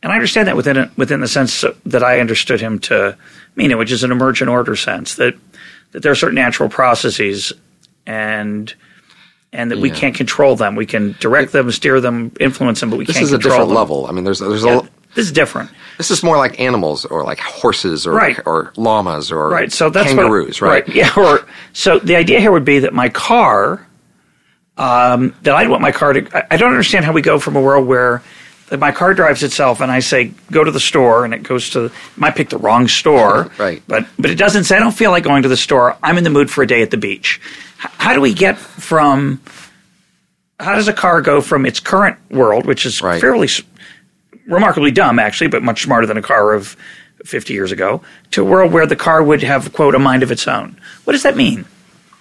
And 0.02 0.12
I 0.12 0.16
understand 0.16 0.48
that 0.48 0.56
within 0.56 0.78
it, 0.78 0.90
within 0.98 1.22
the 1.22 1.28
sense 1.28 1.64
that 1.86 2.04
I 2.04 2.20
understood 2.20 2.62
him 2.62 2.80
to 2.80 3.16
mean 3.56 3.70
it, 3.70 3.78
which 3.78 3.92
is 3.92 4.04
an 4.04 4.12
emergent 4.12 4.50
order 4.50 4.76
sense 4.76 5.16
that 5.16 5.36
that 5.92 6.02
there 6.02 6.12
are 6.12 6.16
certain 6.16 6.36
natural 6.36 6.70
processes 6.70 7.54
and 8.08 8.74
and 9.52 9.72
that 9.72 9.78
yeah. 9.78 9.82
we 9.82 9.92
can't 9.92 10.16
control 10.16 10.56
them. 10.56 10.76
We 10.76 10.86
can 10.86 11.16
direct 11.20 11.52
them, 11.52 11.72
steer 11.72 12.00
them, 12.00 12.32
influence 12.40 12.80
them, 12.80 12.90
but 12.90 13.00
we 13.00 13.06
this 13.06 13.18
can't. 13.18 13.30
Control 13.30 13.36
it. 13.36 13.44
This 13.44 13.46
is 13.46 13.46
a 13.46 13.50
different 13.50 13.70
them. 13.70 13.78
level. 13.78 14.08
I 14.08 14.12
mean, 14.12 14.24
there's 14.24 14.40
there's 14.40 14.64
yeah, 14.64 14.80
a. 14.80 15.16
This 15.16 15.26
is 15.26 15.32
different. 15.32 15.72
This 15.98 16.12
is 16.12 16.22
more 16.22 16.38
like 16.38 16.60
animals, 16.60 17.06
or 17.06 17.24
like 17.24 17.40
horses, 17.40 18.06
or 18.06 18.14
right. 18.14 18.40
or 18.46 18.72
llamas, 18.78 19.32
or 19.32 19.50
right. 19.50 19.72
So 19.72 19.90
that's 19.90 20.10
kangaroos, 20.10 20.62
what, 20.62 20.68
right? 20.68 20.88
right? 20.88 20.96
Yeah. 20.96 21.14
Or 21.18 21.48
so 21.74 22.00
the 22.00 22.16
idea 22.16 22.40
here 22.40 22.52
would 22.52 22.66
be 22.66 22.80
that 22.80 22.94
my 22.94 23.10
car, 23.10 23.86
um, 24.78 25.36
that 25.42 25.56
I 25.56 25.68
want 25.68 25.82
my 25.82 25.92
car 25.92 26.14
to. 26.14 26.38
I, 26.38 26.48
I 26.52 26.58
don't 26.58 26.70
understand 26.70 27.06
how 27.06 27.12
we 27.12 27.22
go 27.22 27.40
from 27.40 27.56
a 27.56 27.62
world 27.62 27.88
where 27.88 28.22
my 28.78 28.92
car 28.92 29.14
drives 29.14 29.42
itself 29.44 29.82
and 29.82 29.92
I 29.92 30.00
say 30.00 30.34
go 30.52 30.64
to 30.64 30.72
the 30.72 30.80
store 30.80 31.26
and 31.26 31.34
it 31.34 31.44
goes 31.44 31.72
to 31.72 31.92
might 32.16 32.36
pick 32.36 32.50
the 32.50 32.58
wrong 32.58 32.88
store 32.88 33.52
right 33.58 33.82
but 33.88 34.06
but 34.18 34.30
it 34.30 34.36
doesn't 34.36 34.66
say 34.66 34.76
I 34.76 34.80
don't 34.80 34.92
feel 34.92 35.12
like 35.12 35.24
going 35.24 35.44
to 35.44 35.50
the 35.50 35.58
store 35.58 35.98
I'm 36.04 36.18
in 36.18 36.24
the 36.24 36.30
mood 36.30 36.52
for 36.52 36.64
a 36.64 36.68
day 36.68 36.82
at 36.82 36.92
the 36.92 36.98
beach 36.98 37.42
how 37.78 38.14
do 38.14 38.22
we 38.22 38.34
get 38.34 38.58
from 38.58 39.42
how 40.60 40.76
does 40.76 40.88
a 40.88 40.94
car 40.94 41.22
go 41.22 41.42
from 41.42 41.66
its 41.66 41.80
current 41.80 42.18
world, 42.30 42.66
which 42.66 42.86
is 42.86 43.02
right. 43.02 43.22
fairly 43.22 43.48
remarkably 44.46 44.92
dumb, 44.92 45.20
actually, 45.20 45.48
but 45.48 45.64
much 45.64 45.84
smarter 45.84 46.06
than 46.06 46.18
a 46.18 46.22
car 46.22 46.54
of 46.54 46.76
50 47.24 47.54
years 47.54 47.72
ago, 47.72 48.02
to 48.32 48.42
a 48.42 48.46
world 48.46 48.72
where 48.72 48.86
the 48.86 48.96
car 48.96 49.24
would 49.24 49.44
have, 49.44 49.72
quote, 49.74 49.96
a 49.96 50.00
mind 50.00 50.24
of 50.24 50.32
its 50.32 50.48
own? 50.48 50.80
What 51.06 51.14
does 51.14 51.24
that 51.24 51.38
mean? 51.38 51.66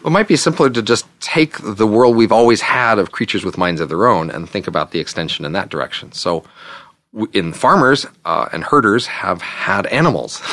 It 0.05 0.11
might 0.11 0.29
be 0.29 0.37
simpler 0.37 0.71
to 0.71 0.83
just 0.83 1.07
take 1.21 1.57
the 1.59 1.87
world 1.87 2.17
we've 2.17 2.33
always 2.33 2.61
had 2.61 2.99
of 2.99 3.13
creatures 3.13 3.45
with 3.45 3.59
minds 3.59 3.81
of 3.81 3.89
their 3.89 4.07
own 4.07 4.31
and 4.31 4.49
think 4.49 4.67
about 4.67 4.93
the 4.93 5.01
extension 5.01 5.45
in 5.45 5.53
that 5.53 5.71
direction. 5.71 6.13
So, 6.13 6.45
in 7.33 7.53
farmers 7.53 8.07
uh, 8.25 8.49
and 8.53 8.63
herders 8.63 9.07
have 9.07 9.43
had 9.43 9.87
animals. 9.87 10.43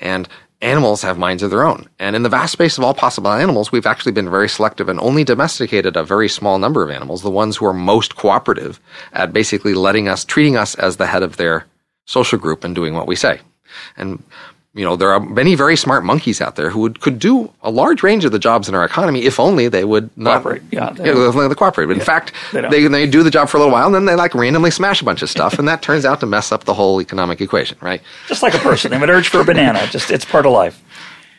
And 0.00 0.28
animals 0.64 1.02
have 1.02 1.18
minds 1.18 1.42
of 1.42 1.50
their 1.50 1.64
own. 1.64 1.88
And 1.98 2.16
in 2.16 2.22
the 2.22 2.28
vast 2.28 2.52
space 2.52 2.78
of 2.78 2.84
all 2.84 2.94
possible 2.94 3.30
animals, 3.30 3.70
we've 3.70 3.86
actually 3.86 4.12
been 4.12 4.30
very 4.30 4.48
selective 4.48 4.88
and 4.88 4.98
only 4.98 5.24
domesticated 5.24 5.96
a 5.96 6.02
very 6.02 6.28
small 6.28 6.58
number 6.58 6.82
of 6.82 6.90
animals, 6.90 7.22
the 7.22 7.30
ones 7.30 7.56
who 7.56 7.66
are 7.66 7.74
most 7.74 8.16
cooperative 8.16 8.80
at 9.12 9.32
basically 9.32 9.74
letting 9.74 10.08
us, 10.08 10.24
treating 10.24 10.56
us 10.56 10.74
as 10.74 10.96
the 10.96 11.06
head 11.06 11.22
of 11.22 11.36
their 11.36 11.66
social 12.06 12.38
group 12.38 12.64
and 12.64 12.74
doing 12.74 12.94
what 12.94 13.06
we 13.06 13.14
say. 13.14 13.40
And 13.96 14.22
you 14.74 14.84
know, 14.84 14.96
there 14.96 15.12
are 15.12 15.20
many 15.20 15.54
very 15.54 15.76
smart 15.76 16.04
monkeys 16.04 16.40
out 16.40 16.56
there 16.56 16.68
who 16.68 16.80
would, 16.80 17.00
could 17.00 17.20
do 17.20 17.52
a 17.62 17.70
large 17.70 18.02
range 18.02 18.24
of 18.24 18.32
the 18.32 18.40
jobs 18.40 18.68
in 18.68 18.74
our 18.74 18.84
economy 18.84 19.22
if 19.22 19.38
only 19.38 19.68
they 19.68 19.84
would 19.84 20.10
not 20.18 20.42
Cooperate, 20.42 20.62
yeah, 20.72 20.90
they 20.90 21.06
yeah, 21.06 21.48
they 21.48 21.54
cooperate. 21.54 21.86
But 21.86 21.96
in 21.96 22.02
fact, 22.02 22.32
they 22.52 22.60
they, 22.68 22.88
they 22.88 23.06
do 23.06 23.22
the 23.22 23.30
job 23.30 23.48
for 23.48 23.56
a 23.56 23.60
little 23.60 23.72
while 23.72 23.86
and 23.86 23.94
then 23.94 24.04
they 24.04 24.16
like 24.16 24.34
randomly 24.34 24.72
smash 24.72 25.00
a 25.00 25.04
bunch 25.04 25.22
of 25.22 25.30
stuff, 25.30 25.58
and 25.60 25.68
that 25.68 25.80
turns 25.80 26.04
out 26.04 26.18
to 26.20 26.26
mess 26.26 26.50
up 26.50 26.64
the 26.64 26.74
whole 26.74 27.00
economic 27.00 27.40
equation, 27.40 27.78
right? 27.80 28.02
Just 28.26 28.42
like 28.42 28.54
a 28.54 28.58
person, 28.58 28.90
they 28.90 28.98
would 28.98 29.10
urge 29.10 29.28
for 29.28 29.40
a 29.40 29.44
banana. 29.44 29.86
Just 29.86 30.10
it's 30.10 30.24
part 30.24 30.44
of 30.44 30.52
life. 30.52 30.82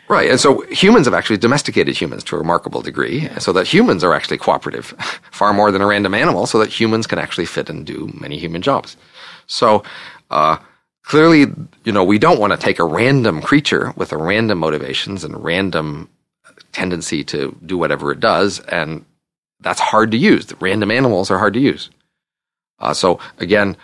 Right. 0.08 0.30
And 0.30 0.40
so 0.40 0.62
humans 0.68 1.08
have 1.08 1.16
actually 1.16 1.38
domesticated 1.38 1.98
humans 1.98 2.24
to 2.26 2.36
a 2.36 2.40
remarkable 2.40 2.82
degree, 2.82 3.28
so 3.40 3.52
that 3.54 3.68
humans 3.68 4.04
are 4.04 4.14
actually 4.14 4.38
cooperative 4.38 4.86
far 5.32 5.52
more 5.52 5.72
than 5.72 5.82
a 5.82 5.88
random 5.88 6.14
animal, 6.14 6.46
so 6.46 6.60
that 6.60 6.70
humans 6.70 7.08
can 7.08 7.20
actually 7.20 7.48
fit 7.48 7.70
and 7.70 7.86
do 7.86 8.12
many 8.14 8.38
human 8.38 8.62
jobs. 8.62 8.96
So, 9.48 9.84
uh, 10.30 10.58
clearly, 11.06 11.46
you 11.84 11.92
know, 11.92 12.04
we 12.04 12.20
don't 12.20 12.40
want 12.40 12.52
to 12.52 12.58
take 12.58 12.80
a 12.80 12.84
random 12.84 13.42
creature 13.42 13.94
with 13.96 14.12
a 14.12 14.18
random 14.18 14.58
motivations 14.58 15.24
and 15.24 15.44
random 15.44 16.10
tendency 16.72 17.24
to 17.24 17.58
do 17.66 17.78
whatever 17.78 18.12
it 18.12 18.20
does, 18.20 18.60
and 18.60 19.06
that's 19.62 19.80
hard 19.80 20.12
to 20.12 20.18
use. 20.18 20.48
The 20.48 20.58
random 20.58 20.92
animals 20.92 21.32
are 21.32 21.38
hard 21.38 21.54
to 21.54 21.60
use. 21.60 21.90
Uh, 22.80 22.94
so 22.94 23.20
again, 23.38 23.78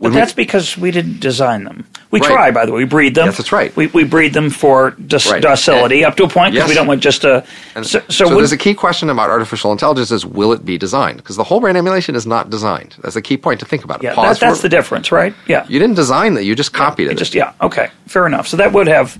But 0.00 0.10
we- 0.10 0.16
that's 0.16 0.32
because 0.32 0.76
we 0.76 0.90
didn't 0.90 1.20
design 1.20 1.62
them. 1.64 1.86
We 2.10 2.20
Right. 2.20 2.30
try, 2.30 2.50
by 2.50 2.66
the 2.66 2.72
way. 2.72 2.78
We 2.78 2.84
breed 2.84 3.14
them. 3.14 3.26
Yes, 3.26 3.36
that's 3.38 3.52
right. 3.52 3.74
We, 3.76 3.86
we 3.88 4.02
breed 4.04 4.34
them 4.34 4.50
for 4.50 4.90
doc- 5.06 5.24
Right. 5.26 5.40
docility 5.40 6.04
up 6.04 6.16
to 6.16 6.24
a 6.24 6.28
point 6.28 6.52
because 6.52 6.64
Yes. 6.64 6.68
we 6.68 6.74
don't 6.74 6.86
want 6.88 7.00
just 7.00 7.22
a. 7.24 7.44
And 7.76 7.86
so, 7.86 8.00
so, 8.00 8.04
so, 8.26 8.28
would- 8.28 8.40
there's 8.40 8.50
a 8.52 8.56
key 8.56 8.74
question 8.74 9.08
about 9.08 9.30
artificial 9.30 9.70
intelligence 9.72 10.10
is 10.10 10.26
will 10.26 10.52
it 10.52 10.64
be 10.64 10.78
designed? 10.78 11.18
Because 11.18 11.36
the 11.36 11.44
whole 11.44 11.60
brain 11.60 11.76
emulation 11.76 12.16
is 12.16 12.26
not 12.26 12.50
designed. 12.50 12.96
That's 13.02 13.14
a 13.16 13.22
key 13.22 13.36
point 13.36 13.60
to 13.60 13.66
think 13.66 13.84
about. 13.84 14.02
yeah, 14.02 14.14
Pause 14.14 14.40
that, 14.40 14.48
that's 14.48 14.62
the 14.62 14.68
difference, 14.68 15.12
right? 15.12 15.32
Yeah. 15.46 15.64
You 15.68 15.78
didn't 15.78 15.96
design 15.96 16.34
that, 16.34 16.44
you 16.44 16.54
just 16.56 16.72
copied 16.72 17.06
It 17.06 17.12
it. 17.12 17.18
just 17.18 17.34
yeah 17.34 17.52
okay 17.62 17.88
fair 18.08 18.26
enough. 18.26 18.48
So 18.48 18.56
that 18.56 18.72
would 18.72 18.88
have 18.88 19.16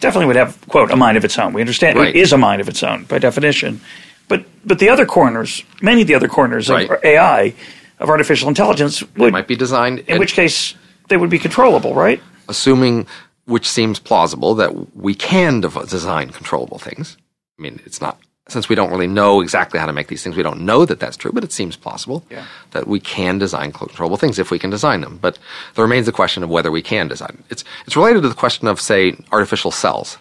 definitely 0.00 0.26
would 0.26 0.36
have 0.36 0.56
quote 0.68 0.90
a 0.90 0.96
mind 0.96 1.16
of 1.16 1.24
its 1.24 1.38
own. 1.38 1.52
We 1.52 1.60
understand 1.60 1.96
Right. 1.96 2.08
it 2.08 2.16
is 2.16 2.32
a 2.32 2.38
mind 2.38 2.60
of 2.60 2.68
its 2.68 2.82
own 2.82 3.04
by 3.04 3.18
definition. 3.18 3.80
But 4.28 4.44
but 4.64 4.78
the 4.80 4.90
other 4.90 5.06
corners, 5.06 5.62
many 5.80 6.02
of 6.02 6.08
the 6.08 6.14
other 6.14 6.28
corners 6.28 6.68
of 6.70 6.90
AI 7.04 7.54
of 8.00 8.08
artificial 8.08 8.48
intelligence 8.48 9.02
would, 9.16 9.32
might 9.32 9.48
be 9.48 9.56
designed 9.56 10.00
in 10.00 10.18
which 10.18 10.34
case 10.34 10.74
they 11.08 11.16
would 11.16 11.30
be 11.30 11.38
controllable, 11.38 11.94
right? 11.94 12.20
assuming 12.48 13.06
which 13.44 13.68
seems 13.68 13.98
plausible 13.98 14.54
that 14.54 14.94
we 14.96 15.14
can 15.14 15.60
dev- 15.60 15.88
design 15.88 16.30
controllable 16.30 16.78
things. 16.78 17.16
I 17.58 17.62
mean, 17.62 17.80
it's 17.84 18.00
not 18.00 18.18
since 18.48 18.68
we 18.70 18.74
don't 18.74 18.90
really 18.90 19.06
know 19.06 19.42
exactly 19.42 19.78
how 19.78 19.84
to 19.84 19.92
make 19.92 20.06
these 20.08 20.22
things. 20.22 20.34
We 20.34 20.42
don't 20.42 20.60
know 20.62 20.86
that 20.86 20.98
that's 21.00 21.18
true, 21.18 21.32
but 21.32 21.44
it 21.44 21.52
seems 21.52 21.76
plausible 21.76 22.24
Yeah. 22.30 22.46
that 22.70 22.86
we 22.88 22.98
can 23.00 23.38
design 23.38 23.72
controllable 23.72 24.16
things 24.16 24.38
if 24.38 24.50
we 24.50 24.58
can 24.58 24.70
design 24.70 25.02
them. 25.02 25.18
But 25.20 25.38
there 25.74 25.84
remains 25.84 26.06
the 26.06 26.12
question 26.12 26.42
of 26.42 26.48
whether 26.48 26.70
we 26.70 26.80
can 26.80 27.08
design. 27.08 27.42
It's 27.50 27.62
it's 27.86 27.96
related 27.96 28.22
to 28.22 28.28
the 28.30 28.34
question 28.34 28.66
of 28.68 28.80
say 28.80 29.14
artificial 29.32 29.70
cells. 29.70 30.16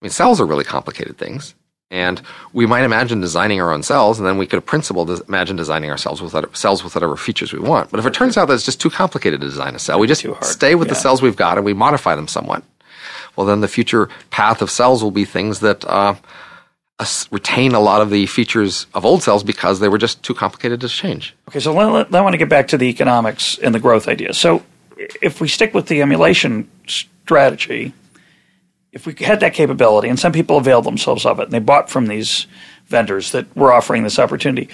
I 0.00 0.04
mean, 0.04 0.10
cells 0.12 0.40
are 0.40 0.46
really 0.46 0.62
complicated 0.64 1.18
things. 1.18 1.54
And 1.90 2.20
we 2.52 2.66
might 2.66 2.84
imagine 2.84 3.20
designing 3.20 3.60
our 3.62 3.72
own 3.72 3.82
cells, 3.82 4.18
and 4.18 4.26
then 4.28 4.36
we 4.36 4.46
could, 4.46 4.58
in 4.58 4.62
principle, 4.62 5.06
des- 5.06 5.22
imagine 5.26 5.56
designing 5.56 5.90
ourselves 5.90 6.18
cells 6.18 6.22
with 6.22 6.34
whatever, 6.34 6.54
cells 6.54 6.84
with 6.84 6.94
whatever 6.94 7.16
features 7.16 7.52
we 7.52 7.58
want. 7.58 7.90
But 7.90 7.98
if 7.98 8.04
it 8.06 8.12
turns 8.12 8.36
out 8.36 8.46
that 8.48 8.54
it's 8.54 8.64
just 8.64 8.80
too 8.80 8.90
complicated 8.90 9.40
to 9.40 9.46
design 9.46 9.74
a 9.74 9.78
cell, 9.78 9.98
we 9.98 10.06
just 10.06 10.24
stay 10.42 10.74
with 10.74 10.88
the 10.88 10.94
cells 10.94 11.22
we've 11.22 11.34
got 11.36 11.56
and 11.56 11.64
we 11.64 11.72
modify 11.72 12.14
them 12.14 12.28
somewhat. 12.28 12.62
Well, 13.36 13.46
then 13.46 13.60
the 13.62 13.68
future 13.68 14.08
path 14.30 14.60
of 14.62 14.70
cells 14.70 15.02
will 15.02 15.10
be 15.12 15.24
things 15.24 15.60
that 15.60 15.84
uh, 15.86 16.14
retain 17.30 17.74
a 17.74 17.80
lot 17.80 18.02
of 18.02 18.10
the 18.10 18.26
features 18.26 18.86
of 18.94 19.04
old 19.06 19.22
cells 19.22 19.42
because 19.42 19.80
they 19.80 19.88
were 19.88 19.98
just 19.98 20.22
too 20.22 20.34
complicated 20.34 20.80
to 20.82 20.88
change. 20.88 21.34
Okay, 21.48 21.60
so 21.60 21.72
let, 21.72 21.86
let- 21.90 22.14
I 22.14 22.20
want 22.20 22.34
to 22.34 22.38
get 22.38 22.48
back 22.50 22.68
to 22.68 22.78
the 22.78 22.86
economics 22.88 23.56
and 23.58 23.74
the 23.74 23.80
growth 23.80 24.08
idea. 24.08 24.34
So, 24.34 24.62
if 25.22 25.40
we 25.40 25.48
stick 25.48 25.72
with 25.74 25.86
the 25.86 26.02
emulation 26.02 26.68
strategy, 26.88 27.92
if 28.92 29.06
we 29.06 29.14
had 29.18 29.40
that 29.40 29.54
capability, 29.54 30.08
and 30.08 30.18
some 30.18 30.32
people 30.32 30.56
availed 30.56 30.84
themselves 30.84 31.26
of 31.26 31.40
it, 31.40 31.44
and 31.44 31.52
they 31.52 31.58
bought 31.58 31.90
from 31.90 32.06
these 32.06 32.46
vendors 32.86 33.32
that 33.32 33.54
were 33.56 33.72
offering 33.72 34.02
this 34.02 34.18
opportunity, 34.18 34.68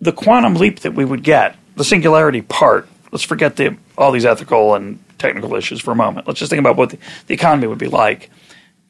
the 0.00 0.12
quantum 0.12 0.54
leap 0.54 0.80
that 0.80 0.94
we 0.94 1.04
would 1.04 1.22
get, 1.22 1.56
the 1.76 1.84
singularity 1.84 2.42
part, 2.42 2.88
let's 3.12 3.24
forget 3.24 3.56
the, 3.56 3.76
all 3.96 4.12
these 4.12 4.24
ethical 4.24 4.74
and 4.74 5.02
technical 5.18 5.54
issues 5.54 5.80
for 5.80 5.92
a 5.92 5.96
moment. 5.96 6.26
Let's 6.26 6.40
just 6.40 6.50
think 6.50 6.60
about 6.60 6.76
what 6.76 6.90
the, 6.90 6.98
the 7.26 7.34
economy 7.34 7.66
would 7.66 7.78
be 7.78 7.88
like. 7.88 8.30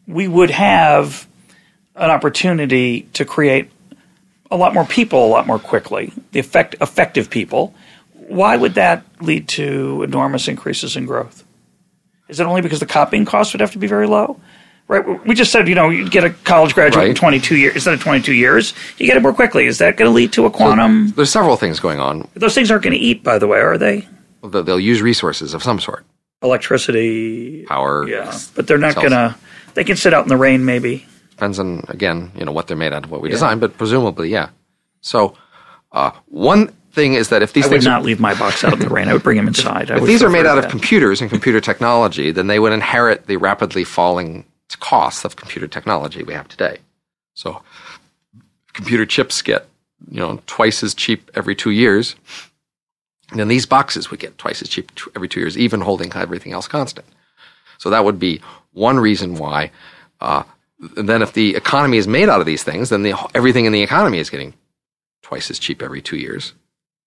We 0.06 0.28
would 0.28 0.50
have 0.50 1.28
an 1.94 2.10
opportunity 2.10 3.02
to 3.14 3.24
create 3.24 3.70
a 4.50 4.56
lot 4.56 4.74
more 4.74 4.84
people 4.84 5.26
a 5.26 5.28
lot 5.28 5.46
more 5.46 5.58
quickly, 5.58 6.12
the 6.32 6.40
effect, 6.40 6.74
effective 6.80 7.30
people. 7.30 7.74
Why 8.14 8.56
would 8.56 8.74
that 8.74 9.04
lead 9.20 9.48
to 9.50 10.02
enormous 10.02 10.48
increases 10.48 10.96
in 10.96 11.06
growth? 11.06 11.44
Is 12.30 12.40
it 12.40 12.46
only 12.46 12.62
because 12.62 12.80
the 12.80 12.86
copying 12.86 13.24
costs 13.24 13.52
would 13.52 13.60
have 13.60 13.72
to 13.72 13.78
be 13.78 13.86
very 13.86 14.06
low? 14.06 14.40
Right. 14.88 15.24
We 15.24 15.36
just 15.36 15.52
said, 15.52 15.68
you 15.68 15.76
know, 15.76 15.88
you'd 15.88 16.10
get 16.10 16.24
a 16.24 16.30
college 16.30 16.74
graduate 16.74 17.08
in 17.10 17.14
22 17.14 17.56
years 17.56 17.74
instead 17.76 17.94
of 17.94 18.00
22 18.00 18.32
years. 18.34 18.74
You 18.98 19.06
get 19.06 19.16
it 19.16 19.22
more 19.22 19.32
quickly. 19.32 19.66
Is 19.66 19.78
that 19.78 19.96
going 19.96 20.08
to 20.08 20.12
lead 20.12 20.32
to 20.32 20.46
a 20.46 20.50
quantum? 20.50 21.12
There's 21.12 21.30
several 21.30 21.56
things 21.56 21.78
going 21.78 22.00
on. 22.00 22.28
Those 22.34 22.54
things 22.56 22.72
aren't 22.72 22.82
going 22.82 22.94
to 22.94 22.98
eat, 22.98 23.22
by 23.22 23.38
the 23.38 23.46
way, 23.46 23.60
are 23.60 23.78
they? 23.78 24.08
They'll 24.42 24.64
they'll 24.64 24.80
use 24.80 25.00
resources 25.00 25.54
of 25.54 25.62
some 25.62 25.78
sort, 25.78 26.04
Electricity. 26.42 27.64
power. 27.66 28.08
Yeah, 28.08 28.36
but 28.54 28.66
they're 28.66 28.78
not 28.78 28.94
going 28.94 29.10
to. 29.10 29.36
They 29.74 29.84
can 29.84 29.96
sit 29.96 30.12
out 30.12 30.24
in 30.24 30.28
the 30.28 30.36
rain, 30.36 30.64
maybe. 30.64 31.06
Depends 31.30 31.58
on 31.58 31.84
again, 31.88 32.32
you 32.34 32.44
know, 32.44 32.52
what 32.52 32.66
they're 32.66 32.76
made 32.76 32.92
out 32.92 33.04
of, 33.04 33.10
what 33.10 33.20
we 33.20 33.28
design, 33.28 33.60
but 33.60 33.78
presumably, 33.78 34.28
yeah. 34.28 34.48
So, 35.00 35.34
uh, 35.92 36.10
one 36.26 36.74
thing 36.93 37.14
is 37.14 37.28
that 37.28 37.43
if 37.43 37.53
these 37.53 37.64
I 37.64 37.68
would 37.68 37.72
things 37.72 37.86
are 37.86 37.91
not 37.91 38.03
leave 38.03 38.20
my 38.20 38.34
box 38.34 38.64
out 38.64 38.72
in 38.72 38.78
the 38.80 38.88
rain. 38.88 39.09
I 39.09 39.12
would 39.12 39.22
bring 39.22 39.38
him 39.38 39.49
inside. 39.49 39.91
I 39.91 39.99
If 39.99 40.05
these 40.05 40.22
are 40.22 40.30
made 40.30 40.47
out 40.47 40.59
of 40.59 40.68
computers 40.68 41.20
and 41.20 41.30
computer 41.30 41.61
technology, 41.61 42.30
then 42.30 42.47
they 42.47 42.59
would 42.59 42.72
inherit 42.72 43.26
the 43.26 43.36
rapidly 43.36 43.84
falling 43.84 44.45
costs 44.78 45.24
of 45.24 45.36
computer 45.36 45.66
technology 45.66 46.22
we 46.22 46.32
have 46.34 46.49
today. 46.49 46.78
So, 47.34 47.62
computer 48.72 49.07
chips 49.07 49.43
get 49.43 49.66
you 50.11 50.20
know 50.20 50.41
twice 50.47 50.82
as 50.82 50.95
cheap 50.95 51.30
every 51.34 51.55
two 51.55 51.70
years, 51.70 52.16
and 53.30 53.38
then 53.38 53.49
these 53.49 53.66
boxes 53.66 54.11
would 54.11 54.20
get 54.20 54.38
twice 54.38 54.62
as 54.62 54.68
cheap 54.68 54.91
every 55.14 55.28
two 55.28 55.41
years, 55.41 55.57
even 55.59 55.80
holding 55.80 56.12
everything 56.14 56.53
else 56.53 56.68
constant. 56.68 57.07
So 57.78 57.88
that 57.91 58.05
would 58.05 58.18
be 58.18 58.43
one 58.72 59.01
reason 59.01 59.36
why. 59.36 59.70
Uh, 60.20 60.43
and 60.97 61.09
then, 61.09 61.22
if 61.22 61.32
the 61.32 61.57
economy 61.57 61.99
is 61.99 62.07
made 62.09 62.28
out 62.28 62.41
of 62.41 62.47
these 62.47 62.62
things, 62.62 62.88
then 62.88 63.03
the, 63.03 63.14
everything 63.34 63.64
in 63.64 63.72
the 63.72 63.82
economy 63.82 64.18
is 64.18 64.30
getting 64.30 64.55
twice 65.22 65.51
as 65.51 65.59
cheap 65.59 65.82
every 65.82 66.01
two 66.01 66.16
years. 66.16 66.55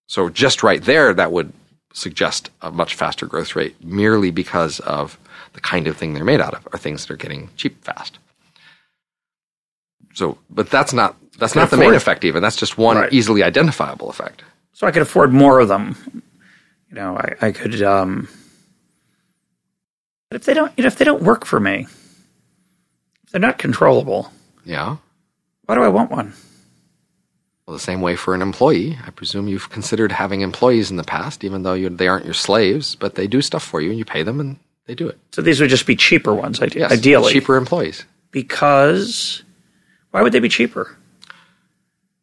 So 0.08 0.30
just 0.30 0.64
right 0.64 0.82
there, 0.82 1.14
that 1.14 1.32
would 1.32 1.54
suggest 1.94 2.50
a 2.62 2.72
much 2.72 2.96
faster 2.96 3.26
growth 3.26 3.56
rate 3.56 3.76
merely 3.84 4.32
because 4.32 4.80
of 4.82 5.18
the 5.54 5.62
kind 5.62 5.88
of 5.88 5.96
thing 5.98 6.14
they're 6.14 6.24
made 6.24 6.42
out 6.42 6.54
of, 6.54 6.68
are 6.74 6.78
things 6.80 7.06
that 7.06 7.14
are 7.14 7.18
getting 7.18 7.50
cheap 7.56 7.84
fast. 7.84 8.18
So, 10.14 10.38
but 10.50 10.70
that's 10.70 10.94
not 10.94 11.16
that's 11.40 11.56
not 11.56 11.72
the 11.72 11.78
main 11.78 11.94
effect. 11.94 12.24
Even 12.24 12.42
that's 12.44 12.56
just 12.56 12.78
one 12.78 12.98
Right. 12.98 13.14
easily 13.14 13.42
identifiable 13.44 14.10
effect. 14.10 14.44
so 14.74 14.86
I 14.88 14.92
could 14.92 15.02
afford 15.02 15.34
more 15.34 15.60
of 15.60 15.68
them. 15.68 15.96
You 16.90 16.96
know, 16.96 17.18
I, 17.18 17.48
I 17.48 17.52
could. 17.52 17.82
Um, 17.82 18.28
but 20.30 20.36
if 20.42 20.46
they 20.46 20.54
don't, 20.54 20.72
you 20.78 20.84
know, 20.84 20.88
if 20.88 20.96
they 20.98 21.06
don't 21.06 21.24
work 21.24 21.46
for 21.46 21.60
me, 21.60 21.88
if 23.24 23.32
they're 23.32 23.42
not 23.42 23.58
controllable, 23.58 24.32
Yeah. 24.66 24.98
why 25.66 25.76
do 25.76 25.82
I 25.82 25.88
want 25.90 26.12
one? 26.12 26.34
Well, 27.66 27.74
the 27.74 27.80
same 27.80 28.02
way 28.02 28.16
for 28.18 28.36
an 28.36 28.42
employee. 28.42 28.98
I 29.06 29.10
presume 29.12 29.48
you've 29.48 29.70
considered 29.70 30.12
having 30.12 30.42
employees 30.42 30.92
in 30.92 30.98
the 30.98 31.04
past, 31.04 31.44
even 31.46 31.64
though 31.64 31.74
you, 31.74 31.88
they 31.90 32.08
aren't 32.10 32.26
your 32.26 32.34
slaves, 32.34 32.96
but 32.96 33.16
they 33.16 33.26
do 33.28 33.42
stuff 33.42 33.64
for 33.64 33.80
you, 33.80 33.90
and 33.90 33.98
you 33.98 34.04
pay 34.06 34.22
them, 34.22 34.40
and 34.42 34.58
they 34.86 34.96
do 34.96 35.08
it. 35.08 35.18
So 35.32 35.42
these 35.42 35.62
would 35.62 35.70
just 35.70 35.86
be 35.88 35.96
cheaper 35.96 36.34
ones, 36.34 36.60
Yes, 36.76 36.92
ideally, 36.92 37.32
cheaper 37.32 37.56
employees. 37.56 38.04
because 38.32 39.44
why 40.12 40.22
would 40.22 40.34
they 40.34 40.42
be 40.42 40.50
cheaper? 40.50 40.98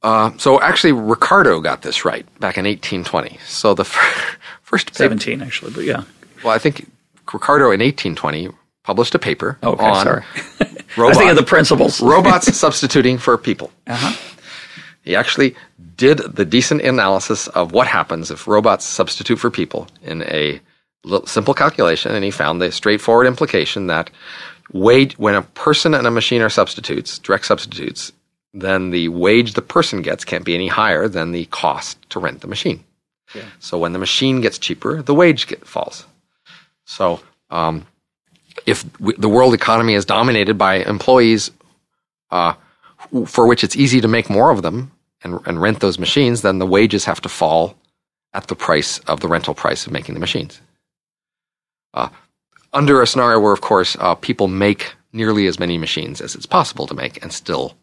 Uh, 0.03 0.31
so 0.39 0.61
actually, 0.61 0.93
Ricardo 0.93 1.61
got 1.61 1.83
this 1.83 2.05
right 2.05 2.25
back 2.41 2.57
in 2.59 2.65
1820. 2.65 3.39
So 3.47 3.75
the 3.75 3.85
fir- 3.85 4.37
first 4.62 4.87
paper, 4.89 4.97
Seventeen, 4.97 5.43
actually, 5.43 5.73
but 5.73 5.85
yeah. 5.85 6.05
well, 6.45 6.55
I 6.55 6.59
think 6.59 6.87
Ricardo 7.33 7.67
in 7.67 7.81
1820 7.81 8.49
published 8.83 9.15
a 9.15 9.19
paper 9.19 9.59
Okay, 9.62 9.85
on 9.85 10.05
sorry. 10.05 10.23
I 10.61 10.65
was 10.65 10.99
robots, 10.99 11.19
thinking 11.19 11.31
of 11.31 11.37
the 11.37 11.43
principles. 11.45 12.01
robots 12.03 12.55
substituting 12.57 13.19
for 13.19 13.37
people. 13.39 13.71
Uh-huh. 13.87 14.17
He 15.02 15.16
actually 15.16 15.56
did 15.97 16.18
the 16.18 16.44
decent 16.44 16.82
analysis 16.82 17.48
of 17.48 17.72
what 17.72 17.86
happens 17.86 18.31
if 18.31 18.47
robots 18.47 18.85
substitute 18.85 19.39
for 19.39 19.51
people 19.51 19.89
in 20.02 20.22
a 20.24 20.60
simple 21.24 21.55
calculation, 21.55 22.14
and 22.14 22.24
he 22.24 22.31
found 22.31 22.60
the 22.60 22.70
straightforward 22.70 23.27
implication 23.27 23.86
that 23.86 24.10
wage 24.72 25.18
when 25.18 25.35
a 25.35 25.43
person 25.43 25.94
and 25.94 26.06
a 26.06 26.10
machine 26.10 26.43
are 26.43 26.51
substitutes, 26.51 27.18
direct 27.18 27.47
substitutes, 27.47 28.12
then 28.52 28.90
the 28.90 29.09
wage 29.09 29.55
the 29.55 29.62
person 29.62 30.02
gets 30.02 30.24
can't 30.24 30.44
be 30.44 30.55
any 30.55 30.68
higher 30.68 31.09
than 31.09 31.32
the 31.32 31.47
cost 31.47 31.98
to 32.10 32.20
rent 32.20 32.40
the 32.40 32.47
machine. 32.47 32.85
Yeah. 33.35 33.44
So 33.60 33.78
when 33.78 33.93
the 33.93 33.98
machine 33.98 34.40
gets 34.40 34.59
cheaper, 34.59 35.02
the 35.02 35.14
wage 35.14 35.47
get, 35.47 35.66
falls. 35.66 36.05
So 36.85 37.20
um, 37.51 37.86
if 38.66 38.90
w- 38.94 39.16
the 39.16 39.28
world 39.28 39.55
economy 39.55 39.94
is 39.94 40.05
dominated 40.05 40.59
by 40.59 40.77
employees 40.77 41.52
uh, 42.31 42.55
for 43.27 43.47
which 43.47 43.65
it's 43.65 43.77
easy 43.77 44.01
to 44.01 44.09
make 44.09 44.31
more 44.31 44.51
of 44.51 44.62
them 44.62 44.93
and, 45.23 45.39
and 45.47 45.61
rent 45.61 45.81
those 45.81 45.99
machines, 45.99 46.43
then 46.43 46.59
the 46.59 46.66
wages 46.66 47.05
have 47.05 47.20
to 47.23 47.28
fall 47.28 47.77
at 48.32 48.47
the 48.47 48.55
price 48.55 48.99
of 49.01 49.20
the 49.20 49.28
rental 49.28 49.55
price 49.55 49.87
of 49.87 49.93
making 49.93 50.15
the 50.15 50.20
machines. 50.20 50.61
Uh, 51.93 52.09
under 52.73 53.03
a 53.03 53.07
scenario 53.07 53.41
where, 53.41 53.53
of 53.53 53.61
course, 53.61 53.97
uh, 53.99 54.15
people 54.15 54.47
make 54.49 54.95
nearly 55.12 55.47
as 55.47 55.59
many 55.59 55.77
machines 55.77 56.20
as 56.20 56.35
it's 56.35 56.47
possible 56.47 56.87
to 56.87 56.95
make 56.95 57.20
and 57.23 57.32
still 57.32 57.74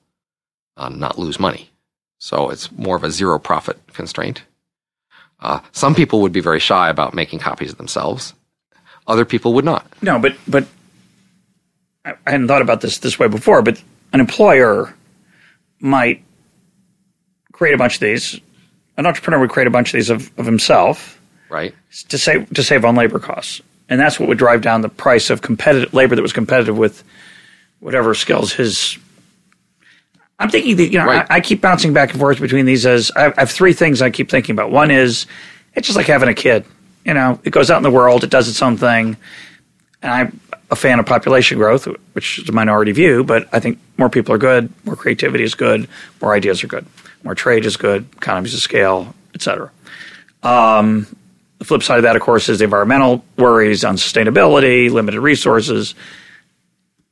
uh, 0.78 0.90
not 0.90 1.20
lose 1.20 1.40
money. 1.40 1.70
So 2.20 2.50
it's 2.50 2.72
more 2.72 2.96
of 2.96 3.04
a 3.04 3.12
zero 3.12 3.38
profit 3.38 3.78
constraint. 3.94 4.44
Uh, 5.40 5.60
some 5.72 5.94
people 5.94 6.22
would 6.22 6.32
be 6.32 6.40
very 6.40 6.60
shy 6.60 6.90
about 6.90 7.14
making 7.14 7.40
copies 7.40 7.72
of 7.72 7.78
themselves. 7.78 8.34
Other 9.06 9.26
people 9.26 9.54
would 9.54 9.66
not. 9.66 9.86
No, 10.02 10.20
but 10.20 10.36
but 10.48 10.68
I 12.04 12.16
hadn't 12.26 12.48
thought 12.48 12.62
about 12.62 12.82
this 12.82 12.98
this 12.98 13.20
way 13.20 13.28
before. 13.28 13.62
But 13.62 13.82
an 14.14 14.20
employer 14.20 14.96
might 15.80 16.24
create 17.52 17.74
a 17.74 17.78
bunch 17.78 17.96
of 17.96 18.00
these. 18.02 18.40
An 18.98 19.06
entrepreneur 19.06 19.40
would 19.40 19.50
create 19.50 19.68
a 19.68 19.72
bunch 19.72 19.90
of 19.90 19.94
these 19.94 20.10
of, 20.10 20.32
of 20.40 20.46
himself, 20.46 21.20
right? 21.50 21.74
To 22.10 22.18
save 22.18 22.50
to 22.54 22.64
save 22.64 22.86
on 22.86 22.96
labor 22.96 23.20
costs, 23.20 23.62
and 23.90 24.00
that's 24.00 24.20
what 24.20 24.28
would 24.30 24.38
drive 24.38 24.62
down 24.62 24.82
the 24.82 24.90
price 24.90 25.30
of 25.30 25.42
competitive 25.42 25.94
labor 25.94 26.16
that 26.16 26.22
was 26.22 26.34
competitive 26.34 26.78
with 26.78 27.04
whatever 27.80 28.14
skills 28.14 28.54
his. 28.54 28.98
I'm 30.40 30.50
thinking 30.50 30.78
that 30.78 30.92
you 30.92 31.00
know 31.00 31.06
right. 31.06 31.28
I, 31.30 31.36
I, 31.36 31.42
keep 31.42 31.62
bouncing 31.62 31.94
back 31.94 32.12
and 32.12 32.20
forth 32.20 32.40
between 32.40 32.66
these 32.66 32.86
as 32.86 33.12
I, 33.16 33.28
I 33.28 33.34
have 33.40 33.52
three 33.52 33.74
things 33.74 34.02
I 34.02 34.10
keep 34.10 34.30
thinking 34.30 34.54
about. 34.54 34.72
One 34.72 34.92
is 34.92 35.26
it's 35.74 35.88
just 35.88 35.98
like 35.98 36.08
having 36.08 36.30
a 36.30 36.34
kid. 36.34 36.66
You 37.06 37.14
know, 37.14 37.40
it 37.44 37.52
goes 37.52 37.72
out 37.72 37.78
in 37.78 37.84
the 37.84 37.92
world, 37.92 38.24
it 38.24 38.30
does 38.30 38.50
its 38.50 38.62
own 38.62 38.78
thing, 38.78 39.18
and 40.02 40.12
I'm 40.12 40.40
a 40.70 40.76
fan 40.76 41.00
of 41.00 41.06
population 41.06 41.58
growth, 41.58 41.88
which 42.14 42.40
is 42.40 42.50
a 42.50 42.52
minority 42.52 42.92
view, 42.92 43.24
but 43.24 43.48
I 43.54 43.60
think 43.60 43.80
more 43.98 44.10
people 44.10 44.34
are 44.34 44.38
good, 44.38 44.72
more 44.86 44.96
creativity 44.96 45.44
is 45.44 45.56
good, 45.56 45.88
more 46.22 46.34
ideas 46.34 46.64
are 46.64 46.68
good, 46.68 46.86
more 47.24 47.36
trade 47.36 47.66
is 47.66 47.78
good, 47.78 48.08
economies 48.18 48.54
of 48.54 48.60
scale, 48.60 49.14
etc. 49.34 49.72
Um, 50.44 51.08
the 51.60 51.66
flip 51.66 51.84
side 51.84 51.98
of 51.98 52.04
that, 52.04 52.16
of 52.16 52.22
course, 52.22 52.50
is 52.50 52.60
the 52.60 52.66
environmental 52.66 53.24
worries 53.38 53.84
on 53.84 53.96
sustainability, 53.96 54.92
limited 54.92 55.22
resources. 55.22 55.96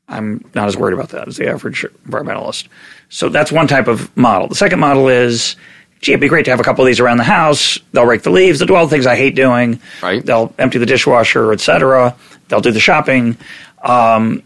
I'm 0.07 0.45
not 0.53 0.68
as 0.68 0.77
worried 0.77 0.94
about 0.94 1.10
that 1.10 1.27
as 1.27 1.38
the 1.38 1.49
average 1.49 1.86
environmentalist. 2.07 2.68
So 3.10 3.30
that's 3.30 3.52
one 3.52 3.68
type 3.68 3.88
of 3.88 4.15
model. 4.15 4.48
The 4.48 4.56
second 4.56 4.80
model 4.80 5.07
is, 5.07 5.56
gee, 6.02 6.11
it'd 6.11 6.22
be 6.22 6.27
great 6.27 6.45
to 6.45 6.52
have 6.52 6.60
a 6.60 6.64
couple 6.64 6.84
of 6.84 6.88
these 6.88 6.99
around 6.99 7.18
the 7.18 7.23
house. 7.23 7.80
They'll 7.91 8.06
rake 8.06 8.22
the 8.22 8.30
leaves. 8.30 8.60
They'll 8.60 8.68
do 8.68 8.76
all 8.76 8.86
the 8.86 8.91
things 8.91 9.07
I 9.07 9.15
hate 9.15 9.36
doing. 9.36 9.80
Right. 10.03 10.23
They'll 10.23 10.53
empty 10.60 10.77
the 10.77 10.86
dishwasher, 10.86 11.52
etc. 11.52 12.15
They'll 12.48 12.62
do 12.62 12.72
the 12.72 12.80
shopping. 12.80 13.38
Um, 13.84 14.44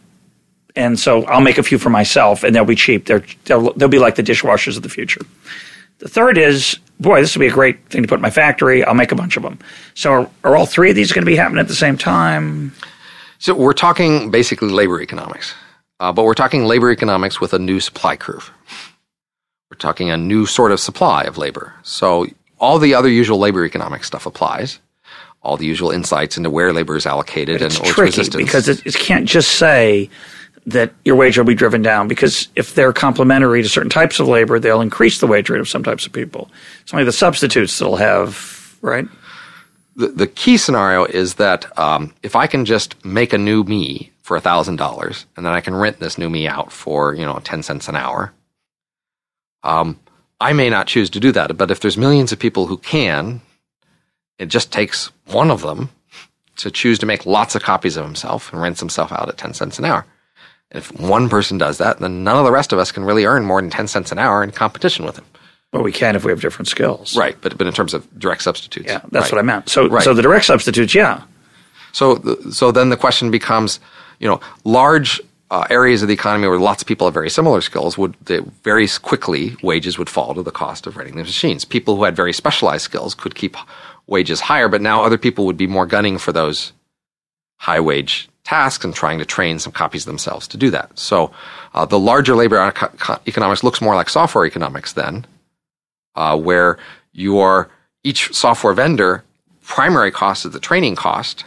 and 0.76 1.00
so 1.00 1.26
I'll 1.26 1.42
make 1.42 1.58
a 1.58 1.64
few 1.64 1.78
for 1.78 1.90
myself, 1.90 2.44
and 2.44 2.56
they'll 2.56 2.66
be 2.66 2.76
cheap. 2.76 3.06
They're, 3.06 3.24
they'll, 3.46 3.74
they'll 3.74 3.90
be 3.90 4.00
like 4.00 4.16
the 4.16 4.24
dishwashers 4.24 4.78
of 4.78 4.84
the 4.84 4.90
future. 4.90 5.22
The 6.00 6.08
third 6.08 6.38
is, 6.38 6.80
boy, 7.00 7.20
this 7.20 7.36
would 7.36 7.42
be 7.42 7.48
a 7.48 7.52
great 7.52 7.86
thing 7.90 8.02
to 8.02 8.08
put 8.08 8.16
in 8.16 8.22
my 8.22 8.30
factory. 8.30 8.84
I'll 8.84 8.94
make 8.94 9.12
a 9.12 9.16
bunch 9.16 9.36
of 9.36 9.44
them. 9.44 9.60
So 9.96 10.12
are, 10.12 10.30
are 10.44 10.56
all 10.56 10.66
three 10.66 10.90
of 10.90 10.96
these 10.96 11.12
going 11.12 11.26
to 11.26 11.30
be 11.30 11.36
happening 11.36 11.60
at 11.60 11.68
the 11.68 11.76
same 11.76 11.98
time? 11.98 12.74
So 13.40 13.54
we're 13.54 13.74
talking 13.74 14.32
basically 14.32 14.70
labor 14.70 15.02
economics, 15.02 15.54
uh, 16.00 16.14
but 16.14 16.24
we're 16.24 16.34
talking 16.34 16.66
labor 16.66 16.92
economics 16.92 17.42
with 17.42 17.54
a 17.54 17.60
new 17.60 17.80
supply 17.80 18.16
curve. 18.16 18.52
We're 19.70 19.78
talking 19.78 20.10
a 20.10 20.18
new 20.18 20.46
sort 20.46 20.72
of 20.72 20.80
supply 20.80 21.24
of 21.24 21.38
labor. 21.38 21.74
So 21.84 22.28
all 22.60 22.80
the 22.80 22.94
other 22.94 23.10
usual 23.10 23.38
labor 23.38 23.66
economics 23.66 24.08
stuff 24.08 24.26
applies. 24.26 24.80
All 25.42 25.58
the 25.58 25.66
usual 25.66 25.92
insights 25.92 26.38
into 26.38 26.50
where 26.50 26.74
labor 26.74 26.96
is 26.96 27.06
allocated 27.06 27.62
it's 27.62 27.78
and 27.78 27.86
tricky 27.86 28.18
resistance. 28.18 28.44
because 28.44 28.68
it, 28.68 28.86
it 28.86 28.96
can't 28.96 29.26
just 29.26 29.52
say 29.52 30.10
that 30.66 30.94
your 31.06 31.16
wage 31.16 31.38
will 31.38 31.46
be 31.46 31.56
driven 31.56 31.82
down 31.82 32.08
because 32.08 32.48
if 32.56 32.76
they're 32.76 32.94
complementary 32.94 33.64
to 33.64 33.70
certain 33.70 33.90
types 33.90 34.20
of 34.20 34.28
labor, 34.28 34.60
they'll 34.60 34.82
increase 34.82 35.20
the 35.20 35.28
wage 35.28 35.50
rate 35.50 35.62
of 35.62 35.70
some 35.70 35.84
types 35.84 36.06
of 36.06 36.12
people. 36.12 36.50
It's 36.82 36.94
only 36.94 37.06
the 37.06 37.12
substitutes 37.12 37.78
that'll 37.80 37.96
have, 37.96 38.78
right? 38.82 39.08
The, 39.96 40.08
the 40.08 40.28
key 40.28 40.58
scenario 40.58 41.06
is 41.06 41.36
that 41.36 41.78
um, 41.78 42.14
if 42.24 42.36
I 42.36 42.48
can 42.48 42.66
just 42.66 43.04
make 43.04 43.34
a 43.34 43.38
new 43.38 43.64
me 43.64 44.12
for 44.22 44.40
$1,000 44.40 45.26
and 45.36 45.46
then 45.46 45.54
I 45.54 45.62
can 45.62 45.76
rent 45.76 46.00
this 46.00 46.18
new 46.18 46.30
me 46.30 46.48
out 46.48 46.72
for, 46.72 47.14
you 47.16 47.26
know, 47.26 47.40
10 47.44 47.64
cents 47.64 47.88
an 47.88 47.96
hour, 47.96 48.34
um, 49.64 50.00
I 50.40 50.54
may 50.54 50.70
not 50.70 50.88
choose 50.88 51.10
to 51.12 51.20
do 51.20 51.32
that. 51.34 51.58
But 51.58 51.72
if 51.72 51.80
there's 51.80 51.98
millions 51.98 52.32
of 52.32 52.40
people 52.40 52.68
who 52.68 52.78
can, 52.78 53.42
it 54.40 54.48
just 54.48 54.72
takes 54.72 55.12
one 55.26 55.52
of 55.52 55.62
them 55.62 55.90
to 56.58 56.72
choose 56.72 56.98
to 57.00 57.06
make 57.06 57.26
lots 57.26 57.56
of 57.56 57.62
copies 57.62 57.98
of 57.98 58.06
himself 58.06 58.52
and 58.52 58.62
rents 58.62 58.80
himself 58.80 59.12
out 59.12 59.30
at 59.30 59.38
10 59.38 59.54
cents 59.54 59.78
an 59.78 59.86
hour. 59.86 60.06
If 60.72 60.98
one 61.00 61.30
person 61.30 61.58
does 61.58 61.78
that, 61.78 62.00
then 62.00 62.24
none 62.24 62.38
of 62.38 62.46
the 62.46 62.52
rest 62.52 62.74
of 62.74 62.80
us 62.80 62.92
can 62.92 63.04
really 63.04 63.26
earn 63.26 63.46
more 63.46 63.62
than 63.62 63.70
10 63.70 63.88
cents 63.88 64.12
an 64.12 64.20
hour 64.20 64.44
in 64.44 64.52
competition 64.52 65.06
with 65.06 65.18
him. 65.18 65.26
Well, 65.72 65.84
we 65.84 65.92
can 65.92 66.16
if 66.16 66.24
we 66.24 66.32
have 66.32 66.42
different 66.42 66.68
skills. 66.68 67.16
Right, 67.16 67.38
but, 67.42 67.58
but 67.58 67.68
in 67.68 67.74
terms 67.74 67.94
of 67.94 68.08
direct 68.20 68.42
substitutes. 68.42 68.88
Yeah, 68.88 69.02
that's 69.12 69.26
right. 69.26 69.34
what 69.34 69.40
I 69.40 69.44
meant. 69.44 69.70
So, 69.70 69.88
right. 69.88 70.04
so 70.04 70.14
the 70.14 70.22
direct 70.22 70.46
substitutes, 70.46 70.96
yeah. 70.96 71.24
So, 71.92 72.16
the, 72.16 72.52
so 72.52 72.72
then 72.72 72.90
the 72.90 72.98
question 72.98 73.32
becomes, 73.32 73.80
you 74.20 74.28
know, 74.28 74.40
large 74.64 75.22
uh, 75.52 75.66
areas 75.70 76.02
of 76.02 76.08
the 76.08 76.14
economy 76.14 76.48
where 76.48 76.60
lots 76.60 76.82
of 76.84 76.88
people 76.88 77.08
have 77.08 77.14
very 77.14 77.30
similar 77.30 77.62
skills 77.62 77.98
would 77.98 78.16
very 78.64 78.88
quickly 79.02 79.56
wages 79.64 79.98
would 79.98 80.10
fall 80.10 80.36
to 80.36 80.44
the 80.44 80.52
cost 80.52 80.86
of 80.86 80.96
running 80.96 81.16
the 81.16 81.24
machines. 81.24 81.66
People 81.66 81.96
who 81.96 82.04
had 82.04 82.16
very 82.16 82.34
specialized 82.34 82.84
skills 82.84 83.16
could 83.16 83.36
keep 83.36 83.58
wages 84.10 84.42
higher, 84.42 84.68
but 84.68 84.82
now 84.82 85.04
other 85.04 85.18
people 85.18 85.46
would 85.46 85.58
be 85.58 85.68
more 85.68 85.86
gunning 85.86 86.18
for 86.18 86.32
those 86.32 86.74
high 87.58 87.80
wage 87.80 88.30
tasks 88.44 88.84
and 88.84 88.96
trying 88.96 89.20
to 89.20 89.26
train 89.26 89.60
some 89.60 89.72
copies 89.72 90.06
themselves 90.06 90.48
to 90.48 90.58
do 90.58 90.72
that. 90.72 90.98
So 90.98 91.32
uh, 91.74 91.86
the 91.86 92.00
larger 92.00 92.36
labor 92.36 92.74
economics 93.28 93.64
looks 93.64 93.82
more 93.82 93.96
like 93.96 94.10
software 94.10 94.46
economics 94.46 94.94
then, 94.94 95.26
uh, 96.16 96.38
where 96.38 96.78
you 97.14 97.40
are 97.40 97.70
each 98.04 98.34
software 98.34 98.74
vendor 98.74 99.24
primary 99.64 100.12
cost 100.12 100.46
is 100.46 100.52
the 100.52 100.60
training 100.60 100.96
cost 100.96 101.44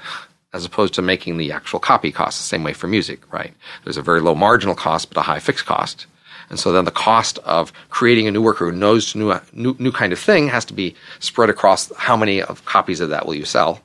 as 0.52 0.64
opposed 0.64 0.94
to 0.94 1.02
making 1.02 1.38
the 1.38 1.50
actual 1.50 1.80
copy 1.80 2.12
cost 2.12 2.38
the 2.38 2.44
same 2.44 2.62
way 2.62 2.72
for 2.72 2.86
music, 2.86 3.20
right? 3.32 3.54
There's 3.82 3.96
a 3.96 4.02
very 4.02 4.20
low 4.20 4.34
marginal 4.34 4.74
cost 4.74 5.08
but 5.08 5.18
a 5.18 5.22
high 5.22 5.40
fixed 5.40 5.66
cost. 5.66 6.06
And 6.50 6.58
so 6.58 6.72
then 6.72 6.84
the 6.84 6.90
cost 6.90 7.38
of 7.40 7.72
creating 7.90 8.26
a 8.26 8.30
new 8.30 8.42
worker 8.42 8.70
who 8.70 8.76
knows 8.76 9.14
new, 9.14 9.34
new, 9.52 9.74
new 9.78 9.92
kind 9.92 10.12
of 10.12 10.18
thing 10.18 10.48
has 10.48 10.64
to 10.66 10.74
be 10.74 10.94
spread 11.18 11.50
across 11.50 11.92
how 11.96 12.16
many 12.16 12.42
of 12.42 12.64
copies 12.64 13.00
of 13.00 13.10
that 13.10 13.26
will 13.26 13.34
you 13.34 13.44
sell 13.44 13.80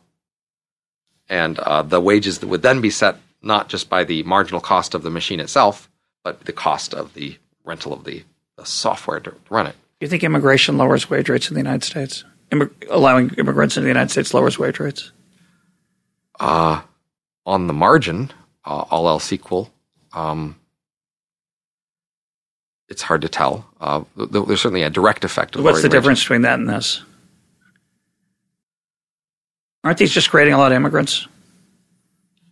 and 1.30 1.60
uh, 1.60 1.82
the 1.82 2.02
wages 2.02 2.40
that 2.40 2.48
would 2.48 2.62
then 2.62 2.82
be 2.82 2.90
set 2.90 3.18
not 3.42 3.70
just 3.70 3.90
by 3.90 4.04
the 4.04 4.24
marginal 4.24 4.62
cost 4.62 4.94
of 4.94 5.04
the 5.04 5.10
machine 5.10 5.40
itself, 5.40 5.90
but 6.24 6.46
the 6.46 6.54
cost 6.54 6.94
of 6.94 7.14
the 7.14 7.38
rental 7.64 7.94
of 7.94 8.04
the, 8.04 8.24
the 8.58 8.66
software 8.66 9.20
to 9.20 9.34
run 9.50 9.68
it. 9.68 9.76
Do 10.00 10.06
you 10.06 10.10
think 10.10 10.24
immigration 10.24 10.78
lowers 10.78 11.10
wage 11.10 11.30
rates 11.30 11.50
in 11.50 11.54
the 11.54 11.60
United 11.60 11.84
States? 11.84 12.24
Immig- 12.52 12.88
allowing 12.90 13.30
immigrants 13.32 13.78
into 13.78 13.86
the 13.86 13.90
United 13.90 14.12
States 14.12 14.34
lowers 14.34 14.58
wage 14.58 14.80
rates? 14.80 15.12
Uh, 16.40 16.82
on 17.46 17.68
the 17.68 17.74
margin, 17.74 18.32
uh, 18.66 18.86
all 18.90 19.08
else 19.08 19.34
equal, 19.34 19.72
um, 20.14 20.56
it's 22.90 23.02
hard 23.02 23.22
to 23.22 23.30
tell. 23.30 23.66
Uh, 23.82 24.04
there's 24.16 24.62
certainly 24.62 24.84
a 24.84 24.90
direct 24.90 25.26
effect. 25.26 25.56
Of 25.56 25.64
What's 25.64 25.82
the 25.82 25.90
difference 25.90 26.22
between 26.22 26.42
that 26.44 26.60
and 26.60 26.70
this? 26.70 27.04
Aren't 29.84 29.98
these 29.98 30.12
just 30.12 30.30
creating 30.30 30.54
a 30.54 30.58
lot 30.58 30.72
of 30.72 30.76
immigrants? 30.76 31.28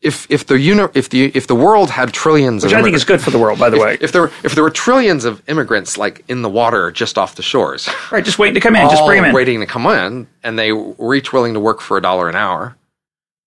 If 0.01 0.29
if 0.29 0.45
the 0.45 0.59
uni- 0.59 0.87
if 0.93 1.09
the 1.09 1.31
if 1.33 1.47
the 1.47 1.55
world 1.55 1.89
had 1.89 2.13
trillions, 2.13 2.63
which 2.63 2.73
I 2.73 2.81
think 2.83 2.95
is 2.95 3.03
good 3.03 3.21
for 3.21 3.31
the 3.31 3.39
world, 3.39 3.57
by 3.57 3.69
the 3.69 3.77
if, 3.77 3.83
way. 3.83 3.97
If 3.99 4.11
there 4.11 4.25
if 4.43 4.53
there 4.53 4.63
were 4.63 4.69
trillions 4.69 5.25
of 5.25 5.41
immigrants 5.49 5.97
like 5.97 6.23
in 6.27 6.43
the 6.43 6.49
water 6.49 6.91
just 6.91 7.17
off 7.17 7.35
the 7.35 7.41
shores, 7.41 7.89
right, 8.11 8.23
just 8.23 8.37
waiting 8.37 8.53
to 8.53 8.59
come 8.59 8.75
in, 8.75 8.87
just 8.89 9.03
bring 9.05 9.21
them 9.21 9.29
in, 9.29 9.35
waiting 9.35 9.59
to 9.61 9.65
come 9.65 9.87
in, 9.87 10.27
and 10.43 10.59
they 10.59 10.71
were 10.71 11.15
each 11.15 11.33
willing 11.33 11.55
to 11.55 11.59
work 11.59 11.81
for 11.81 11.97
a 11.97 12.01
dollar 12.01 12.29
an 12.29 12.35
hour, 12.35 12.77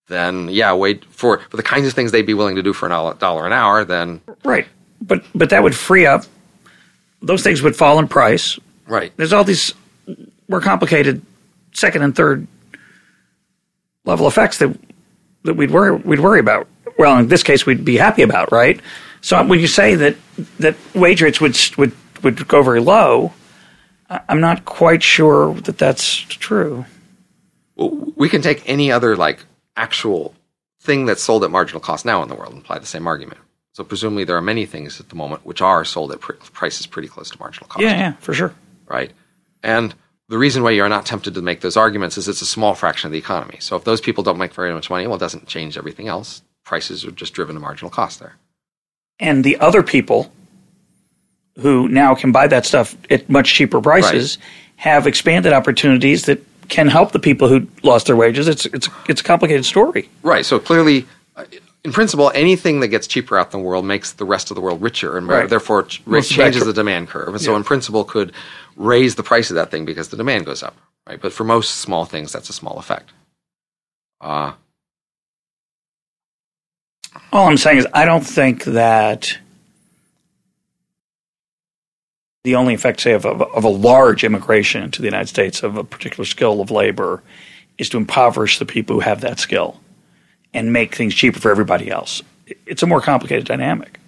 then 0.09 0.49
yeah, 0.49 0.73
wait 0.75 1.05
for 1.05 1.39
for 1.39 1.57
the 1.57 1.63
kinds 1.63 1.87
of 1.87 1.93
things 1.93 2.11
they'd 2.11 2.27
be 2.27 2.35
willing 2.35 2.57
to 2.57 2.63
do 2.63 2.73
for 2.73 2.87
a 2.87 3.15
dollar 3.19 3.47
an 3.47 3.53
hour, 3.53 3.85
then 3.85 4.21
right. 4.45 4.67
But 5.01 5.25
but 5.35 5.51
that 5.51 5.63
would 5.63 5.77
free 5.77 6.07
up; 6.07 6.25
those 7.23 7.43
things 7.43 7.63
would 7.63 7.77
fall 7.77 7.99
in 7.99 8.09
price. 8.09 8.59
Right. 8.87 9.13
There's 9.17 9.33
all 9.33 9.45
these 9.45 9.75
more 10.49 10.61
complicated 10.61 11.23
second 11.73 12.03
and 12.03 12.15
third 12.15 12.47
level 14.05 14.27
effects 14.27 14.59
that 14.59 14.77
that 15.45 15.55
we'd 15.55 15.71
worry 15.71 15.97
we'd 15.97 16.21
worry 16.21 16.41
about. 16.41 16.67
Well, 16.99 17.19
in 17.19 17.29
this 17.29 17.43
case, 17.43 17.65
we'd 17.65 17.85
be 17.85 17.97
happy 17.97 18.23
about, 18.23 18.51
right? 18.51 18.81
So 19.21 19.45
when 19.45 19.61
you 19.61 19.67
say 19.67 19.95
that 19.95 20.17
that 20.59 20.77
wage 20.95 21.23
rates 21.23 21.41
would 21.41 21.57
would 21.77 21.93
would 22.23 22.49
go 22.49 22.63
very 22.63 22.81
low, 22.81 23.33
I'm 24.09 24.41
not 24.41 24.65
quite 24.65 25.03
sure 25.03 25.55
that 25.55 25.79
that's 25.79 26.17
true. 26.17 26.85
Well, 27.77 28.13
we 28.17 28.29
can 28.29 28.43
take 28.43 28.69
any 28.69 28.91
other 28.91 29.17
like 29.17 29.45
actual 29.77 30.35
thing 30.81 31.07
that's 31.07 31.23
sold 31.23 31.45
at 31.45 31.51
marginal 31.51 31.81
cost 31.81 32.05
now 32.05 32.23
in 32.23 32.29
the 32.29 32.35
world 32.35 32.53
and 32.53 32.63
apply 32.63 32.79
the 32.79 32.87
same 32.87 33.07
argument. 33.07 33.41
So 33.79 33.85
presumably 33.85 34.25
there 34.25 34.37
are 34.37 34.43
many 34.43 34.67
things 34.67 34.99
at 34.99 35.09
the 35.09 35.15
moment 35.15 35.47
which 35.47 35.63
are 35.63 35.85
sold 35.85 36.11
at 36.11 36.19
pr- 36.19 36.33
prices 36.33 36.85
pretty 36.85 37.07
close 37.07 37.31
to 37.31 37.39
marginal 37.39 37.69
cost. 37.69 37.81
Yeah, 37.81 37.97
yeah, 37.97 38.13
for 38.15 38.35
sure. 38.35 38.53
Right, 38.89 39.13
and 39.63 39.95
the 40.29 40.37
reason 40.37 40.65
why 40.65 40.73
you're 40.73 40.89
not 40.89 41.07
tempted 41.07 41.35
to 41.35 41.43
make 41.43 41.61
those 41.61 41.77
arguments 41.77 42.19
is 42.19 42.27
it's 42.27 42.43
a 42.43 42.47
small 42.47 42.75
fraction 42.75 43.07
of 43.07 43.13
the 43.13 43.19
economy. 43.19 43.59
So 43.61 43.77
if 43.77 43.85
those 43.85 44.01
people 44.01 44.25
don't 44.25 44.37
make 44.37 44.53
very 44.53 44.75
much 44.75 44.91
money, 44.91 45.07
well, 45.07 45.15
it 45.15 45.21
doesn't 45.21 45.47
change 45.47 45.79
everything 45.79 46.09
else. 46.09 46.43
prices 46.65 47.05
are 47.05 47.13
just 47.13 47.35
driven 47.35 47.55
to 47.55 47.61
marginal 47.61 47.89
cost 47.89 48.19
there. 48.19 48.35
And 49.21 49.45
the 49.45 49.59
other 49.59 49.85
people 49.85 50.33
who 51.61 51.87
now 51.87 52.17
can 52.17 52.33
buy 52.33 52.49
that 52.49 52.67
stuff 52.67 52.97
at 53.09 53.31
much 53.31 53.55
cheaper 53.55 53.81
prices 53.81 54.39
right. 54.39 54.47
have 54.75 55.07
expanded 55.07 55.53
opportunities 55.53 56.25
that 56.25 56.45
can 56.69 56.89
help 56.89 57.13
the 57.13 57.21
people 57.21 57.47
who 57.47 57.69
lost 57.85 58.07
their 58.09 58.17
wages. 58.17 58.49
It's 58.49 58.67
it's 58.67 58.89
it's 59.09 59.21
a 59.21 59.25
complicated 59.25 59.65
story. 59.65 60.09
Right. 60.25 60.45
So 60.45 60.59
clearly, 60.59 61.07
uh, 61.37 61.45
in 61.85 61.93
principle, 61.93 62.31
anything 62.35 62.81
that 62.81 62.89
gets 62.89 63.07
cheaper 63.07 63.39
out 63.39 63.53
in 63.55 63.61
the 63.61 63.65
world 63.67 63.85
makes 63.85 64.13
the 64.13 64.25
rest 64.25 64.51
of 64.51 64.55
the 64.57 64.61
world 64.61 64.83
richer, 64.83 65.17
and 65.17 65.29
right. 65.29 65.49
therefore 65.49 65.85
changes 65.85 66.65
the 66.65 66.73
demand 66.73 67.09
curve. 67.09 67.29
And 67.29 67.41
so, 67.41 67.53
yeah. 67.53 67.59
in 67.59 67.65
principle, 67.65 68.05
could 68.05 68.33
raise 68.77 69.15
the 69.15 69.23
price 69.23 69.51
of 69.51 69.57
that 69.57 69.71
thing 69.71 69.85
because 69.85 70.09
the 70.09 70.17
demand 70.17 70.47
goes 70.47 70.63
up. 70.63 70.77
Right. 71.07 71.21
But 71.21 71.33
for 71.33 71.45
most 71.45 71.77
small 71.77 72.05
things, 72.05 72.33
that's 72.33 72.51
a 72.51 72.53
small 72.53 72.79
effect. 72.79 73.11
Uh, 74.21 74.53
All 77.33 77.49
I'm 77.49 77.57
saying 77.57 77.79
is, 77.79 77.87
I 77.95 78.05
don't 78.05 78.27
think 78.27 78.65
that 78.65 79.39
the 82.45 82.57
only 82.57 82.75
effect, 82.75 83.01
say, 83.01 83.13
of 83.13 83.25
a, 83.25 83.31
of 83.31 83.65
a 83.65 83.69
large 83.69 84.25
immigration 84.25 84.83
into 84.83 85.01
the 85.01 85.07
United 85.07 85.29
States 85.29 85.63
of 85.63 85.77
a 85.77 85.85
particular 85.85 86.25
skill 86.25 86.61
of 86.61 86.71
labor 86.71 87.23
is 87.79 87.89
to 87.91 87.97
impoverish 87.97 88.59
the 88.59 88.67
people 88.67 88.97
who 88.97 89.01
have 89.01 89.21
that 89.21 89.39
skill 89.39 89.81
and 90.55 90.73
make 90.73 90.95
things 90.95 91.15
cheaper 91.15 91.39
for 91.39 91.51
everybody 91.51 91.91
else. 91.91 92.23
It's 92.67 92.83
a 92.83 92.87
more 92.87 93.01
complicated 93.01 93.47
dynamic. 93.47 93.99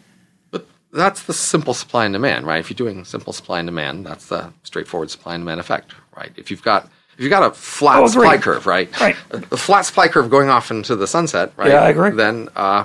But 0.51 0.67
that's 0.93 1.25
the 1.25 1.35
simple 1.35 1.75
supply 1.75 2.05
and 2.05 2.13
demand, 2.13 2.47
right? 2.47 2.61
If 2.61 2.71
you're 2.71 2.77
doing 2.77 3.05
simple 3.05 3.33
supply 3.33 3.59
and 3.59 3.67
demand, 3.67 4.07
that's 4.07 4.27
the 4.27 4.53
straightforward 4.63 5.11
supply 5.11 5.35
and 5.35 5.43
demand 5.43 5.61
effect, 5.61 5.93
right? 6.17 6.33
If 6.37 6.51
you've 6.51 6.63
got 6.63 6.91
if 7.15 7.25
you've 7.25 7.31
got 7.31 7.43
a 7.43 7.55
flat 7.55 7.99
oh, 7.99 8.07
supply 8.07 8.39
curve, 8.39 8.67
right? 8.67 8.99
Right. 8.99 9.17
The 9.29 9.59
flat 9.59 9.83
supply 9.83 10.09
curve 10.09 10.31
going 10.31 10.49
off 10.49 10.71
into 10.71 10.97
the 10.97 11.07
sunset, 11.07 11.53
right? 11.57 11.69
Yeah, 11.69 11.83
I 11.83 11.91
agree. 11.91 12.13
Then 12.13 12.49
uh, 12.57 12.85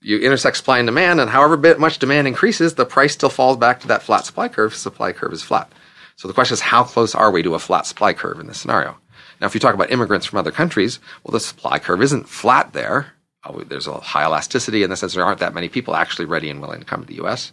you 0.00 0.18
intersect 0.18 0.58
supply 0.58 0.78
and 0.78 0.86
demand, 0.86 1.20
and 1.20 1.28
however 1.28 1.56
bit 1.56 1.80
much 1.80 1.98
demand 1.98 2.28
increases, 2.28 2.74
the 2.74 2.86
price 2.86 3.14
still 3.14 3.30
falls 3.30 3.56
back 3.56 3.80
to 3.80 3.88
that 3.88 4.02
flat 4.02 4.24
supply 4.24 4.48
curve. 4.48 4.74
Supply 4.74 5.12
curve 5.12 5.32
is 5.32 5.42
flat. 5.42 5.72
So 6.14 6.28
the 6.28 6.34
question 6.34 6.54
is, 6.54 6.60
how 6.60 6.84
close 6.84 7.16
are 7.16 7.32
we 7.32 7.42
to 7.42 7.54
a 7.54 7.58
flat 7.58 7.84
supply 7.86 8.12
curve 8.12 8.38
in 8.38 8.46
this 8.46 8.58
scenario? 8.58 8.96
Now, 9.42 9.48
if 9.48 9.54
you 9.54 9.60
talk 9.60 9.74
about 9.74 9.90
immigrants 9.90 10.24
from 10.24 10.38
other 10.38 10.52
countries, 10.52 11.00
well, 11.24 11.32
the 11.32 11.40
supply 11.40 11.80
curve 11.80 12.00
isn't 12.00 12.28
flat 12.28 12.72
there. 12.72 13.12
Oh, 13.44 13.60
there's 13.62 13.88
a 13.88 13.94
high 13.94 14.24
elasticity 14.24 14.84
in 14.84 14.90
the 14.90 14.96
sense 14.96 15.14
there 15.14 15.24
aren't 15.24 15.40
that 15.40 15.52
many 15.52 15.68
people 15.68 15.96
actually 15.96 16.26
ready 16.26 16.48
and 16.48 16.60
willing 16.60 16.78
to 16.78 16.86
come 16.86 17.00
to 17.00 17.08
the 17.08 17.16
U.S. 17.16 17.50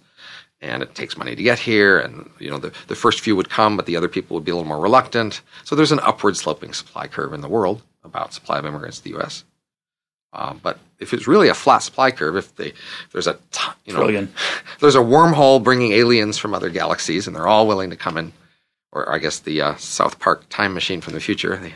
And 0.62 0.84
it 0.84 0.94
takes 0.94 1.18
money 1.18 1.36
to 1.36 1.42
get 1.42 1.58
here, 1.58 1.98
and 1.98 2.30
you 2.38 2.52
know 2.52 2.60
the, 2.60 2.72
the 2.88 2.96
first 2.96 3.22
few 3.22 3.36
would 3.36 3.50
come, 3.50 3.76
but 3.76 3.88
the 3.88 3.96
other 3.96 4.08
people 4.08 4.36
would 4.36 4.44
be 4.46 4.52
a 4.52 4.56
little 4.56 4.68
more 4.68 4.80
reluctant. 4.80 5.42
So 5.64 5.76
there's 5.76 5.92
an 5.92 6.00
upward 6.02 6.38
sloping 6.38 6.74
supply 6.74 7.08
curve 7.08 7.34
in 7.34 7.42
the 7.42 7.50
world 7.50 7.82
about 8.04 8.36
supply 8.36 8.60
of 8.60 8.68
immigrants 8.68 9.00
to 9.00 9.06
the 9.06 9.10
U.S. 9.12 9.44
Um, 10.32 10.60
but 10.62 10.78
if 11.00 11.12
it's 11.12 11.28
really 11.28 11.48
a 11.48 11.56
flat 11.56 11.80
supply 11.80 12.12
curve, 12.12 12.36
if, 12.36 12.56
they, 12.56 12.68
if 12.68 13.10
there's 13.12 13.26
a 13.26 13.40
you 13.86 13.94
know 13.94 14.04
Trillion. 14.04 14.32
there's 14.80 14.96
a 14.96 15.00
wormhole 15.00 15.64
bringing 15.64 15.94
aliens 15.94 16.38
from 16.38 16.54
other 16.54 16.70
galaxies, 16.70 17.26
and 17.26 17.36
they're 17.36 17.48
all 17.48 17.66
willing 17.66 17.90
to 17.90 17.96
come 17.96 18.16
in, 18.16 18.32
or 18.92 19.12
I 19.12 19.20
guess 19.20 19.40
the 19.40 19.62
uh, 19.62 19.76
South 19.76 20.20
Park 20.20 20.50
time 20.50 20.74
machine 20.74 21.02
from 21.02 21.14
the 21.14 21.20
future, 21.20 21.72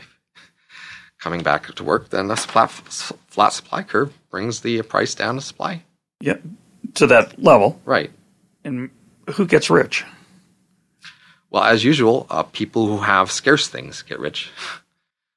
coming 1.18 1.42
back 1.42 1.66
to 1.74 1.84
work, 1.84 2.10
then 2.10 2.30
a 2.30 2.36
flat, 2.36 2.70
flat 2.70 3.52
supply 3.52 3.82
curve 3.82 4.12
brings 4.30 4.60
the 4.60 4.82
price 4.82 5.14
down 5.14 5.36
to 5.36 5.40
supply. 5.40 5.82
Yeah, 6.20 6.38
to 6.94 7.06
that 7.08 7.42
level, 7.42 7.80
right? 7.84 8.10
And 8.64 8.90
who 9.34 9.46
gets 9.46 9.70
rich? 9.70 10.04
Well, 11.50 11.62
as 11.62 11.84
usual, 11.84 12.26
uh, 12.30 12.42
people 12.42 12.86
who 12.86 12.98
have 12.98 13.30
scarce 13.30 13.68
things 13.68 14.02
get 14.02 14.18
rich. 14.18 14.50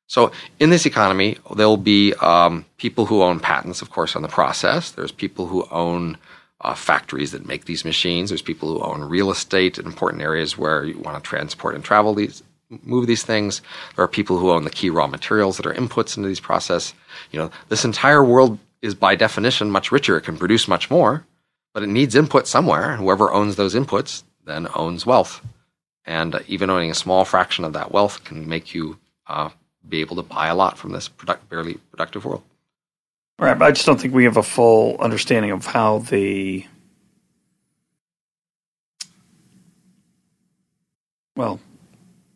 So 0.10 0.32
in 0.58 0.70
this 0.70 0.86
economy, 0.86 1.38
there 1.54 1.68
will 1.68 1.76
be 1.76 2.14
um, 2.22 2.66
people 2.78 3.06
who 3.06 3.22
own 3.22 3.42
patents, 3.42 3.82
of 3.82 3.90
course, 3.90 4.16
on 4.16 4.22
the 4.22 4.30
process. 4.30 4.90
There's 4.90 5.12
people 5.12 5.48
who 5.48 5.68
own 5.70 6.18
uh, 6.62 6.74
factories 6.74 7.32
that 7.32 7.46
make 7.46 7.66
these 7.66 7.86
machines. 7.86 8.30
There's 8.30 8.42
people 8.42 8.70
who 8.70 8.82
own 8.82 9.02
real 9.02 9.32
estate 9.32 9.78
in 9.78 9.86
important 9.86 10.22
areas 10.22 10.58
where 10.58 10.84
you 10.84 10.98
want 11.00 11.22
to 11.22 11.28
transport 11.28 11.76
and 11.76 11.84
travel 11.84 12.14
these, 12.14 12.44
move 12.70 13.08
these 13.08 13.24
things. 13.24 13.62
There 13.96 14.04
are 14.04 14.08
people 14.08 14.38
who 14.38 14.52
own 14.52 14.64
the 14.64 14.70
key 14.70 14.90
raw 14.90 15.08
materials 15.08 15.58
that 15.58 15.68
are 15.68 15.74
inputs 15.74 16.18
into 16.18 16.28
these 16.30 16.40
process. 16.40 16.94
You 17.32 17.40
know, 17.40 17.52
this 17.70 17.86
entire 17.86 18.24
world 18.24 18.58
is 18.82 18.96
by 18.96 19.16
definition 19.16 19.72
much 19.72 19.92
richer. 19.92 20.18
It 20.18 20.24
can 20.24 20.38
produce 20.38 20.68
much 20.68 20.90
more, 20.90 21.26
but 21.74 21.84
it 21.84 21.88
needs 21.88 22.16
input 22.16 22.48
somewhere. 22.48 22.96
Whoever 22.96 23.32
owns 23.32 23.56
those 23.56 23.76
inputs 23.76 24.24
then 24.46 24.68
owns 24.76 25.06
wealth. 25.06 25.42
And 26.06 26.36
uh, 26.36 26.40
even 26.48 26.70
owning 26.70 26.90
a 26.90 26.96
small 26.96 27.26
fraction 27.26 27.66
of 27.66 27.74
that 27.74 27.92
wealth 27.92 28.24
can 28.24 28.48
make 28.48 28.74
you 28.74 28.98
uh, 29.28 29.50
be 29.88 30.02
able 30.02 30.16
to 30.16 30.24
buy 30.24 30.48
a 30.48 30.56
lot 30.56 30.78
from 30.78 30.92
this 30.92 31.08
product, 31.08 31.50
barely 31.50 31.76
productive 31.92 32.26
world. 32.26 32.44
Right, 33.40 33.58
but 33.58 33.66
I 33.66 33.72
just 33.72 33.86
don't 33.86 34.02
think 34.02 34.16
we 34.16 34.24
have 34.24 34.38
a 34.38 34.44
full 34.44 34.98
understanding 35.00 35.52
of 35.52 35.66
how 35.66 36.00
the 36.00 36.66
well, 41.36 41.60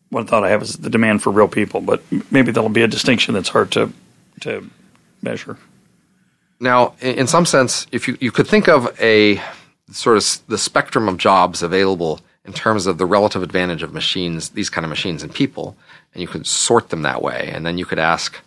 one 0.10 0.28
thought 0.28 0.44
I 0.44 0.49
have 0.49 0.61
is 0.61 0.78
the 0.78 0.91
demand 0.91 1.23
for 1.23 1.32
real 1.32 1.48
people, 1.48 1.82
but 1.82 2.03
maybe 2.30 2.52
there'll 2.52 2.69
be 2.69 2.84
a 2.84 2.88
distinction 2.88 3.34
that's 3.34 3.49
hard 3.49 3.72
to 3.72 3.91
to 4.41 4.69
measure. 5.23 5.57
Now, 6.60 6.94
in 7.02 7.26
some 7.26 7.48
sense, 7.48 7.88
if 7.91 8.07
you, 8.07 8.18
you 8.22 8.32
could 8.32 8.48
think 8.48 8.68
of 8.68 8.95
a 9.02 9.41
sort 9.91 10.18
of 10.18 10.48
the 10.48 10.60
spectrum 10.60 11.10
of 11.10 11.18
jobs 11.18 11.64
available 11.64 12.19
in 12.45 12.53
terms 12.53 12.86
of 12.86 12.99
the 12.99 13.06
relative 13.07 13.41
advantage 13.41 13.82
of 13.82 13.94
machines, 13.94 14.49
these 14.49 14.69
kind 14.69 14.86
of 14.86 14.90
machines 14.90 15.23
and 15.23 15.34
people, 15.34 15.76
and 16.14 16.22
you 16.22 16.28
could 16.28 16.45
sort 16.45 16.90
them 16.90 17.02
that 17.02 17.23
way. 17.23 17.49
And 17.52 17.65
then 17.65 17.80
you 17.80 17.86
could 17.86 17.99
ask, 17.99 18.38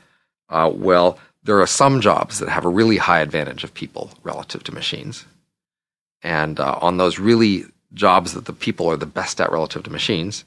uh, 0.48 0.70
well, 0.72 1.18
there 1.44 1.60
are 1.60 1.66
some 1.66 2.00
jobs 2.00 2.38
that 2.38 2.48
have 2.48 2.64
a 2.64 2.70
really 2.70 2.96
high 2.96 3.20
advantage 3.20 3.64
of 3.64 3.72
people 3.72 4.10
relative 4.22 4.64
to 4.64 4.74
machines. 4.74 5.26
And 6.22 6.58
uh, 6.58 6.78
on 6.80 6.96
those 6.96 7.18
really 7.18 7.64
jobs 7.92 8.32
that 8.32 8.46
the 8.46 8.52
people 8.52 8.90
are 8.90 8.96
the 8.96 9.06
best 9.06 9.40
at 9.40 9.52
relative 9.52 9.84
to 9.84 9.90
machines, 9.90 10.44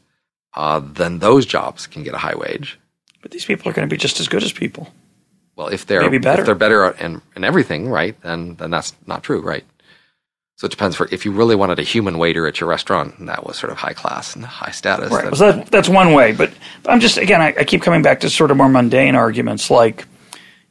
uh, 0.55 0.79
then 0.79 1.19
those 1.19 1.45
jobs 1.45 1.87
can 1.87 2.03
get 2.03 2.15
a 2.15 2.17
high 2.17 2.35
wage. 2.35 2.79
But 3.21 3.31
these 3.31 3.45
people 3.45 3.69
are 3.69 3.73
going 3.73 3.87
to 3.87 3.93
be 3.93 3.99
just 3.99 4.19
as 4.19 4.27
good 4.27 4.43
as 4.43 4.51
people. 4.51 4.91
Well, 5.55 5.67
if 5.67 5.85
they're 5.85 6.01
Maybe 6.01 6.19
better. 6.19 6.41
if 6.41 6.45
they're 6.45 6.55
better 6.55 6.91
in, 6.91 7.21
in 7.35 7.43
everything, 7.43 7.89
right? 7.89 8.19
Then 8.21 8.55
then 8.55 8.69
that's 8.69 8.93
not 9.07 9.23
true, 9.23 9.41
right? 9.41 9.65
So 10.55 10.65
it 10.65 10.71
depends 10.71 10.95
for 10.95 11.07
if 11.11 11.25
you 11.25 11.31
really 11.31 11.55
wanted 11.55 11.77
a 11.79 11.83
human 11.83 12.17
waiter 12.17 12.47
at 12.47 12.59
your 12.59 12.69
restaurant, 12.69 13.17
and 13.17 13.27
that 13.27 13.45
was 13.45 13.57
sort 13.57 13.71
of 13.71 13.77
high 13.77 13.93
class 13.93 14.35
and 14.35 14.45
high 14.45 14.71
status. 14.71 15.11
Right. 15.11 15.35
so 15.35 15.51
that, 15.51 15.67
that's 15.67 15.89
one 15.89 16.13
way. 16.13 16.31
But 16.31 16.51
I'm 16.85 16.99
just 16.99 17.17
again, 17.17 17.41
I, 17.41 17.55
I, 17.59 17.63
keep 17.63 17.81
coming 17.81 18.01
back 18.01 18.19
to 18.21 18.29
sort 18.29 18.49
of 18.51 18.57
more 18.57 18.69
mundane 18.69 19.15
arguments, 19.15 19.69
like 19.69 20.05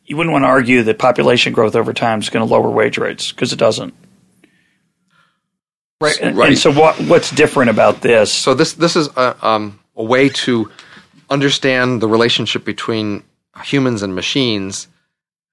you 0.07 0.17
wouldn't 0.17 0.33
want 0.33 0.45
to 0.45 0.49
argue 0.49 0.83
that 0.85 0.99
population 0.99 1.53
growth 1.53 1.75
over 1.75 1.93
time 1.93 2.21
is 2.21 2.31
going 2.31 2.47
to 2.47 2.53
lower 2.53 2.71
wage 2.71 2.99
rates 2.99 3.33
because 3.33 3.53
it 3.53 3.59
doesn't. 3.59 3.95
Right. 6.01 6.19
And, 6.21 6.37
right. 6.37 6.49
and 6.51 6.59
so 6.59 6.73
what 6.73 6.97
what's 7.03 7.31
different 7.31 7.71
about 7.71 8.03
this? 8.03 8.33
So 8.33 8.55
this 8.55 8.75
this 8.75 8.97
is 8.97 9.09
a, 9.17 9.47
um, 9.47 9.81
a 9.97 10.05
way 10.05 10.29
to 10.29 10.71
understand 11.31 12.01
the 12.01 12.09
relationship 12.09 12.65
between 12.65 13.25
humans 13.65 14.03
and 14.03 14.15
machines 14.15 14.89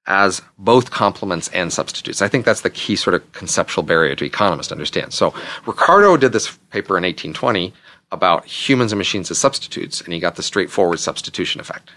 as 0.06 0.42
both 0.58 0.92
complements 0.92 1.48
and 1.50 1.72
substitutes. 1.72 2.22
I 2.22 2.28
think 2.28 2.44
that's 2.44 2.62
the 2.62 2.70
key 2.70 2.98
sort 2.98 3.14
of 3.14 3.32
conceptual 3.32 3.84
barrier 3.84 4.16
to 4.16 4.26
economists 4.26 4.68
to 4.68 4.76
understand. 4.76 5.14
So 5.14 5.34
Ricardo 5.66 6.18
did 6.18 6.34
this 6.34 6.58
paper 6.72 6.98
in 6.98 7.04
1820 7.04 7.74
about 8.12 8.46
humans 8.46 8.92
and 8.92 8.98
machines 8.98 9.32
as 9.32 9.38
substitutes, 9.38 10.02
and 10.02 10.14
he 10.14 10.20
got 10.20 10.36
the 10.36 10.44
straightforward 10.44 11.00
substitution 11.00 11.62
effect. 11.62 11.92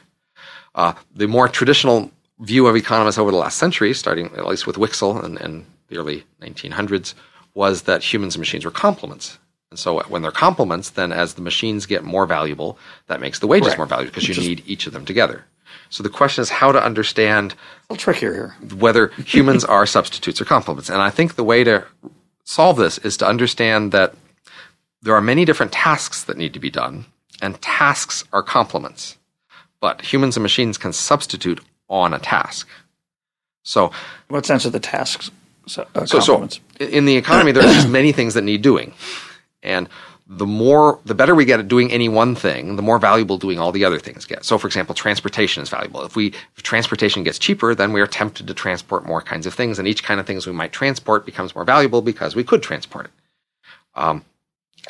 Uh, 0.75 0.93
the 1.15 1.27
more 1.27 1.49
traditional 1.49 2.13
view 2.41 2.67
of 2.67 2.77
economists 2.77 3.19
over 3.19 3.31
the 3.31 3.37
last 3.37 3.57
century, 3.57 3.95
starting 3.95 4.27
at 4.37 4.47
least 4.47 4.67
with 4.67 4.77
Wicksell 4.77 5.23
and, 5.25 5.39
and 5.39 5.67
the 5.89 5.99
early 5.99 6.25
1900s, 6.41 7.15
was 7.55 7.83
that 7.83 8.03
humans 8.03 8.35
and 8.35 8.41
machines 8.41 8.65
were 8.65 8.71
complements. 8.71 9.39
And 9.71 9.79
so 9.79 10.01
when 10.05 10.23
they're 10.23 10.31
complements, 10.31 10.91
then 10.91 11.13
as 11.13 11.35
the 11.35 11.43
machines 11.43 11.87
get 11.87 12.05
more 12.05 12.27
valuable, 12.27 12.79
that 13.09 13.21
makes 13.21 13.41
the 13.41 13.47
wages 13.47 13.77
more 13.77 13.87
valuable 13.87 14.15
because 14.15 14.29
you 14.29 14.49
need 14.49 14.63
each 14.67 14.87
of 14.87 14.93
them 14.93 15.05
together. 15.05 15.45
So 15.91 16.03
the 16.03 16.09
question 16.09 16.43
is 16.43 16.51
how 16.51 16.73
to 16.73 16.83
understand 16.83 17.53
a 17.53 17.93
little 17.93 18.03
trickier 18.03 18.33
here. 18.33 18.77
whether 18.77 19.09
humans 19.09 19.65
are 19.65 19.87
substitutes 19.97 20.41
or 20.41 20.45
complements. 20.45 20.89
And 20.89 21.03
I 21.03 21.11
think 21.11 21.35
the 21.35 21.45
way 21.45 21.65
to 21.65 21.85
solve 22.45 22.77
this 22.77 22.99
is 22.99 23.17
to 23.19 23.27
understand 23.27 23.93
that 23.93 24.15
there 25.03 25.15
are 25.15 25.21
many 25.21 25.45
different 25.45 25.73
tasks 25.73 26.25
that 26.25 26.37
need 26.37 26.53
to 26.55 26.61
be 26.61 26.71
done, 26.71 27.07
and 27.41 27.61
tasks 27.61 28.25
are 28.33 28.43
complements. 28.43 29.17
But 29.81 30.03
humans 30.13 30.37
and 30.37 30.43
machines 30.43 30.79
can 30.79 30.93
substitute 30.93 31.61
on 31.89 32.15
a 32.15 32.19
task. 32.19 32.69
So, 33.63 33.91
what 34.29 34.47
sense 34.47 34.65
are 34.67 34.71
the 34.71 34.81
tasks? 34.81 35.31
Uh, 35.77 36.07
so, 36.07 36.21
so, 36.21 36.49
in 36.79 37.07
the 37.07 37.17
economy, 37.17 37.51
there's 37.53 37.75
just 37.75 37.89
many 37.89 38.13
things 38.13 38.35
that 38.35 38.43
need 38.43 38.63
doing, 38.63 38.95
and 39.63 39.89
the 40.29 40.47
more 40.47 40.99
the 41.05 41.15
better 41.15 41.35
we 41.35 41.45
get 41.45 41.61
at 41.61 41.69
doing 41.69 41.93
any 41.93 42.09
one 42.09 42.35
thing, 42.35 42.75
the 42.77 42.83
more 42.83 42.99
valuable 42.99 43.39
doing 43.39 43.61
all 43.61 43.71
the 43.71 43.85
other 43.85 43.99
things 43.99 44.25
get. 44.25 44.45
So 44.45 44.59
for 44.59 44.67
example, 44.67 44.95
transportation 44.95 45.63
is 45.63 45.69
valuable. 45.69 46.05
If 46.05 46.17
we 46.17 46.29
if 46.57 46.63
transportation 46.63 47.23
gets 47.23 47.39
cheaper, 47.39 47.75
then 47.75 47.93
we 47.93 48.01
are 48.01 48.09
tempted 48.09 48.49
to 48.49 48.55
transport 48.55 49.07
more 49.07 49.23
kinds 49.23 49.47
of 49.47 49.55
things, 49.55 49.79
and 49.79 49.87
each 49.87 50.03
kind 50.03 50.19
of 50.19 50.27
things 50.27 50.47
we 50.47 50.53
might 50.53 50.73
transport 50.73 51.27
becomes 51.27 51.55
more 51.55 51.65
valuable 51.65 52.03
because 52.03 52.35
we 52.35 52.43
could 52.43 52.63
transport 52.63 53.07
it. 53.07 53.13
Um, 53.95 54.25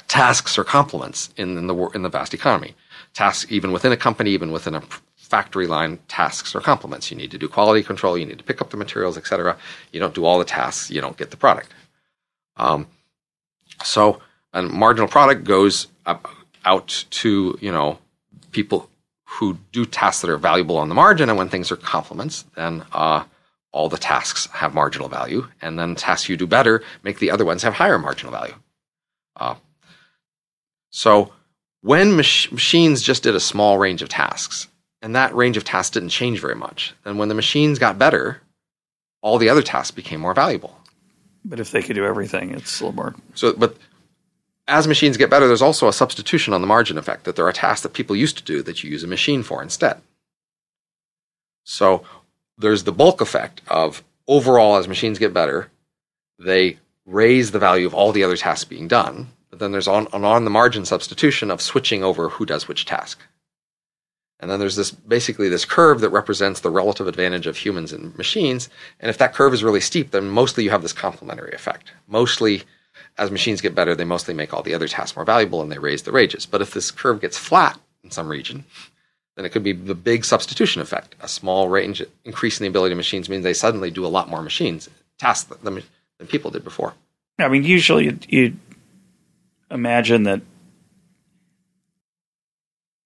tasks 0.09 0.59
are 0.59 0.65
complements 0.65 1.31
in, 1.37 1.59
in, 1.59 1.67
the 1.67 1.77
in 1.95 2.03
the 2.03 2.09
vast 2.09 2.33
economy. 2.33 2.75
Tasks 3.13 3.51
even 3.51 3.73
within 3.73 3.93
a 3.93 3.97
company, 3.97 4.31
even 4.31 4.53
within 4.53 4.75
a 4.75 4.83
factory 5.27 5.67
line 5.67 5.99
tasks 6.09 6.55
or 6.55 6.61
complements. 6.61 7.11
You 7.11 7.17
need 7.17 7.33
to 7.33 7.39
do 7.39 7.49
quality 7.49 7.83
control, 7.83 8.17
you 8.17 8.25
need 8.25 8.39
to 8.39 8.45
pick 8.45 8.61
up 8.61 8.71
the 8.71 8.77
materials, 8.77 9.19
etc. 9.19 9.57
You 9.93 10.01
don't 10.01 10.15
do 10.15 10.25
all 10.25 10.39
the 10.39 10.45
tasks, 10.45 10.91
you 10.91 11.01
don't 11.01 11.17
get 11.17 11.31
the 11.31 11.37
product. 11.37 11.73
Um, 12.57 12.87
so 13.85 14.21
a 14.53 14.63
marginal 14.63 15.09
product 15.09 15.45
goes 15.45 15.89
out 16.65 17.05
to 17.11 17.59
you 17.61 17.73
know 17.73 17.99
people 18.53 18.89
who 19.25 19.59
do 19.73 19.85
tasks 19.85 20.23
that 20.23 20.31
are 20.31 20.39
valuable 20.39 20.79
on 20.79 20.89
the 20.89 20.95
margin, 20.95 21.29
and 21.29 21.37
when 21.37 21.49
things 21.49 21.71
are 21.73 21.77
complements, 21.77 22.45
then 22.55 22.85
uh, 22.93 23.25
all 23.73 23.89
the 23.89 23.99
tasks 23.99 24.47
have 24.53 24.73
marginal 24.73 25.09
value, 25.09 25.47
and 25.61 25.79
then 25.79 25.95
tasks 25.95 26.29
you 26.29 26.37
do 26.37 26.47
better 26.47 26.83
make 27.03 27.19
the 27.19 27.31
other 27.31 27.45
ones 27.45 27.63
have 27.63 27.75
higher 27.75 27.99
marginal 27.99 28.33
value. 28.33 28.55
Uh, 29.35 29.57
so 30.91 31.33
when 31.83 32.17
mach- 32.17 32.51
machines 32.53 33.03
just 33.03 33.23
did 33.23 33.35
a 33.35 33.41
small 33.41 33.77
range 33.77 34.01
of 34.01 34.09
tasks, 34.09 34.69
and 35.07 35.15
that 35.15 35.33
range 35.37 35.57
of 35.57 35.63
tasks 35.63 35.91
didn't 35.91 36.09
change 36.09 36.41
very 36.41 36.57
much, 36.57 36.93
And 37.05 37.17
when 37.17 37.29
the 37.29 37.35
machines 37.37 37.79
got 37.79 37.97
better, 37.97 38.43
all 39.23 39.39
the 39.39 39.49
other 39.49 39.63
tasks 39.63 39.93
became 39.93 40.19
more 40.19 40.35
valuable. 40.35 40.81
But 41.45 41.61
if 41.61 41.71
they 41.71 41.81
could 41.81 41.95
do 41.95 42.05
everything, 42.05 42.51
it's 42.51 42.81
a 42.81 42.85
little 42.85 42.97
more. 42.97 43.15
So, 43.37 43.53
but 43.53 43.77
as 44.67 44.89
machines 44.89 45.17
get 45.17 45.31
better, 45.31 45.47
there's 45.47 45.63
also 45.63 45.87
a 45.87 45.93
substitution 45.93 46.53
on 46.53 46.61
the 46.61 46.67
margin 46.67 46.99
effect 46.99 47.23
that 47.23 47.37
there 47.37 47.47
are 47.47 47.53
tasks 47.53 47.85
that 47.85 47.93
people 47.93 48.17
used 48.17 48.37
to 48.39 48.43
do 48.43 48.65
that 48.65 48.83
you 48.83 48.91
use 48.91 49.05
a 49.05 49.07
machine 49.07 49.45
for 49.45 49.63
instead. 49.63 50.03
So 51.63 52.03
there's 52.59 52.83
the 52.83 52.91
bulk 52.91 53.21
effect 53.21 53.61
of 53.69 54.03
overall, 54.27 54.75
as 54.75 54.89
machines 54.89 55.21
get 55.21 55.33
better, 55.33 55.71
they 56.37 56.79
raise 57.05 57.53
the 57.53 57.61
value 57.61 57.87
of 57.87 57.95
all 57.95 58.11
the 58.11 58.25
other 58.25 58.37
tasks 58.37 58.65
being 58.65 58.89
done. 58.89 59.29
But 59.51 59.61
then 59.61 59.71
there's 59.71 59.87
on, 59.87 60.09
an 60.13 60.25
on 60.25 60.43
the 60.43 60.51
margin 60.51 60.85
substitution 60.85 61.53
of 61.53 61.63
switching 61.63 62.03
over 62.03 62.31
who 62.31 62.45
does 62.45 62.67
which 62.67 62.87
task. 62.87 63.21
And 64.39 64.51
then 64.51 64.61
there's 64.61 64.77
this 64.77 64.91
basically 64.91 65.49
this 65.49 65.65
curve 65.65 66.01
that 66.01 66.11
represents 66.11 66.61
the 66.61 66.71
relative 66.71 67.07
advantage 67.07 67.47
of 67.47 67.57
humans 67.57 67.93
and 67.93 68.17
machines. 68.19 68.69
And 69.01 69.09
if 69.09 69.19
that 69.19 69.35
curve 69.35 69.55
is 69.55 69.65
really 69.65 69.81
steep, 69.81 70.11
then 70.11 70.29
mostly 70.29 70.65
you 70.65 70.71
have 70.71 70.83
this 70.83 70.93
complementary 70.93 71.53
effect. 71.53 71.93
Mostly, 72.07 72.63
as 73.17 73.31
machines 73.31 73.61
get 73.61 73.75
better, 73.75 73.95
they 73.95 74.05
mostly 74.05 74.35
make 74.35 74.53
all 74.53 74.63
the 74.63 74.75
other 74.75 74.89
tasks 74.89 75.17
more 75.17 75.25
valuable 75.25 75.63
and 75.63 75.73
they 75.73 75.79
raise 75.79 76.03
the 76.03 76.13
wages. 76.13 76.45
But 76.45 76.61
if 76.61 76.75
this 76.75 76.91
curve 76.91 77.21
gets 77.21 77.39
flat 77.39 77.79
in 78.05 78.11
some 78.11 78.29
region, 78.29 78.65
then 79.37 79.45
it 79.45 79.53
could 79.53 79.63
be 79.63 79.73
the 79.73 79.95
big 79.95 80.25
substitution 80.25 80.83
effect. 80.83 81.15
A 81.21 81.29
small 81.29 81.69
range 81.69 82.03
increase 82.25 82.61
in 82.61 82.65
the 82.65 82.69
ability 82.69 82.93
of 82.93 82.97
machines 82.99 83.29
means 83.29 83.43
they 83.43 83.55
suddenly 83.55 83.91
do 83.91 84.05
a 84.05 84.09
lot 84.09 84.29
more 84.29 84.43
machines 84.43 84.89
tasks 85.19 85.55
than, 85.63 85.83
than 86.19 86.27
people 86.27 86.51
did 86.51 86.65
before. 86.65 86.95
I 87.39 87.49
mean, 87.49 87.65
usually 87.65 88.05
you, 88.05 88.19
you 88.29 88.57
imagine 89.71 90.25
that 90.25 90.41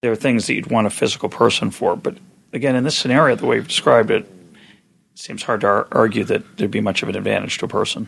there 0.01 0.11
are 0.11 0.15
things 0.15 0.47
that 0.47 0.55
you'd 0.55 0.71
want 0.71 0.87
a 0.87 0.89
physical 0.89 1.29
person 1.29 1.71
for. 1.71 1.95
But 1.95 2.17
again, 2.53 2.75
in 2.75 2.83
this 2.83 2.97
scenario, 2.97 3.35
the 3.35 3.45
way 3.45 3.57
you've 3.57 3.67
described 3.67 4.11
it, 4.11 4.23
it 4.23 5.19
seems 5.19 5.43
hard 5.43 5.61
to 5.61 5.67
ar- 5.67 5.87
argue 5.91 6.23
that 6.25 6.57
there'd 6.57 6.71
be 6.71 6.81
much 6.81 7.03
of 7.03 7.09
an 7.09 7.15
advantage 7.15 7.57
to 7.59 7.65
a 7.65 7.67
person. 7.67 8.07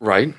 Right. 0.00 0.34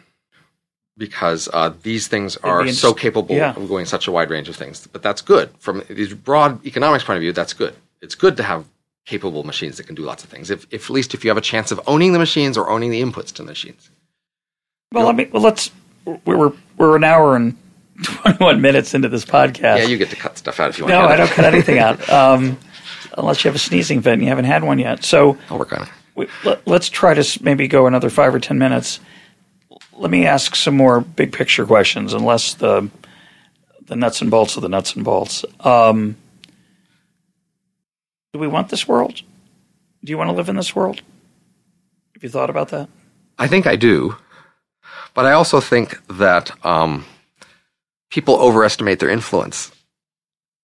Because 0.98 1.48
uh, 1.54 1.74
these 1.84 2.08
things 2.08 2.36
are 2.38 2.66
in- 2.66 2.74
so 2.74 2.94
capable 2.94 3.36
yeah. 3.36 3.56
of 3.56 3.68
going 3.68 3.86
such 3.86 4.08
a 4.08 4.12
wide 4.12 4.30
range 4.30 4.50
of 4.50 4.56
things. 4.56 4.86
But 4.88 5.02
that's 5.02 5.22
good. 5.22 5.50
From 5.60 5.84
the 5.88 6.14
broad 6.14 6.66
economics 6.66 7.06
point 7.06 7.18
of 7.18 7.22
view, 7.22 7.32
that's 7.32 7.54
good. 7.54 7.76
It's 8.02 8.16
good 8.16 8.38
to 8.38 8.44
have 8.44 8.66
capable 9.06 9.44
machines 9.44 9.78
that 9.78 9.88
can 9.88 9.96
do 9.96 10.04
lots 10.04 10.24
of 10.24 10.30
things. 10.30 10.52
If, 10.52 10.68
if 10.72 10.86
at 10.86 10.90
least 10.90 11.14
if 11.14 11.24
you 11.24 11.30
have 11.30 11.38
a 11.38 11.42
chance 11.42 11.72
of 11.72 11.80
owning 11.88 12.14
the 12.14 12.20
machines 12.20 12.58
or 12.58 12.70
owning 12.70 12.92
the 12.92 13.02
inputs 13.02 13.28
to 13.34 13.44
the 13.44 13.48
machines. 13.48 13.90
Well, 14.92 15.06
let 15.06 15.16
me. 15.16 15.30
Well, 15.32 15.42
let's. 15.42 15.72
We're 16.26 16.52
we're 16.78 16.96
an 16.96 17.04
hour 17.04 17.36
and 17.36 17.56
21 18.04 18.62
minutes 18.62 18.94
into 18.94 19.10
this 19.10 19.26
podcast. 19.26 19.80
Yeah, 19.80 19.86
you 19.86 19.98
get 19.98 20.10
to 20.10 20.16
cut 20.16 20.38
stuff 20.38 20.60
out 20.60 20.70
if 20.70 20.78
you 20.78 20.86
want. 20.86 20.94
No, 20.94 21.02
I 21.02 21.16
don't 21.16 21.30
cut 21.30 21.46
anything 21.46 21.80
out. 21.80 22.10
Um, 22.10 22.58
unless 23.18 23.44
you 23.44 23.50
have 23.50 23.56
a 23.56 23.60
sneezing 23.60 24.02
fit 24.02 24.14
and 24.14 24.22
you 24.22 24.30
haven't 24.30 24.46
had 24.46 24.64
one 24.64 24.80
yet. 24.80 25.04
So 25.04 25.38
I'll 25.50 25.60
work 25.60 25.74
on 25.74 25.84
it. 25.84 25.90
We, 26.16 26.28
let, 26.44 26.68
us 26.68 26.90
try 26.90 27.14
to 27.14 27.44
maybe 27.44 27.68
go 27.68 27.88
another 27.88 28.10
five 28.10 28.34
or 28.34 28.40
ten 28.40 28.58
minutes. 28.58 29.00
Let 29.94 30.12
me 30.12 30.26
ask 30.26 30.56
some 30.56 30.76
more 30.76 31.02
big 31.02 31.34
picture 31.34 31.66
questions, 31.66 32.14
unless 32.14 32.54
the 32.54 32.90
the 33.86 33.96
nuts 33.96 34.22
and 34.22 34.30
bolts 34.30 34.56
of 34.56 34.62
the 34.62 34.70
nuts 34.70 34.96
and 34.96 35.04
bolts. 35.04 35.44
Um, 35.62 36.16
do 38.34 38.40
we 38.40 38.48
want 38.48 38.70
this 38.70 38.88
world? 38.88 39.22
Do 40.04 40.12
you 40.12 40.18
want 40.18 40.30
to 40.30 40.36
live 40.36 40.50
in 40.50 40.56
this 40.56 40.76
world? 40.76 41.02
Have 42.14 42.24
you 42.24 42.30
thought 42.30 42.50
about 42.50 42.70
that? 42.70 42.88
I 43.38 43.48
think 43.48 43.66
I 43.66 43.76
do, 43.76 44.16
but 45.14 45.26
I 45.26 45.34
also 45.34 45.60
think 45.60 46.00
that. 46.08 46.52
Um, 46.66 47.06
people 48.10 48.36
overestimate 48.36 49.00
their 49.00 49.10
influence. 49.10 49.72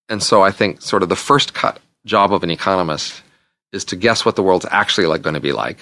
And 0.09 0.21
so 0.21 0.43
I 0.43 0.51
think 0.51 0.81
sort 0.81 1.03
of 1.03 1.09
the 1.09 1.15
first 1.15 1.53
cut 1.53 1.79
job 2.05 2.33
of 2.33 2.43
an 2.43 2.51
economist 2.51 3.21
is 3.71 3.85
to 3.85 3.95
guess 3.95 4.25
what 4.25 4.35
the 4.35 4.43
world's 4.43 4.65
actually 4.69 5.07
like 5.07 5.21
going 5.21 5.33
to 5.33 5.39
be 5.39 5.51
like 5.51 5.79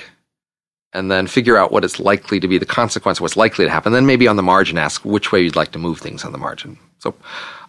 and 0.94 1.10
then 1.10 1.26
figure 1.28 1.58
out 1.58 1.72
what 1.72 1.84
it's 1.84 2.00
likely 2.00 2.40
to 2.40 2.48
be 2.48 2.58
the 2.58 2.66
consequence 2.66 3.20
what's 3.20 3.36
likely 3.36 3.66
to 3.66 3.72
happen 3.72 3.92
then 3.94 4.06
maybe 4.06 4.28
on 4.28 4.36
the 4.36 4.44
margin 4.44 4.78
ask 4.78 5.04
which 5.04 5.32
way 5.32 5.42
you'd 5.42 5.56
like 5.56 5.72
to 5.72 5.80
move 5.80 6.00
things 6.00 6.24
on 6.24 6.32
the 6.32 6.38
margin 6.38 6.78
so 7.00 7.14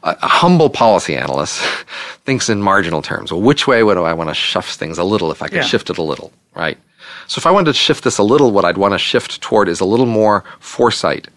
a, 0.03 0.17
a 0.23 0.29
humble 0.29 0.71
policy 0.71 1.17
analyst 1.17 1.61
thinks 2.25 2.49
in 2.49 2.63
marginal 2.63 3.03
terms 3.03 3.33
well 3.33 3.43
which 3.43 3.67
way 3.67 3.83
would 3.83 3.97
i 3.97 4.13
want 4.13 4.31
to 4.31 4.35
shift 4.35 4.77
things 4.79 4.99
a 4.99 5.05
little 5.05 5.31
if 5.31 5.43
i 5.43 5.49
could 5.49 5.57
yeah. 5.57 5.63
shift 5.63 5.91
it 5.91 5.99
a 5.99 6.03
little 6.03 6.33
right 6.55 6.79
so 7.27 7.39
if 7.39 7.47
i 7.47 7.51
wanted 7.51 7.67
to 7.67 7.75
shift 7.75 8.05
this 8.05 8.19
a 8.19 8.23
little 8.23 8.51
what 8.51 8.65
i'd 8.65 8.79
want 8.79 8.95
to 8.95 8.99
shift 8.99 9.41
toward 9.41 9.69
is 9.69 9.81
a 9.81 9.85
little 9.85 10.07
more 10.07 10.45
foresight 10.61 11.29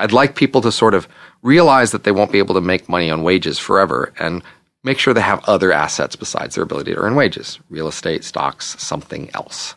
i'd 0.00 0.12
like 0.12 0.34
people 0.34 0.60
to 0.60 0.72
sort 0.72 0.94
of 0.94 1.08
realize 1.42 1.92
that 1.92 2.04
they 2.04 2.12
won't 2.12 2.32
be 2.32 2.38
able 2.38 2.54
to 2.54 2.60
make 2.60 2.88
money 2.88 3.10
on 3.10 3.22
wages 3.22 3.58
forever 3.58 4.12
and 4.18 4.42
make 4.82 4.98
sure 4.98 5.12
they 5.12 5.20
have 5.20 5.44
other 5.48 5.72
assets 5.72 6.16
besides 6.16 6.54
their 6.54 6.64
ability 6.64 6.92
to 6.92 6.98
earn 6.98 7.14
wages 7.14 7.58
real 7.68 7.88
estate, 7.88 8.24
stocks, 8.24 8.80
something 8.82 9.30
else. 9.34 9.74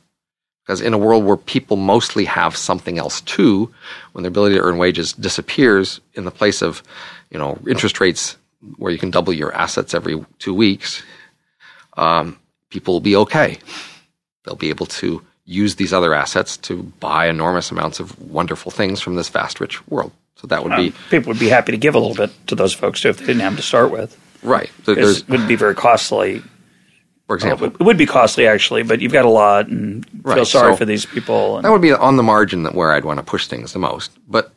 Because 0.66 0.80
in 0.80 0.94
a 0.94 0.98
world 0.98 1.26
where 1.26 1.36
people 1.36 1.76
mostly 1.76 2.24
have 2.24 2.56
something 2.56 2.98
else 2.98 3.20
too, 3.22 3.74
when 4.14 4.24
their 4.24 4.30
ability 4.30 4.56
to 4.56 4.62
earn 4.62 4.78
wages 4.78 5.12
disappears 5.12 6.00
in 6.14 6.24
the 6.24 6.32
place 6.32 6.62
of, 6.62 6.82
you 7.32 7.38
know, 7.38 7.60
interest 7.68 8.00
rates 8.00 8.38
where 8.78 8.91
you 8.91 8.98
can 8.98 9.12
double 9.12 9.34
your 9.34 9.54
assets 9.54 9.94
every 9.94 10.26
two 10.40 10.54
weeks, 10.54 11.04
um, 11.98 12.40
people 12.70 12.94
will 12.94 13.02
be 13.02 13.16
okay. 13.18 13.58
They'll 14.45 14.56
be 14.56 14.70
able 14.70 14.86
to 14.86 15.22
use 15.45 15.76
these 15.76 15.94
other 15.94 16.14
assets 16.14 16.57
to 16.57 16.84
buy 16.99 17.28
enormous 17.28 17.72
amounts 17.72 17.99
of 17.99 18.20
wonderful 18.20 18.72
things 18.72 19.02
from 19.02 19.15
this 19.15 19.30
vast, 19.30 19.60
rich 19.60 19.86
world. 19.88 20.11
So 20.36 20.48
that 20.48 20.64
would 20.64 20.74
um, 20.74 20.86
be 20.86 20.94
people 21.10 21.30
would 21.30 21.40
be 21.40 21.49
happy 21.49 21.72
to 21.72 21.78
give 21.78 21.95
a 21.95 21.99
little 21.99 22.15
bit 22.15 22.32
to 22.48 22.56
those 22.56 22.74
folks 22.74 23.02
too 23.02 23.10
if 23.10 23.18
they 23.18 23.26
didn't 23.26 23.41
have 23.41 23.56
to 23.56 23.61
start 23.61 23.91
with. 23.91 24.18
Right. 24.41 24.70
So 24.84 24.94
it 24.94 25.30
wouldn't 25.30 25.48
be 25.48 25.56
very 25.56 25.76
costly. 25.76 26.41
For 27.28 27.36
example, 27.38 27.68
well, 27.68 27.78
it 27.80 27.84
would 27.84 27.98
be 27.98 28.06
costly 28.06 28.48
actually, 28.48 28.84
but 28.84 28.99
you've 28.99 29.14
got 29.14 29.24
a 29.24 29.30
lot, 29.30 29.68
and 29.68 30.06
right. 30.24 30.36
feel 30.36 30.45
sorry 30.45 30.74
so 30.74 30.78
for 30.78 30.86
these 30.86 31.06
people. 31.06 31.56
And, 31.56 31.65
that 31.65 31.72
would 31.72 31.82
be 31.82 31.94
on 31.94 32.18
the 32.18 32.24
margin 32.24 32.64
that 32.64 32.76
where 32.76 32.91
I'd 32.91 33.06
want 33.06 33.20
to 33.20 33.24
push 33.24 33.48
things 33.48 33.72
the 33.72 33.80
most. 33.80 34.11
But 34.28 34.52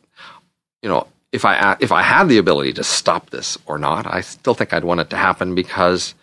you 0.81 0.89
know, 0.89 1.07
if 1.31 1.45
I 1.45 1.77
if 1.79 1.91
I 1.93 2.01
had 2.01 2.27
the 2.27 2.37
ability 2.37 2.73
to 2.73 2.83
stop 2.83 3.29
this 3.29 3.57
or 3.65 3.77
not, 3.77 4.05
I 4.05 4.21
still 4.21 4.53
think 4.53 4.73
I'd 4.73 4.83
want 4.83 4.99
it 4.99 5.09
to 5.11 5.17
happen 5.17 5.55
because 5.55 6.13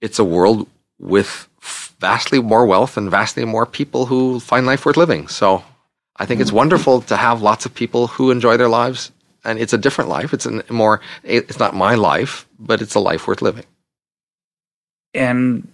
it's 0.00 0.18
a 0.18 0.24
world 0.24 0.68
with 0.98 1.48
vastly 1.60 2.40
more 2.40 2.66
wealth 2.66 2.96
and 2.96 3.10
vastly 3.10 3.44
more 3.44 3.66
people 3.66 4.06
who 4.06 4.40
find 4.40 4.66
life 4.66 4.84
worth 4.86 4.96
living. 4.96 5.28
So 5.28 5.62
I 6.16 6.26
think 6.26 6.40
it's 6.40 6.52
wonderful 6.52 7.02
to 7.02 7.16
have 7.16 7.42
lots 7.42 7.66
of 7.66 7.74
people 7.74 8.06
who 8.06 8.30
enjoy 8.30 8.56
their 8.56 8.68
lives, 8.68 9.12
and 9.44 9.58
it's 9.58 9.72
a 9.72 9.78
different 9.78 10.10
life. 10.10 10.32
It's 10.34 10.46
a 10.46 10.62
more. 10.72 11.00
It's 11.22 11.58
not 11.58 11.74
my 11.74 11.94
life, 11.94 12.46
but 12.58 12.82
it's 12.82 12.94
a 12.94 13.00
life 13.00 13.26
worth 13.26 13.42
living. 13.42 13.64
And 15.14 15.68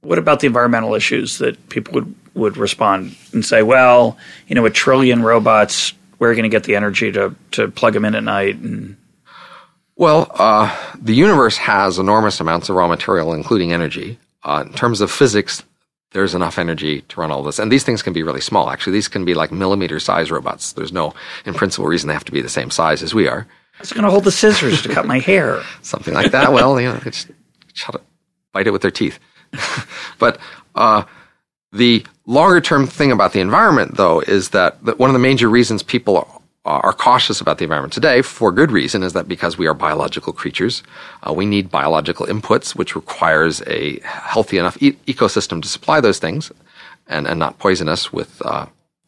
what 0.00 0.18
about 0.18 0.40
the 0.40 0.46
environmental 0.46 0.94
issues 0.94 1.38
that 1.38 1.68
people 1.68 1.94
would 1.94 2.14
would 2.34 2.56
respond 2.56 3.14
and 3.32 3.44
say, 3.44 3.62
well, 3.62 4.16
you 4.48 4.54
know, 4.54 4.64
a 4.64 4.70
trillion 4.70 5.22
robots, 5.22 5.92
we're 6.18 6.34
going 6.34 6.44
to 6.44 6.48
get 6.48 6.64
the 6.64 6.76
energy 6.76 7.12
to 7.12 7.34
to 7.52 7.68
plug 7.68 7.92
them 7.92 8.04
in 8.04 8.14
at 8.14 8.24
night 8.24 8.56
and 8.56 8.96
well, 9.94 10.30
uh, 10.34 10.74
the 11.00 11.14
universe 11.14 11.58
has 11.58 11.98
enormous 11.98 12.40
amounts 12.40 12.68
of 12.68 12.76
raw 12.76 12.88
material, 12.88 13.34
including 13.34 13.72
energy. 13.72 14.18
Uh, 14.44 14.64
in 14.66 14.72
terms 14.72 15.00
of 15.00 15.10
physics, 15.10 15.62
there's 16.12 16.34
enough 16.34 16.58
energy 16.58 17.02
to 17.02 17.20
run 17.20 17.30
all 17.30 17.42
this. 17.42 17.58
And 17.58 17.70
these 17.70 17.84
things 17.84 18.02
can 18.02 18.12
be 18.12 18.22
really 18.22 18.40
small. 18.40 18.70
Actually, 18.70 18.94
these 18.94 19.08
can 19.08 19.24
be 19.24 19.34
like 19.34 19.50
millimeter 19.50 19.98
size 19.98 20.30
robots. 20.30 20.72
There's 20.72 20.92
no, 20.92 21.14
in 21.46 21.54
principle, 21.54 21.86
reason 21.86 22.08
they 22.08 22.14
have 22.14 22.24
to 22.24 22.32
be 22.32 22.42
the 22.42 22.48
same 22.48 22.70
size 22.70 23.02
as 23.02 23.14
we 23.14 23.28
are. 23.28 23.46
It's 23.80 23.92
going 23.92 24.04
to 24.04 24.10
hold 24.10 24.24
the 24.24 24.32
scissors 24.32 24.82
to 24.82 24.88
cut 24.88 25.06
my 25.06 25.18
hair. 25.18 25.62
Something 25.82 26.14
like 26.14 26.32
that. 26.32 26.52
Well, 26.52 26.80
you 26.80 26.88
know, 26.88 26.98
just 26.98 27.30
it, 27.30 28.02
bite 28.52 28.66
it 28.66 28.70
with 28.70 28.82
their 28.82 28.90
teeth. 28.90 29.18
but 30.18 30.38
uh, 30.74 31.04
the 31.72 32.04
longer 32.26 32.60
term 32.60 32.86
thing 32.86 33.12
about 33.12 33.32
the 33.32 33.40
environment, 33.40 33.96
though, 33.96 34.20
is 34.20 34.50
that, 34.50 34.84
that 34.84 34.98
one 34.98 35.08
of 35.08 35.14
the 35.14 35.20
major 35.20 35.48
reasons 35.48 35.82
people 35.82 36.18
uh, 36.18 36.38
are 36.64 36.92
cautious 36.92 37.40
about 37.40 37.58
the 37.58 37.64
environment 37.64 37.92
today 37.92 38.22
for 38.22 38.52
good 38.52 38.70
reason 38.70 39.02
is 39.02 39.14
that 39.14 39.26
because 39.26 39.58
we 39.58 39.66
are 39.66 39.74
biological 39.74 40.32
creatures, 40.32 40.82
uh, 41.26 41.32
we 41.32 41.44
need 41.44 41.70
biological 41.70 42.26
inputs, 42.26 42.76
which 42.76 42.94
requires 42.94 43.62
a 43.66 43.98
healthy 44.00 44.58
enough 44.58 44.80
e- 44.80 44.92
ecosystem 45.08 45.60
to 45.60 45.68
supply 45.68 46.00
those 46.00 46.20
things 46.20 46.52
and, 47.08 47.26
and 47.26 47.40
not 47.40 47.58
poison 47.58 47.88
us 47.88 48.12
with. 48.12 48.40
Uh, 48.44 48.66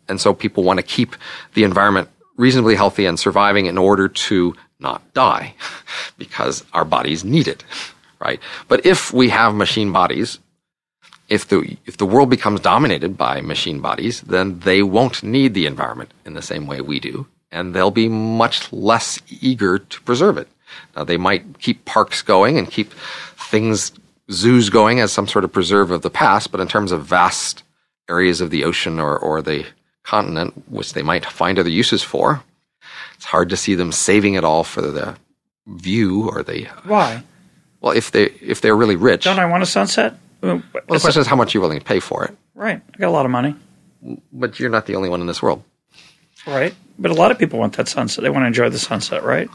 and 0.08 0.20
so 0.20 0.34
people 0.34 0.64
want 0.64 0.78
to 0.78 0.82
keep 0.82 1.14
the 1.54 1.62
environment 1.62 2.08
reasonably 2.36 2.74
healthy 2.74 3.06
and 3.06 3.20
surviving 3.20 3.66
in 3.66 3.78
order 3.78 4.08
to 4.08 4.54
not 4.80 5.00
die 5.14 5.54
because 6.18 6.64
our 6.72 6.84
bodies 6.84 7.24
need 7.24 7.46
it, 7.46 7.62
right? 8.20 8.40
But 8.66 8.84
if 8.84 9.12
we 9.12 9.28
have 9.28 9.54
machine 9.54 9.92
bodies, 9.92 10.40
if 11.28 11.48
the 11.48 11.76
if 11.86 11.96
the 11.96 12.04
world 12.04 12.28
becomes 12.28 12.60
dominated 12.60 13.16
by 13.16 13.40
machine 13.40 13.80
bodies, 13.80 14.20
then 14.22 14.58
they 14.58 14.82
won't 14.82 15.22
need 15.22 15.54
the 15.54 15.66
environment 15.66 16.12
in 16.26 16.34
the 16.34 16.42
same 16.42 16.66
way 16.66 16.82
we 16.82 17.00
do, 17.00 17.26
and 17.54 17.72
they'll 17.72 17.90
be 17.90 18.08
much 18.08 18.70
less 18.72 19.18
eager 19.40 19.78
to 19.78 20.00
preserve 20.02 20.36
it. 20.36 20.48
Now, 20.96 21.04
they 21.04 21.16
might 21.16 21.60
keep 21.60 21.84
parks 21.84 22.20
going 22.20 22.58
and 22.58 22.70
keep 22.70 22.92
things, 22.92 23.92
zoos 24.30 24.70
going 24.70 25.00
as 25.00 25.12
some 25.12 25.28
sort 25.28 25.44
of 25.44 25.52
preserve 25.52 25.90
of 25.90 26.02
the 26.02 26.10
past, 26.10 26.50
but 26.50 26.60
in 26.60 26.68
terms 26.68 26.92
of 26.92 27.04
vast 27.04 27.62
areas 28.08 28.40
of 28.40 28.50
the 28.50 28.64
ocean 28.64 28.98
or, 28.98 29.16
or 29.16 29.40
the 29.40 29.64
continent, 30.02 30.64
which 30.68 30.92
they 30.92 31.02
might 31.02 31.24
find 31.24 31.58
other 31.58 31.70
uses 31.70 32.02
for, 32.02 32.42
it's 33.14 33.24
hard 33.24 33.48
to 33.50 33.56
see 33.56 33.74
them 33.74 33.92
saving 33.92 34.34
it 34.34 34.44
all 34.44 34.64
for 34.64 34.82
the 34.82 35.16
view 35.66 36.28
or 36.28 36.42
the. 36.42 36.64
Why? 36.84 37.22
Well, 37.80 37.92
if 37.92 38.10
they 38.10 38.24
if 38.40 38.60
they're 38.60 38.76
really 38.76 38.96
rich, 38.96 39.24
don't 39.24 39.38
I 39.38 39.46
want 39.46 39.62
a 39.62 39.66
sunset? 39.66 40.18
Well, 40.40 40.62
the 40.88 40.98
question 40.98 41.20
is 41.20 41.26
how 41.26 41.36
much 41.36 41.54
you're 41.54 41.62
willing 41.62 41.78
to 41.78 41.84
pay 41.84 42.00
for 42.00 42.24
it. 42.24 42.36
Right, 42.54 42.82
I 42.94 42.98
got 42.98 43.08
a 43.08 43.10
lot 43.10 43.24
of 43.24 43.30
money. 43.30 43.54
But 44.32 44.60
you're 44.60 44.70
not 44.70 44.86
the 44.86 44.96
only 44.96 45.08
one 45.08 45.20
in 45.20 45.26
this 45.26 45.42
world. 45.42 45.62
Right, 46.46 46.74
but 46.98 47.10
a 47.10 47.14
lot 47.14 47.30
of 47.30 47.38
people 47.38 47.58
want 47.58 47.76
that 47.76 47.88
sunset. 47.88 48.22
They 48.22 48.30
want 48.30 48.42
to 48.42 48.48
enjoy 48.48 48.68
the 48.68 48.78
sunset, 48.78 49.22
right? 49.24 49.48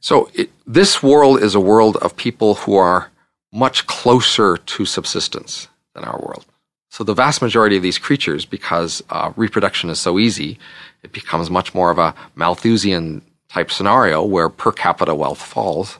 So 0.00 0.30
it, 0.34 0.50
this 0.66 1.02
world 1.02 1.42
is 1.42 1.54
a 1.54 1.60
world 1.60 1.96
of 1.98 2.16
people 2.16 2.54
who 2.54 2.76
are 2.76 3.10
much 3.52 3.86
closer 3.86 4.56
to 4.56 4.84
subsistence 4.84 5.68
than 5.94 6.04
our 6.04 6.18
world. 6.18 6.46
So 6.88 7.04
the 7.04 7.14
vast 7.14 7.42
majority 7.42 7.76
of 7.76 7.82
these 7.82 7.98
creatures, 7.98 8.44
because 8.44 9.02
uh, 9.10 9.32
reproduction 9.36 9.90
is 9.90 10.00
so 10.00 10.18
easy, 10.18 10.58
it 11.02 11.12
becomes 11.12 11.50
much 11.50 11.74
more 11.74 11.90
of 11.90 11.98
a 11.98 12.14
Malthusian 12.34 13.22
type 13.48 13.70
scenario 13.70 14.24
where 14.24 14.48
per 14.48 14.72
capita 14.72 15.14
wealth 15.14 15.40
falls, 15.40 15.98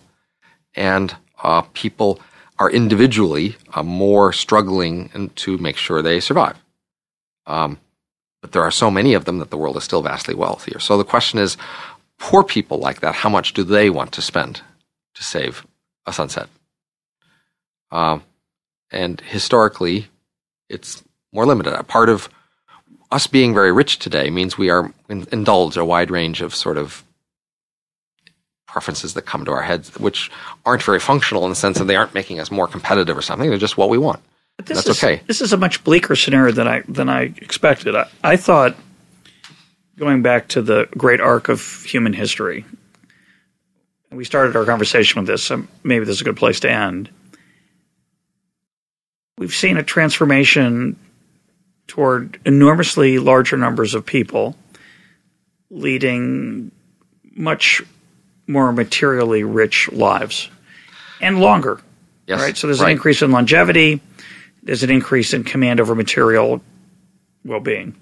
and 0.75 1.15
uh, 1.43 1.63
people 1.75 2.21
are 2.59 2.71
individually 2.71 3.57
uh, 3.75 3.83
more 3.83 4.33
struggling 4.33 5.31
to 5.37 5.59
make 5.59 5.77
sure 5.77 6.03
they 6.03 6.21
survive. 6.21 6.57
Um, 7.47 7.79
but 8.41 8.53
there 8.53 8.62
are 8.62 8.71
so 8.71 8.91
many 8.91 9.15
of 9.15 9.25
them 9.25 9.39
that 9.39 9.51
the 9.51 9.57
world 9.57 9.77
is 9.77 9.85
still 9.85 10.03
vastly 10.03 10.35
wealthier. 10.35 10.79
So 10.79 10.97
the 10.97 11.05
question 11.05 11.39
is, 11.39 11.57
poor 12.19 12.43
people 12.43 12.79
like 12.79 13.01
that, 13.01 13.15
how 13.15 13.29
much 13.29 13.55
do 13.55 13.65
they 13.65 13.91
want 13.91 14.12
to 14.12 14.23
spend 14.23 14.62
to 15.15 15.23
save 15.23 15.67
a 16.07 16.12
sunset? 16.12 16.49
Um, 17.91 18.23
and 18.91 19.21
historically, 19.21 20.09
it's 20.69 21.03
more 21.33 21.47
limited. 21.47 21.75
A 21.75 21.83
part 21.83 22.09
of 22.09 22.29
us 23.11 23.27
being 23.27 23.55
very 23.55 23.73
rich 23.73 23.99
today 23.99 24.31
means 24.31 24.57
we 24.57 24.71
are 24.71 24.93
in, 25.09 25.27
indulge 25.33 25.77
a 25.77 25.85
wide 25.85 26.11
range 26.11 26.41
of 26.41 26.55
sort 26.55 26.79
of 26.79 27.05
preferences 28.67 29.15
that 29.15 29.23
come 29.23 29.45
to 29.45 29.51
our 29.51 29.62
heads, 29.62 29.99
which 29.99 30.31
aren't 30.65 30.83
very 30.83 31.01
functional 31.01 31.45
in 31.45 31.51
the 31.51 31.57
sense 31.57 31.79
that 31.79 31.87
they 31.87 31.97
aren't 31.97 32.15
making 32.15 32.39
us 32.39 32.51
more 32.51 32.69
competitive 32.69 33.19
or 33.19 33.23
something. 33.23 33.51
They're 33.51 33.59
just 33.59 33.77
what 33.77 33.89
we 33.89 33.99
want. 33.99 34.23
That's 34.66 34.87
is, 34.87 35.03
okay. 35.03 35.23
This 35.27 35.41
is 35.41 35.53
a 35.53 35.57
much 35.57 35.82
bleaker 35.85 36.16
scenario 36.16 36.53
than 36.53 36.69
I 36.69 36.82
than 36.89 37.09
I 37.09 37.23
expected. 37.23 37.95
I, 37.95 38.09
I 38.23 38.37
thought 38.37 38.77
going 39.99 40.23
back 40.23 40.49
to 40.49 40.62
the 40.62 40.89
great 40.97 41.20
arc 41.20 41.49
of 41.49 41.85
human 41.85 42.12
history, 42.12 42.65
we 44.11 44.24
started 44.24 44.57
our 44.57 44.65
conversation 44.65 45.20
with 45.20 45.28
this, 45.28 45.45
so 45.45 45.65
maybe 45.85 46.05
this 46.05 46.16
is 46.16 46.20
a 46.23 46.24
good 46.24 46.37
place 46.37 46.61
to 46.61 46.70
end. 46.70 47.11
We've 49.39 49.55
seen 49.55 49.77
a 49.77 49.82
transformation 49.82 50.97
toward 51.87 52.41
enormously 52.45 53.19
larger 53.19 53.57
numbers 53.57 53.95
of 53.95 54.07
people, 54.07 54.57
leading 55.70 56.70
much 57.32 57.82
more 58.47 58.73
materially 58.73 59.45
rich 59.45 59.91
lives 59.93 60.51
and 61.20 61.41
longer. 61.41 61.81
Yes, 62.27 62.41
right. 62.41 62.57
So 62.57 62.66
there's 62.66 62.81
right. 62.81 62.89
an 62.89 62.93
increase 62.93 63.23
in 63.23 63.31
longevity. 63.31 64.01
There's 64.62 64.82
an 64.82 64.91
increase 64.91 65.32
in 65.32 65.45
command 65.45 65.81
over 65.81 65.95
material 65.95 66.61
well-being. 67.45 67.95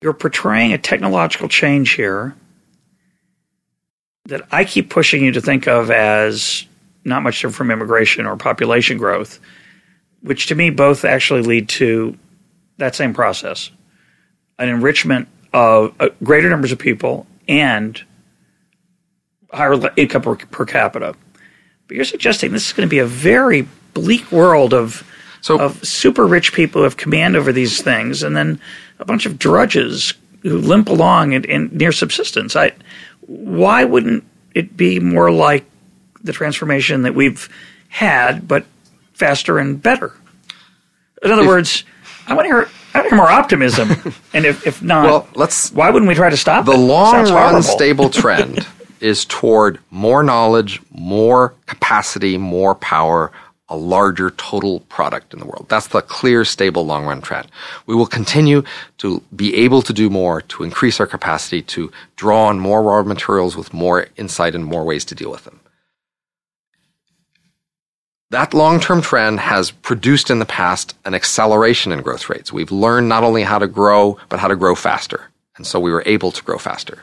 You're 0.00 0.14
portraying 0.14 0.72
a 0.72 0.78
technological 0.78 1.48
change 1.48 1.90
here 1.92 2.34
that 4.26 4.42
I 4.50 4.64
keep 4.64 4.90
pushing 4.90 5.22
you 5.22 5.32
to 5.32 5.40
think 5.40 5.68
of 5.68 5.90
as 5.90 6.66
not 7.04 7.22
much 7.22 7.36
different 7.36 7.56
from 7.56 7.70
immigration 7.70 8.26
or 8.26 8.36
population 8.36 8.96
growth, 8.96 9.38
which 10.22 10.46
to 10.46 10.54
me 10.54 10.70
both 10.70 11.04
actually 11.04 11.42
lead 11.42 11.68
to 11.70 12.16
that 12.78 12.94
same 12.94 13.14
process 13.14 13.70
an 14.58 14.68
enrichment 14.68 15.28
of 15.52 15.94
uh, 16.00 16.08
greater 16.22 16.48
numbers 16.48 16.72
of 16.72 16.78
people 16.78 17.26
and 17.48 18.02
higher 19.52 19.74
income 19.96 20.22
per, 20.22 20.36
per, 20.36 20.64
capita. 20.64 21.14
But 21.86 21.96
you're 21.96 22.04
suggesting 22.04 22.52
this 22.52 22.68
is 22.68 22.72
going 22.72 22.88
to 22.88 22.90
be 22.90 23.00
a 23.00 23.06
very 23.06 23.68
bleak 23.94 24.30
world 24.30 24.74
of 24.74 25.08
so, 25.40 25.60
of 25.60 25.84
super 25.84 26.26
rich 26.26 26.54
people 26.54 26.80
who 26.80 26.84
have 26.84 26.96
command 26.96 27.36
over 27.36 27.52
these 27.52 27.82
things, 27.82 28.22
and 28.22 28.34
then 28.34 28.58
a 28.98 29.04
bunch 29.04 29.26
of 29.26 29.38
drudges 29.38 30.14
who 30.42 30.56
limp 30.56 30.88
along 30.88 31.32
in, 31.32 31.44
in 31.44 31.68
near 31.70 31.92
subsistence. 31.92 32.56
I, 32.56 32.72
why 33.20 33.84
wouldn't 33.84 34.24
it 34.54 34.74
be 34.74 35.00
more 35.00 35.30
like 35.30 35.64
the 36.22 36.32
transformation 36.32 37.02
that 37.02 37.14
we've 37.14 37.48
had, 37.88 38.48
but 38.48 38.64
faster 39.12 39.58
and 39.58 39.82
better? 39.82 40.14
In 41.22 41.30
other 41.30 41.42
if, 41.42 41.48
words, 41.48 41.84
I 42.26 42.34
want 42.34 42.46
to 42.46 42.48
hear. 42.48 42.68
I 42.94 42.98
want 42.98 43.10
to 43.10 43.10
hear 43.10 43.16
more 43.16 43.30
optimism, 43.30 43.90
and 44.32 44.46
if, 44.46 44.66
if 44.66 44.82
not, 44.82 45.04
well, 45.04 45.28
let's. 45.34 45.72
Why 45.72 45.90
wouldn't 45.90 46.08
we 46.08 46.14
try 46.14 46.30
to 46.30 46.36
stop 46.38 46.64
the 46.64 46.72
it? 46.72 46.76
long 46.78 47.24
run 47.30 47.62
stable 47.62 48.08
trend 48.10 48.66
is 49.00 49.26
toward 49.26 49.78
more 49.90 50.22
knowledge, 50.22 50.80
more 50.90 51.52
capacity, 51.66 52.38
more 52.38 52.74
power, 52.74 53.30
a 53.74 53.76
larger 53.94 54.30
total 54.30 54.80
product 54.96 55.32
in 55.34 55.40
the 55.40 55.46
world. 55.46 55.66
That's 55.68 55.88
the 55.88 56.00
clear, 56.00 56.44
stable, 56.44 56.86
long 56.86 57.04
run 57.04 57.20
trend. 57.20 57.48
We 57.86 57.94
will 57.96 58.06
continue 58.06 58.62
to 58.98 59.20
be 59.34 59.56
able 59.56 59.82
to 59.82 59.92
do 59.92 60.08
more, 60.08 60.42
to 60.42 60.62
increase 60.62 61.00
our 61.00 61.06
capacity, 61.06 61.60
to 61.62 61.90
draw 62.14 62.46
on 62.46 62.60
more 62.60 62.82
raw 62.82 63.02
materials 63.02 63.56
with 63.56 63.74
more 63.74 64.06
insight 64.16 64.54
and 64.54 64.64
more 64.64 64.84
ways 64.84 65.04
to 65.06 65.14
deal 65.16 65.30
with 65.30 65.44
them. 65.44 65.58
That 68.30 68.54
long 68.54 68.78
term 68.80 69.02
trend 69.02 69.40
has 69.40 69.70
produced 69.70 70.30
in 70.30 70.38
the 70.38 70.46
past 70.46 70.96
an 71.04 71.14
acceleration 71.14 71.90
in 71.92 72.02
growth 72.02 72.28
rates. 72.28 72.52
We've 72.52 72.72
learned 72.72 73.08
not 73.08 73.24
only 73.24 73.42
how 73.42 73.58
to 73.58 73.66
grow, 73.66 74.18
but 74.28 74.38
how 74.38 74.48
to 74.48 74.56
grow 74.56 74.74
faster. 74.74 75.30
And 75.56 75.66
so 75.66 75.80
we 75.80 75.90
were 75.90 76.02
able 76.06 76.30
to 76.32 76.42
grow 76.42 76.58
faster. 76.58 77.02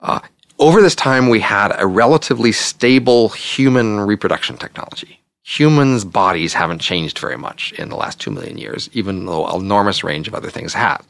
Uh, 0.00 0.20
over 0.58 0.82
this 0.82 0.94
time, 0.94 1.28
we 1.28 1.40
had 1.40 1.74
a 1.78 1.86
relatively 1.86 2.52
stable 2.52 3.30
human 3.30 4.00
reproduction 4.00 4.56
technology 4.58 5.19
humans' 5.42 6.04
bodies 6.04 6.54
haven't 6.54 6.80
changed 6.80 7.18
very 7.18 7.36
much 7.36 7.72
in 7.72 7.88
the 7.88 7.96
last 7.96 8.20
two 8.20 8.30
million 8.30 8.58
years, 8.58 8.88
even 8.92 9.26
though 9.26 9.46
an 9.46 9.60
enormous 9.60 10.04
range 10.04 10.28
of 10.28 10.34
other 10.34 10.50
things 10.50 10.74
have. 10.74 11.06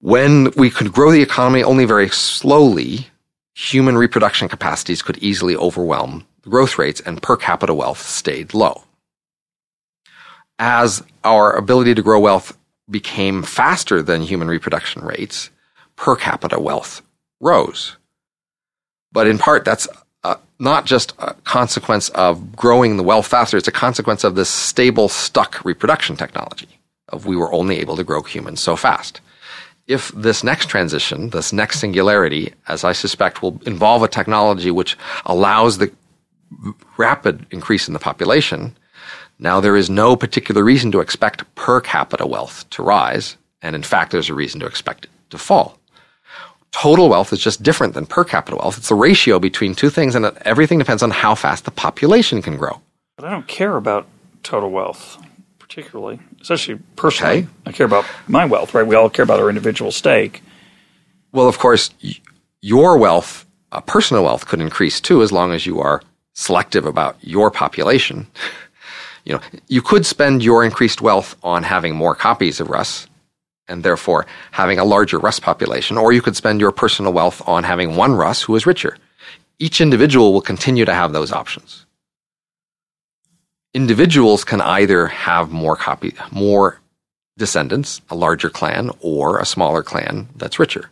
When 0.00 0.50
we 0.56 0.70
could 0.70 0.92
grow 0.92 1.10
the 1.10 1.22
economy 1.22 1.62
only 1.62 1.84
very 1.84 2.08
slowly, 2.08 3.08
human 3.54 3.96
reproduction 3.96 4.48
capacities 4.48 5.02
could 5.02 5.18
easily 5.18 5.56
overwhelm 5.56 6.26
growth 6.42 6.78
rates 6.78 7.00
and 7.00 7.22
per 7.22 7.36
capita 7.36 7.72
wealth 7.72 8.02
stayed 8.02 8.52
low. 8.54 8.84
As 10.58 11.02
our 11.24 11.52
ability 11.52 11.94
to 11.94 12.02
grow 12.02 12.20
wealth 12.20 12.56
became 12.90 13.42
faster 13.42 14.02
than 14.02 14.22
human 14.22 14.48
reproduction 14.48 15.02
rates, 15.02 15.50
per 15.96 16.16
capita 16.16 16.60
wealth 16.60 17.02
rose. 17.40 17.96
But 19.12 19.26
in 19.26 19.38
part, 19.38 19.64
that's 19.64 19.88
not 20.58 20.86
just 20.86 21.12
a 21.18 21.34
consequence 21.44 22.08
of 22.10 22.54
growing 22.54 22.96
the 22.96 23.02
wealth 23.02 23.26
faster, 23.26 23.56
it's 23.56 23.68
a 23.68 23.72
consequence 23.72 24.24
of 24.24 24.34
this 24.34 24.48
stable, 24.48 25.08
stuck 25.08 25.64
reproduction 25.64 26.16
technology 26.16 26.68
of 27.08 27.26
we 27.26 27.36
were 27.36 27.52
only 27.52 27.78
able 27.78 27.96
to 27.96 28.04
grow 28.04 28.22
humans 28.22 28.60
so 28.60 28.76
fast. 28.76 29.20
If 29.86 30.08
this 30.10 30.42
next 30.42 30.66
transition, 30.66 31.30
this 31.30 31.52
next 31.52 31.80
singularity, 31.80 32.54
as 32.68 32.84
I 32.84 32.92
suspect, 32.92 33.42
will 33.42 33.60
involve 33.66 34.02
a 34.02 34.08
technology 34.08 34.70
which 34.70 34.96
allows 35.26 35.78
the 35.78 35.92
rapid 36.96 37.46
increase 37.50 37.86
in 37.86 37.92
the 37.92 38.00
population, 38.00 38.76
now 39.38 39.60
there 39.60 39.76
is 39.76 39.90
no 39.90 40.16
particular 40.16 40.64
reason 40.64 40.92
to 40.92 41.00
expect 41.00 41.52
per 41.54 41.80
capita 41.80 42.26
wealth 42.26 42.68
to 42.70 42.82
rise, 42.82 43.36
and 43.60 43.76
in 43.76 43.82
fact, 43.82 44.12
there's 44.12 44.30
a 44.30 44.34
reason 44.34 44.60
to 44.60 44.66
expect 44.66 45.04
it 45.04 45.10
to 45.30 45.38
fall 45.38 45.78
total 46.74 47.08
wealth 47.08 47.32
is 47.32 47.38
just 47.38 47.62
different 47.62 47.94
than 47.94 48.04
per 48.04 48.24
capita 48.24 48.56
wealth. 48.56 48.76
It's 48.76 48.88
the 48.88 48.96
ratio 48.96 49.38
between 49.38 49.74
two 49.74 49.90
things, 49.90 50.16
and 50.16 50.26
everything 50.42 50.80
depends 50.80 51.02
on 51.04 51.10
how 51.12 51.36
fast 51.36 51.64
the 51.64 51.70
population 51.70 52.42
can 52.42 52.56
grow. 52.56 52.80
But 53.16 53.26
I 53.26 53.30
don't 53.30 53.46
care 53.46 53.76
about 53.76 54.06
total 54.42 54.70
wealth 54.70 55.18
particularly, 55.60 56.20
especially 56.40 56.78
personally. 56.94 57.38
Okay. 57.38 57.48
I 57.66 57.72
care 57.72 57.86
about 57.86 58.04
my 58.28 58.44
wealth, 58.44 58.74
right? 58.74 58.86
We 58.86 58.96
all 58.96 59.08
care 59.08 59.22
about 59.22 59.40
our 59.40 59.48
individual 59.48 59.90
stake. 59.90 60.42
Well, 61.32 61.48
of 61.48 61.58
course, 61.58 61.90
your 62.60 62.96
wealth, 62.98 63.46
uh, 63.72 63.80
personal 63.80 64.24
wealth, 64.24 64.46
could 64.46 64.60
increase 64.60 65.00
too, 65.00 65.22
as 65.22 65.32
long 65.32 65.52
as 65.52 65.66
you 65.66 65.80
are 65.80 66.02
selective 66.34 66.86
about 66.86 67.16
your 67.22 67.50
population. 67.50 68.26
you 69.24 69.32
know, 69.32 69.40
you 69.68 69.80
could 69.80 70.06
spend 70.06 70.44
your 70.44 70.64
increased 70.64 71.00
wealth 71.00 71.34
on 71.42 71.62
having 71.62 71.94
more 71.94 72.14
copies 72.14 72.60
of 72.60 72.68
Russ 72.68 73.08
and 73.68 73.82
therefore 73.82 74.26
having 74.50 74.78
a 74.78 74.84
larger 74.84 75.18
Russ 75.18 75.40
population, 75.40 75.96
or 75.96 76.12
you 76.12 76.22
could 76.22 76.36
spend 76.36 76.60
your 76.60 76.72
personal 76.72 77.12
wealth 77.12 77.42
on 77.46 77.64
having 77.64 77.96
one 77.96 78.14
Russ 78.14 78.42
who 78.42 78.56
is 78.56 78.66
richer. 78.66 78.96
each 79.58 79.80
individual 79.80 80.32
will 80.32 80.40
continue 80.40 80.84
to 80.84 80.94
have 80.94 81.12
those 81.12 81.32
options. 81.32 81.86
Individuals 83.72 84.44
can 84.44 84.60
either 84.60 85.06
have 85.06 85.50
more 85.50 85.76
copy, 85.76 86.14
more 86.30 86.80
descendants, 87.38 88.00
a 88.10 88.14
larger 88.14 88.50
clan, 88.50 88.90
or 89.00 89.38
a 89.38 89.46
smaller 89.46 89.82
clan 89.82 90.28
that's 90.36 90.58
richer. 90.58 90.90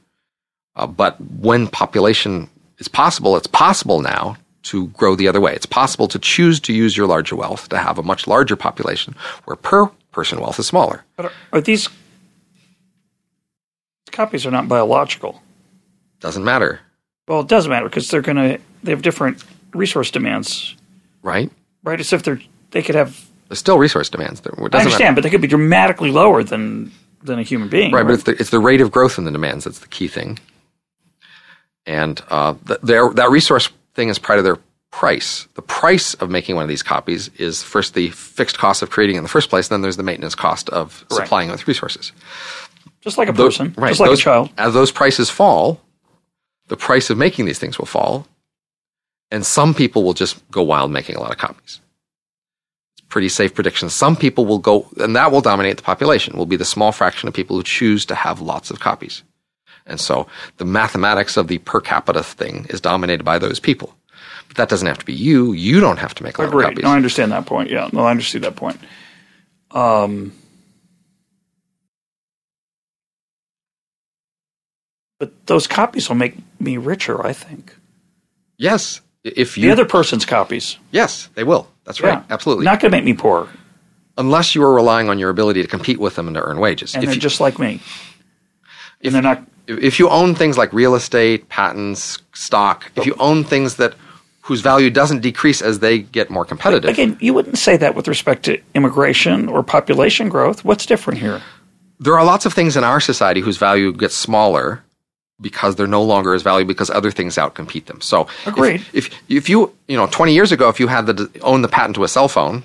Uh, 0.74 0.86
but 0.86 1.20
when 1.20 1.68
population 1.68 2.48
is 2.78 2.88
possible, 2.88 3.36
it's 3.36 3.46
possible 3.46 4.00
now 4.00 4.36
to 4.64 4.86
grow 4.88 5.14
the 5.14 5.28
other 5.28 5.40
way. 5.40 5.54
It's 5.54 5.66
possible 5.66 6.08
to 6.08 6.18
choose 6.18 6.58
to 6.60 6.72
use 6.72 6.96
your 6.96 7.06
larger 7.06 7.36
wealth 7.36 7.68
to 7.68 7.78
have 7.78 7.98
a 7.98 8.02
much 8.02 8.26
larger 8.26 8.56
population 8.56 9.14
where 9.44 9.56
per 9.56 9.86
person 10.12 10.40
wealth 10.40 10.58
is 10.58 10.66
smaller. 10.66 11.04
But 11.16 11.26
are, 11.26 11.32
are 11.52 11.60
these 11.60 11.88
copies 14.12 14.46
are 14.46 14.50
not 14.50 14.68
biological? 14.68 15.42
Doesn't 16.20 16.44
matter. 16.44 16.80
Well, 17.26 17.40
it 17.40 17.48
does 17.48 17.68
matter 17.68 17.88
because 17.88 18.08
they're 18.10 18.22
going 18.22 18.36
to 18.36 18.58
they 18.82 18.92
have 18.92 19.02
different 19.02 19.42
resource 19.72 20.10
demands, 20.10 20.74
right? 21.22 21.50
Right. 21.82 21.98
As 21.98 22.12
if 22.12 22.22
they're 22.22 22.40
they 22.70 22.82
could 22.82 22.94
have. 22.94 23.26
There's 23.48 23.58
still 23.58 23.78
resource 23.78 24.08
demands. 24.08 24.40
I 24.46 24.50
understand, 24.50 25.00
matter. 25.00 25.14
but 25.14 25.22
they 25.22 25.30
could 25.30 25.42
be 25.42 25.48
dramatically 25.48 26.10
lower 26.10 26.42
than 26.42 26.92
than 27.22 27.38
a 27.38 27.42
human 27.42 27.68
being. 27.68 27.92
Right, 27.92 28.00
right? 28.00 28.06
but 28.06 28.14
it's 28.14 28.22
the, 28.24 28.32
it's 28.32 28.50
the 28.50 28.58
rate 28.58 28.80
of 28.80 28.90
growth 28.90 29.18
in 29.18 29.24
the 29.24 29.30
demands 29.30 29.64
that's 29.64 29.78
the 29.78 29.88
key 29.88 30.08
thing. 30.08 30.38
And 31.86 32.22
uh, 32.28 32.54
the, 32.64 33.12
that 33.14 33.30
resource 33.30 33.68
thing 33.94 34.08
is 34.08 34.18
part 34.18 34.38
of 34.38 34.44
their 34.44 34.58
price. 34.90 35.48
The 35.54 35.62
price 35.62 36.14
of 36.14 36.30
making 36.30 36.54
one 36.54 36.62
of 36.62 36.68
these 36.68 36.82
copies 36.82 37.28
is 37.36 37.62
first 37.62 37.94
the 37.94 38.10
fixed 38.10 38.58
cost 38.58 38.82
of 38.82 38.90
creating 38.90 39.16
in 39.16 39.22
the 39.22 39.28
first 39.28 39.50
place, 39.50 39.68
then 39.68 39.80
there's 39.80 39.96
the 39.96 40.02
maintenance 40.02 40.34
cost 40.34 40.68
of 40.68 41.04
right. 41.10 41.16
supplying 41.16 41.50
with 41.50 41.66
resources. 41.66 42.12
Just 43.02 43.18
like 43.18 43.28
a 43.28 43.32
person, 43.32 43.74
right, 43.76 43.88
just 43.88 44.00
like 44.00 44.10
those, 44.10 44.20
a 44.20 44.22
child. 44.22 44.50
As 44.56 44.74
those 44.74 44.90
prices 44.92 45.28
fall, 45.28 45.80
the 46.68 46.76
price 46.76 47.10
of 47.10 47.18
making 47.18 47.44
these 47.46 47.58
things 47.58 47.78
will 47.78 47.86
fall, 47.86 48.26
and 49.30 49.44
some 49.44 49.74
people 49.74 50.04
will 50.04 50.14
just 50.14 50.48
go 50.50 50.62
wild 50.62 50.90
making 50.92 51.16
a 51.16 51.20
lot 51.20 51.32
of 51.32 51.38
copies. 51.38 51.80
It's 52.96 53.06
pretty 53.08 53.28
safe 53.28 53.54
prediction. 53.54 53.90
Some 53.90 54.14
people 54.14 54.46
will 54.46 54.58
go, 54.58 54.88
and 55.00 55.16
that 55.16 55.32
will 55.32 55.40
dominate 55.40 55.78
the 55.78 55.82
population, 55.82 56.36
will 56.36 56.46
be 56.46 56.56
the 56.56 56.64
small 56.64 56.92
fraction 56.92 57.28
of 57.28 57.34
people 57.34 57.56
who 57.56 57.62
choose 57.64 58.06
to 58.06 58.14
have 58.14 58.40
lots 58.40 58.70
of 58.70 58.78
copies. 58.78 59.24
And 59.84 59.98
so 59.98 60.28
the 60.58 60.64
mathematics 60.64 61.36
of 61.36 61.48
the 61.48 61.58
per 61.58 61.80
capita 61.80 62.22
thing 62.22 62.66
is 62.70 62.80
dominated 62.80 63.24
by 63.24 63.38
those 63.38 63.58
people. 63.58 63.96
But 64.46 64.56
that 64.58 64.68
doesn't 64.68 64.86
have 64.86 64.98
to 64.98 65.04
be 65.04 65.12
you. 65.12 65.52
You 65.52 65.80
don't 65.80 65.98
have 65.98 66.14
to 66.14 66.22
make 66.22 66.38
a 66.38 66.42
lot 66.42 66.48
Agreed. 66.48 66.64
of 66.64 66.70
copies. 66.70 66.84
No, 66.84 66.90
I 66.90 66.96
understand 66.96 67.32
that 67.32 67.46
point. 67.46 67.68
Yeah, 67.68 67.88
no, 67.92 68.04
I 68.04 68.12
understand 68.12 68.44
that 68.44 68.54
point. 68.54 68.78
Um, 69.72 70.32
but 75.22 75.46
those 75.46 75.68
copies 75.68 76.08
will 76.08 76.16
make 76.16 76.34
me 76.58 76.78
richer, 76.78 77.24
I 77.24 77.32
think. 77.32 77.76
Yes, 78.56 79.00
if 79.22 79.56
you 79.56 79.66
the 79.66 79.70
other 79.70 79.84
person's 79.84 80.24
copies. 80.24 80.78
Yes, 80.90 81.28
they 81.36 81.44
will. 81.44 81.68
That's 81.84 82.00
right. 82.00 82.14
Yeah. 82.14 82.24
Absolutely. 82.28 82.64
Not 82.64 82.80
going 82.80 82.90
to 82.90 82.96
make 82.96 83.04
me 83.04 83.14
poor. 83.14 83.48
Unless 84.18 84.56
you 84.56 84.64
are 84.64 84.74
relying 84.74 85.08
on 85.08 85.20
your 85.20 85.30
ability 85.30 85.62
to 85.62 85.68
compete 85.68 86.00
with 86.00 86.16
them 86.16 86.26
and 86.26 86.34
to 86.34 86.42
earn 86.42 86.58
wages. 86.58 86.96
And 86.96 87.04
if 87.04 87.10
they're 87.10 87.14
you, 87.14 87.20
just 87.20 87.40
like 87.40 87.60
me. 87.60 87.80
If, 88.98 89.06
and 89.06 89.14
they're 89.14 89.22
not. 89.22 89.46
If 89.68 90.00
you 90.00 90.08
own 90.08 90.34
things 90.34 90.58
like 90.58 90.72
real 90.72 90.96
estate, 90.96 91.48
patents, 91.48 92.18
stock, 92.32 92.90
if 92.96 93.06
you 93.06 93.14
own 93.20 93.44
things 93.44 93.76
that 93.76 93.94
whose 94.40 94.60
value 94.60 94.90
doesn't 94.90 95.20
decrease 95.20 95.62
as 95.62 95.78
they 95.78 96.00
get 96.00 96.30
more 96.30 96.44
competitive. 96.44 96.90
Again, 96.90 97.16
you 97.20 97.32
wouldn't 97.32 97.58
say 97.58 97.76
that 97.76 97.94
with 97.94 98.08
respect 98.08 98.42
to 98.46 98.60
immigration 98.74 99.48
or 99.48 99.62
population 99.62 100.28
growth. 100.28 100.64
What's 100.64 100.84
different 100.84 101.20
here? 101.20 101.40
There 102.00 102.18
are 102.18 102.24
lots 102.24 102.44
of 102.44 102.52
things 102.52 102.76
in 102.76 102.82
our 102.82 102.98
society 102.98 103.40
whose 103.40 103.56
value 103.56 103.92
gets 103.92 104.16
smaller 104.16 104.82
because 105.42 105.76
they're 105.76 105.86
no 105.86 106.02
longer 106.02 106.32
as 106.32 106.42
valuable 106.42 106.68
because 106.68 106.88
other 106.88 107.10
things 107.10 107.36
outcompete 107.36 107.86
them. 107.86 108.00
So, 108.00 108.28
agreed. 108.46 108.80
If, 108.92 109.08
if, 109.08 109.22
if 109.28 109.48
you 109.48 109.74
you 109.88 109.96
know 109.96 110.06
twenty 110.06 110.32
years 110.32 110.52
ago, 110.52 110.68
if 110.68 110.80
you 110.80 110.86
had 110.86 111.06
the 111.06 111.28
own 111.42 111.62
the 111.62 111.68
patent 111.68 111.96
to 111.96 112.04
a 112.04 112.08
cell 112.08 112.28
phone, 112.28 112.64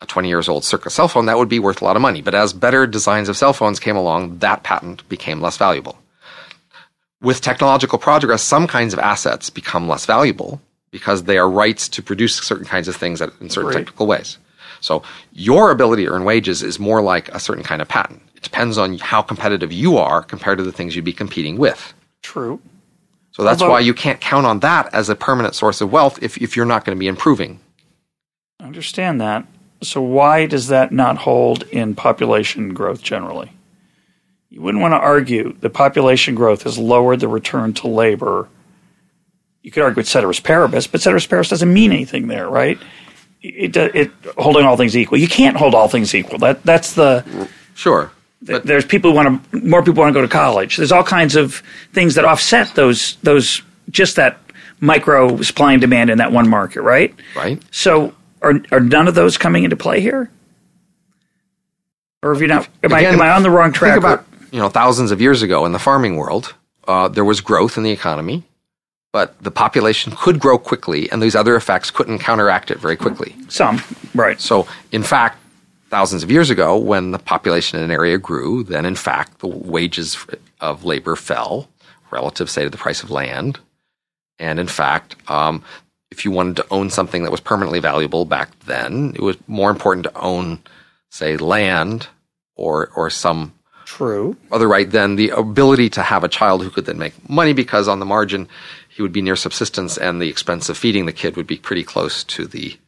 a 0.00 0.06
twenty 0.06 0.28
years 0.28 0.48
old 0.48 0.64
circa 0.64 0.88
cell 0.88 1.08
phone, 1.08 1.26
that 1.26 1.36
would 1.36 1.48
be 1.48 1.58
worth 1.58 1.82
a 1.82 1.84
lot 1.84 1.96
of 1.96 2.02
money. 2.02 2.22
But 2.22 2.34
as 2.34 2.52
better 2.52 2.86
designs 2.86 3.28
of 3.28 3.36
cell 3.36 3.52
phones 3.52 3.80
came 3.80 3.96
along, 3.96 4.38
that 4.38 4.62
patent 4.62 5.06
became 5.08 5.40
less 5.40 5.56
valuable. 5.56 5.98
With 7.20 7.42
technological 7.42 7.98
progress, 7.98 8.42
some 8.42 8.66
kinds 8.66 8.94
of 8.94 8.98
assets 8.98 9.50
become 9.50 9.88
less 9.88 10.06
valuable 10.06 10.60
because 10.90 11.24
they 11.24 11.36
are 11.36 11.48
rights 11.48 11.88
to 11.90 12.02
produce 12.02 12.36
certain 12.36 12.64
kinds 12.64 12.88
of 12.88 12.96
things 12.96 13.20
in 13.20 13.50
certain 13.50 13.72
technical 13.72 14.06
ways. 14.06 14.38
So 14.80 15.02
your 15.32 15.70
ability 15.70 16.06
to 16.06 16.12
earn 16.12 16.24
wages 16.24 16.62
is 16.62 16.78
more 16.78 17.02
like 17.02 17.28
a 17.28 17.38
certain 17.38 17.62
kind 17.62 17.82
of 17.82 17.88
patent. 17.88 18.22
It 18.40 18.44
depends 18.44 18.78
on 18.78 18.98
how 18.98 19.20
competitive 19.20 19.70
you 19.72 19.98
are 19.98 20.22
compared 20.22 20.58
to 20.58 20.64
the 20.64 20.72
things 20.72 20.96
you'd 20.96 21.04
be 21.04 21.12
competing 21.12 21.58
with. 21.58 21.92
True. 22.22 22.60
So 23.32 23.44
that's 23.44 23.60
Although, 23.62 23.74
why 23.74 23.80
you 23.80 23.94
can't 23.94 24.20
count 24.20 24.46
on 24.46 24.60
that 24.60 24.92
as 24.94 25.08
a 25.08 25.14
permanent 25.14 25.54
source 25.54 25.80
of 25.80 25.92
wealth 25.92 26.18
if, 26.22 26.38
if 26.38 26.56
you're 26.56 26.66
not 26.66 26.84
going 26.84 26.96
to 26.96 26.98
be 26.98 27.06
improving. 27.06 27.60
I 28.58 28.64
understand 28.64 29.20
that. 29.20 29.46
So 29.82 30.02
why 30.02 30.46
does 30.46 30.68
that 30.68 30.92
not 30.92 31.18
hold 31.18 31.62
in 31.64 31.94
population 31.94 32.74
growth 32.74 33.02
generally? 33.02 33.52
You 34.50 34.60
wouldn't 34.60 34.82
want 34.82 34.92
to 34.92 34.98
argue 34.98 35.54
that 35.60 35.70
population 35.70 36.34
growth 36.34 36.64
has 36.64 36.76
lowered 36.76 37.20
the 37.20 37.28
return 37.28 37.72
to 37.74 37.88
labor. 37.88 38.48
You 39.62 39.70
could 39.70 39.82
argue 39.82 40.00
it's 40.00 40.10
ceteris 40.10 40.40
paribus, 40.40 40.86
but 40.90 41.00
ceteris 41.00 41.26
paribus 41.26 41.50
doesn't 41.50 41.72
mean 41.72 41.92
anything 41.92 42.26
there, 42.26 42.48
right? 42.48 42.78
It, 43.42 43.76
it, 43.76 43.94
it 43.94 44.10
holding 44.36 44.66
all 44.66 44.76
things 44.76 44.96
equal. 44.96 45.18
You 45.18 45.28
can't 45.28 45.56
hold 45.56 45.74
all 45.74 45.88
things 45.88 46.14
equal. 46.14 46.38
That 46.38 46.62
that's 46.62 46.94
the 46.94 47.48
sure. 47.74 48.10
But 48.42 48.64
there's 48.64 48.84
people 48.84 49.10
who 49.10 49.16
want 49.16 49.52
to 49.52 49.60
more 49.60 49.82
people 49.82 50.00
want 50.02 50.14
to 50.14 50.18
go 50.18 50.22
to 50.22 50.32
college. 50.32 50.76
There's 50.76 50.92
all 50.92 51.04
kinds 51.04 51.36
of 51.36 51.62
things 51.92 52.14
that 52.14 52.24
offset 52.24 52.74
those 52.74 53.16
those 53.16 53.62
just 53.90 54.16
that 54.16 54.38
micro 54.80 55.40
supply 55.42 55.72
and 55.72 55.80
demand 55.80 56.10
in 56.10 56.18
that 56.18 56.32
one 56.32 56.48
market, 56.48 56.82
right? 56.82 57.14
Right. 57.36 57.62
So 57.70 58.14
are 58.42 58.54
are 58.72 58.80
none 58.80 59.08
of 59.08 59.14
those 59.14 59.36
coming 59.36 59.64
into 59.64 59.76
play 59.76 60.00
here? 60.00 60.30
Or 62.22 62.32
have 62.32 62.42
you 62.42 62.48
not? 62.48 62.68
Am, 62.82 62.92
Again, 62.92 63.12
I, 63.12 63.14
am 63.14 63.22
I 63.22 63.30
on 63.30 63.42
the 63.42 63.50
wrong 63.50 63.72
track? 63.72 63.94
Think 63.94 64.04
about 64.04 64.26
you 64.50 64.58
know 64.58 64.68
thousands 64.68 65.10
of 65.10 65.20
years 65.20 65.42
ago 65.42 65.66
in 65.66 65.72
the 65.72 65.78
farming 65.78 66.16
world, 66.16 66.54
uh, 66.88 67.08
there 67.08 67.24
was 67.24 67.40
growth 67.40 67.76
in 67.76 67.82
the 67.82 67.90
economy, 67.90 68.44
but 69.12 69.42
the 69.42 69.50
population 69.50 70.14
could 70.16 70.38
grow 70.38 70.58
quickly, 70.58 71.10
and 71.10 71.22
these 71.22 71.34
other 71.34 71.56
effects 71.56 71.90
couldn't 71.90 72.18
counteract 72.18 72.70
it 72.70 72.78
very 72.78 72.96
quickly. 72.96 73.34
Some, 73.48 73.82
right? 74.14 74.40
So, 74.40 74.66
in 74.92 75.02
fact, 75.02 75.38
thousands 75.90 76.22
of 76.22 76.30
years 76.30 76.50
ago, 76.50 76.78
when 76.78 77.10
the 77.10 77.18
population 77.18 77.78
in 77.78 77.84
an 77.84 77.90
area 77.90 78.16
grew, 78.16 78.62
then 78.62 78.86
in 78.86 78.94
fact 78.94 79.40
the 79.40 79.48
wages 79.48 80.16
of 80.60 80.84
labor 80.84 81.16
fell 81.16 81.68
relative, 82.10 82.48
say, 82.48 82.64
to 82.64 82.70
the 82.70 82.78
price 82.78 83.02
of 83.02 83.10
land. 83.10 83.60
And 84.38 84.58
in 84.58 84.66
fact, 84.66 85.16
um, 85.30 85.62
if 86.10 86.24
you 86.24 86.30
wanted 86.30 86.56
to 86.56 86.66
own 86.70 86.90
something 86.90 87.22
that 87.22 87.30
was 87.30 87.40
permanently 87.40 87.78
valuable 87.78 88.24
back 88.24 88.58
then, 88.60 89.12
it 89.14 89.22
was 89.22 89.36
more 89.46 89.70
important 89.70 90.04
to 90.04 90.18
own, 90.18 90.60
say, 91.10 91.36
land 91.36 92.08
or 92.56 92.90
or 92.96 93.10
some 93.10 93.54
true 93.84 94.36
other 94.52 94.68
right 94.68 94.90
than 94.90 95.16
the 95.16 95.30
ability 95.30 95.88
to 95.88 96.02
have 96.02 96.22
a 96.22 96.28
child 96.28 96.62
who 96.62 96.70
could 96.70 96.86
then 96.86 96.98
make 96.98 97.28
money 97.28 97.52
because 97.52 97.88
on 97.88 97.98
the 97.98 98.06
margin 98.06 98.46
he 98.88 99.02
would 99.02 99.12
be 99.12 99.22
near 99.22 99.34
subsistence 99.34 99.96
and 99.96 100.20
the 100.20 100.28
expense 100.28 100.68
of 100.68 100.76
feeding 100.76 101.06
the 101.06 101.12
kid 101.12 101.36
would 101.36 101.46
be 101.46 101.56
pretty 101.56 101.82
close 101.82 102.22
to 102.22 102.46
the 102.46 102.78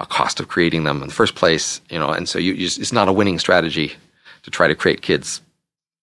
a 0.00 0.06
cost 0.06 0.40
of 0.40 0.48
creating 0.48 0.84
them 0.84 1.02
in 1.02 1.08
the 1.08 1.14
first 1.14 1.34
place, 1.34 1.80
you 1.90 1.98
know, 1.98 2.10
and 2.10 2.28
so 2.28 2.38
you, 2.38 2.54
you 2.54 2.64
it's 2.64 2.92
not 2.92 3.06
a 3.06 3.12
winning 3.12 3.38
strategy 3.38 3.92
to 4.42 4.50
try 4.50 4.66
to 4.66 4.74
create 4.74 5.02
kids 5.02 5.42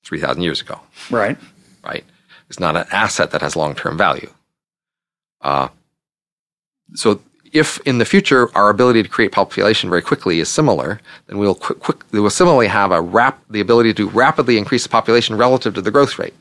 3,000 0.03 0.43
years 0.43 0.61
ago. 0.61 0.79
Right. 1.09 1.37
Right. 1.83 2.05
It's 2.49 2.59
not 2.59 2.77
an 2.77 2.85
asset 2.91 3.31
that 3.31 3.41
has 3.41 3.55
long 3.55 3.75
term 3.75 3.97
value. 3.97 4.31
Uh, 5.41 5.67
so 6.93 7.19
if 7.51 7.79
in 7.85 7.97
the 7.97 8.05
future 8.05 8.55
our 8.55 8.69
ability 8.69 9.03
to 9.03 9.09
create 9.09 9.31
population 9.31 9.89
very 9.89 10.01
quickly 10.01 10.39
is 10.39 10.47
similar, 10.49 11.01
then 11.25 11.37
we'll 11.37 11.55
quick, 11.55 11.79
quick 11.79 12.03
we 12.11 12.19
will 12.19 12.29
similarly 12.29 12.67
have 12.67 12.91
a 12.91 13.01
rap, 13.01 13.41
the 13.49 13.61
ability 13.61 13.93
to 13.95 14.09
rapidly 14.09 14.57
increase 14.57 14.83
the 14.83 14.89
population 14.89 15.35
relative 15.35 15.73
to 15.73 15.81
the 15.81 15.91
growth 15.91 16.19
rate. 16.19 16.33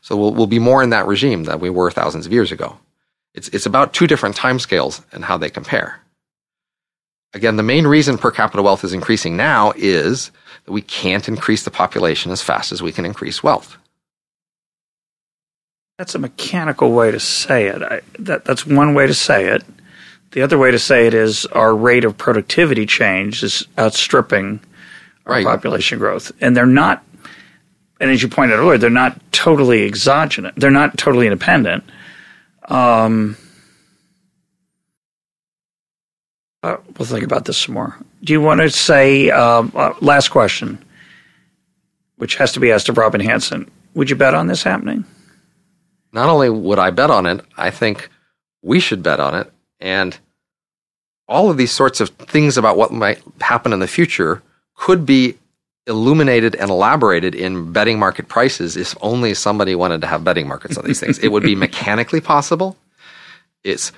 So 0.00 0.16
we'll, 0.16 0.32
we'll 0.32 0.46
be 0.46 0.58
more 0.58 0.82
in 0.82 0.90
that 0.90 1.06
regime 1.06 1.44
than 1.44 1.60
we 1.60 1.68
were 1.70 1.90
thousands 1.90 2.26
of 2.26 2.32
years 2.32 2.50
ago. 2.50 2.78
It's, 3.34 3.48
it's 3.48 3.66
about 3.66 3.92
two 3.92 4.06
different 4.06 4.34
timescales 4.34 5.04
and 5.12 5.24
how 5.24 5.36
they 5.36 5.50
compare. 5.50 6.00
Again, 7.32 7.56
the 7.56 7.62
main 7.62 7.86
reason 7.86 8.18
per 8.18 8.30
capita 8.30 8.62
wealth 8.62 8.82
is 8.82 8.92
increasing 8.92 9.36
now 9.36 9.72
is 9.76 10.32
that 10.64 10.72
we 10.72 10.82
can't 10.82 11.28
increase 11.28 11.62
the 11.62 11.70
population 11.70 12.32
as 12.32 12.42
fast 12.42 12.72
as 12.72 12.82
we 12.82 12.92
can 12.92 13.04
increase 13.04 13.42
wealth. 13.42 13.76
That's 15.96 16.14
a 16.14 16.18
mechanical 16.18 16.92
way 16.92 17.10
to 17.10 17.20
say 17.20 17.66
it. 17.66 17.82
I, 17.82 18.00
that, 18.18 18.44
that's 18.44 18.66
one 18.66 18.94
way 18.94 19.06
to 19.06 19.14
say 19.14 19.46
it. 19.46 19.62
The 20.32 20.42
other 20.42 20.58
way 20.58 20.70
to 20.70 20.78
say 20.78 21.06
it 21.06 21.14
is 21.14 21.44
our 21.46 21.74
rate 21.74 22.04
of 22.04 22.16
productivity 22.16 22.86
change 22.86 23.42
is 23.42 23.66
outstripping 23.78 24.60
our 25.26 25.34
right. 25.34 25.44
population 25.44 25.98
growth. 25.98 26.32
And 26.40 26.56
they're 26.56 26.66
not, 26.66 27.04
and 28.00 28.10
as 28.10 28.22
you 28.22 28.28
pointed 28.28 28.54
out 28.54 28.60
earlier, 28.60 28.78
they're 28.78 28.90
not 28.90 29.20
totally 29.32 29.84
exogenous. 29.84 30.52
They're 30.56 30.70
not 30.70 30.96
totally 30.96 31.26
independent. 31.26 31.84
Um, 32.64 33.36
Uh, 36.62 36.76
we'll 36.98 37.06
think 37.06 37.24
about 37.24 37.46
this 37.46 37.56
some 37.56 37.74
more. 37.74 37.96
Do 38.22 38.32
you 38.32 38.40
want 38.40 38.60
to 38.60 38.70
say 38.70 39.30
um, 39.30 39.72
uh, 39.74 39.94
last 40.00 40.28
question, 40.28 40.82
which 42.16 42.36
has 42.36 42.52
to 42.52 42.60
be 42.60 42.70
asked 42.70 42.88
of 42.88 42.98
Robin 42.98 43.20
Hanson? 43.20 43.70
Would 43.94 44.10
you 44.10 44.16
bet 44.16 44.34
on 44.34 44.46
this 44.46 44.62
happening? 44.62 45.04
not 46.12 46.28
only 46.28 46.50
would 46.50 46.78
I 46.78 46.90
bet 46.90 47.10
on 47.10 47.26
it, 47.26 47.44
I 47.56 47.70
think 47.70 48.08
we 48.62 48.80
should 48.80 49.02
bet 49.02 49.20
on 49.20 49.34
it. 49.34 49.52
And 49.78 50.18
all 51.28 51.50
of 51.50 51.56
these 51.56 51.70
sorts 51.70 52.00
of 52.00 52.08
things 52.10 52.58
about 52.58 52.76
what 52.76 52.92
might 52.92 53.22
happen 53.40 53.72
in 53.72 53.78
the 53.78 53.86
future 53.86 54.42
could 54.74 55.06
be 55.06 55.36
illuminated 55.86 56.54
and 56.56 56.70
elaborated 56.70 57.34
in 57.34 57.72
betting 57.72 57.98
market 57.98 58.28
prices 58.28 58.76
if 58.76 58.96
only 59.00 59.34
somebody 59.34 59.74
wanted 59.74 60.00
to 60.00 60.06
have 60.06 60.24
betting 60.24 60.46
markets 60.46 60.76
on 60.76 60.84
these 60.84 61.00
things. 61.00 61.18
it 61.18 61.28
would 61.28 61.42
be 61.42 61.54
mechanically 61.66 62.20
possible. 62.20 62.76
It's 63.62 63.92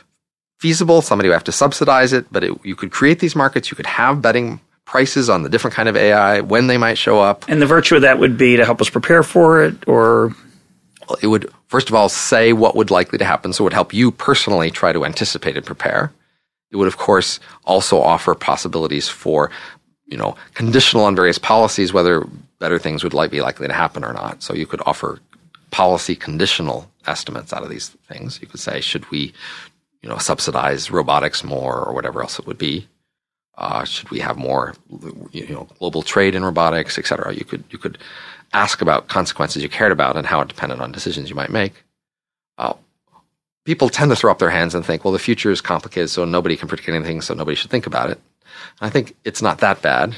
feasible. 0.62 1.02
Somebody 1.02 1.28
would 1.28 1.34
have 1.34 1.44
to 1.44 1.52
subsidize 1.52 2.12
it, 2.12 2.26
but 2.30 2.44
it, 2.44 2.52
you 2.64 2.76
could 2.76 2.92
create 2.92 3.18
these 3.18 3.34
markets. 3.34 3.68
You 3.68 3.76
could 3.76 3.86
have 3.86 4.22
betting 4.22 4.60
prices 4.84 5.28
on 5.28 5.42
the 5.42 5.48
different 5.48 5.74
kind 5.74 5.88
of 5.88 5.96
AI, 5.96 6.40
when 6.40 6.68
they 6.68 6.78
might 6.78 6.96
show 6.96 7.20
up. 7.20 7.44
And 7.48 7.60
the 7.60 7.66
virtue 7.66 7.96
of 7.96 8.02
that 8.02 8.20
would 8.20 8.38
be 8.38 8.56
to 8.56 8.64
help 8.64 8.80
us 8.80 8.88
prepare 8.88 9.24
for 9.24 9.64
it, 9.64 9.74
or 9.88 10.36
it 11.20 11.26
would 11.26 11.50
first 11.66 11.88
of 11.88 11.96
all 11.96 12.08
say 12.08 12.52
what 12.52 12.76
would 12.76 12.92
likely 12.92 13.18
to 13.18 13.24
happen, 13.24 13.52
so 13.52 13.64
it 13.64 13.66
would 13.66 13.72
help 13.72 13.92
you 13.92 14.12
personally 14.12 14.70
try 14.70 14.92
to 14.92 15.04
anticipate 15.04 15.56
and 15.56 15.66
prepare. 15.66 16.12
It 16.70 16.76
would, 16.76 16.88
of 16.88 16.96
course, 16.96 17.40
also 17.64 18.00
offer 18.00 18.34
possibilities 18.34 19.08
for, 19.08 19.50
you 20.06 20.16
know, 20.16 20.36
conditional 20.54 21.04
on 21.04 21.16
various 21.16 21.38
policies, 21.38 21.92
whether 21.92 22.24
better 22.60 22.78
things 22.78 23.02
would 23.02 23.14
like, 23.14 23.32
be 23.32 23.42
likely 23.42 23.66
to 23.66 23.74
happen 23.74 24.04
or 24.04 24.12
not. 24.12 24.42
So 24.42 24.54
you 24.54 24.66
could 24.66 24.80
offer 24.86 25.18
policy 25.72 26.14
conditional 26.14 26.88
estimates 27.06 27.52
out 27.52 27.64
of 27.64 27.68
these 27.68 27.88
things. 28.08 28.40
You 28.40 28.46
could 28.46 28.60
say, 28.60 28.80
should 28.80 29.10
we, 29.10 29.32
you 30.02 30.08
know, 30.08 30.18
subsidize 30.18 30.90
robotics 30.90 31.44
more 31.44 31.80
or 31.80 31.94
whatever 31.94 32.22
else 32.22 32.38
it 32.38 32.46
would 32.46 32.58
be? 32.58 32.88
Uh, 33.56 33.84
should 33.84 34.10
we 34.10 34.18
have 34.18 34.36
more, 34.36 34.74
you 35.30 35.46
know, 35.48 35.68
global 35.78 36.02
trade 36.02 36.34
in 36.34 36.44
robotics, 36.44 36.98
et 36.98 37.06
cetera? 37.06 37.34
You 37.34 37.44
could 37.44 37.64
you 37.70 37.78
could 37.78 37.98
ask 38.52 38.80
about 38.80 39.08
consequences 39.08 39.62
you 39.62 39.68
cared 39.68 39.92
about 39.92 40.16
and 40.16 40.26
how 40.26 40.40
it 40.40 40.48
depended 40.48 40.80
on 40.80 40.92
decisions 40.92 41.30
you 41.30 41.36
might 41.36 41.50
make. 41.50 41.84
Uh, 42.58 42.74
people 43.64 43.88
tend 43.88 44.10
to 44.10 44.16
throw 44.16 44.30
up 44.30 44.38
their 44.38 44.50
hands 44.50 44.74
and 44.74 44.84
think, 44.84 45.04
well, 45.04 45.12
the 45.12 45.18
future 45.18 45.50
is 45.50 45.60
complicated, 45.60 46.10
so 46.10 46.24
nobody 46.24 46.56
can 46.56 46.68
predict 46.68 46.88
anything, 46.88 47.20
so 47.20 47.34
nobody 47.34 47.54
should 47.54 47.70
think 47.70 47.86
about 47.86 48.10
it. 48.10 48.20
And 48.80 48.88
I 48.88 48.90
think 48.90 49.14
it's 49.24 49.42
not 49.42 49.58
that 49.58 49.82
bad, 49.82 50.14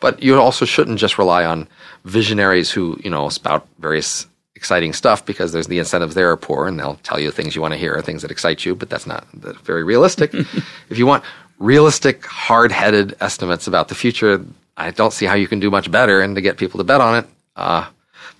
but 0.00 0.22
you 0.22 0.38
also 0.40 0.64
shouldn't 0.64 0.98
just 0.98 1.18
rely 1.18 1.44
on 1.44 1.68
visionaries 2.04 2.70
who 2.70 2.98
you 3.02 3.10
know 3.10 3.28
spout 3.28 3.66
various 3.78 4.26
exciting 4.56 4.92
stuff 4.92 5.24
because 5.24 5.52
there's 5.52 5.68
the 5.68 5.78
incentives 5.78 6.14
there 6.14 6.30
are 6.30 6.36
poor 6.36 6.66
and 6.66 6.80
they'll 6.80 6.96
tell 7.02 7.20
you 7.20 7.30
things 7.30 7.54
you 7.54 7.62
want 7.62 7.74
to 7.74 7.78
hear, 7.78 7.94
or 7.94 8.02
things 8.02 8.22
that 8.22 8.30
excite 8.30 8.64
you, 8.64 8.74
but 8.74 8.90
that's 8.90 9.06
not 9.06 9.26
very 9.32 9.84
realistic. 9.84 10.34
if 10.90 10.98
you 10.98 11.06
want 11.06 11.22
realistic, 11.58 12.24
hard 12.26 12.72
headed 12.72 13.14
estimates 13.20 13.66
about 13.66 13.88
the 13.88 13.94
future, 13.94 14.44
I 14.76 14.90
don't 14.90 15.12
see 15.12 15.26
how 15.26 15.34
you 15.34 15.46
can 15.46 15.60
do 15.60 15.70
much 15.70 15.90
better. 15.90 16.20
And 16.20 16.34
to 16.34 16.40
get 16.40 16.56
people 16.56 16.78
to 16.78 16.84
bet 16.84 17.00
on 17.00 17.24
it, 17.24 17.26
uh, 17.54 17.88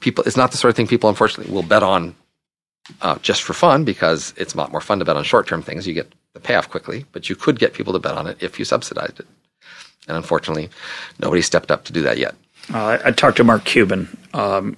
people, 0.01 0.25
it's 0.25 0.37
not 0.37 0.51
the 0.51 0.57
sort 0.57 0.71
of 0.71 0.77
thing 0.77 0.87
people 0.87 1.09
unfortunately 1.09 1.53
will 1.53 1.63
bet 1.63 1.83
on 1.83 2.15
uh, 3.03 3.19
just 3.19 3.43
for 3.43 3.53
fun 3.53 3.85
because 3.85 4.33
it's 4.37 4.55
a 4.55 4.57
lot 4.57 4.73
more 4.73 4.81
fun 4.81 4.99
to 4.99 5.05
bet 5.05 5.17
on 5.17 5.25
short 5.25 5.47
term 5.47 5.63
things. 5.63 5.87
You 5.87 5.95
get 5.95 6.13
the 6.33 6.41
payoff 6.41 6.69
quickly, 6.71 7.05
but 7.13 7.29
you 7.29 7.37
could 7.37 7.59
get 7.59 7.75
people 7.75 7.93
to 7.93 7.99
bet 7.99 8.17
on 8.17 8.27
it 8.27 8.37
if 8.41 8.59
you 8.59 8.65
subsidized 8.65 9.21
it. 9.21 9.27
And 10.09 10.17
unfortunately, 10.17 10.71
nobody 11.19 11.43
stepped 11.43 11.71
up 11.71 11.85
to 11.85 11.93
do 11.93 12.03
that 12.03 12.19
yet. 12.19 12.35
Uh, 12.73 12.99
I 13.05 13.11
talked 13.13 13.37
to 13.39 13.45
Mark 13.45 13.65
Cuban, 13.65 14.09
um, 14.35 14.77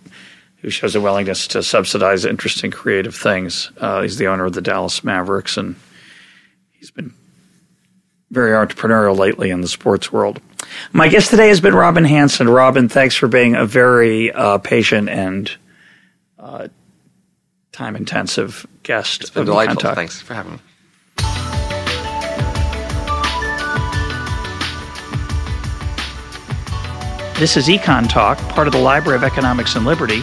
who 0.60 0.70
shows 0.70 0.94
a 0.94 1.00
willingness 1.00 1.46
to 1.48 1.62
subsidize 1.62 2.24
interesting, 2.24 2.70
creative 2.70 3.14
things. 3.14 3.70
Uh, 3.78 4.02
he's 4.02 4.16
the 4.16 4.26
owner 4.26 4.44
of 4.44 4.52
the 4.52 4.60
Dallas 4.60 5.04
Mavericks, 5.04 5.56
and 5.56 5.76
he's 6.72 6.90
been 6.90 7.14
very 8.30 8.50
entrepreneurial 8.50 9.16
lately 9.16 9.50
in 9.50 9.60
the 9.60 9.68
sports 9.68 10.12
world. 10.12 10.40
My 10.92 11.08
guest 11.08 11.30
today 11.30 11.48
has 11.48 11.60
been 11.60 11.74
Robin 11.74 12.04
Hanson. 12.04 12.48
Robin, 12.48 12.88
thanks 12.88 13.14
for 13.14 13.28
being 13.28 13.54
a 13.54 13.64
very 13.64 14.32
uh, 14.32 14.58
patient 14.58 15.08
and 15.08 15.50
uh, 16.38 16.68
time 17.72 17.96
intensive 17.96 18.66
guest. 18.82 19.22
It's 19.22 19.30
been 19.30 19.46
delightful. 19.46 19.94
Thanks 19.94 20.20
for 20.20 20.34
having 20.34 20.52
me. 20.54 20.58
This 27.38 27.56
is 27.56 27.68
Econ 27.68 28.10
Talk, 28.10 28.36
part 28.48 28.66
of 28.66 28.72
the 28.72 28.80
Library 28.80 29.16
of 29.16 29.22
Economics 29.22 29.76
and 29.76 29.86
Liberty. 29.86 30.22